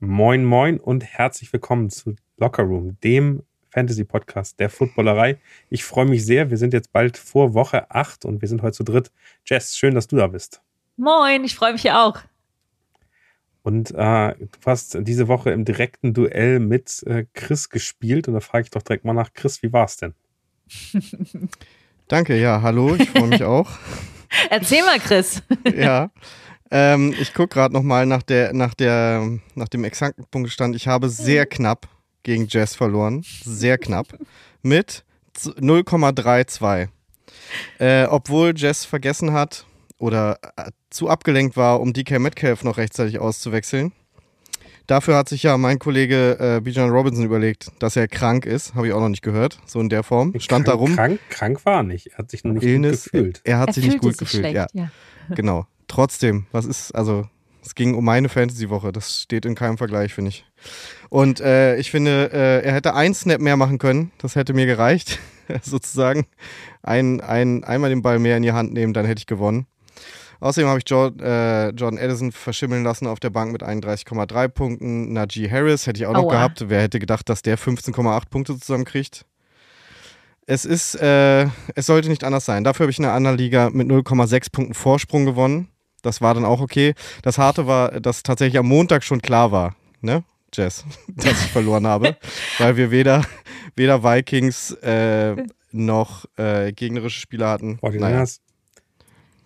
Moin, 0.00 0.44
moin 0.44 0.78
und 0.78 1.02
herzlich 1.02 1.52
willkommen 1.52 1.90
zu 1.90 2.14
Locker 2.36 2.62
Room, 2.62 2.96
dem 3.02 3.42
Fantasy-Podcast 3.70 4.60
der 4.60 4.70
Footballerei. 4.70 5.40
Ich 5.70 5.82
freue 5.82 6.06
mich 6.06 6.24
sehr. 6.24 6.50
Wir 6.50 6.56
sind 6.56 6.72
jetzt 6.72 6.92
bald 6.92 7.16
vor 7.16 7.52
Woche 7.52 7.90
8 7.90 8.24
und 8.24 8.40
wir 8.40 8.46
sind 8.46 8.62
heute 8.62 8.76
zu 8.76 8.84
dritt. 8.84 9.10
Jess, 9.44 9.76
schön, 9.76 9.96
dass 9.96 10.06
du 10.06 10.14
da 10.14 10.28
bist. 10.28 10.62
Moin, 10.96 11.42
ich 11.42 11.56
freue 11.56 11.72
mich 11.72 11.82
ja 11.82 12.06
auch. 12.06 12.20
Und 13.62 13.90
äh, 13.90 14.34
du 14.36 14.66
hast 14.66 14.98
diese 15.00 15.26
Woche 15.26 15.50
im 15.50 15.64
direkten 15.64 16.14
Duell 16.14 16.60
mit 16.60 17.02
äh, 17.02 17.26
Chris 17.34 17.68
gespielt 17.68 18.28
und 18.28 18.34
da 18.34 18.40
frage 18.40 18.66
ich 18.66 18.70
doch 18.70 18.82
direkt 18.82 19.04
mal 19.04 19.14
nach 19.14 19.32
Chris, 19.32 19.64
wie 19.64 19.72
war 19.72 19.86
es 19.86 19.96
denn? 19.96 20.14
Danke, 22.06 22.38
ja, 22.38 22.62
hallo, 22.62 22.94
ich 22.94 23.10
freue 23.10 23.26
mich 23.26 23.42
auch. 23.42 23.68
Erzähl 24.50 24.84
mal, 24.84 25.00
Chris. 25.00 25.42
ja. 25.76 26.12
Ähm, 26.70 27.14
ich 27.18 27.34
gucke 27.34 27.54
gerade 27.54 27.72
nochmal 27.72 28.06
nach, 28.06 28.22
der, 28.22 28.52
nach, 28.52 28.74
der, 28.74 29.38
nach 29.54 29.68
dem 29.68 29.84
exakten 29.84 30.24
Punktstand. 30.30 30.76
Ich 30.76 30.86
habe 30.86 31.08
sehr 31.08 31.44
mhm. 31.44 31.50
knapp 31.50 31.88
gegen 32.22 32.46
Jess 32.46 32.74
verloren. 32.74 33.24
Sehr 33.42 33.78
knapp. 33.78 34.08
Mit 34.62 35.04
0,32. 35.36 36.88
Äh, 37.78 38.04
obwohl 38.04 38.52
Jess 38.56 38.84
vergessen 38.84 39.32
hat 39.32 39.64
oder 39.98 40.38
äh, 40.56 40.70
zu 40.90 41.08
abgelenkt 41.08 41.56
war, 41.56 41.80
um 41.80 41.92
DK 41.92 42.18
Metcalf 42.18 42.64
noch 42.64 42.76
rechtzeitig 42.76 43.18
auszuwechseln. 43.18 43.92
Dafür 44.86 45.16
hat 45.16 45.28
sich 45.28 45.42
ja 45.42 45.58
mein 45.58 45.78
Kollege 45.78 46.38
äh, 46.40 46.60
Bijan 46.60 46.88
Robinson 46.88 47.24
überlegt, 47.24 47.70
dass 47.78 47.94
er 47.94 48.08
krank 48.08 48.46
ist. 48.46 48.74
Habe 48.74 48.88
ich 48.88 48.94
auch 48.94 49.00
noch 49.00 49.10
nicht 49.10 49.22
gehört. 49.22 49.58
So 49.66 49.80
in 49.80 49.90
der 49.90 50.02
Form. 50.02 50.32
Stand 50.40 50.64
krank, 50.64 50.66
da 50.66 50.72
rum. 50.72 50.96
Krank, 50.96 51.20
krank 51.28 51.66
war 51.66 51.78
er 51.78 51.82
nicht. 51.82 52.06
Er 52.08 52.18
hat 52.18 52.30
sich 52.30 52.42
noch 52.42 52.54
nicht 52.54 52.64
Illness, 52.64 53.04
gut 53.04 53.12
gefühlt. 53.12 53.40
Er, 53.44 53.52
er 53.52 53.58
hat 53.58 53.68
er 53.68 53.74
sich 53.74 53.86
nicht 53.86 54.00
gut 54.00 54.16
gefühlt, 54.16 54.46
schlecht, 54.46 54.54
ja. 54.54 54.66
ja. 54.72 54.90
Genau 55.34 55.66
trotzdem, 55.88 56.46
was 56.52 56.64
ist, 56.64 56.92
also 56.92 57.26
es 57.68 57.74
ging 57.74 57.94
um 57.94 58.04
meine 58.04 58.28
Fantasy-Woche. 58.28 58.92
Das 58.92 59.22
steht 59.22 59.44
in 59.44 59.54
keinem 59.54 59.76
Vergleich, 59.76 60.14
finde 60.14 60.30
ich. 60.30 60.46
Und 61.10 61.40
äh, 61.40 61.76
ich 61.76 61.90
finde, 61.90 62.30
äh, 62.32 62.64
er 62.64 62.72
hätte 62.72 62.94
einen 62.94 63.14
Snap 63.14 63.40
mehr 63.40 63.56
machen 63.56 63.78
können. 63.78 64.10
Das 64.18 64.36
hätte 64.36 64.54
mir 64.54 64.66
gereicht, 64.66 65.18
sozusagen. 65.62 66.26
Ein, 66.82 67.20
ein, 67.20 67.64
einmal 67.64 67.90
den 67.90 68.02
Ball 68.02 68.18
mehr 68.18 68.36
in 68.36 68.42
die 68.42 68.52
Hand 68.52 68.72
nehmen, 68.72 68.94
dann 68.94 69.04
hätte 69.04 69.20
ich 69.20 69.26
gewonnen. 69.26 69.66
Außerdem 70.40 70.68
habe 70.68 70.78
ich 70.78 70.88
Jordan, 70.88 71.26
äh, 71.26 71.68
Jordan 71.70 71.98
Addison 71.98 72.32
verschimmeln 72.32 72.84
lassen 72.84 73.06
auf 73.06 73.18
der 73.18 73.30
Bank 73.30 73.52
mit 73.52 73.62
31,3 73.62 74.48
Punkten. 74.48 75.12
Najee 75.12 75.50
Harris 75.50 75.86
hätte 75.86 76.00
ich 76.00 76.06
auch 76.06 76.12
noch 76.12 76.24
Aua. 76.24 76.32
gehabt. 76.32 76.64
Wer 76.68 76.82
hätte 76.82 77.00
gedacht, 77.00 77.28
dass 77.28 77.42
der 77.42 77.58
15,8 77.58 78.30
Punkte 78.30 78.58
zusammenkriegt? 78.58 79.26
Es 80.46 80.64
ist, 80.64 80.94
äh, 80.94 81.48
es 81.74 81.86
sollte 81.86 82.08
nicht 82.08 82.24
anders 82.24 82.44
sein. 82.46 82.64
Dafür 82.64 82.84
habe 82.84 82.90
ich 82.90 82.98
in 82.98 83.04
einer 83.04 83.14
anderen 83.14 83.36
Liga 83.36 83.68
mit 83.70 83.88
0,6 83.88 84.50
Punkten 84.50 84.74
Vorsprung 84.74 85.26
gewonnen. 85.26 85.68
Das 86.02 86.20
war 86.20 86.34
dann 86.34 86.44
auch 86.44 86.60
okay. 86.60 86.94
Das 87.22 87.38
Harte 87.38 87.66
war, 87.66 88.00
dass 88.00 88.22
tatsächlich 88.22 88.58
am 88.58 88.68
Montag 88.68 89.02
schon 89.02 89.20
klar 89.20 89.52
war, 89.52 89.74
ne, 90.00 90.22
Jess, 90.54 90.84
dass 91.08 91.44
ich 91.44 91.50
verloren 91.50 91.86
habe, 91.86 92.16
weil 92.58 92.76
wir 92.76 92.90
weder, 92.90 93.22
weder 93.76 94.02
Vikings 94.02 94.72
äh, 94.82 95.36
noch 95.72 96.24
äh, 96.36 96.72
gegnerische 96.72 97.20
Spieler 97.20 97.48
hatten. 97.48 97.78
Oh, 97.82 97.90
naja. 97.90 98.24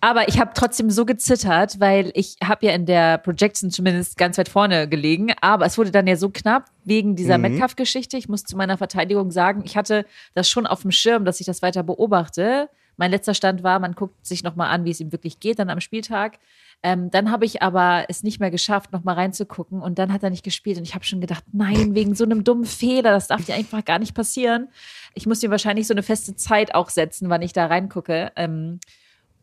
Aber 0.03 0.27
ich 0.27 0.37
habe 0.37 0.51
trotzdem 0.53 0.89
so 0.89 1.05
gezittert, 1.05 1.79
weil 1.79 2.11
ich 2.13 2.35
habe 2.43 2.65
ja 2.65 2.73
in 2.73 2.85
der 2.85 3.19
Projection 3.19 3.71
zumindest 3.71 4.17
ganz 4.17 4.37
weit 4.37 4.49
vorne 4.49 4.89
gelegen. 4.89 5.31
Aber 5.39 5.65
es 5.65 5.77
wurde 5.77 5.91
dann 5.91 6.07
ja 6.07 6.17
so 6.17 6.29
knapp 6.29 6.65
wegen 6.83 7.15
dieser 7.15 7.37
mhm. 7.37 7.43
Metcalf-Geschichte. 7.43 8.17
Ich 8.17 8.27
muss 8.27 8.43
zu 8.43 8.57
meiner 8.57 8.77
Verteidigung 8.77 9.31
sagen, 9.31 9.61
ich 9.63 9.77
hatte 9.77 10.05
das 10.33 10.49
schon 10.49 10.67
auf 10.67 10.81
dem 10.81 10.91
Schirm, 10.91 11.23
dass 11.23 11.39
ich 11.39 11.45
das 11.45 11.61
weiter 11.61 11.83
beobachte. 11.83 12.67
Mein 12.97 13.11
letzter 13.11 13.33
Stand 13.33 13.63
war, 13.63 13.79
man 13.79 13.93
guckt 13.93 14.25
sich 14.25 14.43
nochmal 14.43 14.69
an, 14.69 14.85
wie 14.85 14.91
es 14.91 14.99
ihm 14.99 15.11
wirklich 15.11 15.39
geht, 15.39 15.59
dann 15.59 15.69
am 15.69 15.81
Spieltag. 15.81 16.39
Ähm, 16.83 17.09
dann 17.11 17.31
habe 17.31 17.45
ich 17.45 17.61
aber 17.61 18.05
es 18.09 18.23
nicht 18.23 18.39
mehr 18.39 18.51
geschafft, 18.51 18.91
nochmal 18.91 19.15
reinzugucken 19.15 19.81
und 19.81 19.99
dann 19.99 20.11
hat 20.11 20.21
er 20.21 20.29
nicht 20.29 20.43
gespielt 20.43 20.77
und 20.77 20.83
ich 20.83 20.93
habe 20.93 21.05
schon 21.05 21.21
gedacht, 21.21 21.45
nein, 21.53 21.95
wegen 21.95 22.13
so 22.13 22.25
einem 22.25 22.43
dummen 22.43 22.65
Fehler, 22.65 23.11
das 23.11 23.27
darf 23.27 23.45
dir 23.45 23.55
einfach 23.55 23.85
gar 23.85 23.99
nicht 23.99 24.13
passieren. 24.13 24.67
Ich 25.13 25.25
muss 25.25 25.39
dir 25.39 25.49
wahrscheinlich 25.49 25.87
so 25.87 25.93
eine 25.93 26.03
feste 26.03 26.35
Zeit 26.35 26.75
auch 26.75 26.89
setzen, 26.89 27.29
wann 27.29 27.41
ich 27.41 27.53
da 27.53 27.67
reingucke. 27.67 28.31
Ähm, 28.35 28.79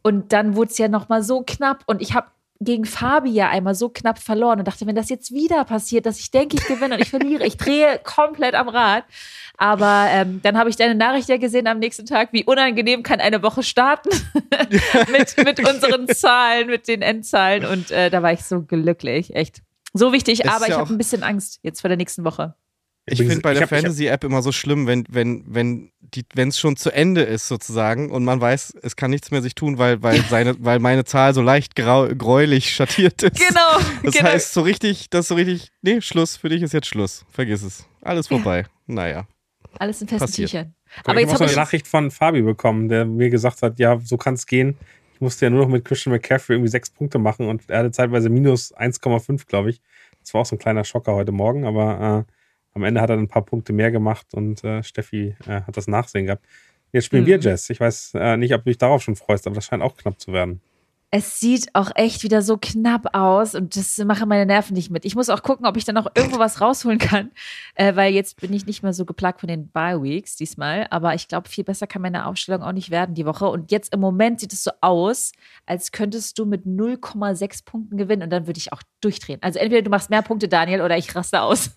und 0.03 0.33
dann 0.33 0.55
wurde 0.55 0.71
es 0.71 0.78
ja 0.78 0.89
nochmal 0.89 1.22
so 1.22 1.43
knapp 1.47 1.83
und 1.87 2.03
ich 2.03 2.15
habe 2.15 2.28
gegen 2.60 2.84
Fabi 2.84 3.31
ja 3.31 3.48
einmal 3.48 3.75
so 3.75 3.88
knapp 3.88 4.19
verloren 4.19 4.59
und 4.59 4.69
dachte, 4.69 4.87
wenn 4.87 4.94
das 4.94 5.09
jetzt 5.09 5.32
wieder 5.32 5.65
passiert, 5.65 6.04
dass 6.04 6.21
ich 6.21 6.31
denke, 6.31 6.56
ich 6.56 6.66
gewinne 6.66 6.94
und 6.94 7.00
ich 7.00 7.09
verliere, 7.09 7.47
ich 7.47 7.56
drehe 7.56 7.98
komplett 8.04 8.54
am 8.54 8.69
Rad. 8.69 9.04
Aber 9.56 10.06
ähm, 10.10 10.41
dann 10.43 10.59
habe 10.59 10.69
ich 10.69 10.76
deine 10.76 10.94
Nachricht 10.94 11.28
ja 11.31 11.38
gesehen 11.38 11.66
am 11.66 11.78
nächsten 11.78 12.04
Tag, 12.04 12.32
wie 12.32 12.44
unangenehm 12.44 13.03
kann 13.03 13.21
eine 13.21 13.43
Woche 13.43 13.62
starten 13.62 14.10
mit, 15.10 15.37
mit 15.43 15.66
unseren 15.66 16.06
Zahlen, 16.09 16.69
mit 16.69 16.87
den 16.87 17.00
Endzahlen. 17.00 17.65
Und 17.65 17.91
äh, 17.91 18.10
da 18.10 18.22
war 18.22 18.32
ich 18.32 18.44
so 18.44 18.62
glücklich, 18.62 19.34
echt. 19.34 19.62
So 19.92 20.12
wichtig, 20.12 20.48
aber 20.48 20.69
ich 20.69 20.75
habe 20.75 20.92
ein 20.92 20.98
bisschen 20.98 21.22
Angst 21.22 21.59
jetzt 21.62 21.81
vor 21.81 21.88
der 21.88 21.97
nächsten 21.97 22.25
Woche. 22.25 22.54
Ich 23.10 23.19
finde 23.19 23.41
bei 23.41 23.54
der 23.54 23.69
Fantasy-App 23.69 24.25
immer 24.25 24.43
so 24.43 24.53
schlimm, 24.53 24.87
wenn, 24.87 25.04
wenn, 25.09 25.44
wenn 25.47 25.91
wenn 26.34 26.48
es 26.48 26.59
schon 26.59 26.76
zu 26.76 26.91
Ende 26.91 27.22
ist 27.22 27.48
sozusagen 27.48 28.10
und 28.10 28.25
man 28.25 28.41
weiß, 28.41 28.75
es 28.82 28.97
kann 28.97 29.10
nichts 29.10 29.31
mehr 29.31 29.43
sich 29.43 29.54
tun, 29.54 29.78
weil, 29.78 30.03
weil, 30.03 30.21
seine, 30.28 30.56
weil 30.59 30.78
meine 30.78 31.04
Zahl 31.04 31.34
so 31.34 31.43
leicht 31.43 31.76
grau, 31.76 32.09
gräulich 32.09 32.71
schattiert 32.71 33.22
ist. 33.22 33.38
Genau. 33.38 33.78
Das 34.03 34.15
genau. 34.15 34.31
heißt 34.31 34.53
so 34.53 34.62
richtig, 34.62 35.10
das 35.10 35.21
ist 35.21 35.28
so 35.28 35.34
richtig, 35.34 35.71
nee, 35.82 36.00
Schluss, 36.00 36.37
für 36.37 36.48
dich 36.48 36.62
ist 36.62 36.72
jetzt 36.72 36.87
Schluss. 36.87 37.25
Vergiss 37.31 37.62
es. 37.62 37.87
Alles 38.03 38.28
vorbei. 38.28 38.60
Ja. 38.60 38.66
Naja. 38.87 39.27
Alles 39.78 40.03
in 40.03 40.09
festen 40.09 40.27
Passiert. 40.27 40.50
Tüchern. 40.50 40.75
Aber 41.04 41.21
ich 41.21 41.27
jetzt 41.27 41.34
habe 41.34 41.44
ich 41.44 41.50
eine 41.50 41.60
Nachricht 41.60 41.87
von 41.87 42.10
Fabi 42.10 42.42
bekommen, 42.42 42.88
der 42.88 43.04
mir 43.04 43.31
gesagt 43.31 43.62
hat, 43.62 43.78
ja, 43.78 43.98
so 44.03 44.16
kann 44.16 44.34
es 44.34 44.47
gehen. 44.47 44.77
Ich 45.15 45.21
musste 45.21 45.47
ja 45.47 45.50
nur 45.50 45.60
noch 45.60 45.69
mit 45.69 45.84
Christian 45.84 46.12
McCaffrey 46.12 46.56
irgendwie 46.56 46.71
sechs 46.71 46.91
Punkte 46.91 47.19
machen 47.19 47.48
und 47.48 47.69
er 47.69 47.81
hatte 47.81 47.92
zeitweise 47.92 48.31
minus 48.31 48.75
1,5, 48.75 49.47
glaube 49.47 49.71
ich. 49.71 49.81
Das 50.21 50.34
war 50.34 50.41
auch 50.41 50.47
so 50.47 50.56
ein 50.56 50.59
kleiner 50.59 50.84
Schocker 50.84 51.15
heute 51.15 51.32
Morgen, 51.32 51.65
aber 51.65 52.27
äh, 52.28 52.32
am 52.75 52.84
Ende 52.84 53.00
hat 53.00 53.10
er 53.10 53.16
ein 53.16 53.28
paar 53.28 53.44
Punkte 53.44 53.72
mehr 53.72 53.91
gemacht 53.91 54.26
und 54.34 54.62
äh, 54.64 54.82
Steffi 54.82 55.36
äh, 55.47 55.62
hat 55.62 55.76
das 55.76 55.88
Nachsehen 55.88 56.26
gehabt. 56.26 56.44
Jetzt 56.92 57.06
spielen 57.06 57.25
mhm. 57.25 57.28
wir 57.28 57.38
Jess. 57.38 57.70
Ich 57.70 57.81
weiß 57.81 58.12
äh, 58.14 58.36
nicht, 58.36 58.54
ob 58.54 58.64
du 58.64 58.70
dich 58.70 58.78
darauf 58.78 59.03
schon 59.03 59.16
freust, 59.16 59.47
aber 59.47 59.54
das 59.54 59.66
scheint 59.66 59.82
auch 59.82 59.97
knapp 59.97 60.20
zu 60.20 60.32
werden. 60.32 60.60
Es 61.12 61.41
sieht 61.41 61.75
auch 61.75 61.91
echt 61.97 62.22
wieder 62.22 62.41
so 62.41 62.56
knapp 62.56 63.16
aus 63.16 63.56
und 63.56 63.75
das 63.75 63.98
machen 63.98 64.28
meine 64.28 64.47
Nerven 64.47 64.75
nicht 64.75 64.91
mit. 64.91 65.04
Ich 65.04 65.16
muss 65.16 65.28
auch 65.28 65.42
gucken, 65.42 65.66
ob 65.66 65.76
ich 65.76 65.84
da 65.84 65.92
noch 65.92 66.06
irgendwo 66.14 66.38
was 66.38 66.60
rausholen 66.60 67.00
kann, 67.00 67.32
äh, 67.75 67.97
weil 67.97 68.14
jetzt 68.14 68.41
bin 68.41 68.53
ich 68.53 68.64
nicht 68.64 68.84
mehr 68.84 68.92
so 68.92 69.04
geplagt 69.04 69.41
von 69.41 69.48
den 69.48 69.69
Bye 69.70 70.00
Weeks 70.00 70.36
diesmal. 70.36 70.86
Aber 70.91 71.12
ich 71.16 71.26
glaube, 71.26 71.48
viel 71.48 71.64
besser 71.64 71.88
kann 71.88 72.03
meine 72.03 72.26
Aufstellung 72.26 72.62
auch 72.62 72.70
nicht 72.70 72.92
werden 72.92 73.16
die 73.16 73.26
Woche. 73.26 73.48
Und 73.48 73.72
jetzt 73.72 73.92
im 73.92 73.98
Moment 73.98 74.38
sieht 74.38 74.53
es 74.53 74.62
so 74.62 74.70
aus, 74.82 75.32
als 75.66 75.91
könntest 75.91 76.38
du 76.38 76.47
mit 76.47 76.64
0,6 76.64 77.64
Punkten 77.64 77.97
gewinnen 77.97 78.22
und 78.22 78.30
dann 78.30 78.47
würde 78.47 78.59
ich 78.59 78.72
auch 78.72 78.82
durchdrehen. 79.00 79.41
Also 79.42 79.59
entweder 79.59 79.82
du 79.82 79.91
machst 79.91 80.10
mehr 80.10 80.22
Punkte, 80.22 80.47
Daniel, 80.47 80.80
oder 80.80 80.97
ich 80.97 81.12
raste 81.12 81.42
aus. 81.42 81.70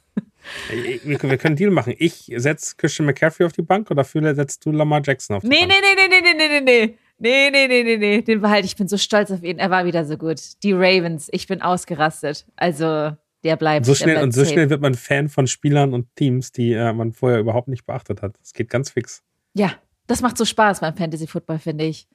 Wir 1.04 1.18
können 1.18 1.40
einen 1.44 1.56
Deal 1.56 1.72
machen. 1.72 1.94
Ich 1.98 2.32
setze 2.36 2.76
Christian 2.78 3.06
McCaffrey 3.06 3.46
auf 3.46 3.54
die 3.54 3.62
Bank 3.62 3.90
oder 3.90 4.04
dafür 4.04 4.36
setzt 4.36 4.66
du 4.66 4.72
Lamar 4.72 5.02
Jackson 5.04 5.38
auf 5.38 5.44
die 5.44 5.50
nee, 5.50 5.66
Bank? 5.66 5.72
Nee, 5.72 6.08
nee, 6.08 6.08
nee, 6.10 6.22
nee, 6.22 6.34
nee, 6.34 6.60
nee, 6.60 6.62
nee. 6.62 6.98
Nee, 7.20 7.50
nee, 7.52 7.68
nee, 7.68 7.84
nee, 7.84 7.98
nee. 7.98 8.22
Den 8.22 8.42
behalte 8.42 8.66
ich. 8.66 8.76
bin 8.76 8.88
so 8.88 8.98
stolz 8.98 9.32
auf 9.32 9.44
ihn. 9.44 9.60
Er 9.60 9.70
war 9.70 9.86
wieder 9.86 10.04
so 10.06 10.18
gut. 10.18 10.42
Die 10.64 10.74
Ravens, 10.74 11.30
ich 11.32 11.48
bin 11.48 11.62
ausgerastet. 11.62 12.46
Also, 12.56 13.12
der 13.44 13.56
bleibt. 13.56 13.86
So 13.86 13.96
schnell, 13.96 14.16
bleibt 14.16 14.26
und 14.26 14.32
so 14.34 14.46
schnell 14.46 14.70
wird 14.70 14.82
man 14.82 14.94
Fan 14.96 15.30
von 15.30 15.48
Spielern 15.48 15.94
und 15.94 16.14
Teams, 16.16 16.52
die 16.52 16.74
äh, 16.74 16.92
man 16.92 17.14
vorher 17.14 17.40
überhaupt 17.40 17.68
nicht 17.68 17.86
beachtet 17.86 18.22
hat. 18.22 18.36
Das 18.40 18.54
geht 18.54 18.70
ganz 18.70 18.90
fix. 18.90 19.24
Ja, 19.54 19.74
das 20.08 20.22
macht 20.22 20.38
so 20.38 20.46
Spaß 20.46 20.82
beim 20.82 20.96
Fantasy 20.96 21.28
Football, 21.28 21.60
finde 21.60 21.86
ich. 21.86 22.08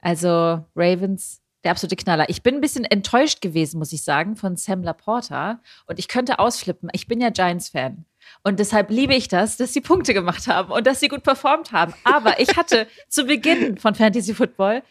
Also, 0.00 0.64
Ravens, 0.74 1.42
der 1.64 1.72
absolute 1.72 1.96
Knaller. 1.96 2.28
Ich 2.28 2.42
bin 2.42 2.56
ein 2.56 2.60
bisschen 2.60 2.84
enttäuscht 2.84 3.40
gewesen, 3.40 3.78
muss 3.78 3.92
ich 3.92 4.02
sagen, 4.02 4.36
von 4.36 4.56
Sam 4.56 4.82
Laporta. 4.82 5.60
Und 5.86 5.98
ich 5.98 6.08
könnte 6.08 6.38
ausflippen. 6.38 6.88
Ich 6.92 7.06
bin 7.06 7.20
ja 7.20 7.30
Giants-Fan. 7.30 8.04
Und 8.42 8.58
deshalb 8.58 8.90
liebe 8.90 9.14
ich 9.14 9.28
das, 9.28 9.56
dass 9.56 9.72
sie 9.72 9.80
Punkte 9.80 10.14
gemacht 10.14 10.46
haben 10.46 10.72
und 10.72 10.86
dass 10.86 11.00
sie 11.00 11.08
gut 11.08 11.22
performt 11.22 11.72
haben. 11.72 11.94
Aber 12.04 12.40
ich 12.40 12.56
hatte 12.56 12.86
zu 13.08 13.24
Beginn 13.24 13.76
von 13.76 13.94
Fantasy 13.94 14.34
Football 14.34 14.82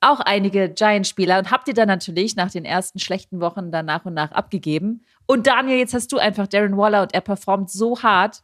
auch 0.00 0.20
einige 0.20 0.68
Giants-Spieler 0.68 1.38
und 1.38 1.50
habt 1.50 1.66
ihr 1.66 1.74
dann 1.74 1.88
natürlich 1.88 2.36
nach 2.36 2.50
den 2.50 2.64
ersten 2.64 2.98
schlechten 2.98 3.40
Wochen 3.40 3.72
dann 3.72 3.86
nach 3.86 4.04
und 4.04 4.14
nach 4.14 4.32
abgegeben. 4.32 5.04
Und 5.26 5.46
Daniel, 5.46 5.78
jetzt 5.78 5.94
hast 5.94 6.12
du 6.12 6.18
einfach 6.18 6.46
Darren 6.46 6.76
Waller 6.76 7.02
und 7.02 7.14
er 7.14 7.22
performt 7.22 7.70
so 7.70 8.02
hart 8.02 8.42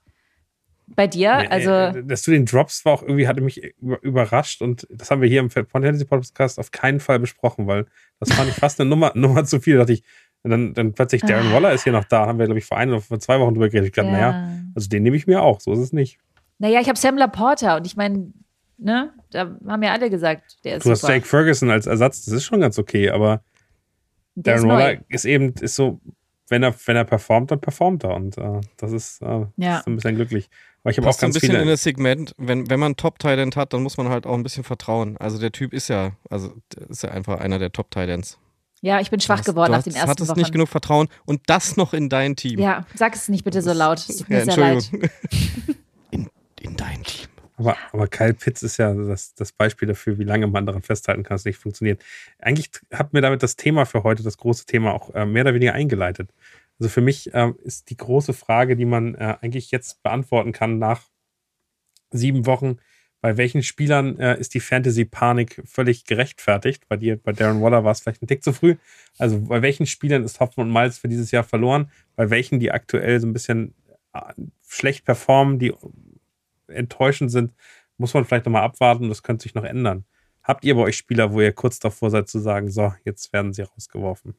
bei 0.94 1.06
dir. 1.06 1.50
Also 1.50 1.70
äh, 1.70 2.04
dass 2.04 2.22
du 2.22 2.30
den 2.30 2.46
Drops 2.46 2.84
war 2.84 2.92
auch 2.92 3.02
irgendwie, 3.02 3.28
hatte 3.28 3.40
mich 3.40 3.74
überrascht 3.80 4.62
und 4.62 4.86
das 4.90 5.10
haben 5.10 5.20
wir 5.22 5.28
hier 5.28 5.40
im 5.40 5.50
Fantasy 5.50 6.04
Podcast 6.04 6.58
auf 6.58 6.70
keinen 6.70 7.00
Fall 7.00 7.18
besprochen, 7.18 7.66
weil 7.66 7.86
das 8.18 8.32
fand 8.32 8.50
ich 8.50 8.56
fast 8.56 8.80
eine 8.80 8.90
Nummer, 8.90 9.12
Nummer 9.14 9.44
zu 9.44 9.60
viel. 9.60 9.74
Da 9.74 9.80
dachte 9.80 9.94
ich, 9.94 10.02
dann, 10.42 10.74
dann 10.74 10.94
plötzlich 10.94 11.22
Darren 11.22 11.48
ah. 11.48 11.54
Waller 11.54 11.72
ist 11.72 11.84
hier 11.84 11.92
noch 11.92 12.04
da, 12.04 12.26
haben 12.26 12.38
wir, 12.38 12.46
glaube 12.46 12.58
ich, 12.58 12.64
vor 12.64 12.78
ein 12.78 12.88
oder 12.90 13.00
vor 13.00 13.20
zwei 13.20 13.38
Wochen 13.38 13.54
drüber 13.54 13.68
geredet. 13.68 13.88
Ich 13.88 13.94
dachte, 13.94 14.08
ja. 14.08 14.32
naja, 14.32 14.60
also 14.74 14.88
den 14.88 15.02
nehme 15.02 15.16
ich 15.16 15.26
mir 15.26 15.42
auch, 15.42 15.60
so 15.60 15.72
ist 15.72 15.80
es 15.80 15.92
nicht. 15.92 16.18
Naja, 16.58 16.80
ich 16.80 16.88
habe 16.88 16.98
Sam 16.98 17.16
Laporta 17.16 17.76
und 17.76 17.86
ich 17.86 17.96
meine, 17.96 18.32
ne, 18.78 19.12
da 19.30 19.56
haben 19.66 19.82
ja 19.82 19.92
alle 19.92 20.10
gesagt, 20.10 20.64
der 20.64 20.76
ist 20.76 20.86
Du 20.86 20.90
hast 20.90 21.06
Jake 21.06 21.26
Ferguson 21.26 21.70
als 21.70 21.86
Ersatz, 21.86 22.24
das 22.24 22.34
ist 22.34 22.44
schon 22.44 22.60
ganz 22.60 22.78
okay, 22.78 23.10
aber 23.10 23.42
der 24.34 24.56
Darren 24.56 24.68
Waller 24.68 24.98
ist 25.08 25.24
eben, 25.24 25.54
ist 25.60 25.74
so, 25.74 26.00
wenn 26.48 26.62
er, 26.62 26.74
wenn 26.86 26.96
er 26.96 27.04
performt, 27.04 27.50
dann 27.50 27.60
performt 27.60 28.04
er 28.04 28.14
und 28.14 28.38
äh, 28.38 28.60
das 28.76 28.92
ist, 28.92 29.22
äh, 29.22 29.46
ja. 29.56 29.78
ist 29.78 29.86
ein 29.86 29.96
bisschen 29.96 30.16
glücklich. 30.16 30.50
Aber 30.82 30.90
ich 30.90 30.96
habe 30.96 31.08
auch 31.08 31.18
ganz 31.18 31.22
ein 31.22 31.32
bisschen 31.32 31.50
viele 31.50 31.62
in 31.62 31.68
das 31.68 31.82
Segment, 31.82 32.34
wenn, 32.38 32.70
wenn 32.70 32.80
man 32.80 32.96
Top-Talent 32.96 33.56
hat, 33.56 33.72
dann 33.72 33.82
muss 33.82 33.98
man 33.98 34.08
halt 34.08 34.26
auch 34.26 34.34
ein 34.34 34.42
bisschen 34.42 34.64
vertrauen. 34.64 35.16
Also 35.18 35.38
der 35.38 35.52
Typ 35.52 35.74
ist 35.74 35.88
ja, 35.88 36.12
also 36.30 36.54
ist 36.88 37.02
ja 37.02 37.10
einfach 37.10 37.38
einer 37.40 37.58
der 37.58 37.70
Top-Talents. 37.70 38.38
Ja, 38.82 38.98
ich 39.00 39.10
bin 39.10 39.20
schwach 39.20 39.44
geworden 39.44 39.72
nach 39.72 39.82
den 39.82 39.94
ersten 39.94 40.08
hattest 40.08 40.30
Wochen. 40.30 40.38
nicht 40.38 40.52
genug 40.52 40.68
Vertrauen 40.68 41.08
und 41.26 41.42
das 41.46 41.76
noch 41.76 41.92
in 41.92 42.08
dein 42.08 42.34
Team. 42.34 42.58
Ja, 42.58 42.86
sag 42.94 43.14
es 43.14 43.28
nicht 43.28 43.44
bitte 43.44 43.60
so 43.60 43.74
laut. 43.74 43.98
Es 43.98 44.18
tut 44.18 44.30
mir 44.30 44.38
Ja, 44.38 44.44
sehr 44.46 44.56
leid. 44.56 44.74
Entschuldigung. 44.74 45.10
In, 46.10 46.28
in 46.60 46.76
dein 46.76 47.02
Team. 47.04 47.28
Aber, 47.60 47.76
aber 47.92 48.08
Kyle 48.08 48.32
Pitts 48.32 48.62
ist 48.62 48.78
ja 48.78 48.94
das, 48.94 49.34
das 49.34 49.52
Beispiel 49.52 49.86
dafür, 49.86 50.18
wie 50.18 50.24
lange 50.24 50.46
man 50.46 50.64
daran 50.64 50.80
festhalten 50.80 51.22
kann, 51.22 51.34
dass 51.34 51.42
es 51.42 51.44
nicht 51.44 51.58
funktioniert. 51.58 52.02
Eigentlich 52.38 52.70
hat 52.90 53.12
mir 53.12 53.20
damit 53.20 53.42
das 53.42 53.56
Thema 53.56 53.84
für 53.84 54.02
heute, 54.02 54.22
das 54.22 54.38
große 54.38 54.64
Thema, 54.64 54.94
auch 54.94 55.14
äh, 55.14 55.26
mehr 55.26 55.42
oder 55.42 55.52
weniger 55.52 55.74
eingeleitet. 55.74 56.30
Also 56.80 56.88
für 56.88 57.02
mich 57.02 57.30
ähm, 57.34 57.56
ist 57.62 57.90
die 57.90 57.96
große 57.96 58.32
Frage, 58.32 58.74
die 58.74 58.86
man 58.86 59.14
äh, 59.14 59.36
eigentlich 59.42 59.70
jetzt 59.70 60.02
beantworten 60.02 60.52
kann 60.52 60.78
nach 60.78 61.02
sieben 62.10 62.46
Wochen, 62.46 62.78
bei 63.20 63.36
welchen 63.36 63.62
Spielern 63.62 64.18
äh, 64.18 64.40
ist 64.40 64.54
die 64.54 64.60
Fantasy-Panik 64.60 65.62
völlig 65.66 66.06
gerechtfertigt? 66.06 66.88
Bei 66.88 66.96
dir, 66.96 67.18
bei 67.18 67.32
Darren 67.32 67.60
Waller 67.60 67.84
war 67.84 67.92
es 67.92 68.00
vielleicht 68.00 68.22
ein 68.22 68.26
Tick 68.26 68.42
zu 68.42 68.54
früh. 68.54 68.76
Also 69.18 69.38
bei 69.42 69.60
welchen 69.60 69.84
Spielern 69.84 70.24
ist 70.24 70.40
Hoffmann 70.40 70.68
und 70.68 70.72
Miles 70.72 70.98
für 70.98 71.08
dieses 71.08 71.30
Jahr 71.30 71.44
verloren? 71.44 71.90
Bei 72.16 72.30
welchen, 72.30 72.60
die 72.60 72.72
aktuell 72.72 73.20
so 73.20 73.26
ein 73.26 73.34
bisschen 73.34 73.74
äh, 74.14 74.32
schlecht 74.66 75.04
performen, 75.04 75.58
die 75.58 75.74
enttäuschend 76.66 77.30
sind, 77.30 77.52
muss 77.98 78.14
man 78.14 78.24
vielleicht 78.24 78.46
nochmal 78.46 78.62
abwarten. 78.62 79.10
Das 79.10 79.22
könnte 79.22 79.42
sich 79.42 79.54
noch 79.54 79.64
ändern. 79.64 80.06
Habt 80.42 80.64
ihr 80.64 80.74
bei 80.74 80.80
euch 80.80 80.96
Spieler, 80.96 81.34
wo 81.34 81.42
ihr 81.42 81.52
kurz 81.52 81.78
davor 81.78 82.08
seid 82.08 82.26
zu 82.30 82.38
sagen, 82.38 82.70
so, 82.70 82.94
jetzt 83.04 83.34
werden 83.34 83.52
sie 83.52 83.62
rausgeworfen? 83.62 84.34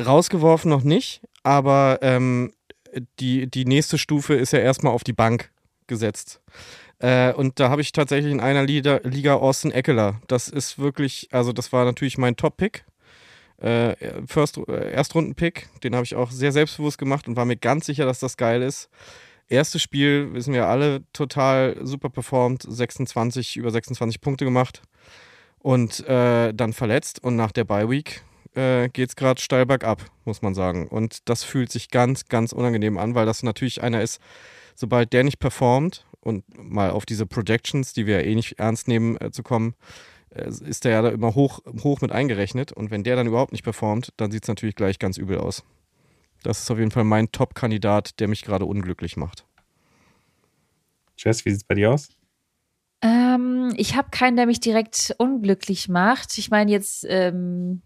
Rausgeworfen 0.00 0.70
noch 0.70 0.82
nicht, 0.82 1.20
aber 1.42 1.98
ähm, 2.02 2.52
die, 3.20 3.48
die 3.48 3.64
nächste 3.64 3.98
Stufe 3.98 4.34
ist 4.34 4.52
ja 4.52 4.58
erstmal 4.58 4.92
auf 4.92 5.04
die 5.04 5.12
Bank 5.12 5.50
gesetzt. 5.86 6.40
Äh, 6.98 7.32
und 7.32 7.60
da 7.60 7.70
habe 7.70 7.82
ich 7.82 7.92
tatsächlich 7.92 8.32
in 8.32 8.40
einer 8.40 8.64
Liga, 8.64 9.00
Liga 9.04 9.34
Austin 9.34 9.70
Eckler. 9.70 10.20
Das 10.26 10.48
ist 10.48 10.78
wirklich, 10.78 11.28
also 11.32 11.52
das 11.52 11.72
war 11.72 11.84
natürlich 11.84 12.18
mein 12.18 12.36
Top-Pick. 12.36 12.84
Äh, 13.62 13.92
äh, 13.92 14.90
Erstrunden-Pick, 14.92 15.68
den 15.82 15.94
habe 15.94 16.04
ich 16.04 16.14
auch 16.16 16.30
sehr 16.30 16.52
selbstbewusst 16.52 16.98
gemacht 16.98 17.28
und 17.28 17.36
war 17.36 17.44
mir 17.44 17.56
ganz 17.56 17.86
sicher, 17.86 18.04
dass 18.04 18.18
das 18.18 18.36
geil 18.36 18.62
ist. 18.62 18.88
Erstes 19.48 19.82
Spiel, 19.82 20.32
wissen 20.32 20.54
wir 20.54 20.66
alle, 20.66 21.02
total 21.12 21.76
super 21.82 22.08
performt, 22.08 22.64
26, 22.66 23.56
über 23.56 23.70
26 23.70 24.20
Punkte 24.20 24.44
gemacht 24.44 24.82
und 25.58 26.06
äh, 26.08 26.52
dann 26.52 26.72
verletzt 26.72 27.22
und 27.22 27.36
nach 27.36 27.52
der 27.52 27.64
Bye-Week 27.64 28.22
äh, 28.54 28.88
geht 28.88 29.10
es 29.10 29.16
gerade 29.16 29.40
steil 29.40 29.66
bergab, 29.66 30.04
muss 30.24 30.42
man 30.42 30.54
sagen. 30.54 30.88
Und 30.88 31.28
das 31.28 31.44
fühlt 31.44 31.70
sich 31.70 31.90
ganz, 31.90 32.26
ganz 32.26 32.52
unangenehm 32.52 32.98
an, 32.98 33.14
weil 33.14 33.26
das 33.26 33.42
natürlich 33.42 33.82
einer 33.82 34.02
ist, 34.02 34.20
sobald 34.74 35.12
der 35.12 35.24
nicht 35.24 35.38
performt 35.38 36.06
und 36.20 36.44
mal 36.56 36.90
auf 36.90 37.06
diese 37.06 37.26
Projections, 37.26 37.92
die 37.92 38.06
wir 38.06 38.20
ja 38.20 38.26
eh 38.26 38.34
nicht 38.34 38.58
ernst 38.58 38.88
nehmen, 38.88 39.20
äh, 39.20 39.30
zu 39.30 39.42
kommen, 39.42 39.74
äh, 40.30 40.48
ist 40.48 40.84
der 40.84 40.92
ja 40.92 41.02
da 41.02 41.08
immer 41.10 41.34
hoch, 41.34 41.60
hoch 41.82 42.00
mit 42.00 42.12
eingerechnet. 42.12 42.72
Und 42.72 42.90
wenn 42.90 43.04
der 43.04 43.16
dann 43.16 43.26
überhaupt 43.26 43.52
nicht 43.52 43.64
performt, 43.64 44.12
dann 44.16 44.30
sieht 44.30 44.44
es 44.44 44.48
natürlich 44.48 44.74
gleich 44.74 44.98
ganz 44.98 45.18
übel 45.18 45.38
aus. 45.38 45.64
Das 46.42 46.60
ist 46.60 46.70
auf 46.70 46.78
jeden 46.78 46.90
Fall 46.90 47.04
mein 47.04 47.32
Top-Kandidat, 47.32 48.20
der 48.20 48.28
mich 48.28 48.42
gerade 48.42 48.66
unglücklich 48.66 49.16
macht. 49.16 49.46
Jess, 51.16 51.44
wie 51.44 51.50
sieht 51.50 51.62
es 51.62 51.64
bei 51.64 51.74
dir 51.74 51.92
aus? 51.92 52.08
Ähm, 53.00 53.72
ich 53.76 53.96
habe 53.96 54.10
keinen, 54.10 54.36
der 54.36 54.46
mich 54.46 54.60
direkt 54.60 55.14
unglücklich 55.18 55.88
macht. 55.88 56.36
Ich 56.38 56.50
meine, 56.50 56.70
jetzt 56.70 57.06
ähm, 57.08 57.82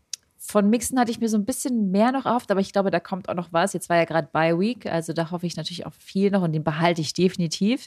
von 0.51 0.71
Mixen 0.71 0.99
hatte 0.99 1.11
ich 1.11 1.21
mir 1.21 1.29
so 1.29 1.37
ein 1.37 1.45
bisschen 1.45 1.91
mehr 1.91 2.11
noch 2.11 2.25
auf, 2.25 2.45
aber 2.49 2.61
ich 2.61 2.73
glaube, 2.73 2.91
da 2.91 3.01
kommt 3.01 3.29
auch 3.29 3.35
noch 3.35 3.53
was. 3.53 3.75
Jetzt 3.75 3.91
war 3.91 3.99
ja 3.99 4.07
gerade 4.07 4.29
Bye 4.33 4.59
Week, 4.59 4.87
also 4.87 5.13
da 5.13 5.31
hoffe 5.31 5.47
ich 5.47 5.57
natürlich 5.57 5.85
auch 5.85 5.93
viel 5.93 6.31
noch 6.31 6.41
und 6.41 6.53
den 6.53 6.65
behalte 6.65 7.03
ich 7.03 7.13
definitiv. 7.13 7.87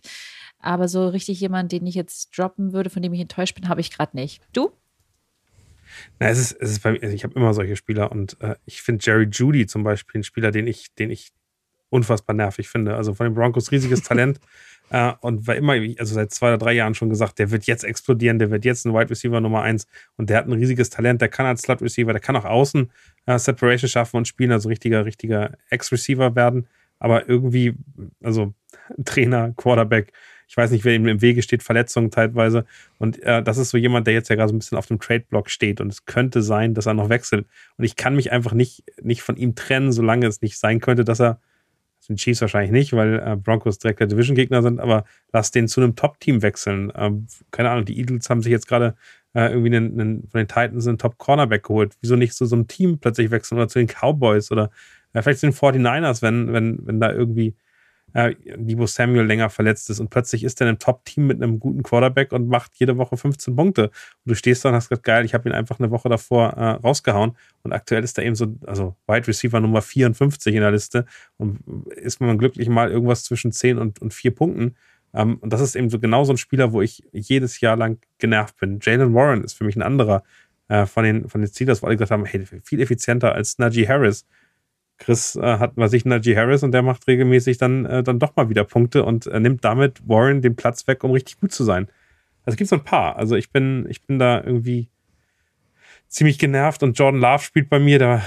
Aber 0.59 0.87
so 0.87 1.07
richtig 1.07 1.39
jemand, 1.39 1.71
den 1.71 1.87
ich 1.87 1.95
jetzt 1.95 2.37
droppen 2.37 2.71
würde, 2.71 2.91
von 2.91 3.01
dem 3.01 3.13
ich 3.13 3.19
enttäuscht 3.19 3.55
bin, 3.55 3.67
habe 3.67 3.81
ich 3.81 3.89
gerade 3.89 4.15
nicht. 4.15 4.43
Du? 4.53 4.71
Na, 6.19 6.29
es 6.29 6.37
ist, 6.37 6.51
es 6.51 6.69
ist 6.69 6.83
bei 6.83 6.91
mir, 6.91 7.01
also 7.01 7.15
ich 7.15 7.23
habe 7.23 7.33
immer 7.33 7.53
solche 7.55 7.75
Spieler 7.75 8.11
und 8.11 8.39
äh, 8.41 8.55
ich 8.65 8.83
finde 8.83 9.03
Jerry 9.03 9.27
Judy 9.31 9.65
zum 9.65 9.83
Beispiel 9.83 10.21
ein 10.21 10.23
Spieler, 10.23 10.51
den 10.51 10.67
ich, 10.67 10.93
den 10.93 11.09
ich 11.09 11.31
unfassbar 11.89 12.35
nervig 12.35 12.69
finde. 12.69 12.95
Also 12.95 13.15
von 13.15 13.25
den 13.25 13.33
Broncos 13.33 13.71
riesiges 13.71 14.03
Talent 14.03 14.39
äh, 14.91 15.13
und 15.21 15.47
war 15.47 15.55
immer, 15.55 15.73
also 15.97 16.13
seit 16.13 16.31
zwei 16.31 16.49
oder 16.49 16.57
drei 16.57 16.73
Jahren 16.73 16.93
schon 16.93 17.09
gesagt, 17.09 17.39
der 17.39 17.49
wird 17.49 17.65
jetzt 17.65 17.83
explodieren, 17.83 18.39
der 18.39 18.51
wird 18.51 18.65
jetzt 18.65 18.85
ein 18.85 18.93
Wide 18.93 19.09
Receiver 19.09 19.39
Nummer 19.39 19.61
eins 19.61 19.87
und 20.17 20.29
der 20.29 20.37
hat 20.37 20.47
ein 20.47 20.53
riesiges 20.53 20.89
Talent, 20.89 21.21
der 21.21 21.29
kann 21.29 21.45
als 21.45 21.61
Slot 21.61 21.81
Receiver, 21.81 22.11
der 22.11 22.19
kann 22.19 22.35
auch 22.35 22.45
außen 22.45 22.91
äh, 23.25 23.39
Separation 23.39 23.89
schaffen 23.89 24.17
und 24.17 24.27
spielen, 24.27 24.51
also 24.51 24.67
richtiger, 24.67 25.05
richtiger 25.05 25.53
Ex-Receiver 25.69 26.35
werden. 26.35 26.67
Aber 26.99 27.27
irgendwie, 27.27 27.73
also 28.21 28.53
Trainer, 29.05 29.53
Quarterback, 29.55 30.11
ich 30.51 30.57
weiß 30.57 30.71
nicht, 30.71 30.83
wer 30.83 30.93
ihm 30.93 31.07
im 31.07 31.21
Wege 31.21 31.41
steht, 31.41 31.63
Verletzungen 31.63 32.11
teilweise. 32.11 32.65
Und 32.97 33.23
äh, 33.23 33.41
das 33.41 33.57
ist 33.57 33.69
so 33.69 33.77
jemand, 33.77 34.05
der 34.05 34.13
jetzt 34.13 34.27
ja 34.29 34.35
gerade 34.35 34.49
so 34.49 34.55
ein 34.55 34.59
bisschen 34.59 34.77
auf 34.77 34.87
dem 34.87 34.99
Trade-Block 34.99 35.49
steht. 35.49 35.79
Und 35.79 35.87
es 35.87 36.05
könnte 36.05 36.41
sein, 36.41 36.73
dass 36.73 36.87
er 36.87 36.93
noch 36.93 37.07
wechselt. 37.07 37.47
Und 37.77 37.85
ich 37.85 37.95
kann 37.95 38.17
mich 38.17 38.33
einfach 38.33 38.51
nicht, 38.51 38.83
nicht 39.01 39.21
von 39.21 39.37
ihm 39.37 39.55
trennen, 39.55 39.93
solange 39.93 40.27
es 40.27 40.41
nicht 40.41 40.59
sein 40.59 40.81
könnte, 40.81 41.05
dass 41.05 41.21
er, 41.21 41.39
sind 42.01 42.19
Chiefs 42.19 42.41
wahrscheinlich 42.41 42.71
nicht, 42.71 42.93
weil 42.93 43.19
äh, 43.19 43.35
Broncos 43.35 43.77
direkt 43.77 43.99
der 43.99 44.07
Division-Gegner 44.07 44.61
sind, 44.61 44.79
aber 44.79 45.05
lass 45.31 45.51
den 45.51 45.67
zu 45.67 45.81
einem 45.81 45.95
Top-Team 45.95 46.41
wechseln. 46.41 46.91
Ähm, 46.95 47.27
keine 47.51 47.69
Ahnung, 47.69 47.85
die 47.85 47.97
Eagles 47.97 48.29
haben 48.29 48.41
sich 48.41 48.51
jetzt 48.51 48.67
gerade 48.67 48.95
äh, 49.33 49.51
irgendwie 49.51 49.75
einen, 49.75 49.99
einen, 49.99 50.27
von 50.27 50.39
den 50.39 50.47
Titans 50.47 50.87
einen 50.87 50.97
Top-Cornerback 50.97 51.63
geholt. 51.63 51.93
Wieso 52.01 52.15
nicht 52.15 52.33
zu 52.33 52.45
so 52.45 52.55
einem 52.55 52.67
Team 52.67 52.97
plötzlich 52.99 53.31
wechseln 53.31 53.57
oder 53.57 53.67
zu 53.67 53.79
den 53.79 53.87
Cowboys 53.87 54.51
oder 54.51 54.71
äh, 55.13 55.21
vielleicht 55.21 55.39
zu 55.39 55.47
den 55.47 55.53
49ers, 55.53 56.21
wenn, 56.21 56.51
wenn, 56.53 56.79
wenn 56.85 56.99
da 56.99 57.11
irgendwie 57.11 57.55
äh, 58.13 58.35
Debo 58.57 58.85
Samuel 58.87 59.25
länger 59.25 59.49
verletzt 59.49 59.89
ist 59.89 59.99
und 59.99 60.09
plötzlich 60.09 60.43
ist 60.43 60.61
er 60.61 60.65
in 60.65 60.69
einem 60.69 60.79
Top-Team 60.79 61.27
mit 61.27 61.41
einem 61.41 61.59
guten 61.59 61.83
Quarterback 61.83 62.31
und 62.31 62.47
macht 62.47 62.71
jede 62.75 62.97
Woche 62.97 63.17
15 63.17 63.55
Punkte. 63.55 63.85
Und 63.85 63.91
du 64.25 64.35
stehst 64.35 64.63
da 64.65 64.69
und 64.69 64.75
hast 64.75 64.89
gesagt, 64.89 65.03
geil, 65.05 65.25
ich 65.25 65.33
habe 65.33 65.49
ihn 65.49 65.53
einfach 65.53 65.79
eine 65.79 65.91
Woche 65.91 66.09
davor 66.09 66.53
äh, 66.53 66.69
rausgehauen 66.71 67.37
und 67.63 67.73
aktuell 67.73 68.03
ist 68.03 68.17
er 68.17 68.25
eben 68.25 68.35
so, 68.35 68.55
also 68.65 68.95
Wide 69.07 69.27
Receiver 69.27 69.59
Nummer 69.59 69.81
54 69.81 70.55
in 70.55 70.61
der 70.61 70.71
Liste 70.71 71.05
und 71.37 71.59
ist 71.95 72.21
man 72.21 72.37
glücklich 72.37 72.69
mal 72.69 72.91
irgendwas 72.91 73.23
zwischen 73.23 73.51
10 73.51 73.77
und, 73.77 74.01
und 74.01 74.13
4 74.13 74.35
Punkten. 74.35 74.75
Um, 75.13 75.35
und 75.39 75.51
das 75.51 75.59
ist 75.59 75.75
eben 75.75 75.89
so 75.89 75.99
genau 75.99 76.23
so 76.23 76.31
ein 76.31 76.37
Spieler, 76.37 76.71
wo 76.71 76.81
ich 76.81 77.03
jedes 77.11 77.59
Jahr 77.59 77.75
lang 77.75 77.99
genervt 78.17 78.57
bin. 78.57 78.79
Jalen 78.81 79.13
Warren 79.13 79.43
ist 79.43 79.53
für 79.53 79.65
mich 79.65 79.75
ein 79.75 79.81
anderer 79.81 80.23
äh, 80.69 80.85
von, 80.85 81.03
den, 81.03 81.27
von 81.27 81.41
den 81.41 81.49
Steelers, 81.49 81.81
wo 81.81 81.87
alle 81.87 81.97
gesagt 81.97 82.11
haben, 82.11 82.23
hey, 82.23 82.45
viel 82.63 82.79
effizienter 82.79 83.35
als 83.35 83.57
Najee 83.57 83.87
Harris. 83.87 84.25
Chris 85.01 85.35
äh, 85.35 85.41
hat 85.41 85.73
was 85.75 85.93
ich 85.93 86.05
Najee 86.05 86.35
Harris 86.35 86.61
und 86.61 86.71
der 86.71 86.83
macht 86.83 87.07
regelmäßig 87.07 87.57
dann, 87.57 87.85
äh, 87.85 88.03
dann 88.03 88.19
doch 88.19 88.35
mal 88.35 88.49
wieder 88.49 88.63
Punkte 88.63 89.03
und 89.03 89.25
äh, 89.25 89.39
nimmt 89.39 89.65
damit 89.65 90.07
Warren 90.07 90.41
den 90.41 90.55
Platz 90.55 90.87
weg, 90.87 91.03
um 91.03 91.11
richtig 91.11 91.39
gut 91.39 91.51
zu 91.51 91.63
sein. 91.63 91.87
Also 92.45 92.53
es 92.53 92.57
gibt 92.57 92.69
so 92.69 92.75
ein 92.75 92.83
paar. 92.83 93.15
Also 93.15 93.35
ich 93.35 93.51
bin, 93.51 93.87
ich 93.89 94.03
bin 94.03 94.19
da 94.19 94.43
irgendwie 94.43 94.89
ziemlich 96.07 96.37
genervt 96.37 96.83
und 96.83 96.97
Jordan 96.97 97.19
Love 97.19 97.43
spielt 97.43 97.69
bei 97.69 97.79
mir, 97.79 97.97
da 97.97 98.21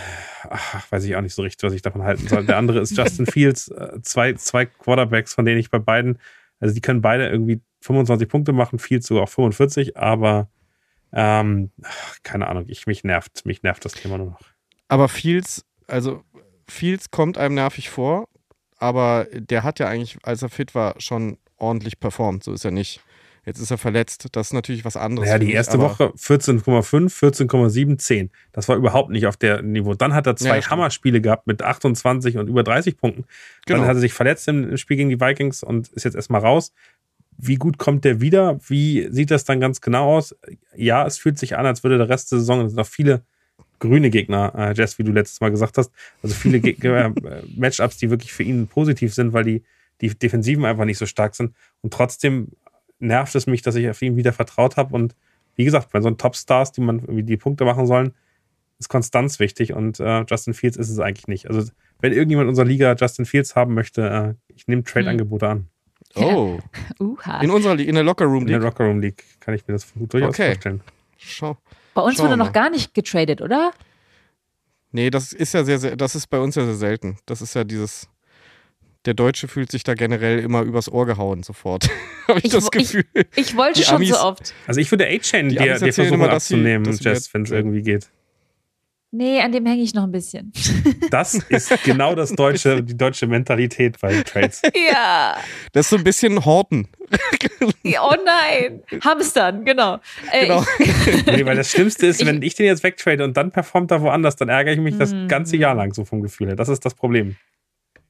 ach, 0.51 0.91
weiß 0.91 1.05
ich 1.05 1.15
auch 1.15 1.21
nicht 1.21 1.35
so 1.35 1.43
richtig, 1.43 1.63
was 1.63 1.75
ich 1.75 1.83
davon 1.83 2.03
halten 2.03 2.27
soll. 2.27 2.45
Der 2.45 2.57
andere 2.57 2.81
ist 2.81 2.97
Justin 2.97 3.27
Fields, 3.27 3.69
äh, 3.69 4.01
zwei, 4.03 4.33
zwei 4.33 4.67
Quarterbacks, 4.67 5.35
von 5.35 5.45
denen 5.45 5.61
ich 5.61 5.71
bei 5.71 5.79
beiden, 5.79 6.19
also 6.59 6.75
die 6.75 6.81
können 6.81 7.03
beide 7.03 7.29
irgendwie 7.29 7.61
25 7.83 8.29
Punkte 8.29 8.53
machen, 8.53 8.81
Fields 8.81 9.07
sogar 9.07 9.25
auch 9.25 9.29
45, 9.29 9.97
aber 9.97 10.49
ähm, 11.13 11.71
keine 12.25 12.49
Ahnung, 12.49 12.65
ich, 12.67 12.89
mich 12.89 13.05
nervt, 13.05 13.47
mich 13.47 13.63
nervt 13.63 13.85
das 13.85 13.93
Thema 13.93 14.19
nur 14.19 14.31
noch. 14.31 14.41
Aber 14.89 15.09
Fields, 15.09 15.65
also 15.87 16.25
Fields 16.69 17.11
kommt 17.11 17.39
einem 17.39 17.55
nervig 17.55 17.91
vor, 17.91 18.29
aber 18.79 19.27
der 19.33 19.63
hat 19.63 19.79
ja 19.79 19.89
eigentlich, 19.89 20.19
als 20.23 20.43
er 20.43 20.49
fit 20.49 20.75
war, 20.75 20.95
schon 21.01 21.39
ordentlich 21.57 22.01
performt. 22.01 22.45
So 22.45 22.53
ist 22.53 22.65
er 22.65 22.71
nicht. 22.71 23.01
Jetzt 23.47 23.61
ist 23.61 23.71
er 23.71 23.77
verletzt. 23.77 24.27
Das 24.33 24.49
ist 24.49 24.53
natürlich 24.55 24.87
was 24.87 24.97
anderes. 24.97 25.29
Ja, 25.29 25.35
für 25.35 25.41
die 25.45 25.53
erste 25.53 25.79
Woche 25.79 26.13
14,5, 26.17 27.13
14,7, 27.13 27.99
10. 27.99 28.31
Das 28.53 28.69
war 28.69 28.77
überhaupt 28.77 29.11
nicht 29.11 29.27
auf 29.27 29.37
der 29.37 29.61
Niveau. 29.61 29.95
Dann 29.95 30.15
hat 30.15 30.27
er 30.27 30.35
zwei 30.37 30.61
Ja. 30.61 30.71
Hammerspiele 30.71 31.21
gehabt 31.21 31.47
mit 31.47 31.63
28 31.63 32.39
und 32.39 32.49
über 32.49 32.63
30 32.63 32.97
Punkten. 32.97 33.25
Dann 33.67 33.77
Genau. 33.77 33.89
hat 33.89 33.97
er 33.97 34.01
sich 34.01 34.15
verletzt 34.15 34.49
im, 34.49 34.71
im 34.71 34.77
Spiel 34.79 34.97
gegen 34.97 35.11
die 35.11 35.21
Vikings 35.21 35.63
und 35.63 35.89
ist 35.89 36.05
jetzt 36.05 36.15
erstmal 36.15 36.41
raus. 36.41 36.73
Wie 37.37 37.57
gut 37.57 37.77
kommt 37.77 38.05
der 38.07 38.23
wieder? 38.23 38.59
Wie 38.67 39.09
sieht 39.11 39.31
das 39.31 39.45
dann 39.45 39.61
ganz 39.61 39.83
genau 39.83 40.17
aus? 40.17 40.35
Ja, 40.75 41.07
es 41.07 41.19
fühlt 41.19 41.39
sich 41.39 41.57
an, 41.59 41.67
als 41.67 41.83
würde 41.83 41.99
der 41.99 42.09
Rest 42.09 42.33
der 42.33 42.39
Saison, 42.39 42.61
es 42.63 42.71
sind 42.71 42.79
noch 42.79 42.87
viele 42.87 43.25
grüne 43.89 44.11
Gegner, 44.11 44.53
äh, 44.57 44.73
Jess, 44.75 44.99
wie 44.99 45.05
du 45.05 45.13
letztes 45.13 45.41
Mal 45.41 45.51
gesagt 45.51 45.79
hast. 45.79 45.91
Also 46.23 46.35
viele 46.35 46.61
Gegner, 46.61 47.07
äh, 47.25 47.43
Matchups, 47.57 47.99
die 47.99 48.11
wirklich 48.11 48.33
für 48.33 48.43
ihn 48.43 48.67
positiv 48.67 49.15
sind, 49.15 49.33
weil 49.33 49.45
die, 49.45 49.63
die 50.01 50.09
Defensiven 50.17 50.65
einfach 50.65 50.85
nicht 50.85 50.99
so 50.99 51.07
stark 51.07 51.35
sind. 51.35 51.55
Und 51.83 51.93
trotzdem 51.93 52.49
nervt 52.99 53.35
es 53.35 53.47
mich, 53.47 53.63
dass 53.63 53.75
ich 53.75 53.89
auf 53.89 54.01
ihn 54.03 54.17
wieder 54.17 54.33
vertraut 54.33 54.77
habe. 54.77 54.95
Und 54.95 55.15
wie 55.57 55.65
gesagt, 55.65 55.91
bei 55.93 56.01
so 56.01 56.09
einen 56.09 56.19
Topstars, 56.19 56.73
die 56.73 56.81
man 56.81 56.99
irgendwie 57.01 57.23
die 57.23 57.37
Punkte 57.37 57.65
machen 57.65 57.87
sollen, 57.87 58.13
ist 58.79 58.89
Konstanz 58.89 59.39
wichtig 59.39 59.73
und 59.73 60.01
äh, 60.01 60.25
Justin 60.29 60.53
Fields 60.53 60.77
ist 60.77 60.91
es 60.91 60.99
eigentlich 60.99 61.29
nicht. 61.29 61.49
Also, 61.49 61.71
wenn 62.01 62.13
irgendjemand 62.13 62.47
in 62.47 62.49
unserer 62.49 62.67
Liga 62.67 62.95
Justin 62.99 63.25
Fields 63.25 63.55
haben 63.55 63.73
möchte, 63.73 64.37
äh, 64.49 64.53
ich 64.55 64.67
nehme 64.67 64.83
Trade-Angebote 64.83 65.49
an. 65.49 65.67
Oh, 66.17 66.59
Uha. 67.01 67.41
in 67.41 67.51
unserer 67.51 67.77
Li- 67.77 67.85
in 67.85 67.95
der 67.95 68.03
Locker 68.05 68.25
Room 68.25 68.43
In 68.43 68.47
der 68.49 68.59
League. 68.59 68.65
Locker 68.65 68.85
Room 68.87 69.01
League 69.01 69.23
kann 69.41 69.55
ich 69.55 69.67
mir 69.69 69.75
das 69.75 69.87
durchaus 69.95 70.31
Okay. 70.31 70.47
vorstellen. 70.53 70.81
Schau. 71.19 71.57
Bei 71.95 72.03
uns 72.03 72.17
Schauen 72.17 72.27
wurde 72.27 72.37
noch 72.37 72.53
gar 72.53 72.71
nicht 72.71 72.93
getradet, 72.95 73.41
oder? 73.41 73.73
Nee, 74.93 75.11
das 75.11 75.33
ist 75.33 75.55
ja 75.55 75.65
sehr, 75.65 75.79
sehr, 75.79 75.97
das 75.97 76.15
ist 76.15 76.29
bei 76.29 76.39
uns 76.39 76.55
ja 76.55 76.65
sehr 76.65 76.75
selten. 76.75 77.19
Das 77.27 77.41
ist 77.43 77.55
ja 77.55 77.65
dieses. 77.65 78.09
Der 79.07 79.13
Deutsche 79.13 79.49
fühlt 79.49 79.71
sich 79.71 79.83
da 79.85 79.93
generell 79.95 80.39
immer 80.39 80.63
übers 80.63 80.89
Ohr 80.91 81.05
gehauen 81.05 81.43
sofort. 81.43 81.89
Habe 82.29 82.39
ich, 82.39 82.47
Ich 82.47 82.53
das 82.53 82.65
wo- 82.65 82.69
ich- 82.79 82.93
Gefühl. 82.93 83.05
Ich 83.37 83.55
wollte 83.57 83.81
Die 83.81 83.85
schon 83.85 83.97
Amis- 83.97 84.09
so 84.11 84.21
oft. 84.21 84.55
Also 84.67 84.81
ich 84.81 84.91
würde 84.91 85.07
A-Chain 85.07 85.51
dir, 85.51 85.59
dir 85.79 85.93
versuchen 85.93 86.15
immer, 86.15 86.31
abzunehmen, 86.31 86.91
Jess, 86.99 87.33
wenn 87.35 87.43
es 87.43 87.51
irgendwie 87.51 87.83
geht. 87.83 88.09
Nee, 89.17 89.41
an 89.41 89.53
dem 89.53 89.65
hänge 89.65 89.81
ich 89.81 89.95
noch 89.95 90.03
ein 90.03 90.11
bisschen. 90.11 90.53
Das 91.11 91.35
ist 91.35 91.85
genau 91.85 92.17
das 92.17 92.33
deutsche, 92.33 92.83
die 92.83 92.97
deutsche 92.97 93.29
Mentalität 93.29 94.01
bei 94.01 94.23
Trades. 94.23 94.61
Ja. 94.91 95.37
Das 95.73 95.87
ist 95.87 95.91
so 95.91 95.97
ein 95.97 96.03
bisschen 96.03 96.45
Horten. 96.45 96.89
oh 97.85 98.15
nein. 98.25 98.83
Hamstern, 99.01 99.65
genau. 99.65 100.01
Äh, 100.33 100.47
genau. 100.47 100.65
nee, 101.27 101.47
weil 101.47 101.57
das 101.57 101.71
Schlimmste 101.71 102.07
ist, 102.07 102.27
wenn 102.27 102.43
ich 102.43 102.57
den 102.57 102.67
jetzt 102.67 102.83
wegtrade 102.83 103.23
und 103.23 103.37
dann 103.37 103.53
performt 103.53 103.93
er 103.93 104.03
woanders, 104.03 104.35
dann 104.35 104.49
ärgere 104.49 104.73
ich 104.73 104.81
mich 104.81 104.99
das 104.99 105.13
mhm. 105.13 105.29
ganze 105.29 105.57
Jahr 105.57 105.77
lang 105.77 105.95
so 105.95 106.05
vom 106.05 106.21
Gefühl 106.21 106.49
her. 106.49 106.57
Das 106.57 106.69
ist 106.69 106.85
das 106.85 106.95
Problem. 106.95 107.37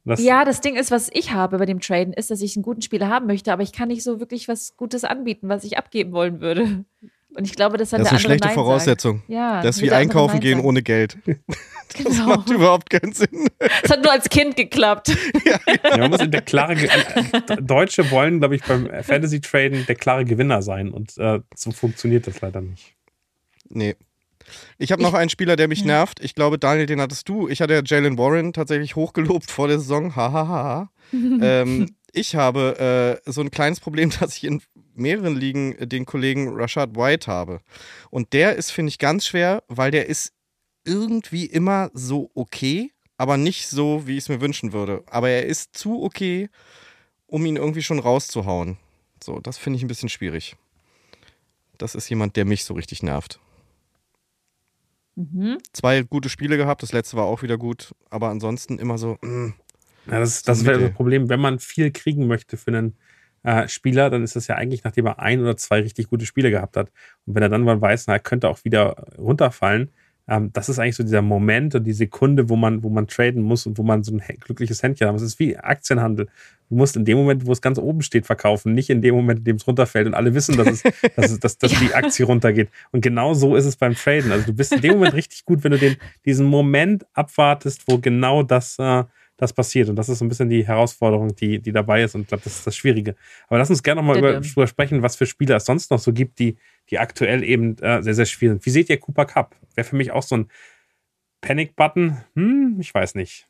Das 0.06 0.22
ja, 0.22 0.44
das 0.46 0.62
Ding 0.62 0.76
ist, 0.76 0.90
was 0.90 1.10
ich 1.12 1.32
habe 1.32 1.58
bei 1.58 1.66
dem 1.66 1.80
Traden, 1.80 2.14
ist, 2.14 2.30
dass 2.30 2.40
ich 2.40 2.56
einen 2.56 2.62
guten 2.62 2.80
Spieler 2.80 3.08
haben 3.08 3.26
möchte, 3.26 3.52
aber 3.52 3.62
ich 3.62 3.72
kann 3.72 3.88
nicht 3.88 4.02
so 4.02 4.20
wirklich 4.20 4.48
was 4.48 4.76
Gutes 4.76 5.04
anbieten, 5.04 5.48
was 5.48 5.64
ich 5.64 5.76
abgeben 5.76 6.12
wollen 6.12 6.40
würde. 6.40 6.84
Und 7.36 7.46
ich 7.46 7.56
glaube, 7.56 7.78
das 7.78 7.92
hat 7.92 8.00
das 8.00 8.06
ist 8.06 8.12
eine 8.12 8.20
schlechte 8.20 8.46
Nein 8.46 8.54
Voraussetzung. 8.54 9.18
Sagt. 9.18 9.28
Ja, 9.28 9.62
das 9.62 9.76
ist 9.76 9.82
wie 9.82 9.90
einkaufen 9.90 10.40
gehen 10.40 10.60
ohne 10.60 10.82
Geld. 10.82 11.18
Das 11.96 12.06
genau. 12.06 12.26
macht 12.26 12.50
überhaupt 12.50 12.90
keinen 12.90 13.12
Sinn. 13.12 13.46
Das 13.58 13.92
hat 13.92 14.02
nur 14.02 14.10
als 14.10 14.28
Kind 14.28 14.56
geklappt. 14.56 15.16
Ja, 15.44 15.60
ja. 15.90 15.96
man 15.98 16.10
muss 16.10 16.28
der 16.28 16.42
klare 16.42 16.74
Deutsche 17.60 18.10
wollen, 18.10 18.40
glaube 18.40 18.56
ich, 18.56 18.64
beim 18.64 18.88
Fantasy 19.04 19.40
Traden 19.40 19.86
der 19.86 19.94
klare 19.94 20.24
Gewinner 20.24 20.62
sein 20.62 20.90
und 20.90 21.16
äh, 21.18 21.40
so 21.54 21.70
funktioniert 21.70 22.26
das 22.26 22.40
leider 22.40 22.62
nicht. 22.62 22.94
Nee. 23.68 23.94
Ich 24.78 24.90
habe 24.90 25.02
noch 25.02 25.14
einen 25.14 25.30
Spieler, 25.30 25.54
der 25.54 25.68
mich 25.68 25.84
nervt. 25.84 26.18
Ich 26.20 26.34
glaube, 26.34 26.58
Daniel, 26.58 26.86
den 26.86 27.00
hattest 27.00 27.28
du. 27.28 27.48
Ich 27.48 27.60
hatte 27.60 27.74
ja 27.74 27.82
Jalen 27.84 28.18
Warren 28.18 28.52
tatsächlich 28.52 28.96
hochgelobt 28.96 29.50
vor 29.50 29.68
der 29.68 29.78
Saison. 29.78 30.16
Hahaha. 30.16 30.48
Ha, 30.48 30.64
ha. 30.64 30.90
ähm, 31.12 31.94
ich 32.12 32.34
habe 32.36 33.20
äh, 33.26 33.30
so 33.30 33.40
ein 33.40 33.50
kleines 33.50 33.80
Problem, 33.80 34.10
dass 34.18 34.36
ich 34.36 34.44
in 34.44 34.62
mehreren 34.94 35.36
Ligen 35.36 35.76
den 35.88 36.06
Kollegen 36.06 36.48
Rashad 36.54 36.96
White 36.96 37.30
habe. 37.30 37.60
Und 38.10 38.32
der 38.32 38.56
ist, 38.56 38.70
finde 38.70 38.90
ich, 38.90 38.98
ganz 38.98 39.26
schwer, 39.26 39.62
weil 39.68 39.90
der 39.90 40.08
ist 40.08 40.32
irgendwie 40.84 41.46
immer 41.46 41.90
so 41.94 42.30
okay, 42.34 42.92
aber 43.16 43.36
nicht 43.36 43.68
so, 43.68 44.06
wie 44.06 44.12
ich 44.12 44.24
es 44.24 44.28
mir 44.28 44.40
wünschen 44.40 44.72
würde. 44.72 45.02
Aber 45.06 45.28
er 45.30 45.46
ist 45.46 45.76
zu 45.76 46.02
okay, 46.02 46.48
um 47.26 47.46
ihn 47.46 47.56
irgendwie 47.56 47.82
schon 47.82 47.98
rauszuhauen. 47.98 48.78
So, 49.22 49.40
das 49.40 49.58
finde 49.58 49.78
ich 49.78 49.84
ein 49.84 49.88
bisschen 49.88 50.08
schwierig. 50.08 50.56
Das 51.78 51.94
ist 51.94 52.08
jemand, 52.08 52.36
der 52.36 52.44
mich 52.44 52.64
so 52.64 52.74
richtig 52.74 53.02
nervt. 53.02 53.40
Mhm. 55.16 55.58
Zwei 55.72 56.02
gute 56.02 56.28
Spiele 56.28 56.56
gehabt, 56.56 56.82
das 56.82 56.92
letzte 56.92 57.16
war 57.16 57.24
auch 57.24 57.42
wieder 57.42 57.56
gut, 57.56 57.94
aber 58.10 58.28
ansonsten 58.28 58.78
immer 58.78 58.98
so. 58.98 59.16
Mh, 59.22 59.28
mm, 59.28 59.54
ja, 60.06 60.20
das, 60.20 60.42
das 60.42 60.64
wäre 60.64 60.80
das 60.80 60.92
Problem, 60.92 61.28
wenn 61.28 61.40
man 61.40 61.58
viel 61.58 61.90
kriegen 61.90 62.26
möchte 62.26 62.56
für 62.56 62.72
einen 62.72 62.96
äh, 63.44 63.68
Spieler, 63.68 64.10
dann 64.10 64.24
ist 64.24 64.36
das 64.36 64.48
ja 64.48 64.56
eigentlich, 64.56 64.82
nachdem 64.84 65.06
er 65.06 65.20
ein 65.20 65.40
oder 65.40 65.56
zwei 65.56 65.80
richtig 65.80 66.10
gute 66.10 66.26
Spiele 66.26 66.50
gehabt 66.50 66.76
hat. 66.76 66.90
Und 67.26 67.34
wenn 67.34 67.42
er 67.42 67.48
dann 67.48 67.62
mal 67.62 67.80
weiß, 67.80 68.06
na, 68.08 68.14
er 68.14 68.20
könnte 68.20 68.48
auch 68.48 68.64
wieder 68.64 69.06
runterfallen, 69.16 69.90
ähm, 70.26 70.50
das 70.54 70.70
ist 70.70 70.78
eigentlich 70.78 70.96
so 70.96 71.02
dieser 71.02 71.20
Moment 71.20 71.74
und 71.74 71.84
die 71.84 71.92
Sekunde, 71.92 72.48
wo 72.48 72.56
man, 72.56 72.82
wo 72.82 72.88
man 72.88 73.06
traden 73.06 73.42
muss 73.42 73.66
und 73.66 73.76
wo 73.76 73.82
man 73.82 74.02
so 74.02 74.12
ein 74.12 74.22
glückliches 74.40 74.82
Händchen 74.82 75.06
hat. 75.06 75.14
Es 75.16 75.22
ist 75.22 75.38
wie 75.38 75.56
Aktienhandel. 75.56 76.28
Du 76.70 76.76
musst 76.76 76.96
in 76.96 77.04
dem 77.04 77.18
Moment, 77.18 77.44
wo 77.46 77.52
es 77.52 77.60
ganz 77.60 77.78
oben 77.78 78.00
steht, 78.00 78.24
verkaufen, 78.24 78.72
nicht 78.72 78.88
in 78.88 79.02
dem 79.02 79.14
Moment, 79.14 79.40
in 79.40 79.44
dem 79.44 79.56
es 79.56 79.66
runterfällt 79.66 80.06
und 80.06 80.14
alle 80.14 80.34
wissen, 80.34 80.56
dass, 80.56 80.68
es, 80.68 80.82
dass, 81.16 81.30
es, 81.30 81.40
dass, 81.40 81.58
dass 81.58 81.72
ja. 81.72 81.80
die 81.80 81.94
Aktie 81.94 82.24
runtergeht. 82.24 82.70
Und 82.90 83.02
genau 83.02 83.34
so 83.34 83.54
ist 83.54 83.66
es 83.66 83.76
beim 83.76 83.94
Traden. 83.94 84.32
Also 84.32 84.46
du 84.46 84.54
bist 84.54 84.72
in 84.72 84.80
dem 84.80 84.94
Moment 84.94 85.12
richtig 85.14 85.44
gut, 85.44 85.62
wenn 85.62 85.72
du 85.72 85.78
den, 85.78 85.96
diesen 86.24 86.46
Moment 86.46 87.04
abwartest, 87.12 87.82
wo 87.86 87.98
genau 87.98 88.42
das 88.42 88.78
äh, 88.78 89.04
das 89.36 89.52
passiert. 89.52 89.88
Und 89.88 89.96
das 89.96 90.08
ist 90.08 90.18
so 90.18 90.24
ein 90.24 90.28
bisschen 90.28 90.48
die 90.48 90.66
Herausforderung, 90.66 91.34
die, 91.34 91.58
die 91.58 91.72
dabei 91.72 92.02
ist. 92.02 92.14
Und 92.14 92.22
ich 92.22 92.28
glaube, 92.28 92.44
das 92.44 92.56
ist 92.56 92.66
das 92.66 92.76
Schwierige. 92.76 93.16
Aber 93.48 93.58
lass 93.58 93.70
uns 93.70 93.82
gerne 93.82 94.00
nochmal 94.00 94.18
über, 94.18 94.36
über 94.36 94.66
sprechen, 94.66 95.02
was 95.02 95.16
für 95.16 95.26
Spieler 95.26 95.56
es 95.56 95.64
sonst 95.64 95.90
noch 95.90 95.98
so 95.98 96.12
gibt, 96.12 96.38
die, 96.38 96.56
die 96.90 96.98
aktuell 96.98 97.42
eben 97.42 97.76
äh, 97.78 98.02
sehr, 98.02 98.14
sehr 98.14 98.26
schwierig 98.26 98.54
sind. 98.54 98.66
Wie 98.66 98.70
seht 98.70 98.90
ihr 98.90 98.98
Cooper 98.98 99.26
Cup? 99.26 99.56
Wäre 99.74 99.86
für 99.86 99.96
mich 99.96 100.12
auch 100.12 100.22
so 100.22 100.36
ein 100.36 100.48
Panic-Button. 101.40 102.16
Hm, 102.34 102.76
ich 102.80 102.94
weiß 102.94 103.16
nicht. 103.16 103.48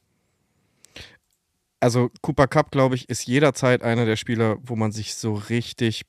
Also 1.80 2.10
Cooper 2.22 2.46
Cup, 2.46 2.70
glaube 2.70 2.94
ich, 2.94 3.10
ist 3.10 3.26
jederzeit 3.26 3.82
einer 3.82 4.06
der 4.06 4.16
Spieler, 4.16 4.56
wo 4.62 4.74
man 4.74 4.90
sich 4.90 5.14
so 5.14 5.34
richtig 5.34 6.06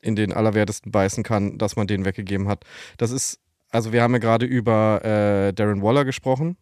in 0.00 0.16
den 0.16 0.32
Allerwertesten 0.32 0.90
beißen 0.90 1.22
kann, 1.22 1.58
dass 1.58 1.76
man 1.76 1.86
den 1.86 2.06
weggegeben 2.06 2.48
hat. 2.48 2.64
Das 2.96 3.10
ist, 3.10 3.38
also 3.70 3.92
wir 3.92 4.02
haben 4.02 4.14
ja 4.14 4.18
gerade 4.18 4.46
über 4.46 5.04
äh, 5.04 5.52
Darren 5.52 5.82
Waller 5.82 6.06
gesprochen 6.06 6.56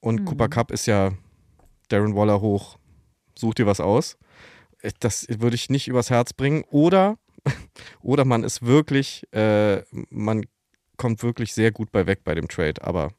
und 0.00 0.22
mhm. 0.22 0.24
Cooper 0.24 0.48
Cup 0.48 0.70
ist 0.70 0.86
ja 0.86 1.12
Darren 1.88 2.14
Waller 2.14 2.40
hoch, 2.40 2.78
such 3.36 3.54
dir 3.54 3.66
was 3.66 3.80
aus. 3.80 4.16
Das 5.00 5.26
würde 5.28 5.56
ich 5.56 5.70
nicht 5.70 5.88
übers 5.88 6.10
Herz 6.10 6.32
bringen. 6.32 6.64
Oder, 6.70 7.18
oder 8.02 8.24
man 8.24 8.44
ist 8.44 8.64
wirklich, 8.64 9.24
äh, 9.32 9.82
man 10.10 10.44
kommt 10.96 11.22
wirklich 11.22 11.52
sehr 11.54 11.72
gut 11.72 11.92
bei 11.92 12.06
weg 12.06 12.24
bei 12.24 12.34
dem 12.34 12.48
Trade. 12.48 12.82
Aber 12.82 13.12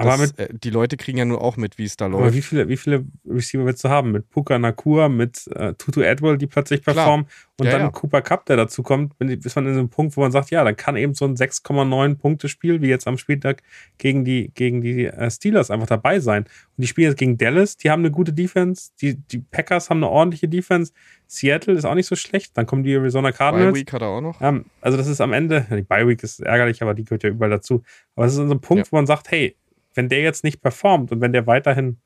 aber 0.00 0.16
das, 0.16 0.36
mit, 0.36 0.38
äh, 0.38 0.48
die 0.52 0.70
Leute 0.70 0.96
kriegen 0.96 1.18
ja 1.18 1.24
nur 1.24 1.42
auch 1.42 1.56
mit, 1.56 1.78
wie 1.78 1.84
es 1.84 1.96
da 1.96 2.06
läuft. 2.06 2.22
Aber 2.22 2.34
wie 2.34 2.42
viele, 2.42 2.68
wie 2.68 2.76
viele 2.76 3.04
Receiver 3.28 3.64
willst 3.64 3.84
du 3.84 3.88
haben? 3.88 4.12
Mit 4.12 4.30
Puka 4.30 4.58
Nakua, 4.58 5.08
mit 5.08 5.46
äh, 5.48 5.74
Tutu 5.74 6.00
Edwell, 6.00 6.38
die 6.38 6.46
plötzlich 6.46 6.82
performen 6.82 7.26
und 7.60 7.66
ja, 7.66 7.72
dann 7.72 7.82
ja. 7.82 7.90
Cooper 7.90 8.22
Cup, 8.22 8.46
der 8.46 8.56
dazu 8.56 8.82
kommt, 8.82 9.18
bis 9.18 9.54
man 9.54 9.66
in 9.66 9.74
so 9.74 9.80
einem 9.80 9.90
Punkt, 9.90 10.16
wo 10.16 10.22
man 10.22 10.32
sagt, 10.32 10.50
ja, 10.50 10.64
dann 10.64 10.76
kann 10.76 10.96
eben 10.96 11.14
so 11.14 11.26
ein 11.26 11.36
6,9 11.36 12.16
Punkte 12.16 12.48
Spiel, 12.48 12.80
wie 12.80 12.88
jetzt 12.88 13.06
am 13.06 13.18
Spieltag 13.18 13.62
gegen 13.98 14.24
die, 14.24 14.50
gegen 14.54 14.80
die 14.80 15.04
äh, 15.04 15.30
Steelers 15.30 15.70
einfach 15.70 15.86
dabei 15.86 16.20
sein. 16.20 16.44
Und 16.44 16.82
die 16.82 16.86
spielen 16.86 17.10
jetzt 17.10 17.18
gegen 17.18 17.36
Dallas, 17.36 17.76
die 17.76 17.90
haben 17.90 18.00
eine 18.00 18.10
gute 18.10 18.32
Defense, 18.32 18.90
die, 19.02 19.16
die 19.16 19.38
Packers 19.38 19.90
haben 19.90 19.98
eine 19.98 20.08
ordentliche 20.08 20.48
Defense, 20.48 20.92
Seattle 21.26 21.74
ist 21.74 21.84
auch 21.84 21.94
nicht 21.94 22.06
so 22.06 22.16
schlecht, 22.16 22.56
dann 22.56 22.66
kommen 22.66 22.82
die 22.82 22.92
Arizona 22.92 23.30
Cardinals. 23.30 23.72
Bye 23.72 23.80
Week 23.80 23.92
hat 23.92 24.02
er 24.02 24.08
auch 24.08 24.20
noch. 24.20 24.40
Ähm, 24.40 24.64
also 24.80 24.96
das 24.96 25.06
ist 25.06 25.20
am 25.20 25.32
Ende, 25.32 25.66
die 25.70 25.82
Bye 25.82 26.08
Week 26.08 26.22
ist 26.22 26.40
ärgerlich, 26.40 26.82
aber 26.82 26.94
die 26.94 27.04
gehört 27.04 27.22
ja 27.22 27.30
überall 27.30 27.50
dazu. 27.50 27.82
Aber 28.16 28.26
es 28.26 28.32
ist 28.32 28.38
so 28.38 28.50
ein 28.50 28.60
Punkt, 28.60 28.86
ja. 28.86 28.92
wo 28.92 28.96
man 28.96 29.06
sagt, 29.06 29.30
hey, 29.30 29.56
wenn 29.94 30.08
der 30.08 30.20
jetzt 30.20 30.44
nicht 30.44 30.60
performt 30.60 31.12
und 31.12 31.20
wenn 31.20 31.32
der 31.32 31.46
weiterhin 31.46 32.00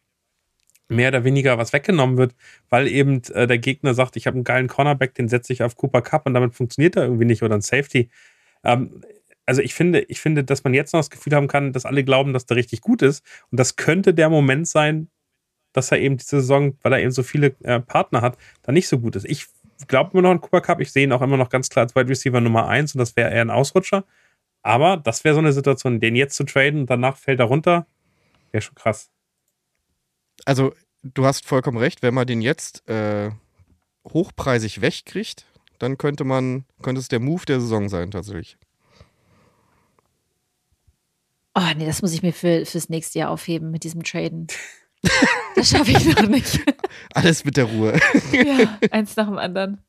mehr 0.88 1.08
oder 1.08 1.24
weniger 1.24 1.58
was 1.58 1.72
weggenommen 1.72 2.18
wird, 2.18 2.34
weil 2.68 2.88
eben 2.88 3.22
äh, 3.32 3.46
der 3.46 3.58
Gegner 3.58 3.94
sagt, 3.94 4.16
ich 4.16 4.26
habe 4.26 4.36
einen 4.36 4.44
geilen 4.44 4.68
Cornerback, 4.68 5.14
den 5.14 5.28
setze 5.28 5.52
ich 5.52 5.62
auf 5.62 5.76
Cooper 5.76 6.02
Cup 6.02 6.26
und 6.26 6.34
damit 6.34 6.54
funktioniert 6.54 6.96
er 6.96 7.04
irgendwie 7.04 7.24
nicht 7.24 7.42
oder 7.42 7.54
ein 7.54 7.62
Safety. 7.62 8.10
Ähm, 8.64 9.00
also 9.46 9.60
ich 9.62 9.74
finde, 9.74 10.00
ich 10.00 10.20
finde, 10.20 10.44
dass 10.44 10.64
man 10.64 10.74
jetzt 10.74 10.92
noch 10.92 11.00
das 11.00 11.10
Gefühl 11.10 11.34
haben 11.34 11.48
kann, 11.48 11.72
dass 11.72 11.84
alle 11.84 12.04
glauben, 12.04 12.32
dass 12.32 12.46
der 12.46 12.56
richtig 12.56 12.80
gut 12.80 13.02
ist 13.02 13.24
und 13.50 13.58
das 13.60 13.76
könnte 13.76 14.14
der 14.14 14.28
Moment 14.30 14.68
sein, 14.68 15.08
dass 15.72 15.90
er 15.90 15.98
eben 15.98 16.16
diese 16.16 16.40
Saison, 16.40 16.78
weil 16.82 16.92
er 16.92 17.00
eben 17.00 17.10
so 17.10 17.22
viele 17.22 17.54
äh, 17.62 17.80
Partner 17.80 18.20
hat, 18.20 18.38
da 18.62 18.72
nicht 18.72 18.88
so 18.88 18.98
gut 18.98 19.16
ist. 19.16 19.24
Ich 19.26 19.46
glaube 19.88 20.12
immer 20.12 20.22
noch 20.22 20.30
an 20.30 20.40
Cooper 20.40 20.60
Cup, 20.60 20.80
ich 20.80 20.92
sehe 20.92 21.04
ihn 21.04 21.12
auch 21.12 21.22
immer 21.22 21.36
noch 21.36 21.48
ganz 21.48 21.68
klar 21.68 21.84
als 21.84 21.94
Wide 21.96 22.08
Receiver 22.08 22.40
Nummer 22.40 22.68
eins 22.68 22.94
und 22.94 22.98
das 22.98 23.16
wäre 23.16 23.30
eher 23.30 23.42
ein 23.42 23.50
Ausrutscher. 23.50 24.04
Aber 24.64 24.96
das 24.96 25.24
wäre 25.24 25.34
so 25.34 25.40
eine 25.40 25.52
Situation, 25.52 26.00
den 26.00 26.16
jetzt 26.16 26.36
zu 26.36 26.44
traden 26.44 26.80
und 26.80 26.90
danach 26.90 27.18
fällt 27.18 27.38
er 27.38 27.46
runter, 27.46 27.86
wäre 28.50 28.62
schon 28.62 28.74
krass. 28.74 29.10
Also, 30.46 30.74
du 31.02 31.26
hast 31.26 31.46
vollkommen 31.46 31.76
recht, 31.76 32.02
wenn 32.02 32.14
man 32.14 32.26
den 32.26 32.40
jetzt 32.40 32.88
äh, 32.88 33.30
hochpreisig 34.08 34.80
wegkriegt, 34.80 35.44
dann 35.78 35.98
könnte 35.98 36.24
man, 36.24 36.64
könnte 36.82 37.00
es 37.00 37.08
der 37.08 37.20
Move 37.20 37.44
der 37.44 37.60
Saison 37.60 37.90
sein, 37.90 38.10
tatsächlich. 38.10 38.56
Oh, 41.54 41.70
nee, 41.76 41.86
das 41.86 42.00
muss 42.00 42.14
ich 42.14 42.22
mir 42.22 42.32
für, 42.32 42.64
fürs 42.64 42.88
nächste 42.88 43.18
Jahr 43.18 43.30
aufheben 43.30 43.70
mit 43.70 43.84
diesem 43.84 44.02
Traden. 44.02 44.46
das 45.56 45.68
schaffe 45.68 45.90
ich 45.90 46.06
noch 46.16 46.26
nicht. 46.26 46.58
Alles 47.14 47.44
mit 47.44 47.58
der 47.58 47.64
Ruhe. 47.64 48.00
ja, 48.32 48.78
eins 48.90 49.14
nach 49.14 49.26
dem 49.26 49.38
anderen. 49.38 49.84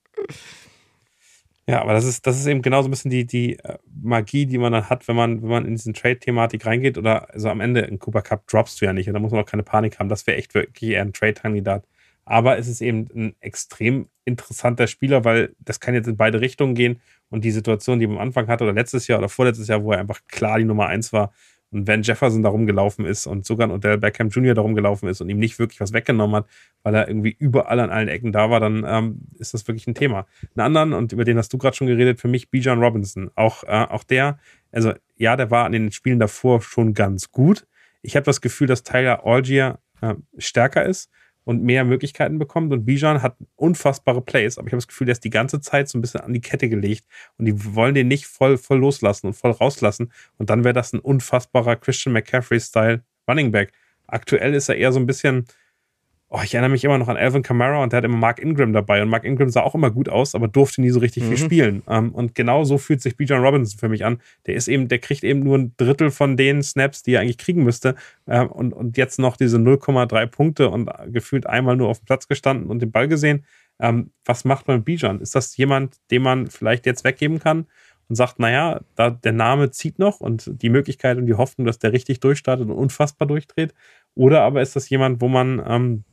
Ja, 1.68 1.82
aber 1.82 1.94
das 1.94 2.06
ist, 2.06 2.28
das 2.28 2.38
ist 2.40 2.46
eben 2.46 2.62
genau 2.62 2.84
so 2.84 2.88
ein 2.88 2.92
bisschen 2.92 3.10
die, 3.10 3.26
die 3.26 3.58
äh, 3.58 3.80
Magie, 4.04 4.46
die 4.46 4.60
man 4.60 4.72
dann 4.72 4.88
hat, 4.88 5.08
wenn 5.08 5.16
man, 5.16 5.42
wenn 5.42 5.50
man 5.50 5.66
in 5.66 5.76
diesen 5.76 5.96
Trade-Thematik 5.96 6.64
reingeht 6.66 6.98
oder 6.98 7.34
also 7.34 7.50
am 7.50 7.60
Ende 7.60 7.82
in 7.82 7.98
Cooper 7.98 8.22
Cup 8.22 8.48
droppst 8.48 8.80
du 8.80 8.86
ja 8.86 8.94
nicht 8.94 9.08
und 9.08 9.16
da 9.16 9.20
muss 9.20 9.32
man 9.32 9.42
auch 9.42 9.48
keine 9.48 9.64
Panik 9.64 9.98
haben. 9.98 10.08
Das 10.08 10.28
wäre 10.28 10.38
echt 10.38 10.54
wirklich 10.54 10.92
eher 10.92 11.02
ein 11.02 11.14
Trade-Kandidat. 11.14 11.88
Aber 12.24 12.58
es 12.58 12.68
ist 12.68 12.82
eben 12.82 13.08
ein 13.16 13.36
extrem 13.40 14.10
interessanter 14.26 14.86
Spieler, 14.88 15.26
weil 15.26 15.56
das 15.60 15.80
kann 15.80 15.96
jetzt 15.96 16.08
in 16.08 16.18
beide 16.18 16.40
Richtungen 16.40 16.76
gehen 16.76 17.02
und 17.30 17.44
die 17.44 17.52
Situation, 17.52 18.00
die 18.00 18.08
man 18.08 18.18
am 18.18 18.24
Anfang 18.28 18.48
hatte 18.48 18.64
oder 18.64 18.74
letztes 18.74 19.08
Jahr 19.08 19.20
oder 19.20 19.30
vorletztes 19.30 19.68
Jahr, 19.68 19.84
wo 19.84 19.92
er 19.92 20.00
einfach 20.00 20.22
klar 20.28 20.60
die 20.60 20.66
Nummer 20.66 20.88
eins 20.88 21.14
war, 21.14 21.34
und 21.76 21.88
Van 21.88 22.04
Jefferson 22.04 22.42
darum 22.42 22.66
gelaufen 22.66 23.06
ist 23.06 23.28
und 23.28 23.46
sogar 23.46 23.70
Odell 23.70 23.98
Beckham 23.98 24.30
Jr. 24.30 24.54
darum 24.54 24.76
gelaufen 24.76 25.10
ist 25.10 25.20
und 25.20 25.28
ihm 25.28 25.40
nicht 25.40 25.60
wirklich 25.60 25.82
was 25.82 25.92
weggenommen 25.92 26.38
hat, 26.38 26.48
weil 26.84 26.96
er 26.96 27.10
irgendwie 27.10 27.36
überall 27.38 27.82
an 27.82 27.90
allen 27.90 28.08
Ecken 28.08 28.32
da 28.32 28.50
war, 28.50 28.62
dann 28.62 28.86
ähm, 28.88 29.22
ist 29.40 29.54
das 29.54 29.68
wirklich 29.68 29.86
ein 29.86 29.94
Thema. 29.94 30.26
Einen 30.56 30.66
anderen, 30.66 30.94
und 30.94 31.12
über 31.12 31.26
den 31.26 31.38
hast 31.38 31.52
du 31.52 31.58
gerade 31.58 31.76
schon 31.76 31.88
geredet, 31.88 32.22
für 32.22 32.30
mich 32.30 32.50
Bijan 32.50 32.82
Robinson. 32.82 33.30
Auch, 33.36 33.66
äh, 33.66 33.88
auch 33.90 34.06
der, 34.06 34.40
also 34.72 34.94
ja, 35.18 35.36
der 35.36 35.52
war 35.52 35.66
an 35.66 35.74
den 35.74 35.92
Spielen 35.92 36.20
davor 36.20 36.62
schon 36.62 36.94
ganz 36.94 37.32
gut. 37.32 37.68
Ich 38.02 38.16
habe 38.16 38.24
das 38.24 38.40
Gefühl, 38.40 38.68
dass 38.68 38.84
Tyler 38.84 39.26
Algier 39.26 39.80
äh, 40.02 40.16
stärker 40.38 40.86
ist 40.86 41.12
und 41.46 41.64
mehr 41.64 41.86
Möglichkeiten 41.86 42.38
bekommt. 42.38 42.74
Und 42.74 42.86
Bijan 42.86 43.22
hat 43.22 43.38
unfassbare 43.56 44.22
Plays, 44.22 44.58
aber 44.58 44.68
ich 44.68 44.74
habe 44.74 44.80
das 44.80 44.88
Gefühl, 44.88 45.06
der 45.06 45.14
ist 45.14 45.24
die 45.24 45.30
ganze 45.30 45.62
Zeit 45.62 45.88
so 45.88 45.98
ein 45.98 46.02
bisschen 46.02 46.22
an 46.22 46.34
die 46.34 46.42
Kette 46.42 46.68
gelegt 46.68 47.06
und 47.38 47.46
die 47.46 47.76
wollen 47.76 47.96
den 47.96 48.10
nicht 48.10 48.26
voll, 48.26 48.58
voll 48.58 48.80
loslassen 48.80 49.28
und 49.28 49.34
voll 49.34 49.52
rauslassen. 49.52 50.12
Und 50.38 50.50
dann 50.50 50.64
wäre 50.64 50.74
das 50.74 50.92
ein 50.92 51.00
unfassbarer 51.00 51.78
Christian 51.78 52.14
McCaffrey-Style 52.14 53.04
Running 53.30 53.52
Back. 53.52 53.72
Aktuell 54.08 54.54
ist 54.54 54.70
er 54.70 54.76
eher 54.76 54.92
so 54.92 55.00
ein 55.00 55.06
bisschen 55.06 55.46
oh, 56.36 56.42
ich 56.44 56.54
erinnere 56.54 56.72
mich 56.72 56.84
immer 56.84 56.98
noch 56.98 57.08
an 57.08 57.16
Alvin 57.16 57.44
Kamara 57.44 57.82
und 57.82 57.94
der 57.94 57.98
hat 57.98 58.04
immer 58.04 58.18
Mark 58.18 58.40
Ingram 58.40 58.74
dabei 58.74 59.02
und 59.02 59.08
Mark 59.08 59.24
Ingram 59.24 59.50
sah 59.50 59.62
auch 59.62 59.74
immer 59.74 59.90
gut 59.90 60.10
aus, 60.10 60.36
aber 60.36 60.50
durfte 60.50 60.82
nie 60.82 60.90
so 60.90 61.00
richtig 61.00 61.24
mhm. 61.24 61.28
viel 61.30 61.38
spielen. 61.38 61.84
Ähm, 61.88 62.12
und 62.12 62.36
genau 62.36 62.66
so 62.66 62.78
fühlt 62.78 63.02
sich 63.02 63.16
Bijan 63.16 63.42
Robinson 63.42 63.80
für 63.80 63.88
mich 63.88 64.04
an. 64.04 64.20
Der 64.46 64.56
ist 64.56 64.68
eben, 64.68 64.90
der 64.90 65.00
kriegt 65.00 65.24
eben 65.24 65.40
nur 65.42 65.58
ein 65.58 65.74
Drittel 65.78 66.12
von 66.12 66.36
den 66.36 66.62
Snaps, 66.62 67.04
die 67.04 67.14
er 67.14 67.22
eigentlich 67.22 67.38
kriegen 67.38 67.64
müsste. 67.64 67.96
Ähm, 68.28 68.48
und, 68.48 68.74
und 68.74 68.98
jetzt 68.98 69.18
noch 69.18 69.38
diese 69.38 69.58
0,3 69.58 70.26
Punkte 70.28 70.70
und 70.70 70.90
gefühlt 71.08 71.48
einmal 71.48 71.78
nur 71.78 71.88
auf 71.88 72.00
dem 72.00 72.06
Platz 72.06 72.28
gestanden 72.28 72.70
und 72.70 72.82
den 72.82 72.92
Ball 72.92 73.08
gesehen. 73.08 73.46
Ähm, 73.80 74.12
was 74.26 74.44
macht 74.44 74.68
man 74.68 74.78
mit 74.78 74.86
Bijan? 74.86 75.22
Ist 75.22 75.36
das 75.36 75.56
jemand, 75.56 75.98
den 76.12 76.22
man 76.22 76.48
vielleicht 76.48 76.86
jetzt 76.86 77.04
weggeben 77.06 77.40
kann? 77.40 77.68
und 78.08 78.16
sagt, 78.16 78.38
naja, 78.38 78.82
da 78.94 79.10
der 79.10 79.32
Name 79.32 79.72
zieht 79.72 79.98
noch 79.98 80.20
und 80.20 80.52
die 80.62 80.70
Möglichkeit 80.70 81.18
und 81.18 81.26
die 81.26 81.34
Hoffnung, 81.34 81.66
dass 81.66 81.80
der 81.80 81.92
richtig 81.92 82.20
durchstartet 82.20 82.70
und 82.70 82.76
unfassbar 82.76 83.28
durchdreht. 83.28 83.74
Oder 84.14 84.42
aber 84.42 84.62
ist 84.62 84.76
das 84.76 84.90
jemand, 84.90 85.22
wo 85.22 85.28
man 85.28 85.60
ähm, 85.68 86.04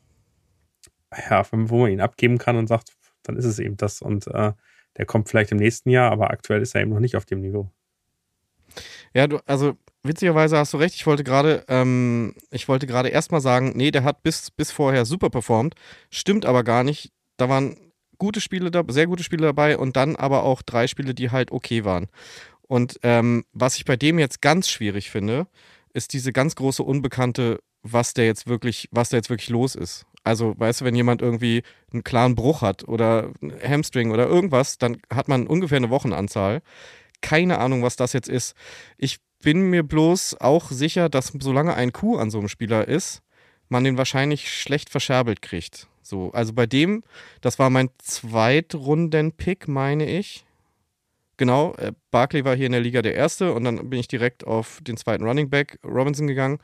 ja, 1.31 1.47
wo 1.51 1.83
man 1.83 1.91
ihn 1.91 2.01
abgeben 2.01 2.39
kann 2.39 2.57
und 2.57 2.67
sagt, 2.67 2.93
dann 3.23 3.37
ist 3.37 3.45
es 3.45 3.59
eben 3.59 3.77
das. 3.77 4.03
Und 4.03 4.27
äh, 4.29 4.53
der 4.97 5.07
kommt 5.07 5.29
vielleicht 5.29 5.53
im 5.53 5.59
nächsten 5.59 5.91
Jahr, 5.91 6.11
aber 6.11 6.31
aktuell 6.31 6.63
ist 6.63 6.75
er 6.75 6.83
eben 6.83 6.91
noch 6.91 7.01
nicht 7.01 7.17
auf 7.17 7.25
dem 7.25 7.41
Niveau. 7.41 7.71
Ja, 9.15 9.27
du, 9.27 9.39
also 9.47 9.77
witzigerweise 10.03 10.57
hast 10.57 10.73
du 10.73 10.79
recht. 10.79 10.95
Ich 10.95 11.07
wollte 11.07 11.25
gerade, 11.25 11.65
ähm, 11.69 12.35
ich 12.51 12.69
wollte 12.69 12.87
gerade 12.87 13.09
erstmal 13.09 13.41
sagen, 13.41 13.73
nee, 13.75 13.91
der 13.91 14.05
hat 14.05 14.23
bis, 14.23 14.51
bis 14.51 14.71
vorher 14.71 15.05
super 15.05 15.31
performt. 15.31 15.75
Stimmt 16.11 16.47
aber 16.47 16.65
gar 16.65 16.85
nicht. 16.85 17.13
Da 17.37 17.49
waren 17.49 17.77
gute 18.19 18.41
Spiele 18.41 18.71
da, 18.71 18.85
sehr 18.89 19.07
gute 19.07 19.25
Spiele 19.25 19.47
dabei 19.47 19.77
und 19.77 19.97
dann 19.97 20.17
aber 20.17 20.45
auch 20.45 20.63
drei 20.63 20.87
Spiele, 20.87 21.15
die 21.15 21.31
halt 21.31 21.51
okay 21.51 21.85
waren. 21.85 22.09
Und 22.63 22.99
ähm, 23.03 23.45
was 23.53 23.77
ich 23.77 23.85
bei 23.85 23.97
dem 23.97 24.19
jetzt 24.19 24.41
ganz 24.41 24.69
schwierig 24.69 25.11
finde, 25.11 25.47
ist 25.93 26.13
diese 26.13 26.33
ganz 26.33 26.55
große 26.55 26.83
Unbekannte, 26.83 27.59
was 27.83 28.15
der 28.15 28.27
jetzt 28.27 28.47
wirklich, 28.47 28.89
was 28.93 29.11
da 29.11 29.17
jetzt 29.19 29.29
wirklich 29.29 29.51
los 29.51 29.75
ist. 29.75 30.07
Also, 30.25 30.55
weißt 30.57 30.81
du, 30.81 30.85
wenn 30.85 30.95
jemand 30.95 31.21
irgendwie 31.21 31.63
einen 31.93 32.05
klaren 32.05 32.35
Bruch 32.35 32.63
hat 32.63 32.87
oder 32.87 33.31
einen 33.41 33.53
Hamstring 33.61 34.13
oder 34.13 34.27
irgendwas, 34.27 34.79
dann 34.79 34.99
hat 35.13 35.29
man 35.29 35.47
ungefähr 35.47 35.79
eine 35.79 35.91
Wochenanzahl. 35.91 36.63
Keine 37.21 37.59
Ahnung, 37.59 37.83
was 37.83 37.97
das 37.97 38.13
jetzt 38.13 38.29
ist. 38.29 38.55
Ich 38.99 39.19
bin 39.43 39.71
mir 39.71 39.83
bloß 39.83 40.41
auch 40.41 40.71
sicher, 40.71 41.09
dass 41.09 41.33
solange 41.41 41.75
ein 41.75 41.93
Kuh 41.93 42.19
an 42.19 42.31
so 42.31 42.39
einem 42.39 42.49
Spieler 42.49 42.87
ist, 42.87 43.23
man 43.69 43.85
den 43.85 43.99
wahrscheinlich 43.99 44.53
schlecht 44.53 44.91
verscherbelt 44.91 45.43
kriegt. 45.43 45.89
So, 46.03 46.31
also 46.33 46.53
bei 46.53 46.67
dem, 46.67 47.03
das 47.41 47.59
war 47.59 47.71
mein 47.71 47.91
Zweitrunden-Pick, 47.99 49.67
meine 49.67 50.09
ich. 50.09 50.45
Genau, 51.37 51.75
äh, 51.75 51.93
Barkley 52.11 52.45
war 52.45 52.55
hier 52.55 52.67
in 52.67 52.73
der 52.73 52.81
Liga 52.81 53.03
der 53.03 53.15
Erste 53.15 53.53
und 53.53 53.65
dann 53.65 53.91
bin 53.91 53.99
ich 53.99 54.09
direkt 54.09 54.47
auf 54.47 54.81
den 54.83 54.97
zweiten 54.97 55.25
Running 55.25 55.51
Back 55.51 55.79
Robinson 55.85 56.27
gegangen 56.27 56.61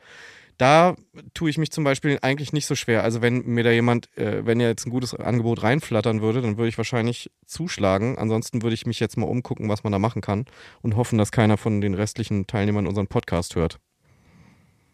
da 0.59 0.95
tue 1.33 1.49
ich 1.49 1.57
mich 1.57 1.71
zum 1.71 1.85
Beispiel 1.85 2.19
eigentlich 2.21 2.51
nicht 2.51 2.65
so 2.65 2.75
schwer. 2.75 3.03
Also 3.03 3.21
wenn 3.21 3.45
mir 3.45 3.63
da 3.63 3.71
jemand, 3.71 4.15
äh, 4.17 4.45
wenn 4.45 4.59
er 4.59 4.67
jetzt 4.67 4.85
ein 4.85 4.89
gutes 4.89 5.15
Angebot 5.15 5.63
reinflattern 5.63 6.21
würde, 6.21 6.41
dann 6.41 6.57
würde 6.57 6.67
ich 6.67 6.77
wahrscheinlich 6.77 7.31
zuschlagen. 7.45 8.17
Ansonsten 8.17 8.61
würde 8.61 8.73
ich 8.73 8.85
mich 8.85 8.99
jetzt 8.99 9.17
mal 9.17 9.25
umgucken, 9.25 9.69
was 9.69 9.83
man 9.83 9.93
da 9.93 9.99
machen 9.99 10.21
kann 10.21 10.45
und 10.81 10.97
hoffen, 10.97 11.17
dass 11.17 11.31
keiner 11.31 11.55
von 11.57 11.79
den 11.79 11.93
restlichen 11.93 12.45
Teilnehmern 12.45 12.87
unseren 12.87 13.07
Podcast 13.07 13.55
hört. 13.55 13.79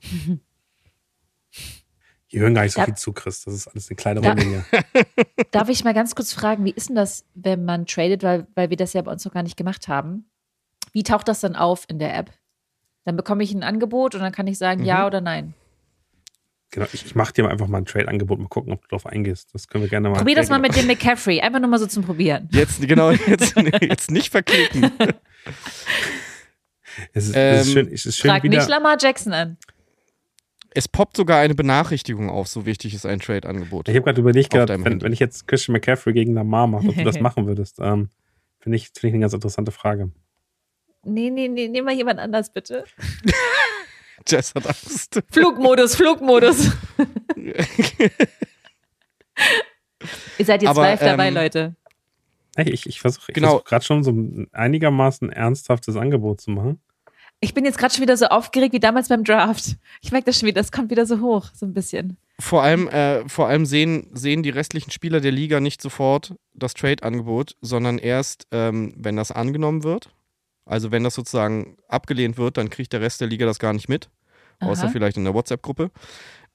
Die 2.31 2.39
hören 2.39 2.53
gar 2.53 2.63
nicht 2.63 2.73
so 2.73 2.79
Darf, 2.79 2.85
viel 2.85 2.95
zu, 2.95 3.13
Chris. 3.13 3.43
Das 3.45 3.53
ist 3.53 3.67
alles 3.67 3.89
eine 3.89 3.95
kleine 3.95 4.19
Runde 4.19 4.43
hier. 4.43 4.65
Darf 5.51 5.69
ich 5.69 5.83
mal 5.83 5.93
ganz 5.93 6.13
kurz 6.15 6.33
fragen, 6.33 6.65
wie 6.65 6.71
ist 6.71 6.89
denn 6.89 6.95
das, 6.95 7.25
wenn 7.33 7.65
man 7.65 7.87
tradet, 7.87 8.23
weil, 8.23 8.45
weil 8.55 8.69
wir 8.69 8.77
das 8.77 8.93
ja 8.93 9.01
bei 9.01 9.11
uns 9.11 9.25
noch 9.25 9.33
gar 9.33 9.43
nicht 9.43 9.57
gemacht 9.57 9.87
haben? 9.87 10.29
Wie 10.91 11.03
taucht 11.03 11.27
das 11.27 11.39
dann 11.39 11.55
auf 11.55 11.85
in 11.87 11.97
der 11.97 12.15
App? 12.15 12.31
Dann 13.05 13.15
bekomme 13.15 13.43
ich 13.43 13.53
ein 13.53 13.63
Angebot 13.63 14.15
und 14.15 14.21
dann 14.21 14.31
kann 14.31 14.47
ich 14.47 14.57
sagen 14.57 14.81
mhm. 14.81 14.87
ja 14.87 15.07
oder 15.07 15.21
nein. 15.21 15.53
Genau, 16.71 16.87
ich, 16.91 17.05
ich 17.05 17.15
mache 17.15 17.31
dir 17.31 17.47
einfach 17.47 17.67
mal 17.67 17.77
ein 17.77 17.85
Trade-Angebot, 17.85 18.39
mal 18.39 18.49
gucken, 18.49 18.73
ob 18.73 18.81
du 18.81 18.87
darauf 18.89 19.05
eingehst. 19.05 19.53
Das 19.53 19.69
können 19.69 19.83
wir 19.83 19.89
gerne 19.89 20.09
mal. 20.09 20.17
Probier 20.17 20.35
das 20.35 20.49
mal 20.49 20.59
mit 20.59 20.75
dem 20.75 20.87
McCaffrey, 20.87 21.39
einfach 21.39 21.59
nur 21.61 21.69
mal 21.69 21.79
so 21.79 21.87
zum 21.87 22.03
Probieren. 22.03 22.49
Jetzt, 22.51 22.85
genau, 22.85 23.11
jetzt, 23.11 23.55
jetzt 23.81 24.11
nicht 24.11 24.29
verklicken. 24.29 24.91
es 27.13 27.29
ist, 27.29 27.35
ähm, 27.35 27.53
es 27.53 27.67
ist 27.67 27.71
schön, 27.73 27.93
es 27.93 28.05
ist 28.05 28.17
schön 28.17 28.31
Frag 28.31 28.43
wieder, 28.43 28.57
nicht 28.57 28.67
Lamar 28.67 28.97
Jackson 28.99 29.31
an. 29.31 29.57
Es 30.71 30.89
poppt 30.89 31.15
sogar 31.15 31.39
eine 31.39 31.55
Benachrichtigung 31.55 32.29
auf, 32.29 32.49
so 32.49 32.65
wichtig 32.65 32.93
ist 32.93 33.05
ein 33.05 33.21
Trade-Angebot. 33.21 33.87
Ich 33.87 33.95
habe 33.95 34.03
gerade 34.03 34.19
überlegt, 34.19 34.51
grad, 34.51 34.67
wenn, 34.67 35.01
wenn, 35.01 35.13
ich 35.13 35.19
jetzt 35.19 35.47
Christian 35.47 35.71
McCaffrey 35.71 36.11
gegen 36.11 36.33
Lamar 36.33 36.67
mache, 36.67 36.89
ob 36.89 36.95
du 36.95 37.03
das 37.05 37.19
machen 37.21 37.47
würdest, 37.47 37.77
ähm, 37.79 38.09
finde 38.59 38.75
ich, 38.75 38.87
find 38.87 39.05
ich 39.05 39.13
eine 39.13 39.21
ganz 39.21 39.33
interessante 39.33 39.71
Frage. 39.71 40.11
Nee, 41.05 41.29
nee, 41.29 41.47
nee, 41.47 41.67
nehmen 41.67 41.87
wir 41.87 41.93
jemand 41.93 42.19
anders 42.19 42.49
bitte. 42.49 42.83
Jess 44.27 44.55
hat 44.55 44.65
Angst. 44.65 45.21
Flugmodus, 45.31 45.95
Flugmodus. 45.95 46.71
Ihr 50.37 50.45
seid 50.45 50.61
jetzt 50.61 50.69
Aber, 50.69 50.81
live 50.81 50.99
dabei, 50.99 51.27
ähm, 51.27 51.33
Leute. 51.35 51.75
Ich, 52.57 52.85
ich 52.87 53.01
versuche 53.01 53.33
genau. 53.33 53.49
versuch 53.49 53.65
gerade 53.65 53.85
schon 53.85 54.03
so 54.03 54.11
ein 54.11 54.47
einigermaßen 54.51 55.29
ernsthaftes 55.29 55.95
Angebot 55.95 56.41
zu 56.41 56.51
machen. 56.51 56.79
Ich 57.41 57.53
bin 57.53 57.65
jetzt 57.65 57.77
gerade 57.77 57.93
schon 57.93 58.01
wieder 58.01 58.17
so 58.17 58.27
aufgeregt 58.27 58.73
wie 58.73 58.79
damals 58.79 59.09
beim 59.09 59.23
Draft. 59.23 59.75
Ich 60.01 60.11
merke 60.11 60.25
das 60.25 60.39
schon 60.39 60.47
wieder, 60.47 60.61
das 60.61 60.71
kommt 60.71 60.89
wieder 60.89 61.05
so 61.05 61.19
hoch, 61.19 61.49
so 61.53 61.65
ein 61.65 61.73
bisschen. 61.73 62.17
Vor 62.39 62.63
allem, 62.63 62.87
äh, 62.87 63.27
vor 63.27 63.47
allem 63.47 63.65
sehen, 63.65 64.09
sehen 64.13 64.41
die 64.41 64.49
restlichen 64.49 64.91
Spieler 64.91 65.19
der 65.19 65.31
Liga 65.31 65.59
nicht 65.59 65.81
sofort 65.81 66.33
das 66.53 66.73
Trade-Angebot, 66.73 67.55
sondern 67.61 67.97
erst, 67.97 68.47
ähm, 68.51 68.93
wenn 68.97 69.17
das 69.17 69.31
angenommen 69.31 69.83
wird. 69.83 70.09
Also 70.65 70.91
wenn 70.91 71.03
das 71.03 71.13
sozusagen 71.13 71.77
abgelehnt 71.87 72.37
wird, 72.37 72.57
dann 72.57 72.69
kriegt 72.69 72.93
der 72.93 73.01
Rest 73.01 73.21
der 73.21 73.27
Liga 73.27 73.45
das 73.45 73.59
gar 73.59 73.73
nicht 73.73 73.87
mit, 73.87 74.09
Aha. 74.59 74.71
außer 74.71 74.89
vielleicht 74.89 75.17
in 75.17 75.23
der 75.23 75.33
WhatsApp-Gruppe. 75.33 75.91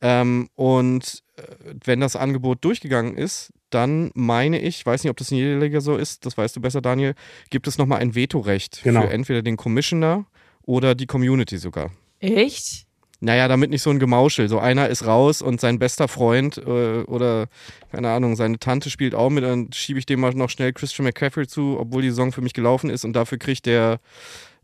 Ähm, 0.03 0.49
und 0.55 1.23
äh, 1.37 1.43
wenn 1.85 2.01
das 2.01 2.17
Angebot 2.17 2.65
durchgegangen 2.65 3.17
ist, 3.17 3.53
dann 3.69 4.11
meine 4.15 4.59
ich, 4.61 4.85
weiß 4.85 5.05
nicht, 5.05 5.11
ob 5.11 5.17
das 5.17 5.31
in 5.31 5.39
jeder 5.39 5.61
Liga 5.61 5.81
so 5.81 5.97
ist, 5.97 6.27
das 6.27 6.37
weißt 6.37 6.57
du 6.57 6.61
besser, 6.61 6.81
Daniel, 6.81 7.15
gibt 7.51 7.69
es 7.69 7.79
nochmal 7.79 8.01
ein 8.01 8.15
Vetorecht 8.15 8.83
genau. 8.83 9.03
für 9.03 9.11
entweder 9.11 9.43
den 9.43 9.57
Commissioner 9.57 10.27
oder 10.63 10.95
die 10.95 11.07
Community 11.07 11.59
sogar. 11.59 11.91
Echt? 12.19 12.87
Naja, 13.23 13.49
damit 13.49 13.69
nicht 13.69 13.83
so 13.83 13.91
ein 13.91 13.99
Gemauschel. 13.99 14.49
So 14.49 14.59
einer 14.59 14.89
ist 14.89 15.07
raus 15.07 15.43
und 15.43 15.61
sein 15.61 15.79
bester 15.79 16.09
Freund 16.09 16.57
äh, 16.57 17.03
oder, 17.03 17.49
keine 17.93 18.11
Ahnung, 18.11 18.35
seine 18.35 18.59
Tante 18.59 18.89
spielt 18.89 19.15
auch 19.15 19.29
mit, 19.29 19.45
dann 19.45 19.71
schiebe 19.73 19.99
ich 19.99 20.07
dem 20.07 20.21
mal 20.21 20.33
noch 20.33 20.49
schnell 20.49 20.73
Christian 20.73 21.05
McCaffrey 21.05 21.47
zu, 21.47 21.77
obwohl 21.79 22.01
die 22.01 22.09
Saison 22.09 22.33
für 22.33 22.41
mich 22.41 22.55
gelaufen 22.55 22.89
ist 22.89 23.05
und 23.05 23.13
dafür 23.13 23.39
kriegt 23.39 23.67
der 23.67 24.01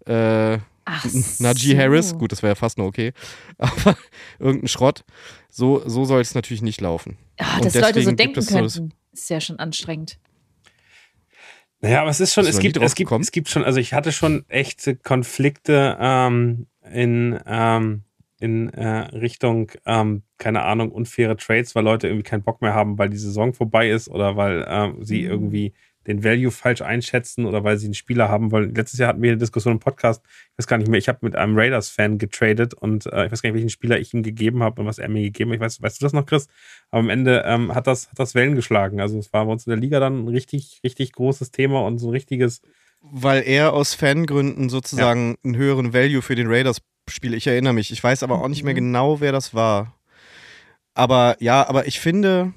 äh, 0.06 0.58
Najee 1.38 1.72
so. 1.72 1.78
Harris, 1.78 2.14
gut, 2.14 2.32
das 2.32 2.42
wäre 2.42 2.52
ja 2.52 2.54
fast 2.54 2.78
nur 2.78 2.86
okay, 2.86 3.12
aber 3.58 3.96
irgendein 4.38 4.68
Schrott. 4.68 5.04
So, 5.50 5.82
so 5.86 6.04
soll 6.04 6.20
es 6.20 6.34
natürlich 6.34 6.62
nicht 6.62 6.80
laufen. 6.80 7.18
Ja, 7.38 7.60
dass 7.60 7.74
Leute 7.74 8.02
so 8.02 8.12
denken 8.12 8.44
könnten, 8.44 8.68
so 8.68 8.88
ist 9.12 9.30
ja 9.30 9.40
schon 9.40 9.58
anstrengend. 9.58 10.18
Naja, 11.80 12.00
aber 12.00 12.10
es 12.10 12.20
ist 12.20 12.32
schon, 12.32 12.46
es 12.46 12.58
gibt, 12.58 12.78
es 12.78 12.94
gibt, 12.94 13.12
es 13.12 13.32
gibt 13.32 13.48
schon, 13.48 13.64
also 13.64 13.78
ich 13.78 13.92
hatte 13.92 14.12
schon 14.12 14.48
echte 14.48 14.96
Konflikte 14.96 15.96
ähm, 16.00 16.66
in, 16.90 17.38
ähm, 17.46 18.05
in 18.38 18.68
äh, 18.70 18.86
Richtung, 19.16 19.72
ähm, 19.86 20.22
keine 20.38 20.62
Ahnung, 20.62 20.90
unfaire 20.92 21.36
Trades, 21.36 21.74
weil 21.74 21.84
Leute 21.84 22.08
irgendwie 22.08 22.28
keinen 22.28 22.42
Bock 22.42 22.60
mehr 22.60 22.74
haben, 22.74 22.98
weil 22.98 23.08
die 23.08 23.16
Saison 23.16 23.54
vorbei 23.54 23.90
ist 23.90 24.08
oder 24.08 24.36
weil 24.36 24.62
äh, 24.62 24.92
sie 25.04 25.22
mhm. 25.22 25.30
irgendwie 25.30 25.74
den 26.06 26.22
Value 26.22 26.50
falsch 26.50 26.82
einschätzen 26.82 27.46
oder 27.46 27.64
weil 27.64 27.78
sie 27.78 27.86
einen 27.86 27.94
Spieler 27.94 28.28
haben 28.28 28.52
wollen. 28.52 28.74
Letztes 28.74 29.00
Jahr 29.00 29.08
hatten 29.08 29.22
wir 29.22 29.30
eine 29.30 29.38
Diskussion 29.38 29.74
im 29.74 29.80
Podcast, 29.80 30.22
ich 30.52 30.58
weiß 30.58 30.66
gar 30.66 30.78
nicht 30.78 30.88
mehr, 30.88 30.98
ich 30.98 31.08
habe 31.08 31.18
mit 31.22 31.34
einem 31.34 31.58
Raiders-Fan 31.58 32.18
getradet 32.18 32.74
und 32.74 33.06
äh, 33.06 33.26
ich 33.26 33.32
weiß 33.32 33.42
gar 33.42 33.48
nicht, 33.48 33.56
welchen 33.56 33.70
Spieler 33.70 33.98
ich 33.98 34.14
ihm 34.14 34.22
gegeben 34.22 34.62
habe 34.62 34.80
und 34.80 34.86
was 34.86 34.98
er 34.98 35.08
mir 35.08 35.22
gegeben 35.22 35.50
hat. 35.50 35.56
Ich 35.56 35.60
weiß, 35.60 35.82
weißt 35.82 36.00
du 36.00 36.04
das 36.04 36.12
noch, 36.12 36.26
Chris? 36.26 36.48
Aber 36.90 37.00
am 37.00 37.10
Ende 37.10 37.42
ähm, 37.46 37.74
hat, 37.74 37.86
das, 37.86 38.08
hat 38.10 38.18
das 38.18 38.34
Wellen 38.34 38.54
geschlagen. 38.54 39.00
Also 39.00 39.18
es 39.18 39.32
war 39.32 39.44
bei 39.46 39.52
uns 39.52 39.66
in 39.66 39.70
der 39.70 39.80
Liga 39.80 39.98
dann 39.98 40.24
ein 40.24 40.28
richtig, 40.28 40.80
richtig 40.84 41.12
großes 41.12 41.50
Thema 41.50 41.84
und 41.84 41.98
so 41.98 42.08
ein 42.08 42.12
richtiges 42.12 42.62
weil 43.08 43.44
er 43.46 43.72
aus 43.72 43.94
Fangründen 43.94 44.68
sozusagen 44.68 45.30
ja. 45.30 45.36
einen 45.44 45.56
höheren 45.56 45.92
Value 45.92 46.22
für 46.22 46.34
den 46.34 46.48
Raiders 46.48 46.80
Spiele. 47.08 47.36
Ich 47.36 47.46
erinnere 47.46 47.72
mich. 47.72 47.90
Ich 47.90 48.02
weiß 48.02 48.22
aber 48.22 48.42
auch 48.42 48.48
nicht 48.48 48.62
mehr 48.62 48.74
mhm. 48.74 48.78
genau, 48.78 49.20
wer 49.20 49.32
das 49.32 49.54
war. 49.54 49.94
Aber 50.94 51.36
ja, 51.40 51.68
aber 51.68 51.86
ich 51.86 52.00
finde, 52.00 52.52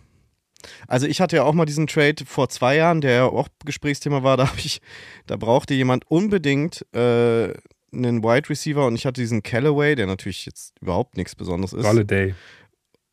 also 0.88 1.08
ich 1.08 1.22
hatte 1.22 1.38
ja 1.38 1.44
auch 1.44 1.54
mal 1.54 1.66
diesen 1.66 1.88
Trade 1.88 2.26
vor 2.26 2.50
zwei 2.50 2.76
Jahren, 2.76 3.02
der 3.02 3.12
ja 3.12 3.26
auch 3.26 3.48
Gesprächsthema 3.66 4.24
war. 4.24 4.38
Da 4.40 4.48
habe 4.48 4.60
ich, 4.60 4.82
da 5.28 5.36
brauchte 5.36 5.74
jemand 5.74 6.10
unbedingt 6.10 6.86
äh, 6.94 7.54
einen 7.92 8.24
Wide 8.24 8.50
Receiver 8.50 8.86
und 8.86 8.96
ich 8.96 9.06
hatte 9.06 9.22
diesen 9.22 9.44
Callaway, 9.44 9.96
der 9.96 10.08
natürlich 10.08 10.46
jetzt 10.46 10.80
überhaupt 10.82 11.18
nichts 11.18 11.36
Besonderes 11.36 11.74
ist. 11.74 11.86
Holiday. 11.86 12.34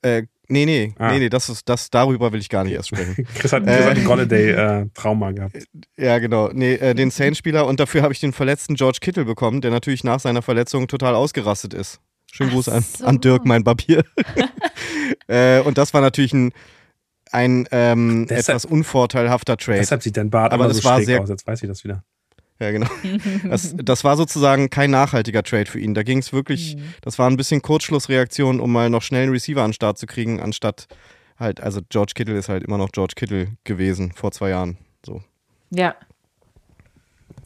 Äh, 0.03 0.25
nee, 0.49 0.65
nee, 0.65 0.95
ah. 0.99 1.13
nee, 1.13 1.19
nee, 1.19 1.29
das 1.29 1.49
ist, 1.49 1.69
das, 1.69 1.91
darüber 1.91 2.33
will 2.33 2.41
ich 2.41 2.49
gar 2.49 2.65
nicht 2.65 2.75
erst 2.75 2.89
sprechen. 2.89 3.27
Chris 3.35 3.53
hat, 3.53 3.65
Chris 3.65 3.77
äh, 3.77 3.85
hat 3.85 3.97
einen 3.97 4.05
Golladay-Trauma 4.05 5.31
äh, 5.31 5.35
gehabt. 5.35 5.65
Ja, 5.97 6.19
genau. 6.19 6.51
Nee, 6.53 6.75
äh, 6.75 6.95
den 6.95 7.11
Saints-Spieler 7.11 7.67
und 7.67 7.81
dafür 7.81 8.03
habe 8.03 8.13
ich 8.13 8.21
den 8.21 8.33
verletzten 8.33 8.75
George 8.75 8.99
Kittle 9.01 9.25
bekommen, 9.25 9.61
der 9.61 9.71
natürlich 9.71 10.05
nach 10.05 10.21
seiner 10.21 10.43
Verletzung 10.43 10.89
total 10.89 11.15
ausgerastet 11.15 11.75
ist. 11.75 12.01
Schönen 12.33 12.51
Gruß 12.51 12.69
an, 12.69 12.83
so. 12.83 13.05
an 13.05 13.21
Dirk, 13.21 13.47
mein 13.47 13.65
Barbier. 13.65 14.05
äh, 15.29 15.61
und 15.61 15.79
das 15.79 15.95
war 15.95 16.01
natürlich 16.01 16.33
ein, 16.33 16.53
ein 17.33 17.67
ähm, 17.71 18.27
deshalb, 18.29 18.57
etwas 18.57 18.65
unvorteilhafter 18.65 19.57
Trade. 19.57 19.79
Deshalb 19.79 20.03
sieht 20.03 20.17
dein 20.17 20.31
Bart 20.31 20.53
aber 20.53 20.69
das 20.69 20.79
so 20.79 20.85
war 20.85 21.01
sehr, 21.03 21.23
aus, 21.23 21.29
jetzt 21.29 21.47
weiß 21.47 21.63
ich 21.63 21.69
das 21.69 21.85
wieder. 21.85 22.05
Ja, 22.59 22.71
genau. 22.71 22.89
Das, 23.49 23.75
das 23.77 24.05
war 24.05 24.17
sozusagen 24.17 24.71
kein 24.71 24.91
nachhaltiger 24.91 25.43
Trade 25.43 25.67
für 25.67 25.79
ihn. 25.79 25.95
Da 25.95 26.03
ging 26.03 26.19
es 26.19 26.33
wirklich, 26.33 26.77
mhm. 26.77 26.95
das 27.03 27.19
war 27.19 27.29
ein 27.29 27.37
bisschen 27.37 27.63
Kurzschlussreaktion, 27.63 28.61
um 28.61 28.73
mal 28.73 28.91
noch 28.91 29.03
schnell 29.03 29.25
einen 29.25 29.33
Receiver 29.33 29.63
an 29.63 29.71
den 29.71 29.75
Start 29.75 29.99
zu 29.99 30.07
kriegen, 30.07 30.41
anstatt 30.41 30.89
halt, 31.39 31.61
also 31.61 31.81
George 31.89 32.13
Kittle 32.15 32.37
ist 32.37 32.49
halt 32.49 32.65
immer 32.65 32.79
noch 32.79 32.93
George 32.93 33.15
Kittle 33.17 33.49
gewesen 33.65 34.13
vor 34.13 34.33
zwei 34.33 34.51
Jahren. 34.51 34.79
So. 35.05 35.23
Ja. 35.71 35.95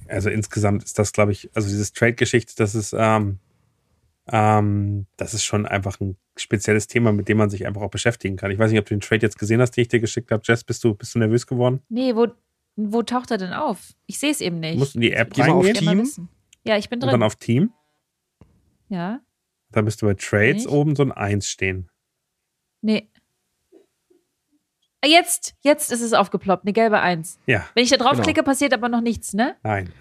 Also 0.09 0.31
insgesamt 0.31 0.85
ist 0.85 0.99
das, 0.99 1.13
glaube 1.13 1.33
ich, 1.33 1.51
also 1.55 1.69
dieses 1.69 1.93
Trade-Geschichte, 1.93 2.55
das 2.57 2.75
ist, 2.75 2.95
ähm, 2.97 3.39
ähm, 4.29 5.07
das 5.17 5.35
ist 5.35 5.45
schon 5.45 5.67
einfach 5.67 6.01
ein 6.01 6.17
spezielles 6.37 6.87
Thema, 6.87 7.13
mit 7.13 7.29
dem 7.29 7.39
man 7.39 7.51
sich 7.51 7.67
einfach 7.67 7.83
auch 7.83 7.91
beschäftigen 7.91 8.37
kann. 8.37 8.51
Ich 8.51 8.59
weiß 8.59 8.71
nicht, 8.71 8.81
ob 8.81 8.87
du 8.87 8.95
den 8.95 9.01
Trade 9.01 9.23
jetzt 9.23 9.39
gesehen 9.39 9.61
hast, 9.61 9.73
den 9.73 9.83
ich 9.83 9.89
dir 9.89 10.01
geschickt 10.01 10.31
habe. 10.31 10.43
Jess, 10.45 10.65
bist 10.65 10.83
du, 10.85 10.95
bist 10.95 11.15
du 11.15 11.19
nervös 11.19 11.47
geworden? 11.47 11.81
Nee, 11.89 12.15
wo, 12.15 12.29
wo 12.77 13.03
taucht 13.03 13.31
er 13.31 13.39
denn 13.39 13.53
auf? 13.53 13.93
Ich 14.07 14.19
sehe 14.19 14.31
es 14.31 14.41
eben 14.41 14.61
nicht. 14.61 14.75
Du 14.75 14.79
musst 14.79 14.95
in 14.95 15.01
die 15.03 15.13
App 15.13 15.33
Geh 15.35 15.43
reingehen. 15.43 15.89
auf 16.01 16.09
Team. 16.15 16.29
Ja, 16.65 16.77
ich 16.77 16.89
bin 16.89 17.01
drin. 17.01 17.09
Und 17.09 17.13
dann 17.13 17.23
auf 17.23 17.37
Team. 17.37 17.73
Ja. 18.89 19.21
Da 19.73 19.83
bist 19.83 20.03
du 20.03 20.07
bei 20.07 20.15
Trades 20.15 20.65
Nicht? 20.65 20.69
oben 20.69 20.97
so 20.97 21.03
ein 21.03 21.13
1 21.13 21.47
stehen. 21.47 21.89
Nee. 22.83 23.09
Ah, 25.03 25.07
Jetzt, 25.07 25.55
jetzt 25.63 25.91
ist 25.93 26.01
es 26.03 26.13
aufgeploppt, 26.13 26.65
eine 26.65 26.73
gelbe 26.75 27.01
Eins. 27.01 27.39
Ja, 27.47 27.67
Wenn 27.75 27.85
ich 27.85 27.91
da 27.91 27.97
Genau. 27.97 28.11
draufklicke, 28.11 28.43
passiert 28.43 28.75
aber 28.75 28.89
noch 28.89 29.01
nichts, 29.01 29.33
ne? 29.33 29.57
nein. 29.63 29.93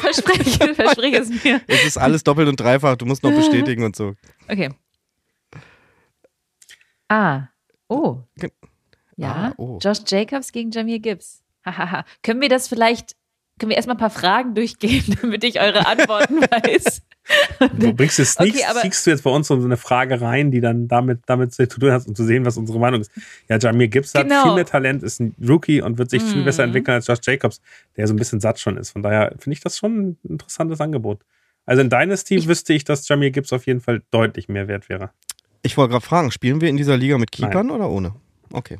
Verspreche, 0.00 0.74
verspreche 0.74 1.16
es 1.22 1.42
mir. 1.44 1.62
Es 1.66 1.84
ist 1.86 1.96
alles 1.96 2.22
doppelt 2.24 2.46
und 2.48 2.60
dreifach, 2.60 2.96
du 2.96 3.06
musst 3.06 3.22
noch 3.22 3.32
bestätigen 3.32 3.82
und 3.84 3.96
so. 3.96 4.14
Okay. 4.48 4.70
Ah. 7.08 7.48
Oh. 7.88 8.18
Ja. 9.16 9.32
Ah, 9.32 9.54
oh. 9.56 9.78
Josh 9.80 10.00
Jacobs 10.06 10.52
gegen 10.52 10.70
Jamir 10.70 10.98
Gibbs. 10.98 11.42
Hahaha. 11.66 12.04
Können 12.22 12.40
wir 12.40 12.48
das 12.48 12.68
vielleicht, 12.68 13.12
können 13.58 13.70
wir 13.70 13.76
erstmal 13.76 13.96
ein 13.96 14.00
paar 14.00 14.10
Fragen 14.10 14.54
durchgehen, 14.54 15.04
damit 15.22 15.44
ich 15.44 15.60
eure 15.60 15.86
Antworten 15.86 16.40
weiß? 16.40 17.02
Du 17.80 17.92
bringst 17.92 18.20
es 18.20 18.38
Okay, 18.38 18.52
sneakst, 18.80 19.04
du 19.06 19.10
jetzt 19.10 19.24
bei 19.24 19.30
uns 19.30 19.48
so 19.48 19.54
eine 19.54 19.76
Frage 19.76 20.20
rein, 20.20 20.52
die 20.52 20.60
dann 20.60 20.86
damit, 20.86 21.22
damit 21.26 21.52
zu 21.52 21.66
tun 21.66 21.90
hat, 21.90 22.06
um 22.06 22.14
zu 22.14 22.22
sehen, 22.24 22.44
was 22.44 22.56
unsere 22.56 22.78
Meinung 22.78 23.00
ist. 23.00 23.10
Ja, 23.48 23.58
Jamir 23.58 23.88
Gibbs 23.88 24.14
hat 24.14 24.28
Genau. 24.28 24.44
viel 24.44 24.54
mehr 24.54 24.64
Talent, 24.64 25.02
ist 25.02 25.18
ein 25.20 25.34
Rookie 25.44 25.80
und 25.82 25.98
wird 25.98 26.08
sich 26.10 26.22
viel 26.22 26.42
Mhm. 26.42 26.44
besser 26.44 26.62
entwickeln 26.62 26.94
als 26.94 27.08
Josh 27.08 27.18
Jacobs, 27.24 27.60
der 27.96 28.06
so 28.06 28.14
ein 28.14 28.16
bisschen 28.16 28.38
satt 28.38 28.60
schon 28.60 28.76
ist. 28.76 28.90
Von 28.90 29.02
daher 29.02 29.30
finde 29.40 29.54
ich 29.54 29.60
das 29.60 29.76
schon 29.76 29.98
ein 30.10 30.18
interessantes 30.28 30.80
Angebot. 30.80 31.22
Also 31.64 31.82
in 31.82 31.90
Dynasty 31.90 32.36
Ich- 32.36 32.46
wüsste 32.46 32.72
ich, 32.74 32.84
dass 32.84 33.08
Jamir 33.08 33.32
Gibbs 33.32 33.52
auf 33.52 33.66
jeden 33.66 33.80
Fall 33.80 34.02
deutlich 34.12 34.48
mehr 34.48 34.68
wert 34.68 34.88
wäre. 34.88 35.10
Ich 35.62 35.76
wollte 35.76 35.94
gerade 35.94 36.06
fragen, 36.06 36.30
spielen 36.30 36.60
wir 36.60 36.68
in 36.68 36.76
dieser 36.76 36.96
Liga 36.96 37.18
mit 37.18 37.32
Keepern 37.32 37.72
oder 37.72 37.90
ohne? 37.90 38.14
Okay. 38.52 38.78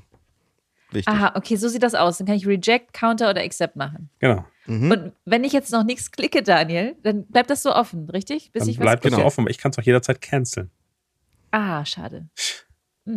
Wichtig. 0.92 1.12
Aha, 1.12 1.32
okay, 1.34 1.56
so 1.56 1.68
sieht 1.68 1.82
das 1.82 1.94
aus. 1.94 2.18
Dann 2.18 2.26
kann 2.26 2.36
ich 2.36 2.46
Reject, 2.46 2.92
Counter 2.92 3.30
oder 3.30 3.42
Accept 3.42 3.76
machen. 3.76 4.08
Genau. 4.20 4.44
Mhm. 4.66 4.90
Und 4.90 5.12
wenn 5.24 5.44
ich 5.44 5.52
jetzt 5.52 5.72
noch 5.72 5.84
nichts 5.84 6.10
klicke, 6.10 6.42
Daniel, 6.42 6.96
dann 7.02 7.24
bleibt 7.26 7.50
das 7.50 7.62
so 7.62 7.74
offen, 7.74 8.08
richtig? 8.10 8.52
Bis 8.52 8.62
Dann 8.62 8.70
ich 8.70 8.78
was 8.78 8.82
bleibt 8.84 9.04
das 9.04 9.10
klicke. 9.10 9.22
so 9.22 9.26
offen, 9.26 9.40
aber 9.42 9.50
ich 9.50 9.58
kann 9.58 9.70
es 9.72 9.78
auch 9.78 9.82
jederzeit 9.82 10.20
canceln. 10.20 10.70
Ah, 11.50 11.84
schade. 11.84 12.28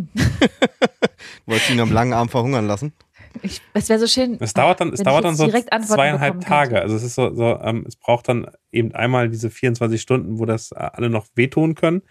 Wolltest 1.46 1.70
du 1.70 1.74
ihn 1.74 1.80
am 1.80 1.92
langen 1.92 2.14
Arm 2.14 2.30
verhungern 2.30 2.68
lassen? 2.68 2.94
Ich, 3.42 3.62
es 3.74 3.90
wäre 3.90 4.00
so 4.00 4.08
schön. 4.08 4.38
Es 4.40 4.54
dauert 4.54 4.82
dann, 4.82 4.94
es 4.94 5.02
dauert 5.02 5.24
dann 5.24 5.36
so 5.36 5.48
zweieinhalb 5.48 6.42
Tage. 6.42 6.70
könnte. 6.72 6.82
Also 6.82 6.96
es 6.96 7.04
ist 7.04 7.16
so, 7.16 7.34
so 7.34 7.60
ähm, 7.62 7.86
es 7.88 7.96
braucht 7.96 8.28
dann 8.28 8.48
eben 8.72 8.94
einmal 8.94 9.30
diese 9.30 9.50
24 9.50 10.02
Stunden, 10.02 10.40
wo 10.40 10.46
das 10.46 10.72
äh, 10.72 10.76
alle 10.76 11.10
noch 11.10 11.28
wehtun 11.36 11.76
können. 11.76 12.02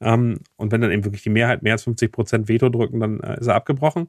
Ähm, 0.00 0.38
und 0.56 0.70
wenn 0.70 0.80
dann 0.80 0.92
eben 0.92 1.04
wirklich 1.04 1.22
die 1.22 1.30
Mehrheit 1.30 1.62
mehr 1.62 1.72
als 1.72 1.82
50 1.84 2.12
Prozent 2.12 2.48
Veto 2.48 2.68
drücken, 2.68 3.00
dann 3.00 3.20
äh, 3.20 3.40
ist 3.40 3.48
er 3.48 3.56
abgebrochen. 3.56 4.08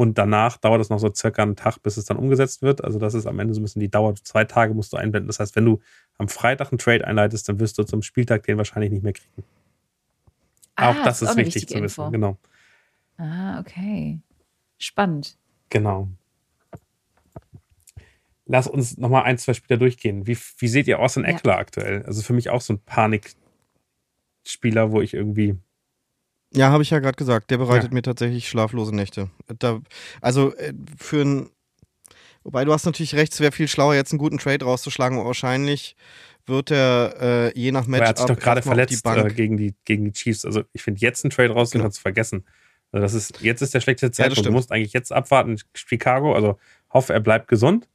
Und 0.00 0.16
danach 0.16 0.56
dauert 0.56 0.80
es 0.80 0.88
noch 0.88 0.98
so 0.98 1.12
circa 1.14 1.42
einen 1.42 1.56
Tag, 1.56 1.82
bis 1.82 1.98
es 1.98 2.06
dann 2.06 2.16
umgesetzt 2.16 2.62
wird. 2.62 2.82
Also 2.82 2.98
das 2.98 3.12
ist 3.12 3.26
am 3.26 3.38
Ende 3.38 3.52
so 3.52 3.60
ein 3.60 3.64
bisschen 3.64 3.80
die 3.80 3.90
Dauer. 3.90 4.14
Zwei 4.14 4.44
Tage 4.44 4.72
musst 4.72 4.94
du 4.94 4.96
einblenden. 4.96 5.26
Das 5.26 5.40
heißt, 5.40 5.54
wenn 5.56 5.66
du 5.66 5.78
am 6.16 6.28
Freitag 6.28 6.72
einen 6.72 6.78
Trade 6.78 7.06
einleitest, 7.06 7.46
dann 7.50 7.60
wirst 7.60 7.76
du 7.76 7.82
zum 7.82 8.00
Spieltag 8.00 8.44
den 8.44 8.56
wahrscheinlich 8.56 8.90
nicht 8.90 9.02
mehr 9.02 9.12
kriegen. 9.12 9.44
Ah, 10.74 10.92
auch 10.92 11.04
das 11.04 11.20
ist, 11.20 11.28
auch 11.28 11.36
wichtig 11.36 11.68
zu 11.68 11.82
wissen. 11.82 12.00
Info. 12.00 12.10
Genau. 12.12 12.38
Ah, 13.18 13.60
okay. 13.60 14.20
Spannend. 14.78 15.36
Genau. 15.68 16.08
Lass 18.46 18.68
uns 18.68 18.96
nochmal 18.96 19.24
ein, 19.24 19.36
zwei 19.36 19.52
Spieler 19.52 19.78
durchgehen. 19.78 20.26
Wie, 20.26 20.38
wie 20.56 20.68
seht 20.68 20.88
ihr 20.88 21.00
Austin 21.00 21.24
Ja. 21.24 21.28
Eckler 21.28 21.58
aktuell? 21.58 22.06
Also 22.06 22.22
für 22.22 22.32
mich 22.32 22.48
auch 22.48 22.62
so 22.62 22.72
ein 22.72 22.80
Panikspieler, 22.86 24.92
wo 24.92 25.02
ich 25.02 25.12
irgendwie. 25.12 25.58
Ja, 26.52 26.70
habe 26.70 26.82
ich 26.82 26.90
ja 26.90 26.98
gerade 26.98 27.16
gesagt. 27.16 27.50
Der 27.50 27.58
bereitet 27.58 27.90
Ja. 27.90 27.94
mir 27.94 28.02
tatsächlich 28.02 28.48
schlaflose 28.48 28.94
Nächte. 28.94 29.30
Da, 29.58 29.80
also 30.20 30.54
äh, 30.56 30.72
für 30.98 31.22
ein. 31.22 31.50
Wobei 32.42 32.64
du 32.64 32.72
hast 32.72 32.86
natürlich 32.86 33.14
recht, 33.14 33.32
es 33.34 33.40
wäre 33.40 33.52
viel 33.52 33.68
schlauer, 33.68 33.94
jetzt 33.94 34.12
einen 34.12 34.18
guten 34.18 34.38
Trade 34.38 34.64
rauszuschlagen. 34.64 35.22
Wahrscheinlich 35.22 35.94
wird 36.46 36.70
er 36.70 37.14
äh, 37.54 37.58
je 37.58 37.70
nach 37.70 37.86
Aber 37.86 37.98
er 37.98 38.08
hat 38.08 38.18
sich 38.18 38.26
doch 38.26 38.38
gerade 38.38 38.60
auf 38.60 38.64
die 38.64 38.68
verletzt 38.96 39.06
äh, 39.06 39.34
gegen, 39.34 39.56
die, 39.58 39.74
gegen 39.84 40.04
die 40.06 40.12
Chiefs. 40.12 40.44
Also 40.46 40.62
ich 40.72 40.82
finde, 40.82 41.00
jetzt 41.00 41.22
einen 41.24 41.30
Trade 41.30 41.50
rausgehen, 41.52 41.80
Genau. 41.80 41.84
kannst 41.88 41.98
du 41.98 42.02
vergessen. 42.02 42.46
Also 42.92 43.02
das 43.02 43.14
ist, 43.14 43.40
jetzt 43.42 43.60
ist 43.60 43.74
der 43.74 43.80
schlechteste 43.80 44.06
Ja, 44.22 44.28
das 44.28 44.36
Zeitpunkt. 44.36 44.38
du 44.38 44.42
stimmt. 44.42 44.54
musst 44.56 44.72
eigentlich 44.72 44.92
jetzt 44.94 45.12
abwarten. 45.12 45.58
Chicago, 45.74 46.34
also 46.34 46.58
hoffe, 46.92 47.12
er 47.12 47.20
bleibt 47.20 47.46
gesund. 47.46 47.86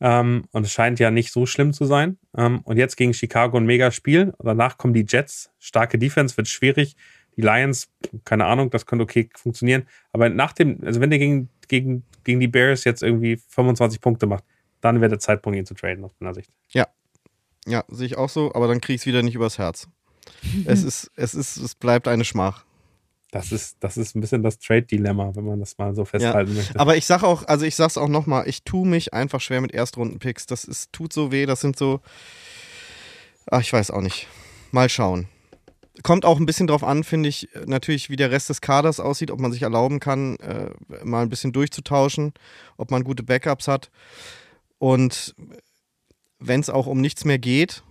Ähm, 0.00 0.44
und 0.50 0.64
es 0.64 0.72
scheint 0.72 0.98
ja 0.98 1.10
nicht 1.10 1.32
so 1.32 1.46
schlimm 1.46 1.72
zu 1.72 1.84
sein. 1.84 2.18
Ähm, 2.36 2.60
und 2.64 2.76
jetzt 2.76 2.96
gegen 2.96 3.14
Chicago 3.14 3.56
ein 3.56 3.64
mega 3.66 3.90
Spiel. 3.92 4.34
Danach 4.40 4.76
kommen 4.76 4.92
die 4.92 5.06
Jets. 5.08 5.50
Starke 5.58 5.98
Defense, 5.98 6.36
wird 6.36 6.48
schwierig. 6.48 6.94
Die 7.38 7.42
Lions, 7.42 7.88
keine 8.24 8.46
Ahnung, 8.46 8.68
das 8.68 8.84
könnte 8.84 9.04
okay 9.04 9.30
funktionieren. 9.32 9.86
Aber 10.12 10.28
nach 10.28 10.52
dem, 10.52 10.80
also 10.84 11.00
wenn 11.00 11.10
der 11.10 11.20
gegen, 11.20 11.48
gegen, 11.68 12.02
gegen 12.24 12.40
die 12.40 12.48
Bears 12.48 12.82
jetzt 12.82 13.00
irgendwie 13.00 13.36
25 13.36 14.00
Punkte 14.00 14.26
macht, 14.26 14.42
dann 14.80 15.00
wäre 15.00 15.10
der 15.10 15.20
Zeitpunkt, 15.20 15.56
ihn 15.56 15.64
zu 15.64 15.74
traden, 15.74 16.04
aus 16.04 16.10
meiner 16.18 16.34
Sicht. 16.34 16.50
Ja, 17.64 17.84
sehe 17.86 18.06
ich 18.06 18.18
auch 18.18 18.28
so, 18.28 18.52
aber 18.54 18.66
dann 18.66 18.80
krieg 18.80 18.96
ich 18.96 19.02
es 19.02 19.06
wieder 19.06 19.22
nicht 19.22 19.36
übers 19.36 19.56
Herz. 19.56 19.86
es 20.66 20.82
ist, 20.82 21.12
es 21.14 21.34
ist, 21.34 21.58
es 21.58 21.76
bleibt 21.76 22.08
eine 22.08 22.24
Schmach. 22.24 22.64
Das 23.30 23.52
ist, 23.52 23.76
das 23.80 23.96
ist 23.96 24.16
ein 24.16 24.20
bisschen 24.20 24.42
das 24.42 24.58
Trade-Dilemma, 24.58 25.36
wenn 25.36 25.44
man 25.44 25.60
das 25.60 25.78
mal 25.78 25.94
so 25.94 26.04
festhalten 26.04 26.54
möchte. 26.54 26.80
Aber 26.80 26.96
ich 26.96 27.06
sag 27.06 27.22
auch, 27.22 27.46
also 27.46 27.66
ich 27.66 27.76
sag's 27.76 27.98
auch 27.98 28.08
nochmal, 28.08 28.48
ich 28.48 28.64
tue 28.64 28.84
mich 28.84 29.14
einfach 29.14 29.40
schwer 29.40 29.60
mit 29.60 29.72
Erstrunden-Picks. 29.72 30.46
Das 30.46 30.64
ist, 30.64 30.92
tut 30.92 31.12
so 31.12 31.30
weh, 31.30 31.46
das 31.46 31.60
sind 31.60 31.78
so. 31.78 32.00
Ach, 33.48 33.60
ich 33.60 33.72
weiß 33.72 33.92
auch 33.92 34.00
nicht. 34.00 34.26
Mal 34.72 34.88
schauen. 34.88 35.28
Kommt 36.02 36.24
auch 36.24 36.38
ein 36.38 36.46
bisschen 36.46 36.66
drauf 36.66 36.84
an, 36.84 37.02
finde 37.04 37.28
ich, 37.28 37.48
natürlich, 37.66 38.08
wie 38.10 38.16
der 38.16 38.30
Rest 38.30 38.48
des 38.50 38.60
Kaders 38.60 39.00
aussieht, 39.00 39.30
ob 39.30 39.40
man 39.40 39.52
sich 39.52 39.62
erlauben 39.62 39.98
kann, 40.00 40.36
äh, 40.36 40.70
mal 41.04 41.22
ein 41.22 41.28
bisschen 41.28 41.52
durchzutauschen, 41.52 42.32
ob 42.76 42.90
man 42.90 43.04
gute 43.04 43.22
Backups 43.22 43.66
hat. 43.68 43.90
Und 44.78 45.34
wenn 46.38 46.60
es 46.60 46.70
auch 46.70 46.86
um 46.86 47.00
nichts 47.00 47.24
mehr 47.24 47.38
geht, 47.38 47.82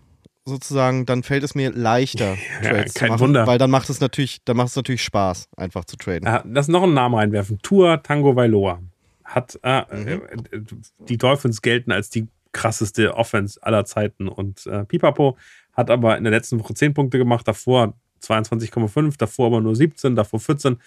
sozusagen, 0.45 1.05
dann 1.05 1.23
fällt 1.23 1.43
es 1.43 1.55
mir 1.55 1.71
leichter, 1.71 2.37
Ja, 2.63 2.69
Trades 2.69 2.93
zu 2.93 2.99
kein 2.99 3.09
machen, 3.09 3.19
Wunder. 3.19 3.45
weil 3.47 3.57
dann 3.57 3.69
macht 3.71 3.89
es 3.89 3.99
natürlich, 3.99 4.39
dann 4.45 4.55
macht 4.57 4.69
es 4.69 4.75
natürlich 4.77 5.03
Spaß, 5.03 5.49
einfach 5.57 5.83
zu 5.85 5.97
traden. 5.97 6.27
Ah, 6.27 6.43
Lass 6.47 6.69
noch 6.69 6.83
einen 6.83 6.93
Namen 6.93 7.15
reinwerfen. 7.15 7.59
Tour 7.61 8.01
Tango 8.01 8.35
Vailoa. 8.35 8.81
Hat 9.25 9.59
äh, 9.63 9.81
Mhm. 9.93 10.07
äh, 10.07 10.61
die 11.09 11.17
Dolphins 11.17 11.61
gelten 11.61 11.91
als 11.91 12.09
die 12.09 12.27
krasseste 12.53 13.15
Offense 13.15 13.61
aller 13.61 13.83
Zeiten 13.83 14.29
und 14.29 14.65
äh, 14.67 14.85
Pipapo 14.85 15.37
hat 15.77 15.91
aber 15.91 16.17
in 16.17 16.23
der 16.23 16.31
letzten 16.31 16.59
Woche 16.59 16.73
10 16.73 16.93
Punkte 16.93 17.17
gemacht, 17.19 17.47
davor 17.47 17.93
22,5, 18.21 19.17
davor 19.17 19.47
aber 19.47 19.61
nur 19.61 19.75
17, 19.75 20.15
davor 20.15 20.39
14, 20.39 20.77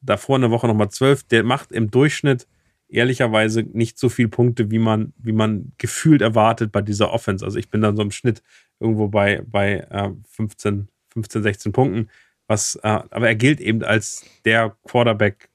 davor 0.00 0.36
eine 0.36 0.50
Woche 0.50 0.66
nochmal 0.66 0.88
12. 0.90 1.24
Der 1.24 1.44
macht 1.44 1.70
im 1.70 1.90
Durchschnitt 1.90 2.48
ehrlicherweise 2.88 3.62
nicht 3.62 3.98
so 3.98 4.08
viel 4.08 4.28
Punkte, 4.28 4.70
wie 4.70 4.78
man, 4.78 5.12
wie 5.18 5.32
man 5.32 5.72
gefühlt 5.76 6.22
erwartet 6.22 6.72
bei 6.72 6.80
dieser 6.80 7.12
Offense. 7.12 7.44
Also 7.44 7.58
ich 7.58 7.68
bin 7.68 7.82
dann 7.82 7.96
so 7.96 8.02
im 8.02 8.10
Schnitt 8.10 8.42
irgendwo 8.80 9.08
bei, 9.08 9.42
bei 9.46 9.86
äh, 9.90 10.10
15, 10.30 10.88
15, 11.12 11.42
16 11.42 11.72
Punkten. 11.72 12.08
Was, 12.46 12.76
äh, 12.76 12.88
aber 12.88 13.28
er 13.28 13.34
gilt 13.34 13.60
eben 13.60 13.84
als 13.84 14.24
der 14.46 14.74
Quarterback 14.84 15.50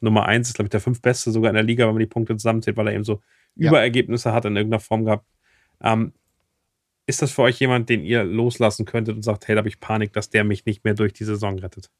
Nummer 0.00 0.26
1, 0.26 0.48
ist, 0.48 0.54
glaube 0.54 0.66
ich, 0.66 0.70
der 0.70 0.80
fünftbeste 0.80 1.30
sogar 1.30 1.50
in 1.50 1.54
der 1.54 1.62
Liga, 1.62 1.86
wenn 1.86 1.94
man 1.94 2.00
die 2.00 2.06
Punkte 2.06 2.36
zusammenzählt, 2.36 2.76
weil 2.76 2.88
er 2.88 2.94
eben 2.94 3.04
so 3.04 3.20
Ja. 3.54 3.70
Überergebnisse 3.70 4.32
hat 4.32 4.44
in 4.44 4.56
irgendeiner 4.56 4.80
Form 4.80 5.04
gehabt. 5.04 5.26
Ähm, 5.80 6.12
ist 7.08 7.22
das 7.22 7.32
für 7.32 7.42
euch 7.42 7.58
jemand, 7.58 7.88
den 7.88 8.04
ihr 8.04 8.22
loslassen 8.22 8.84
könntet 8.84 9.16
und 9.16 9.22
sagt, 9.22 9.48
hey, 9.48 9.54
da 9.54 9.60
habe 9.60 9.68
ich 9.68 9.80
Panik, 9.80 10.12
dass 10.12 10.30
der 10.30 10.44
mich 10.44 10.66
nicht 10.66 10.84
mehr 10.84 10.94
durch 10.94 11.12
die 11.14 11.24
Saison 11.24 11.58
rettet? 11.58 11.90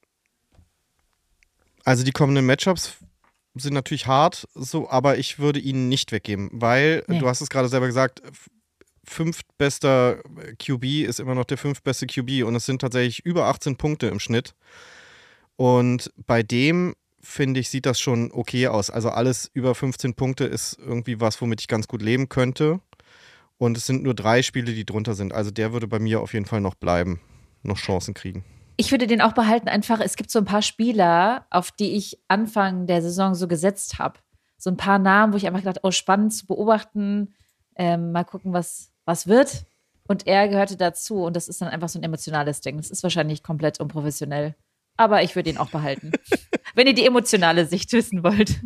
Also 1.84 2.04
die 2.04 2.12
kommenden 2.12 2.44
Matchups 2.46 2.96
sind 3.54 3.72
natürlich 3.72 4.06
hart, 4.06 4.46
so, 4.54 4.88
aber 4.90 5.16
ich 5.18 5.38
würde 5.38 5.58
ihn 5.58 5.88
nicht 5.88 6.12
weggeben, 6.12 6.50
weil 6.52 7.02
Nee. 7.08 7.18
du 7.18 7.26
hast 7.26 7.40
es 7.40 7.48
gerade 7.48 7.68
selber 7.68 7.86
gesagt, 7.86 8.22
fünftbester 9.04 10.22
QB 10.58 10.84
ist 11.08 11.18
immer 11.18 11.34
noch 11.34 11.46
der 11.46 11.56
fünftbeste 11.56 12.06
QB 12.06 12.44
und 12.44 12.54
es 12.54 12.66
sind 12.66 12.80
tatsächlich 12.82 13.24
über 13.24 13.46
18 13.46 13.76
Punkte 13.76 14.08
im 14.08 14.20
Schnitt. 14.20 14.54
Und 15.56 16.12
bei 16.26 16.42
dem 16.42 16.94
finde 17.20 17.60
ich, 17.60 17.70
sieht 17.70 17.86
das 17.86 17.98
schon 17.98 18.30
okay 18.32 18.68
aus. 18.68 18.90
Also 18.90 19.08
alles 19.08 19.50
über 19.54 19.74
15 19.74 20.14
Punkte 20.14 20.44
ist 20.44 20.78
irgendwie 20.78 21.20
was, 21.20 21.40
womit 21.40 21.62
ich 21.62 21.68
ganz 21.68 21.88
gut 21.88 22.02
leben 22.02 22.28
könnte. 22.28 22.80
Und 23.58 23.76
es 23.76 23.86
sind 23.86 24.02
nur 24.02 24.14
drei 24.14 24.42
Spiele, 24.42 24.72
die 24.72 24.86
drunter 24.86 25.14
sind. 25.14 25.32
Also 25.32 25.50
der 25.50 25.72
würde 25.72 25.88
bei 25.88 25.98
mir 25.98 26.20
auf 26.20 26.32
jeden 26.32 26.46
Fall 26.46 26.60
noch 26.60 26.74
bleiben, 26.74 27.20
noch 27.62 27.76
Chancen 27.76 28.14
kriegen. 28.14 28.44
Ich 28.76 28.92
würde 28.92 29.08
den 29.08 29.20
auch 29.20 29.32
behalten, 29.32 29.68
einfach, 29.68 30.00
es 30.00 30.14
gibt 30.14 30.30
so 30.30 30.38
ein 30.38 30.44
paar 30.44 30.62
Spieler, 30.62 31.46
auf 31.50 31.72
die 31.72 31.96
ich 31.96 32.20
Anfang 32.28 32.86
der 32.86 33.02
Saison 33.02 33.34
so 33.34 33.48
gesetzt 33.48 33.98
habe. 33.98 34.20
So 34.56 34.70
ein 34.70 34.76
paar 34.76 35.00
Namen, 35.00 35.32
wo 35.32 35.36
ich 35.36 35.46
einfach 35.46 35.60
gedacht, 35.60 35.80
oh, 35.82 35.90
spannend 35.90 36.32
zu 36.32 36.46
beobachten, 36.46 37.34
ähm, 37.74 38.12
mal 38.12 38.24
gucken, 38.24 38.52
was, 38.52 38.92
was 39.04 39.26
wird. 39.26 39.64
Und 40.06 40.26
er 40.28 40.48
gehörte 40.48 40.76
dazu 40.76 41.24
und 41.24 41.34
das 41.34 41.48
ist 41.48 41.60
dann 41.60 41.68
einfach 41.68 41.88
so 41.88 41.98
ein 41.98 42.04
emotionales 42.04 42.60
Ding. 42.60 42.76
Das 42.76 42.90
ist 42.90 43.02
wahrscheinlich 43.02 43.42
komplett 43.42 43.80
unprofessionell. 43.80 44.54
Aber 44.96 45.22
ich 45.22 45.34
würde 45.36 45.50
ihn 45.50 45.58
auch 45.58 45.70
behalten. 45.70 46.12
wenn 46.74 46.86
ihr 46.86 46.94
die 46.94 47.06
emotionale 47.06 47.66
Sicht 47.66 47.92
wissen 47.92 48.22
wollt. 48.22 48.60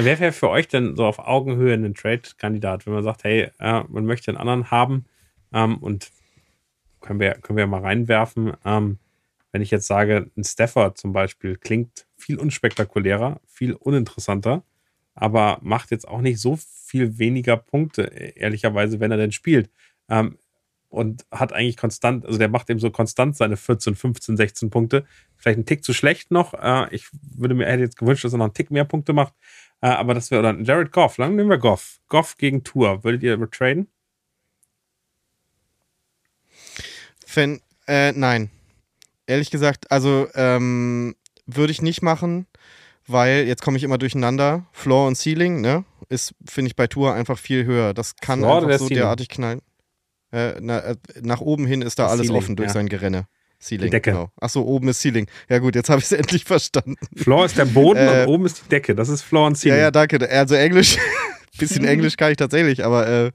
Wer 0.00 0.20
wäre 0.20 0.32
für 0.32 0.48
euch 0.48 0.68
denn 0.68 0.94
so 0.94 1.04
auf 1.04 1.18
Augenhöhe 1.18 1.74
ein 1.74 1.92
Trade-Kandidat, 1.92 2.86
wenn 2.86 2.92
man 2.92 3.02
sagt, 3.02 3.24
hey, 3.24 3.50
äh, 3.58 3.82
man 3.88 4.06
möchte 4.06 4.30
einen 4.30 4.38
anderen 4.38 4.70
haben 4.70 5.06
ähm, 5.52 5.78
und 5.78 6.12
können 7.00 7.18
wir, 7.18 7.34
können 7.34 7.56
wir 7.56 7.66
mal 7.66 7.80
reinwerfen, 7.80 8.52
ähm, 8.64 8.98
wenn 9.50 9.60
ich 9.60 9.72
jetzt 9.72 9.88
sage, 9.88 10.30
ein 10.36 10.44
Stafford 10.44 10.98
zum 10.98 11.12
Beispiel 11.12 11.56
klingt 11.56 12.06
viel 12.16 12.38
unspektakulärer, 12.38 13.40
viel 13.48 13.72
uninteressanter, 13.72 14.62
aber 15.14 15.58
macht 15.62 15.90
jetzt 15.90 16.06
auch 16.06 16.20
nicht 16.20 16.40
so 16.40 16.56
viel 16.56 17.18
weniger 17.18 17.56
Punkte, 17.56 18.02
ehrlicherweise, 18.02 19.00
wenn 19.00 19.10
er 19.10 19.16
denn 19.16 19.32
spielt. 19.32 19.68
Ähm, 20.08 20.38
und 20.90 21.26
hat 21.30 21.52
eigentlich 21.52 21.76
konstant, 21.76 22.24
also 22.24 22.38
der 22.38 22.48
macht 22.48 22.70
eben 22.70 22.80
so 22.80 22.90
konstant 22.90 23.36
seine 23.36 23.56
14, 23.56 23.94
15, 23.94 24.36
16 24.36 24.70
Punkte. 24.70 25.04
Vielleicht 25.36 25.58
ein 25.58 25.66
Tick 25.66 25.84
zu 25.84 25.92
schlecht 25.92 26.30
noch. 26.30 26.54
Äh, 26.54 26.86
ich 26.94 27.08
würde 27.36 27.54
mir 27.54 27.66
hätte 27.66 27.82
jetzt 27.82 27.98
gewünscht, 27.98 28.24
dass 28.24 28.32
er 28.32 28.38
noch 28.38 28.46
einen 28.46 28.54
Tick 28.54 28.70
mehr 28.70 28.84
Punkte 28.84 29.12
macht. 29.12 29.34
Äh, 29.80 29.88
aber 29.88 30.14
das 30.14 30.30
wäre, 30.30 30.40
oder 30.40 30.60
Jared 30.60 30.92
Goff, 30.92 31.18
lang 31.18 31.36
nehmen 31.36 31.50
wir 31.50 31.58
Goff. 31.58 32.00
Goff 32.08 32.36
gegen 32.36 32.64
Tour. 32.64 33.04
Würdet 33.04 33.22
ihr 33.22 33.50
traden? 33.50 33.88
Wenn, 37.34 37.60
äh, 37.86 38.12
nein. 38.12 38.50
Ehrlich 39.26 39.50
gesagt, 39.50 39.90
also 39.90 40.26
ähm, 40.34 41.14
würde 41.46 41.70
ich 41.70 41.82
nicht 41.82 42.02
machen, 42.02 42.46
weil 43.06 43.46
jetzt 43.46 43.62
komme 43.62 43.76
ich 43.76 43.84
immer 43.84 43.98
durcheinander. 43.98 44.66
Floor 44.72 45.06
und 45.06 45.16
Ceiling, 45.16 45.60
ne? 45.60 45.84
Ist, 46.08 46.34
finde 46.46 46.68
ich, 46.70 46.76
bei 46.76 46.86
Tour 46.86 47.14
einfach 47.14 47.38
viel 47.38 47.64
höher. 47.64 47.92
Das 47.92 48.16
kann 48.16 48.40
Floor 48.40 48.62
einfach 48.62 48.78
so 48.78 48.86
Ceiling? 48.86 49.02
derartig 49.02 49.28
knallen. 49.28 49.60
Äh, 50.32 50.54
na, 50.60 50.78
äh, 50.80 50.96
nach 51.20 51.40
oben 51.40 51.66
hin 51.66 51.82
ist 51.82 51.98
da 51.98 52.04
das 52.04 52.12
alles 52.12 52.26
Ceiling, 52.26 52.42
offen 52.42 52.56
durch 52.56 52.68
ja. 52.68 52.74
sein 52.74 52.88
Gerenne. 52.88 53.28
Ceiling, 53.60 53.86
die 53.86 53.90
Decke. 53.90 54.12
Genau. 54.12 54.30
Achso, 54.40 54.62
oben 54.62 54.88
ist 54.88 55.00
Ceiling. 55.00 55.26
Ja 55.48 55.58
gut, 55.58 55.74
jetzt 55.74 55.90
habe 55.90 55.98
ich 55.98 56.04
es 56.04 56.12
endlich 56.18 56.44
verstanden. 56.44 56.96
Floor 57.16 57.44
ist 57.46 57.58
der 57.58 57.64
Boden 57.64 57.98
äh, 57.98 58.22
und 58.22 58.28
oben 58.28 58.46
ist 58.46 58.62
die 58.64 58.68
Decke. 58.68 58.94
Das 58.94 59.08
ist 59.08 59.22
Floor 59.22 59.48
und 59.48 59.56
Ceiling. 59.56 59.76
Ja, 59.76 59.84
ja, 59.84 59.90
danke. 59.90 60.30
Also 60.30 60.54
Englisch, 60.54 60.96
bisschen 61.58 61.84
Englisch 61.84 62.16
kann 62.16 62.30
ich 62.30 62.36
tatsächlich, 62.36 62.84
aber 62.84 63.08
äh, 63.08 63.30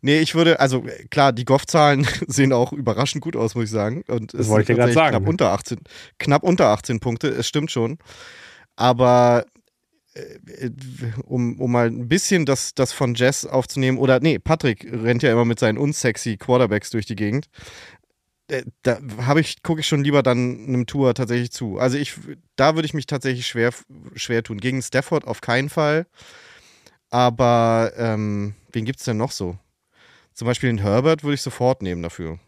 nee, 0.00 0.18
ich 0.18 0.34
würde, 0.34 0.58
also 0.58 0.84
klar, 1.10 1.32
die 1.32 1.44
Goff-Zahlen 1.44 2.06
sehen 2.26 2.52
auch 2.52 2.72
überraschend 2.72 3.22
gut 3.22 3.36
aus, 3.36 3.54
muss 3.54 3.64
ich 3.64 3.70
sagen. 3.70 4.02
Und 4.08 4.34
das 4.34 4.48
wollte 4.48 4.72
ich 4.72 4.76
dir 4.76 4.82
gerade 4.82 4.92
sagen. 4.92 5.16
Knapp 5.16 5.28
unter, 5.28 5.52
18, 5.52 5.78
knapp 6.18 6.42
unter 6.42 6.66
18 6.68 7.00
Punkte, 7.00 7.28
es 7.28 7.46
stimmt 7.46 7.70
schon. 7.70 7.98
Aber 8.74 9.44
äh, 10.14 10.70
um, 11.24 11.60
um 11.60 11.70
mal 11.70 11.86
ein 11.86 12.08
bisschen 12.08 12.44
das, 12.44 12.74
das 12.74 12.92
von 12.92 13.14
Jess 13.14 13.46
aufzunehmen, 13.46 13.98
oder 13.98 14.20
nee, 14.20 14.38
Patrick 14.38 14.86
rennt 14.90 15.22
ja 15.22 15.30
immer 15.30 15.44
mit 15.44 15.58
seinen 15.60 15.78
unsexy 15.78 16.36
Quarterbacks 16.36 16.90
durch 16.90 17.06
die 17.06 17.16
Gegend. 17.16 17.46
Äh, 18.48 18.64
da 18.82 18.98
habe 19.20 19.40
ich, 19.40 19.62
gucke 19.62 19.80
ich 19.80 19.86
schon 19.86 20.02
lieber 20.02 20.22
dann 20.22 20.66
einem 20.66 20.86
Tour 20.86 21.14
tatsächlich 21.14 21.52
zu. 21.52 21.78
Also 21.78 21.98
ich, 21.98 22.14
da 22.56 22.74
würde 22.74 22.86
ich 22.86 22.94
mich 22.94 23.06
tatsächlich 23.06 23.46
schwer, 23.46 23.72
schwer 24.14 24.42
tun. 24.42 24.58
Gegen 24.58 24.82
Stafford 24.82 25.26
auf 25.26 25.40
keinen 25.40 25.68
Fall. 25.68 26.06
Aber 27.10 27.92
ähm, 27.96 28.54
wen 28.72 28.84
gibt 28.84 28.98
es 28.98 29.04
denn 29.04 29.16
noch 29.16 29.32
so? 29.32 29.58
Zum 30.34 30.46
Beispiel 30.46 30.70
den 30.70 30.78
Herbert 30.78 31.24
würde 31.24 31.34
ich 31.34 31.42
sofort 31.42 31.82
nehmen 31.82 32.02
dafür. 32.02 32.38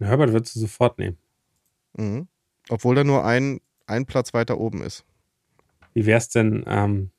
Den 0.00 0.06
Herbert 0.08 0.32
würdest 0.32 0.56
du 0.56 0.60
sofort 0.60 0.98
nehmen. 0.98 1.18
Mhm. 1.96 2.28
Obwohl 2.68 2.98
er 2.98 3.04
nur 3.04 3.24
ein, 3.24 3.60
ein 3.86 4.06
Platz 4.06 4.34
weiter 4.34 4.58
oben 4.58 4.82
ist. 4.82 5.04
Wie 5.94 6.06
wär's 6.06 6.28
denn? 6.28 6.64
Ähm, 6.66 7.10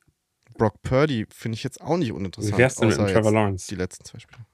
Brock 0.56 0.82
Purdy 0.82 1.26
finde 1.30 1.56
ich 1.56 1.62
jetzt 1.62 1.80
auch 1.80 1.96
nicht 1.96 2.12
uninteressant. 2.12 2.54
Wie 2.54 2.58
wär's 2.58 2.74
denn 2.74 2.88
mit 2.88 2.96
Trevor 2.96 3.32
Lawrence? 3.32 3.68
Die 3.68 3.76
letzten 3.76 4.04
zwei 4.04 4.18
Spiele. 4.18 4.44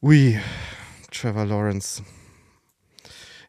Ui, 0.00 0.38
Trevor 1.20 1.46
Lawrence. 1.46 2.02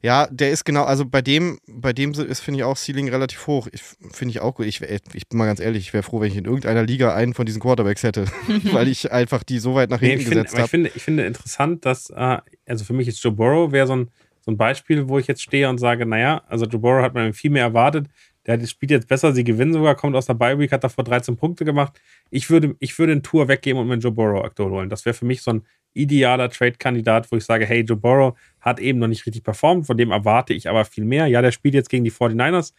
Ja, 0.01 0.27
der 0.32 0.51
ist 0.51 0.63
genau, 0.63 0.84
also 0.84 1.05
bei 1.05 1.21
dem, 1.21 1.60
bei 1.67 1.91
dem 1.91 2.12
ist, 2.13 2.39
finde 2.39 2.60
ich 2.60 2.63
auch 2.63 2.77
Ceiling 2.77 3.10
relativ 3.10 3.47
hoch. 3.47 3.67
Finde 4.12 4.32
ich 4.32 4.39
auch 4.39 4.55
gut. 4.55 4.65
Ich, 4.65 4.82
ich 4.82 5.27
bin 5.27 5.38
mal 5.38 5.45
ganz 5.45 5.60
ehrlich, 5.60 5.88
ich 5.88 5.93
wäre 5.93 6.03
froh, 6.03 6.21
wenn 6.21 6.32
ich 6.32 6.38
in 6.38 6.45
irgendeiner 6.45 6.84
Liga 6.84 7.13
einen 7.13 7.34
von 7.34 7.45
diesen 7.45 7.62
Quarterbacks 7.62 8.03
hätte, 8.03 8.25
weil 8.71 8.88
ich 8.88 9.12
einfach 9.12 9.43
die 9.43 9.60
so 9.60 9.75
weit 9.75 9.89
nach 9.89 9.99
hinten 9.99 10.19
nee, 10.19 10.29
gesetzt 10.29 10.53
habe. 10.53 10.63
Ich 10.63 10.69
finde, 10.69 10.91
ich 10.95 11.03
finde 11.03 11.25
interessant, 11.25 11.86
dass, 11.86 12.10
äh, 12.12 12.38
also 12.65 12.86
für 12.86 12.93
mich 12.93 13.10
ist 13.10 13.21
Joe 13.21 13.34
Burrow 13.34 13.73
wäre 13.73 13.88
so 13.88 13.95
ein, 13.97 14.10
so 14.39 14.51
ein 14.51 14.58
Beispiel, 14.58 15.10
wo 15.10 15.19
ich 15.19 15.27
jetzt 15.27 15.41
stehe 15.41 15.67
und 15.67 15.79
sage, 15.79 16.05
naja, 16.05 16.43
also 16.47 16.65
Joe 16.65 16.79
Burrow 16.79 17.03
hat 17.03 17.13
man 17.13 17.34
viel 17.34 17.51
mehr 17.51 17.63
erwartet. 17.63 18.08
Der 18.45 18.65
spielt 18.65 18.91
jetzt 18.91 19.10
besser, 19.10 19.34
sie 19.34 19.43
gewinnen 19.43 19.73
sogar, 19.73 19.95
kommt 19.95 20.15
aus 20.15 20.27
der 20.27 20.34
Bye 20.34 20.58
Week, 20.58 20.71
hat 20.71 20.84
davor 20.84 21.03
13 21.03 21.36
Punkte 21.36 21.65
gemacht. 21.65 21.99
Ich 22.32 22.49
würde, 22.49 22.73
ich 22.79 22.97
würde 22.97 23.12
einen 23.12 23.21
Tour 23.21 23.49
weggeben 23.49 23.82
und 23.82 23.88
mir 23.89 23.97
Joe 23.97 24.13
Burrow 24.13 24.45
aktuell 24.45 24.69
holen. 24.69 24.89
Das 24.89 25.05
wäre 25.05 25.13
für 25.13 25.25
mich 25.25 25.41
so 25.41 25.51
ein 25.51 25.63
idealer 25.93 26.49
Trade-Kandidat, 26.49 27.32
wo 27.32 27.38
ich 27.38 27.45
sage, 27.45 27.65
hey, 27.65 27.82
Joe 27.82 27.97
Burrow 27.97 28.38
hat 28.60 28.80
eben 28.80 28.99
noch 28.99 29.08
nicht 29.08 29.25
richtig 29.25 29.43
performt, 29.43 29.86
von 29.88 29.97
dem 29.97 30.12
erwarte 30.12 30.54
ich 30.54 30.69
aber 30.69 30.86
viel 30.86 31.06
mehr. 31.06 31.28
Ja, 31.28 31.41
der 31.41 31.52
spielt 31.52 31.73
jetzt 31.73 31.89
gegen 31.89 32.04
die 32.04 32.12
49ers. 32.12 32.73